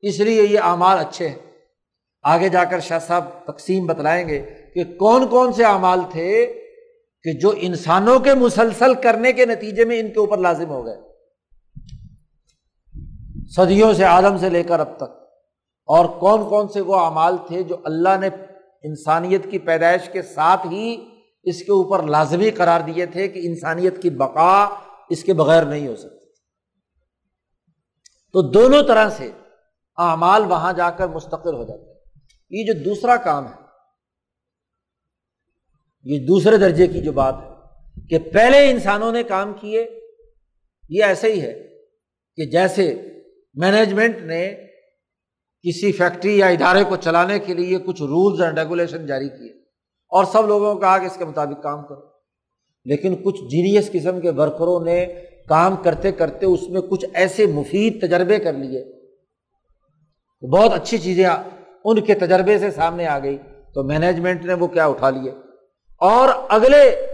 اس 0.00 0.20
لیے 0.20 0.42
یہ 0.42 0.60
اعمال 0.62 0.98
اچھے 0.98 1.28
ہیں۔ 1.28 1.38
آگے 2.22 2.48
جا 2.48 2.64
کر 2.64 2.80
شاہ 2.80 2.98
صاحب 2.98 3.24
تقسیم 3.44 3.86
بتلائیں 3.86 4.28
گے 4.28 4.42
کہ 4.74 4.84
کون 4.84 5.26
کون 5.26 5.52
سے 5.52 5.64
اعمال 5.64 6.00
تھے 6.10 6.46
کہ 7.22 7.32
جو 7.32 7.52
انسانوں 7.56 8.18
کے 8.18 8.34
مسلسل 8.34 8.94
کرنے 8.94 9.32
کے 9.32 9.46
نتیجے 9.46 9.84
میں 9.84 10.00
ان 10.00 10.08
کے 10.08 10.20
اوپر 10.20 10.38
لازم 10.38 10.70
ہو 10.70 10.86
گئے۔ 10.86 10.96
صدیوں 13.56 13.92
سے 13.92 14.04
آدم 14.04 14.38
سے 14.38 14.48
لے 14.48 14.62
کر 14.62 14.80
اب 14.80 14.96
تک۔ 14.96 15.20
اور 15.86 16.04
کون 16.04 16.48
کون 16.48 16.68
سے 16.68 16.80
وہ 16.80 16.96
اعمال 16.96 17.36
تھے 17.48 17.62
جو 17.62 17.76
اللہ 17.84 18.16
نے 18.20 18.28
انسانیت 18.82 19.50
کی 19.50 19.58
پیدائش 19.58 20.08
کے 20.08 20.22
ساتھ 20.22 20.66
ہی 20.66 21.08
اس 21.42 21.58
کے 21.58 21.72
اوپر 21.72 22.02
لازمی 22.02 22.50
قرار 22.50 22.80
دیے 22.80 23.06
تھے 23.06 23.28
کہ 23.28 23.40
انسانیت 23.44 24.02
کی 24.02 24.10
بقا 24.10 24.68
اس 25.08 25.24
کے 25.24 25.32
بغیر 25.32 25.62
نہیں 25.62 25.88
ہو 25.88 25.96
سکتی۔ 25.96 26.19
تو 28.32 28.50
دونوں 28.50 28.82
طرح 28.82 29.10
سے 29.10 29.30
اعمال 29.96 30.42
وہاں 30.42 30.72
جا 30.72 30.90
کر 30.90 31.08
مستقل 31.08 31.54
ہو 31.54 31.64
جاتے 31.64 31.82
ہیں۔ 31.82 31.98
یہ 32.50 32.64
جو 32.66 32.72
دوسرا 32.84 33.16
کام 33.16 33.46
ہے، 33.46 33.60
یہ 36.04 36.26
دوسرے 36.26 36.56
درجے 36.56 36.86
کی 36.86 37.00
جو 37.00 37.12
بات 37.12 37.34
ہے 37.34 37.48
کہ 38.08 38.18
پہلے 38.18 38.70
انسانوں 38.70 39.12
نے 39.12 39.22
کام 39.22 39.54
کیے، 39.60 40.00
یہ 40.88 41.04
ایسے 41.04 41.32
ہی 41.32 41.40
ہے 41.40 41.68
کہ 42.36 42.46
جیسے 42.46 43.02
مینجمنٹ 43.54 44.16
نے 44.22 44.54
کسی 45.62 45.92
فیکٹری 45.92 46.38
یا 46.38 46.46
ادارے 46.46 46.84
کو 46.84 46.96
چلانے 46.96 47.38
کے 47.38 47.54
لیے 47.54 47.78
کچھ 47.78 48.02
رولز 48.02 48.40
اینڈ 48.40 48.58
ریگولیشن 48.58 49.06
جاری 49.06 49.28
کیے 49.28 49.52
اور 50.08 50.24
سب 50.24 50.46
لوگوں 50.46 50.74
کو 50.74 50.80
کہا 50.80 50.98
کہ 50.98 51.06
اس 51.06 51.16
کے 51.16 51.24
مطابق 51.24 51.62
کام 51.62 51.86
کرو۔ 51.86 52.10
لیکن 52.84 53.14
کچھ 53.22 53.40
جینیس 53.40 53.90
قسم 53.92 54.20
کے 54.20 54.30
ورکروں 54.30 54.84
نے 54.84 55.26
کام 55.50 55.76
کرتے 55.76 56.12
کرتے 56.12 56.46
اس 56.46 56.68
میں 56.68 56.80
کچھ 56.80 57.06
ایسے 57.14 57.46
مفید 57.46 58.00
تجربے 58.00 58.38
کر 58.38 58.52
لیے۔ 58.52 58.84
بہت 60.46 60.72
اچھی 60.74 60.98
چیزیں 60.98 61.28
ان 61.84 62.00
کے 62.00 62.14
تجربے 62.14 62.58
سے 62.58 62.70
سامنے 62.70 63.06
آ 63.06 63.18
گئی۔ 63.18 63.38
تو 63.74 63.82
مینجمنٹ 63.82 64.44
نے 64.44 64.54
وہ 64.54 64.66
کیا 64.66 64.86
اٹھا 64.86 65.10
لیے۔ 65.10 65.30
اور 66.00 66.28
اگلے 66.48 67.06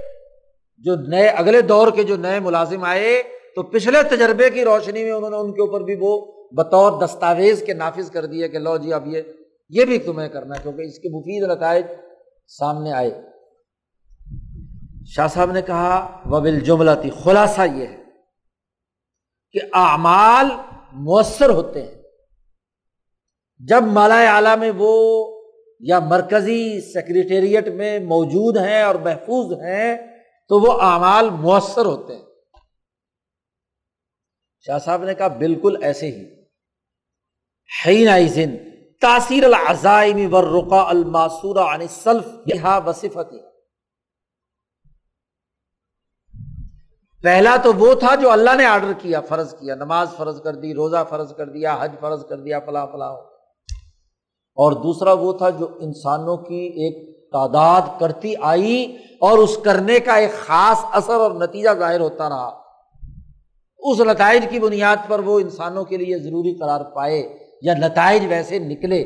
جو 0.78 0.96
نئے، 0.96 1.28
اگلے 1.28 1.60
دور 1.60 1.90
کے 1.90 2.02
جو 2.02 2.16
نئے 2.16 2.40
ملازم 2.40 2.84
آئے، 2.84 3.22
تو 3.54 3.62
پچھلے 3.62 4.16
تجربے 4.16 4.50
کی 4.50 4.64
روشنی 4.64 5.04
میں 5.04 5.12
انہوں 5.12 5.30
نے 5.30 5.36
ان 5.36 5.52
کے 5.52 5.60
اوپر 5.60 5.80
بھی 5.80 5.96
وہ 6.00 6.32
بطور 6.56 7.06
دستاویز 7.06 7.62
کے 7.66 7.74
نافذ 7.74 8.10
کر 8.10 8.26
دیے 8.26 8.48
کہ 8.48 8.58
لو 8.58 8.76
جی 8.76 8.92
اب 8.92 9.06
یہ 9.06 9.22
یہ 9.68 9.84
بھی 9.84 9.98
تمہیں 9.98 10.28
کرنا 10.28 10.54
ہے۔ 10.54 10.60
کیونکہ 10.62 10.82
اس 10.82 10.98
کے 10.98 11.08
مفید 11.08 11.50
نتائج 11.50 11.84
سامنے 12.48 12.92
آئے۔ 12.92 13.22
شاہ 15.06 15.26
صاحب 15.26 15.52
نے 15.52 15.62
کہا 15.62 16.20
وبل 16.26 16.60
جملہ 16.60 16.90
تھی 17.00 17.10
خلاصہ 17.24 17.60
یہ 17.74 17.86
ہے۔ 17.86 18.05
کہ 19.58 19.66
اعمال 19.72 20.46
مؤثر 20.92 21.50
ہوتے 21.50 21.82
ہیں۔ 21.82 22.02
جب 23.58 23.82
مالا 23.82 24.36
اعلیٰ 24.36 24.58
میں 24.58 24.72
وہ 24.76 25.26
یا 25.80 25.98
مرکزی 25.98 26.80
سیکریٹریٹ 26.80 27.68
میں 27.68 27.98
موجود 27.98 28.56
ہیں 28.56 28.82
اور 28.82 28.94
محفوظ 28.94 29.60
ہیں، 29.60 29.96
تو 30.48 30.60
وہ 30.60 30.80
اعمال 30.80 31.30
مؤثر 31.30 31.86
ہوتے 31.86 32.16
ہیں۔ 32.16 32.22
شاہ 34.66 34.78
صاحب 34.78 35.04
نے 35.04 35.14
کہا، 35.14 35.28
بالکل 35.28 35.76
ایسے 35.82 36.06
ہی۔ 36.06 36.36
حین 37.86 38.56
تاثیر 39.00 39.44
العزائم 39.44 40.34
والرقا 40.34 40.88
الماسورہ 40.88 41.58
عن 41.58 41.88
سلف 41.88 42.28
یہاں 42.54 42.80
وصفتی 42.86 43.55
پہلا 47.26 47.56
تو 47.62 47.72
وہ 47.78 47.94
تھا 47.94 48.14
جو 48.14 48.30
اللہ 48.30 48.50
نے 48.56 48.64
آرڈر 48.64 48.92
کیا، 48.98 49.20
فرض 49.20 49.54
کیا، 49.54 49.74
نماز 49.74 50.08
فرض 50.16 50.40
کر 50.40 50.54
دی، 50.54 50.74
روزہ 50.74 51.04
فرض 51.08 51.32
کر 51.34 51.48
دیا، 51.48 51.76
حج 51.80 51.92
فرض 52.00 52.24
کر 52.24 52.40
دیا، 52.40 52.60
فلاں 52.60 52.86
فلاں 52.86 53.12
اور 54.58 54.72
دوسرا 54.72 55.12
وہ 55.12 55.32
تھا 55.32 55.50
جو 55.50 55.68
انسانوں 55.80 56.36
کی 56.36 56.60
ایک 56.84 57.32
تعداد 57.32 57.88
کرتی 58.00 58.34
آئی 58.40 58.96
اور 59.20 59.38
اس 59.38 59.56
کرنے 59.56 59.98
کا 60.00 60.14
ایک 60.14 60.32
خاص 60.32 60.84
اثر 60.92 61.14
اور 61.14 61.30
نتیجہ 61.30 61.70
ظاہر 61.78 62.00
ہوتا 62.00 62.28
رہا۔ 62.28 62.48
اس 63.78 64.00
نتائج 64.00 64.46
کی 64.50 64.58
بنیاد 64.58 64.96
پر 65.08 65.18
وہ 65.18 65.38
انسانوں 65.40 65.84
کے 65.84 65.96
لیے 65.96 66.18
ضروری 66.18 66.54
قرار 66.54 66.80
پائے 66.94 67.38
یا 67.62 67.74
نتائج 67.74 68.26
ویسے 68.28 68.58
نکلے۔ 68.58 69.02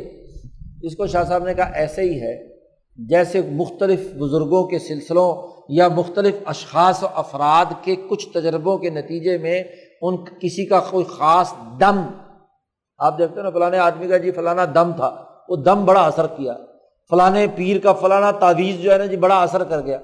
اس 0.82 0.96
کو 0.96 1.06
شاہ 1.06 1.24
صاحب 1.24 1.44
نے 1.44 1.54
کہا 1.54 1.70
ایسے 1.74 2.02
ہی 2.02 2.20
ہے، 2.20 2.34
جیسے 3.08 3.40
مختلف 3.52 4.00
بزرگوں 4.14 4.64
کے 4.68 4.78
سلسلوں 4.78 5.30
یا 5.72 5.88
مختلف 5.88 6.34
اشخاص 6.46 7.02
و 7.02 7.06
افراد 7.14 7.72
کے 7.82 7.96
کچھ 7.96 8.28
تجربوں 8.28 8.78
کے 8.78 8.90
نتیجے 8.90 9.38
میں 9.38 9.62
ان 10.02 10.16
کسی 10.16 10.66
کا 10.66 10.80
کوئی 10.90 11.04
خاص 11.04 11.52
دم. 11.80 12.02
آپ 12.98 13.18
دیکھتے 13.18 13.42
نا 13.42 13.50
فلاں 13.50 13.78
آدمی 13.78 14.08
کا 14.08 14.16
جی 14.16 14.30
فلانا 14.30 14.64
دم 14.64 14.92
تھا، 14.92 15.24
وہ 15.48 15.56
دم 15.56 15.84
بڑا 15.84 16.00
اثر 16.00 16.26
کیا۔ 16.26 16.54
فلاں 17.10 17.30
پیر 17.56 17.78
کا 17.78 17.92
فلانا 17.92 18.30
تعویذ 18.30 18.76
جو 18.76 18.92
ہے 18.92 18.98
نا 18.98 19.06
جی 19.06 19.16
بڑا 19.16 19.42
اثر 19.42 19.64
کر 19.64 19.80
گیا۔ 19.80 19.98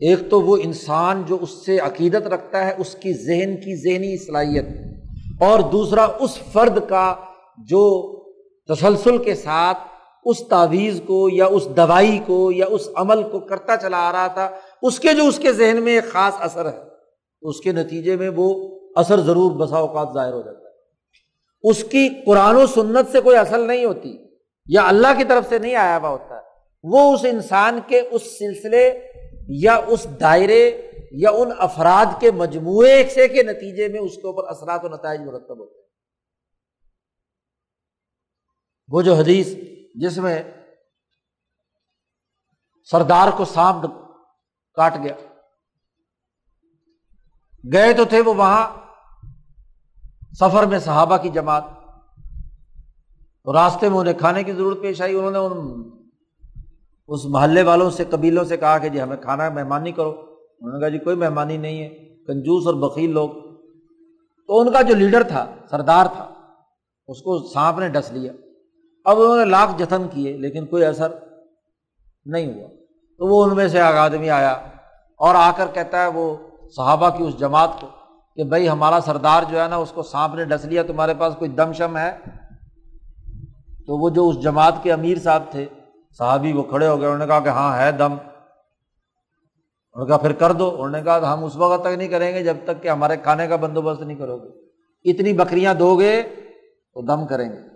ایک 0.00 0.30
تو 0.30 0.42
وہ 0.42 0.56
انسان 0.64 1.22
جو 1.26 1.38
اس 1.40 1.66
سے 1.66 1.78
عقیدت 1.78 2.26
رکھتا 2.26 2.66
ہے، 2.66 2.74
اس 2.78 2.94
کی 2.94 3.12
ذہن 3.12 3.56
کی 3.56 3.76
ذہنی 3.76 4.26
صلاحیت۔ 4.26 4.66
اور 5.40 5.58
دوسرا، 5.60 6.06
اس 6.20 6.38
فرد 6.52 6.78
کا 6.88 7.14
جو 7.58 8.12
تسلسل 8.68 9.18
کے 9.18 9.34
ساتھ 9.34 9.78
اس 10.24 10.38
تعویذ 10.48 11.00
کو 11.06 11.28
یا 11.28 11.46
اس 11.46 11.66
دوائی 11.76 12.18
کو 12.26 12.50
یا 12.52 12.66
اس 12.70 12.88
عمل 12.96 13.22
کو 13.22 13.38
کرتا 13.40 13.76
چلا 13.76 13.98
آ 13.98 14.12
رہا 14.12 14.26
تھا، 14.26 14.48
اس 14.82 14.98
کے 15.00 15.14
جو 15.14 15.26
اس 15.28 15.38
کے 15.38 15.52
ذہن 15.52 15.82
میں 15.82 15.94
ایک 15.94 16.12
خاص 16.12 16.34
اثر 16.40 16.66
ہے، 16.66 16.78
اس 17.42 17.60
کے 17.60 17.72
نتیجے 17.72 18.16
میں 18.16 18.30
وہ 18.36 18.48
اثر 18.96 19.20
ضرور 19.20 19.52
بسا 19.56 19.76
اوقات 19.76 20.14
ظاہر 20.14 20.32
ہو 20.32 20.42
جاتا 20.42 20.58
ہے۔ 20.58 20.72
اس 21.64 21.84
کی 21.84 22.08
قرآن 22.26 22.56
و 22.56 22.66
سنت 22.66 23.12
سے 23.12 23.20
کوئی 23.20 23.36
اصل 23.36 23.66
نہیں 23.66 23.84
ہوتی، 23.84 24.16
یا 24.66 24.86
اللہ 24.88 25.18
کی 25.18 25.24
طرف 25.24 25.48
سے 25.48 25.58
نہیں 25.58 25.74
آیا 25.74 25.98
ہوا 25.98 26.08
ہوتا 26.08 26.36
ہے 26.36 26.42
وہ 26.84 27.12
اس 27.12 27.24
انسان 27.24 27.78
کے 27.86 28.00
اس 28.00 28.22
سلسلے 28.38 28.88
یا 29.48 29.74
اس 29.86 30.06
دائرے 30.20 30.64
یا 31.12 31.30
ان 31.30 31.50
افراد 31.58 32.20
کے 32.20 32.30
مجموعے 32.30 33.02
سے 33.14 33.26
کے 33.28 33.42
نتیجے 33.42 33.88
میں 33.88 34.00
اس 34.00 34.14
کے 34.16 34.26
اوپر 34.26 34.48
اثرات 34.48 34.84
و 34.84 34.88
نتائج 34.88 35.20
مرتب 35.20 35.58
ہوتے 35.58 35.78
ہیں۔ 35.78 35.86
وہ 38.88 39.02
جو 39.02 39.14
حدیث 39.14 39.54
جس 39.94 40.18
میں 40.18 40.42
سردار 42.90 43.28
کو 43.36 43.44
سانپ 43.44 43.84
کاٹ 44.74 44.94
گیا۔ 45.02 45.14
گئے 47.72 47.92
تو 47.92 48.04
تھے 48.04 48.20
وہ 48.20 48.34
وہاں 48.34 48.66
سفر 50.40 50.66
میں 50.66 50.78
صحابہ 50.78 51.16
کی 51.16 51.28
جماعت۔ 51.28 51.64
تو 53.44 53.52
راستے 53.52 53.88
میں 53.88 53.98
انہیں 53.98 54.18
کھانے 54.18 54.42
کی 54.42 54.52
ضرورت 54.52 54.78
پیش 54.82 55.02
آئی۔ 55.02 55.16
انہوں 55.16 55.30
نے 55.30 55.38
ان 55.38 55.82
اس 57.08 57.24
محلے 57.24 57.62
والوں 57.62 57.90
سے، 57.90 58.04
قبیلوں 58.04 58.44
سے 58.44 58.56
کہا 58.56 58.78
کہ 58.78 58.88
جی 58.88 59.02
ہمیں 59.02 59.16
کھانا، 59.16 59.48
مہمانی 59.48 59.92
کرو۔ 59.92 60.10
انہوں 60.60 60.72
نے 60.72 60.80
کہا 60.80 60.88
جی 60.88 60.98
کوئی 60.98 61.16
مہمانی 61.16 61.56
نہیں 61.56 61.82
ہے، 61.82 61.88
کنجوس 62.24 62.66
اور 62.66 62.74
بکیل 62.74 63.10
لوگ۔ 63.10 63.30
تو 64.46 64.60
ان 64.60 64.72
کا 64.72 64.82
جو 64.82 64.94
لیڈر 64.94 65.22
تھا، 65.22 65.54
سردار 65.70 66.06
تھا، 66.06 66.24
اس 67.08 67.22
کو 67.22 67.48
سانپ 67.52 67.78
نے 67.78 67.88
ڈس 67.88 68.12
لیا۔ 68.12 68.32
اب 69.04 69.20
انہوں 69.20 69.36
نے 69.36 69.44
لاکھ 69.44 69.70
جتن 69.78 70.08
کیے 70.08 70.36
لیکن 70.36 70.66
کوئی 70.66 70.84
اثر 70.84 71.08
نہیں 72.24 72.54
ہوا۔ 72.54 72.68
تو 73.18 73.26
وہ 73.26 73.44
ان 73.44 73.56
میں 73.56 73.68
سے 73.68 73.82
ایک 73.82 73.96
آدمی 73.96 74.30
آیا 74.30 74.50
اور 75.18 75.34
آ 75.34 75.50
کر 75.56 75.66
کہتا 75.74 76.02
ہے 76.02 76.06
وہ 76.06 76.36
صحابہ 76.76 77.10
کی 77.10 77.24
اس 77.24 77.38
جماعت 77.38 77.68
کو 77.80 77.86
کہ 78.36 78.44
بھائی 78.44 78.68
ہمارا 78.68 78.98
سردار 79.04 79.42
جو 79.50 79.62
ہے 79.62 79.68
نا، 79.68 79.76
اس 79.76 79.92
کو 79.92 80.02
سانپ 80.02 80.34
نے 80.34 80.44
ڈس 80.44 80.64
لیا، 80.64 80.82
تمہارے 80.82 81.14
پاس 81.18 81.34
کوئی 81.38 81.50
دم 81.50 81.72
شم 81.72 81.96
ہے؟ 81.96 82.18
تو 83.86 83.98
وہ 83.98 84.10
جو 84.10 84.28
اس 84.28 84.40
جماعت 84.40 84.72
کے 84.82 84.92
امیر 84.92 85.18
صاحب 85.18 85.42
تھے، 85.50 85.66
صحابی 86.18 86.52
وہ 86.52 86.62
کھڑے 86.62 86.86
ہو 86.86 86.96
گئے، 86.96 87.06
انہوں 87.06 87.18
نے 87.18 87.26
کہا 87.26 87.40
کہ 87.40 87.48
ہاں 87.48 87.78
ہے 87.78 87.92
دم۔ 87.92 88.12
انہوں 88.12 90.04
نے 90.04 90.06
کہا، 90.06 90.16
پھر 90.16 90.32
کر 90.32 90.52
دو۔ 90.52 90.70
انہوں 90.70 90.88
نے 90.88 91.02
کہا، 91.02 91.32
ہم 91.32 91.44
اس 91.44 91.56
وقت 91.56 91.80
تک 91.82 91.98
نہیں 91.98 92.08
کریں 92.08 92.34
گے 92.34 92.44
جب 92.44 92.56
تک 92.64 92.82
کہ 92.82 92.88
ہمارے 92.88 93.16
کھانے 93.16 93.48
کا 93.48 93.56
بندوبست 93.56 94.02
نہیں 94.02 94.18
کرو 94.18 94.38
گے۔ 94.38 94.48
اتنی 95.10 95.32
بکریاں 95.32 95.74
دو 95.74 95.98
گے 95.98 96.22
تو 96.94 97.02
دم 97.02 97.26
کریں 97.26 97.52
گے۔ 97.52 97.73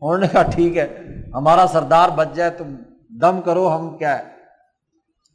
انہوں 0.00 0.18
نے 0.18 0.28
کہا، 0.28 0.42
ٹھیک 0.42 0.76
ہے، 0.76 1.04
ہمارا 1.34 1.66
سردار 1.72 2.08
بچ 2.08 2.28
جائے، 2.34 2.50
تم 2.50 2.76
دم 3.20 3.40
کرو، 3.40 3.76
ہم 3.76 3.98
کیا 3.98 4.18
ہے؟ 4.18 4.24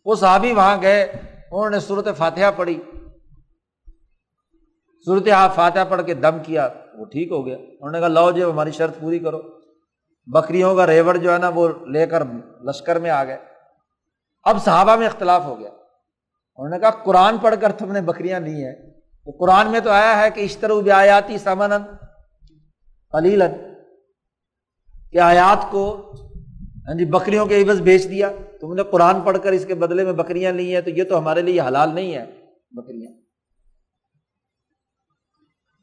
وہ 0.06 0.16
صحابی 0.16 0.54
وہاں 0.54 0.82
گئے، 0.82 1.04
انہوں 1.52 1.70
نے 1.70 1.80
صورت 1.80 2.08
فاتحہ 2.18 2.52
پڑھی۔ 2.56 2.82
صورت 5.06 5.28
فاتحہ 5.56 5.84
پڑھ 5.90 6.06
کے 6.06 6.14
دم 6.14 6.38
کیا، 6.44 6.70
وہ 6.94 7.06
ٹھیک 7.06 7.32
ہو 7.32 7.46
گیا۔ 7.46 7.58
انہوں 7.58 7.92
نے 7.92 8.00
کہا 8.00 8.08
لو 8.08 8.32
جی 8.32 8.44
ہماری 8.44 8.72
شرط 8.72 9.00
پوری 9.00 9.20
کرو۔ 9.20 9.42
بکریوں 10.26 10.76
کا 10.76 10.88
ریوڑ 10.88 11.18
جو 11.18 11.34
ہے 11.34 11.38
نا، 11.38 11.50
وہ 11.50 11.70
لے 11.92 12.06
کر 12.06 12.24
لشکر 12.64 13.00
میں 13.00 13.10
آ 13.10 13.24
گئے۔ 13.24 13.38
اب 14.44 14.64
صحابہ 14.66 14.96
میں 14.96 15.08
اختلاف 15.08 15.46
ہو 15.46 15.60
گیا۔ 15.60 15.70
انہوں 16.56 16.70
نے 16.70 16.80
کہا، 16.80 16.90
قرآن 16.90 17.38
پڑھ 17.38 17.56
کر 17.62 17.72
تم 17.72 17.92
نے 17.92 18.02
بکریاں 18.02 18.40
لی 18.40 18.66
ہیں۔ 18.66 18.76
وہ 19.26 19.32
قرآن 19.40 19.72
میں 19.72 19.80
تو 19.80 19.90
آیا 19.90 20.22
ہے 20.22 20.32
کہ 20.32 20.42
اشترو 20.42 20.82
بیاتی 20.82 21.38
سمن 21.38 21.72
علیلن 23.14 23.73
کہ 25.14 25.20
آیات 25.20 25.72
کو 25.72 26.14
ہاں 26.88 26.98
جی 26.98 27.06
بکریوں 27.06 27.46
کے 27.46 27.64
عوض 27.64 27.82
بیچ 27.82 28.10
دیا۔ 28.10 28.30
تم 28.62 28.74
نے 28.74 28.84
قرآن 28.84 29.22
پڑھ 29.22 29.38
کر 29.44 29.52
اس 29.52 29.66
کے 29.66 29.76
بدلے 29.76 30.04
میں 30.04 30.14
بکریاں 30.14 30.52
لی 30.52 30.74
ہیں، 30.74 30.82
تو 30.82 30.90
یہ 30.90 31.04
تو 31.04 31.18
ہمارے 31.18 31.42
لیے 31.42 31.62
حلال 31.62 31.96
نہیں 31.96 32.14
ہے۔ 32.14 32.26
بکریاں۔ 32.72 33.12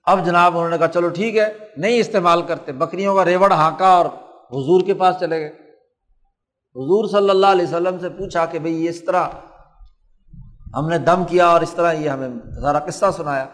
اب 0.04 0.26
جناب 0.26 0.56
انہوں 0.56 0.70
نے 0.70 0.78
کہا، 0.78 0.88
چلو 0.88 1.08
ٹھیک 1.08 1.36
ہے، 1.36 1.52
نہیں 1.76 1.98
استعمال 1.98 2.42
کرتے۔ 2.42 2.72
بکریوں 2.72 3.14
کا 3.14 3.24
ریوڑ 3.24 3.52
ہانکا 3.52 3.88
اور 3.88 4.06
حضور 4.50 4.80
کے 4.86 4.94
پاس 4.94 5.16
چلے 5.20 5.40
گئے۔ 5.40 5.48
حضور 6.76 7.08
صلی 7.08 7.30
اللہ 7.30 7.46
علیہ 7.46 7.66
وسلم 7.66 7.98
سے 7.98 8.08
پوچھا 8.08 8.46
کہ 8.46 8.58
بھائی 8.58 8.88
اس 8.88 9.04
طرح 9.04 9.28
ہم 10.74 10.88
نے 10.88 10.98
دم 10.98 11.24
کیا 11.24 11.46
اور 11.46 11.60
اس 11.60 11.72
طرح 11.72 11.92
یہ 11.92 12.08
ہمیں 12.08 12.28
سارا 12.60 12.78
قصہ 12.78 13.06
سنایا۔ 13.16 13.46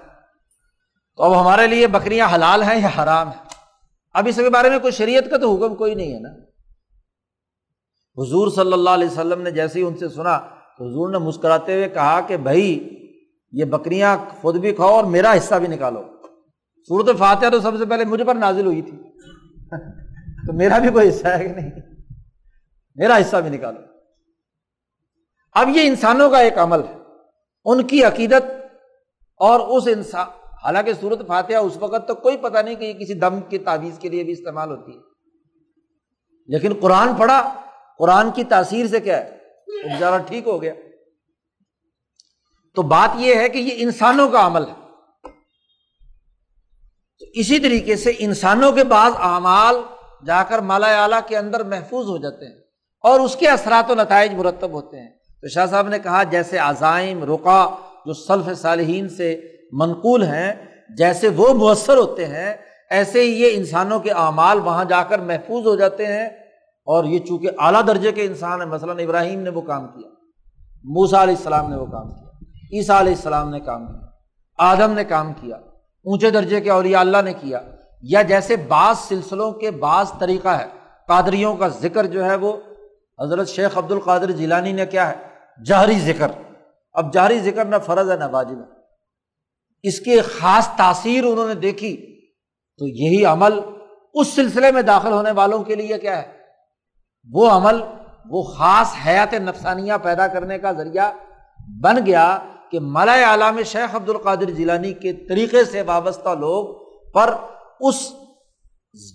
تو 1.17 1.23
اب 1.23 1.41
ہمارے 1.41 1.67
لیے 1.67 1.87
بکریاں 1.87 2.29
حلال 2.35 2.63
ہیں 2.63 2.81
یا 2.81 3.03
حرام 3.03 3.29
ہیں؟ 3.29 3.46
اب 4.17 4.27
اس 4.29 4.37
کے 4.37 4.51
بارے 4.51 4.71
میں 4.71 4.79
کوئی 4.79 4.93
شریعت 4.93 5.25
کا 5.31 5.37
تو 5.37 5.57
حکم 5.57 5.75
کوئی 5.75 5.95
نہیں 5.95 6.15
ہے 6.15 6.21
نا۔ 6.21 6.29
حضور 8.17 8.51
صلی 8.51 8.73
اللہ 8.73 8.91
علیہ 8.91 9.07
وسلم 9.07 9.43
نے 9.43 9.51
جیسے 9.51 9.79
ہی 9.79 9.85
ان 9.85 9.97
سے 9.97 10.09
سنا 10.09 10.39
تو 10.79 10.89
حضور 10.89 11.09
نے 11.09 11.19
مسکراتے 11.19 11.75
ہوئے 11.75 11.89
کہا 11.89 12.21
کہ 12.21 12.37
بھائی، 12.37 12.89
یہ 13.53 13.65
بکریاں 13.65 14.17
خود 14.41 14.57
بھی 14.57 14.73
کھاؤ 14.73 14.89
اور 14.89 15.05
میرا 15.05 15.37
حصہ 15.37 15.55
بھی 15.55 15.69
نکالو۔ 15.69 16.03
صورت 16.89 17.19
فاتحہ 17.19 17.49
تو 17.49 17.61
سب 17.61 17.79
سے 17.79 17.85
پہلے 17.85 18.05
مجھے 18.05 18.25
پر 18.25 18.35
نازل 18.35 18.67
ہوئی 18.67 18.83
تھی۔ 18.83 18.99
تو 20.47 20.53
میرا 20.53 20.79
بھی 20.79 20.89
کوئی 20.89 21.09
حصہ 21.09 21.29
ہے 21.29 21.49
کہ 21.49 21.55
نہیں؟ 21.55 21.71
میرا 22.95 23.17
حصہ 23.17 23.37
بھی 23.37 23.51
نکالو۔ 23.51 23.81
اب 25.55 25.69
یہ 25.69 25.87
انسانوں 25.87 26.31
کا 26.31 26.39
ایک 26.39 26.59
عمل 26.59 26.81
ہے۔ 26.81 26.99
ان 27.65 27.87
کی 27.87 28.05
عقیدت 28.05 28.51
اور 29.37 29.61
اس 29.61 29.83
انسان 29.87 30.27
حالانکہ 30.67 30.93
صورت 31.01 31.27
فاتحہ 31.27 31.57
اس 31.57 31.77
وقت 31.77 32.09
تو 32.09 32.15
کوئی 32.15 32.37
پتہ 32.37 32.59
نہیں 32.59 32.75
کہ 32.75 32.85
یہ 32.85 32.93
کسی 32.93 33.15
دم 33.15 33.41
کی 33.41 33.59
تعویذ 33.59 33.99
کے 33.99 34.09
لیے 34.09 34.25
بھی 34.25 34.33
استعمال 34.33 34.71
ہوتی 34.71 34.93
ہے۔ 34.93 34.99
لیکن 36.47 36.73
قرآن 36.81 37.15
پڑھا، 37.15 37.61
قرآن 37.99 38.31
کی 38.31 38.45
تاثیر 38.45 38.87
سے 38.87 39.01
کیا 39.01 39.25
ہے؟ 39.25 39.39
وہ 39.85 40.19
ٹھیک 40.27 40.47
ہو 40.47 40.63
گیا۔ 40.63 40.75
تو 42.75 42.83
بات 42.83 43.11
یہ 43.17 43.35
ہے 43.35 43.49
کہ 43.49 43.59
یہ 43.59 43.71
انسانوں 43.77 44.29
کا 44.29 44.47
عمل 44.47 44.63
ہے۔ 44.67 44.75
تو 47.19 47.27
اسی 47.35 47.59
طریقے 47.59 47.97
سے 47.97 48.13
انسانوں 48.19 48.73
کے 48.73 48.85
بعض 48.85 49.13
اعمال 49.19 49.77
جا 50.27 50.43
کر 50.43 50.59
مالا 50.59 51.03
اعلیٰ 51.03 51.21
کے 51.27 51.37
اندر 51.37 51.65
محفوظ 51.65 52.07
ہو 52.07 52.17
جاتے 52.19 52.47
ہیں 52.47 52.61
اور 53.01 53.21
اس 53.21 53.37
کے 53.37 53.49
اثرات 53.49 53.91
و 53.91 53.95
نتائج 53.95 54.35
مرتب 54.35 54.71
ہوتے 54.71 55.01
ہیں۔ 55.01 55.11
تو 55.41 55.49
شاہ 55.49 55.67
صاحب 55.67 55.89
نے 55.89 55.99
کہا، 55.99 56.23
جیسے 56.23 56.59
عزائم 56.59 57.25
رقا 57.25 57.77
جو 58.07 58.13
سلف 58.13 58.59
صالحین 58.59 59.09
سے 59.09 59.56
منقول 59.73 60.23
ہیں، 60.23 60.53
جیسے 60.97 61.29
وہ 61.29 61.55
مؤثر 61.55 61.97
ہوتے 61.97 62.27
ہیں، 62.27 62.57
ایسے 62.91 63.21
ہی 63.21 63.43
یہ 63.43 63.51
انسانوں 63.55 64.01
کے 64.01 64.11
اعمال 64.11 64.61
وہاں 64.61 64.85
جا 64.85 65.03
کر 65.03 65.19
محفوظ 65.19 65.67
ہو 65.67 65.77
جاتے 65.77 66.07
ہیں۔ 66.07 66.29
اور 66.87 67.05
یہ 67.05 67.19
چونکہ 67.19 67.49
اعلیٰ 67.59 67.87
درجے 67.87 68.13
کے 68.13 68.25
انسان 68.25 68.63
ہیں، 68.63 68.69
مثلاً 68.69 68.99
ابراہیم 68.99 69.41
نے 69.41 69.51
وہ 69.51 69.61
کام 69.61 69.87
کیا 69.87 70.09
موسا 70.85 71.23
علیہ 71.23 71.35
السلام 71.37 71.71
نے 71.71 71.77
وہ 71.77 71.87
کام 71.87 72.15
کیا، 72.15 72.29
عیسیٰ 72.73 73.01
علیہ 73.01 73.13
السلام 73.13 73.51
نے 73.51 73.61
کام 73.61 73.87
کیا، 73.87 74.07
آدم 74.59 74.93
نے 74.93 75.05
کام 75.05 75.33
کیا، 75.41 75.57
اونچے 76.05 76.31
درجے 76.31 76.61
کے 76.61 76.71
اولیاء 76.71 77.01
اللہ 77.01 77.23
نے 77.25 77.33
کیا۔ 77.33 77.61
یا 78.03 78.23
جیسے 78.23 78.57
بعض 78.57 78.99
سلسلوں 78.99 79.53
کے 79.53 79.71
بعض 79.71 80.07
طریقہ 80.19 80.49
ہے، 80.49 80.67
قادریوں 81.09 81.57
کا 81.57 81.69
ذکر 81.69 82.07
جو 82.07 82.25
ہے 82.25 82.35
وہ 82.35 82.53
حضرت 83.23 83.49
شیخ 83.49 83.79
عبد 83.79 83.93
القادر 83.93 84.31
جیلانی 84.31 84.73
نے 84.73 84.87
کیا 84.87 85.11
ہے 85.11 85.15
جہری 85.65 85.99
ذکر۔ 86.01 86.29
اب 86.93 87.13
جہری 87.13 87.41
ذکر 87.41 87.65
نہ 87.65 87.77
فرض 87.87 88.11
ہے، 88.11 88.17
نہ 88.17 88.25
واجب 88.31 88.59
ہے۔ 88.59 88.76
اس 89.87 90.01
کی 90.01 90.21
خاص 90.21 90.69
تاثیر 90.77 91.25
انہوں 91.25 91.49
نے 91.49 91.55
دیکھی، 91.55 91.97
تو 92.79 92.87
یہی 92.87 93.25
عمل 93.25 93.61
اس 94.15 94.29
سلسلے 94.29 94.73
میں 94.73 94.83
داخل 94.83 95.13
ہونے 95.13 95.31
والوں 95.31 95.65
کے 95.65 95.75
لیے 95.75 95.99
کیا 95.99 96.23
ہے؟ 96.23 96.33
وہ 97.33 97.49
عمل، 97.51 97.83
وہ 98.31 98.43
خاص 98.43 98.95
حیات 99.07 99.35
نفسانیہ 99.35 99.93
پیدا 100.03 100.27
کرنے 100.27 100.59
کا 100.59 100.73
ذریعہ 100.73 101.13
بن 101.83 102.07
گیا 102.07 102.39
کہ 102.71 102.79
ملائے 102.81 103.23
عالم 103.23 103.63
شیخ 103.63 103.95
عبد 103.95 104.09
القادر 104.09 104.51
جیلانی 104.51 104.93
کے 104.93 105.13
طریقے 105.13 105.65
سے 105.65 105.83
وابستہ 105.83 106.29
لوگ 106.29 106.75
پر 107.11 107.35
اس 107.81 108.13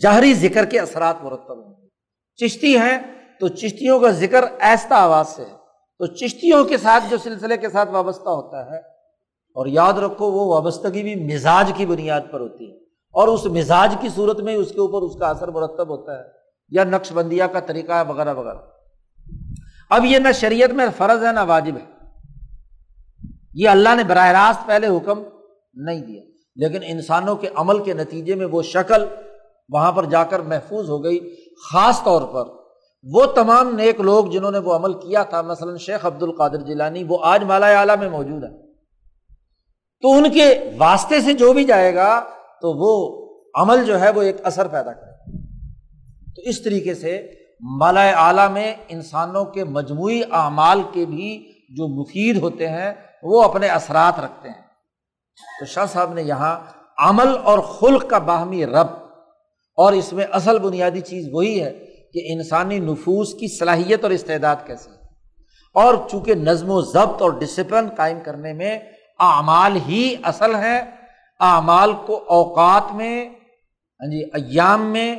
جہری 0.02 0.34
ذکر 0.34 0.65
کے 0.65 0.80
اثرات 0.80 1.23
مرتب 1.23 1.65
ہوں 1.65 1.76
گے۔ 1.81 1.88
چشتی 2.38 2.77
ہیں، 2.77 2.98
تو 3.39 3.48
چشتیوں 3.48 3.99
کا 3.99 4.10
ذکر 4.10 4.45
ایستا 4.60 4.95
آواز 4.95 5.27
سے 5.27 5.43
تو 5.99 6.06
چشتیوں 6.06 6.64
کے 6.65 6.77
ساتھ 6.77 7.03
جو 7.10 7.18
سلسلے 7.18 7.57
کے 7.57 7.69
ساتھ 7.69 7.89
وابستہ 7.89 8.30
ہوتا 8.30 8.65
ہے 8.65 8.91
اور 9.56 9.65
یاد 9.65 9.94
رکھو 9.94 10.26
وہ 10.26 10.53
وابستگی 10.53 11.03
بھی 11.03 11.36
مزاج 11.36 11.72
کی 11.76 11.86
بنیاد 11.86 12.22
پر 12.32 12.40
ہوتی 12.40 12.72
ہے 12.72 12.76
اور 13.14 13.28
اس 13.28 13.45
مزاج 13.45 13.95
کی 14.02 14.10
صورت 14.15 14.40
میں 14.40 14.56
اس 14.56 14.72
کے 14.72 14.80
اوپر 14.80 15.02
اس 15.02 15.15
کا 15.15 15.28
اثر 15.28 15.48
مرتب 15.48 15.90
ہوتا 15.90 16.19
ہے 16.19 16.23
یا 16.69 16.84
نقش 16.84 17.11
بندیا 17.11 17.48
کا 17.48 17.60
طریقہ 17.60 17.91
ہے 17.91 18.03
وغیرہ 18.07 18.34
وغیرہ۔ 18.34 18.57
اب 19.90 20.06
یہ 20.06 20.19
نہ 20.19 20.32
شریعت 20.32 20.69
میں 20.69 20.86
فرض 20.98 21.23
ہے 21.23 21.32
نہ 21.32 21.40
واجب 21.48 21.76
ہے۔ 21.76 21.86
یہ 23.53 23.69
اللہ 23.69 23.95
نے 23.95 24.03
براہ 24.03 24.32
راست 24.32 24.68
پہلے 24.68 24.88
حکم 24.88 25.23
نہیں 25.73 26.02
دیا، 26.02 26.22
لیکن 26.56 26.80
انسانوں 26.84 27.36
کے 27.36 27.49
عمل 27.56 27.84
کے 27.84 27.94
نتیجے 27.94 28.36
میں 28.36 28.45
وہ 28.45 28.61
شکل 28.61 29.06
وہاں 29.69 29.91
پر 29.91 30.06
جا 30.06 30.23
کر 30.23 30.40
محفوظ 30.40 30.90
ہو 30.90 31.03
گئی۔ 31.03 31.36
خاص 31.72 32.03
طور 32.03 32.22
پر 32.34 32.45
وہ 33.03 33.26
تمام 33.26 33.76
نیک 33.76 34.02
لوگ 34.02 34.26
جنہوں 34.26 34.52
نے 34.52 34.57
وہ 34.57 34.73
عمل 34.73 34.94
کیا 34.94 35.23
تھا، 35.23 35.41
مثلاً 35.41 35.78
شیخ 35.78 36.06
عبد 36.06 36.23
القادر 36.23 36.57
جیلانی، 36.57 37.03
وہ 37.03 37.18
آج 37.22 37.44
مالا 37.44 37.68
اعلیٰ 37.68 37.98
میں 37.98 38.10
موجود 38.10 38.44
ہے 38.44 38.70
تو 40.03 40.11
ان 40.11 40.30
کے 40.32 40.48
واسطے 40.78 41.19
سے 41.22 41.34
جو 41.34 41.52
بھی 41.53 41.64
جائے 41.64 41.94
گا، 41.95 42.19
تو 42.61 42.73
وہ 42.78 42.91
عمل 43.61 43.84
جو 43.86 43.99
ہے 44.02 44.10
وہ 44.10 44.22
ایک 44.22 44.38
اثر 44.44 44.68
پیدا 44.68 44.91
کرے 44.94 45.10
تو 46.36 46.41
اس 46.49 46.61
طریقے 46.64 46.94
سے 46.94 47.22
مالا 47.80 48.03
اعلیٰ 48.28 48.49
میں 48.52 48.73
انسانوں 48.88 49.45
کے 49.45 49.64
مجموعی 49.64 50.22
اعمال 50.32 50.82
کے 50.94 51.06
بھی 51.06 51.30
جو 51.78 51.88
مفید 51.88 52.38
ہوتے 52.38 52.68
ہیں، 52.69 52.94
وہ 53.23 53.41
اپنے 53.44 53.68
اثرات 53.68 54.19
رکھتے 54.19 54.49
ہیں۔ 54.49 54.61
تو 55.60 55.65
شاہ 55.65 55.86
صاحب 55.86 56.14
نے 56.14 56.22
یہاں 56.22 56.56
عمل 56.98 57.36
اور 57.44 57.60
خلق 57.60 58.10
کا 58.10 58.18
باہمی 58.18 58.65
رب، 58.65 58.88
اور 59.78 59.94
اس 59.94 60.11
میں 60.14 60.26
اصل 60.32 60.60
بنیادی 60.60 61.02
چیز 61.02 61.28
وہی 61.32 61.61
ہے 61.64 61.72
کہ 62.14 62.22
انسانی 62.34 62.80
نفوس 62.80 63.34
کی 63.34 63.48
صلاحیت 63.57 64.03
اور 64.03 64.11
استعداد 64.11 64.56
کیسی 64.65 64.90
اور 65.76 65.95
چونکہ 66.11 66.36
نظم 66.36 66.69
و 66.69 66.82
ضبط 66.82 67.22
اور 67.22 67.32
ڈسپلن 67.32 67.88
قائم 67.98 68.19
کرنے 68.26 68.53
میں 68.53 68.78
اعمال 69.22 69.77
ہی 69.88 70.15
اصل 70.23 70.56
ہے 70.56 70.77
اعمال 71.39 71.93
کو 72.06 72.23
اوقات 72.30 72.93
میں 72.95 73.30
ہاں 73.99 74.10
جی 74.11 74.23
ایام 74.34 74.91
میں، 74.91 75.15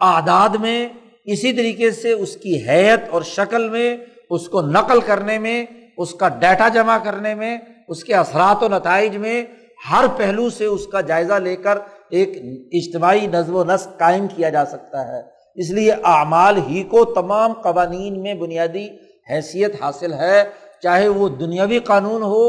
اعداد 0.00 0.48
میں، 0.48 0.88
اسی 1.24 1.52
طریقے 1.52 1.90
سے 1.90 2.12
اس 2.12 2.36
کی 2.36 2.56
حیت 2.68 3.08
اور 3.10 3.22
شکل 3.22 3.68
میں، 3.68 3.96
اس 4.30 4.48
کو 4.48 4.60
نقل 4.60 5.00
کرنے 5.00 5.38
میں، 5.38 5.64
اس 5.96 6.14
کا 6.14 6.28
ڈیٹا 6.28 6.68
جمع 6.68 6.96
کرنے 6.98 7.34
میں، 7.34 7.58
اس 7.88 8.04
کے 8.04 8.14
اثرات 8.14 8.62
و 8.62 8.68
نتائج 8.68 9.16
میں 9.16 9.44
ہر 9.90 10.06
پہلو 10.16 10.48
سے 10.50 10.64
اس 10.64 10.86
کا 10.86 11.00
جائزہ 11.00 11.32
لے 11.32 11.56
کر 11.56 11.78
ایک 12.10 12.36
اجتماعی 12.72 13.26
نظم 13.26 13.56
و 13.56 13.64
نسق 13.64 13.98
قائم 13.98 14.26
کیا 14.26 14.48
جا 14.48 14.64
سکتا 14.64 15.06
ہے۔ 15.08 15.20
اس 15.56 15.70
لیے 15.70 15.92
اعمال 16.04 16.58
ہی 16.68 16.82
کو 16.82 17.04
تمام 17.04 17.52
قوانین 17.52 18.20
میں 18.22 18.34
بنیادی 18.34 18.86
حیثیت 19.30 19.82
حاصل 19.82 20.12
ہے، 20.12 20.44
چاہے 20.82 21.08
وہ 21.08 21.28
دنیاوی 21.28 21.78
قانون 21.78 22.22
ہو 22.22 22.44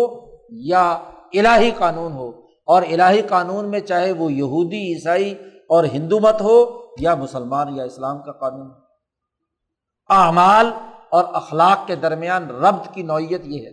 یا 0.49 0.91
الہی 1.33 1.71
قانون 1.77 2.11
ہو 2.11 2.29
اور 2.65 2.81
الہی 2.81 3.21
قانون 3.21 3.69
میں 3.69 3.79
چاہے 3.79 4.11
وہ 4.11 4.33
یہودی، 4.33 4.93
عیسائی 4.93 5.31
اور 5.69 5.83
ہندو 5.83 6.19
مت 6.19 6.41
ہو 6.41 6.85
یا 6.99 7.15
مسلمان 7.15 7.75
یا 7.75 7.83
اسلام 7.83 8.23
کا 8.23 8.31
قانون۔ 8.31 8.71
اعمال 10.09 10.71
اور 11.09 11.23
اخلاق 11.33 11.87
کے 11.87 11.95
درمیان 11.95 12.49
ربط 12.49 12.93
کی 12.93 13.03
نوعیت 13.03 13.41
یہ 13.45 13.65
ہے۔ 13.65 13.71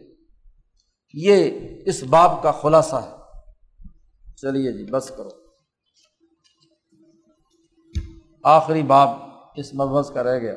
یہ 1.14 1.50
اس 1.86 2.02
باب 2.02 2.42
کا 2.42 2.50
خلاصہ 2.50 2.96
ہے۔ 2.96 3.16
چلیے 4.36 4.72
جی 4.72 4.84
بس 4.84 5.08
کرو۔ 5.08 5.28
آخری 8.44 8.82
باب 8.82 9.08
اس 9.56 9.74
مبحث 9.74 10.10
کا 10.10 10.22
رہ 10.22 10.38
گیا۔ 10.38 10.54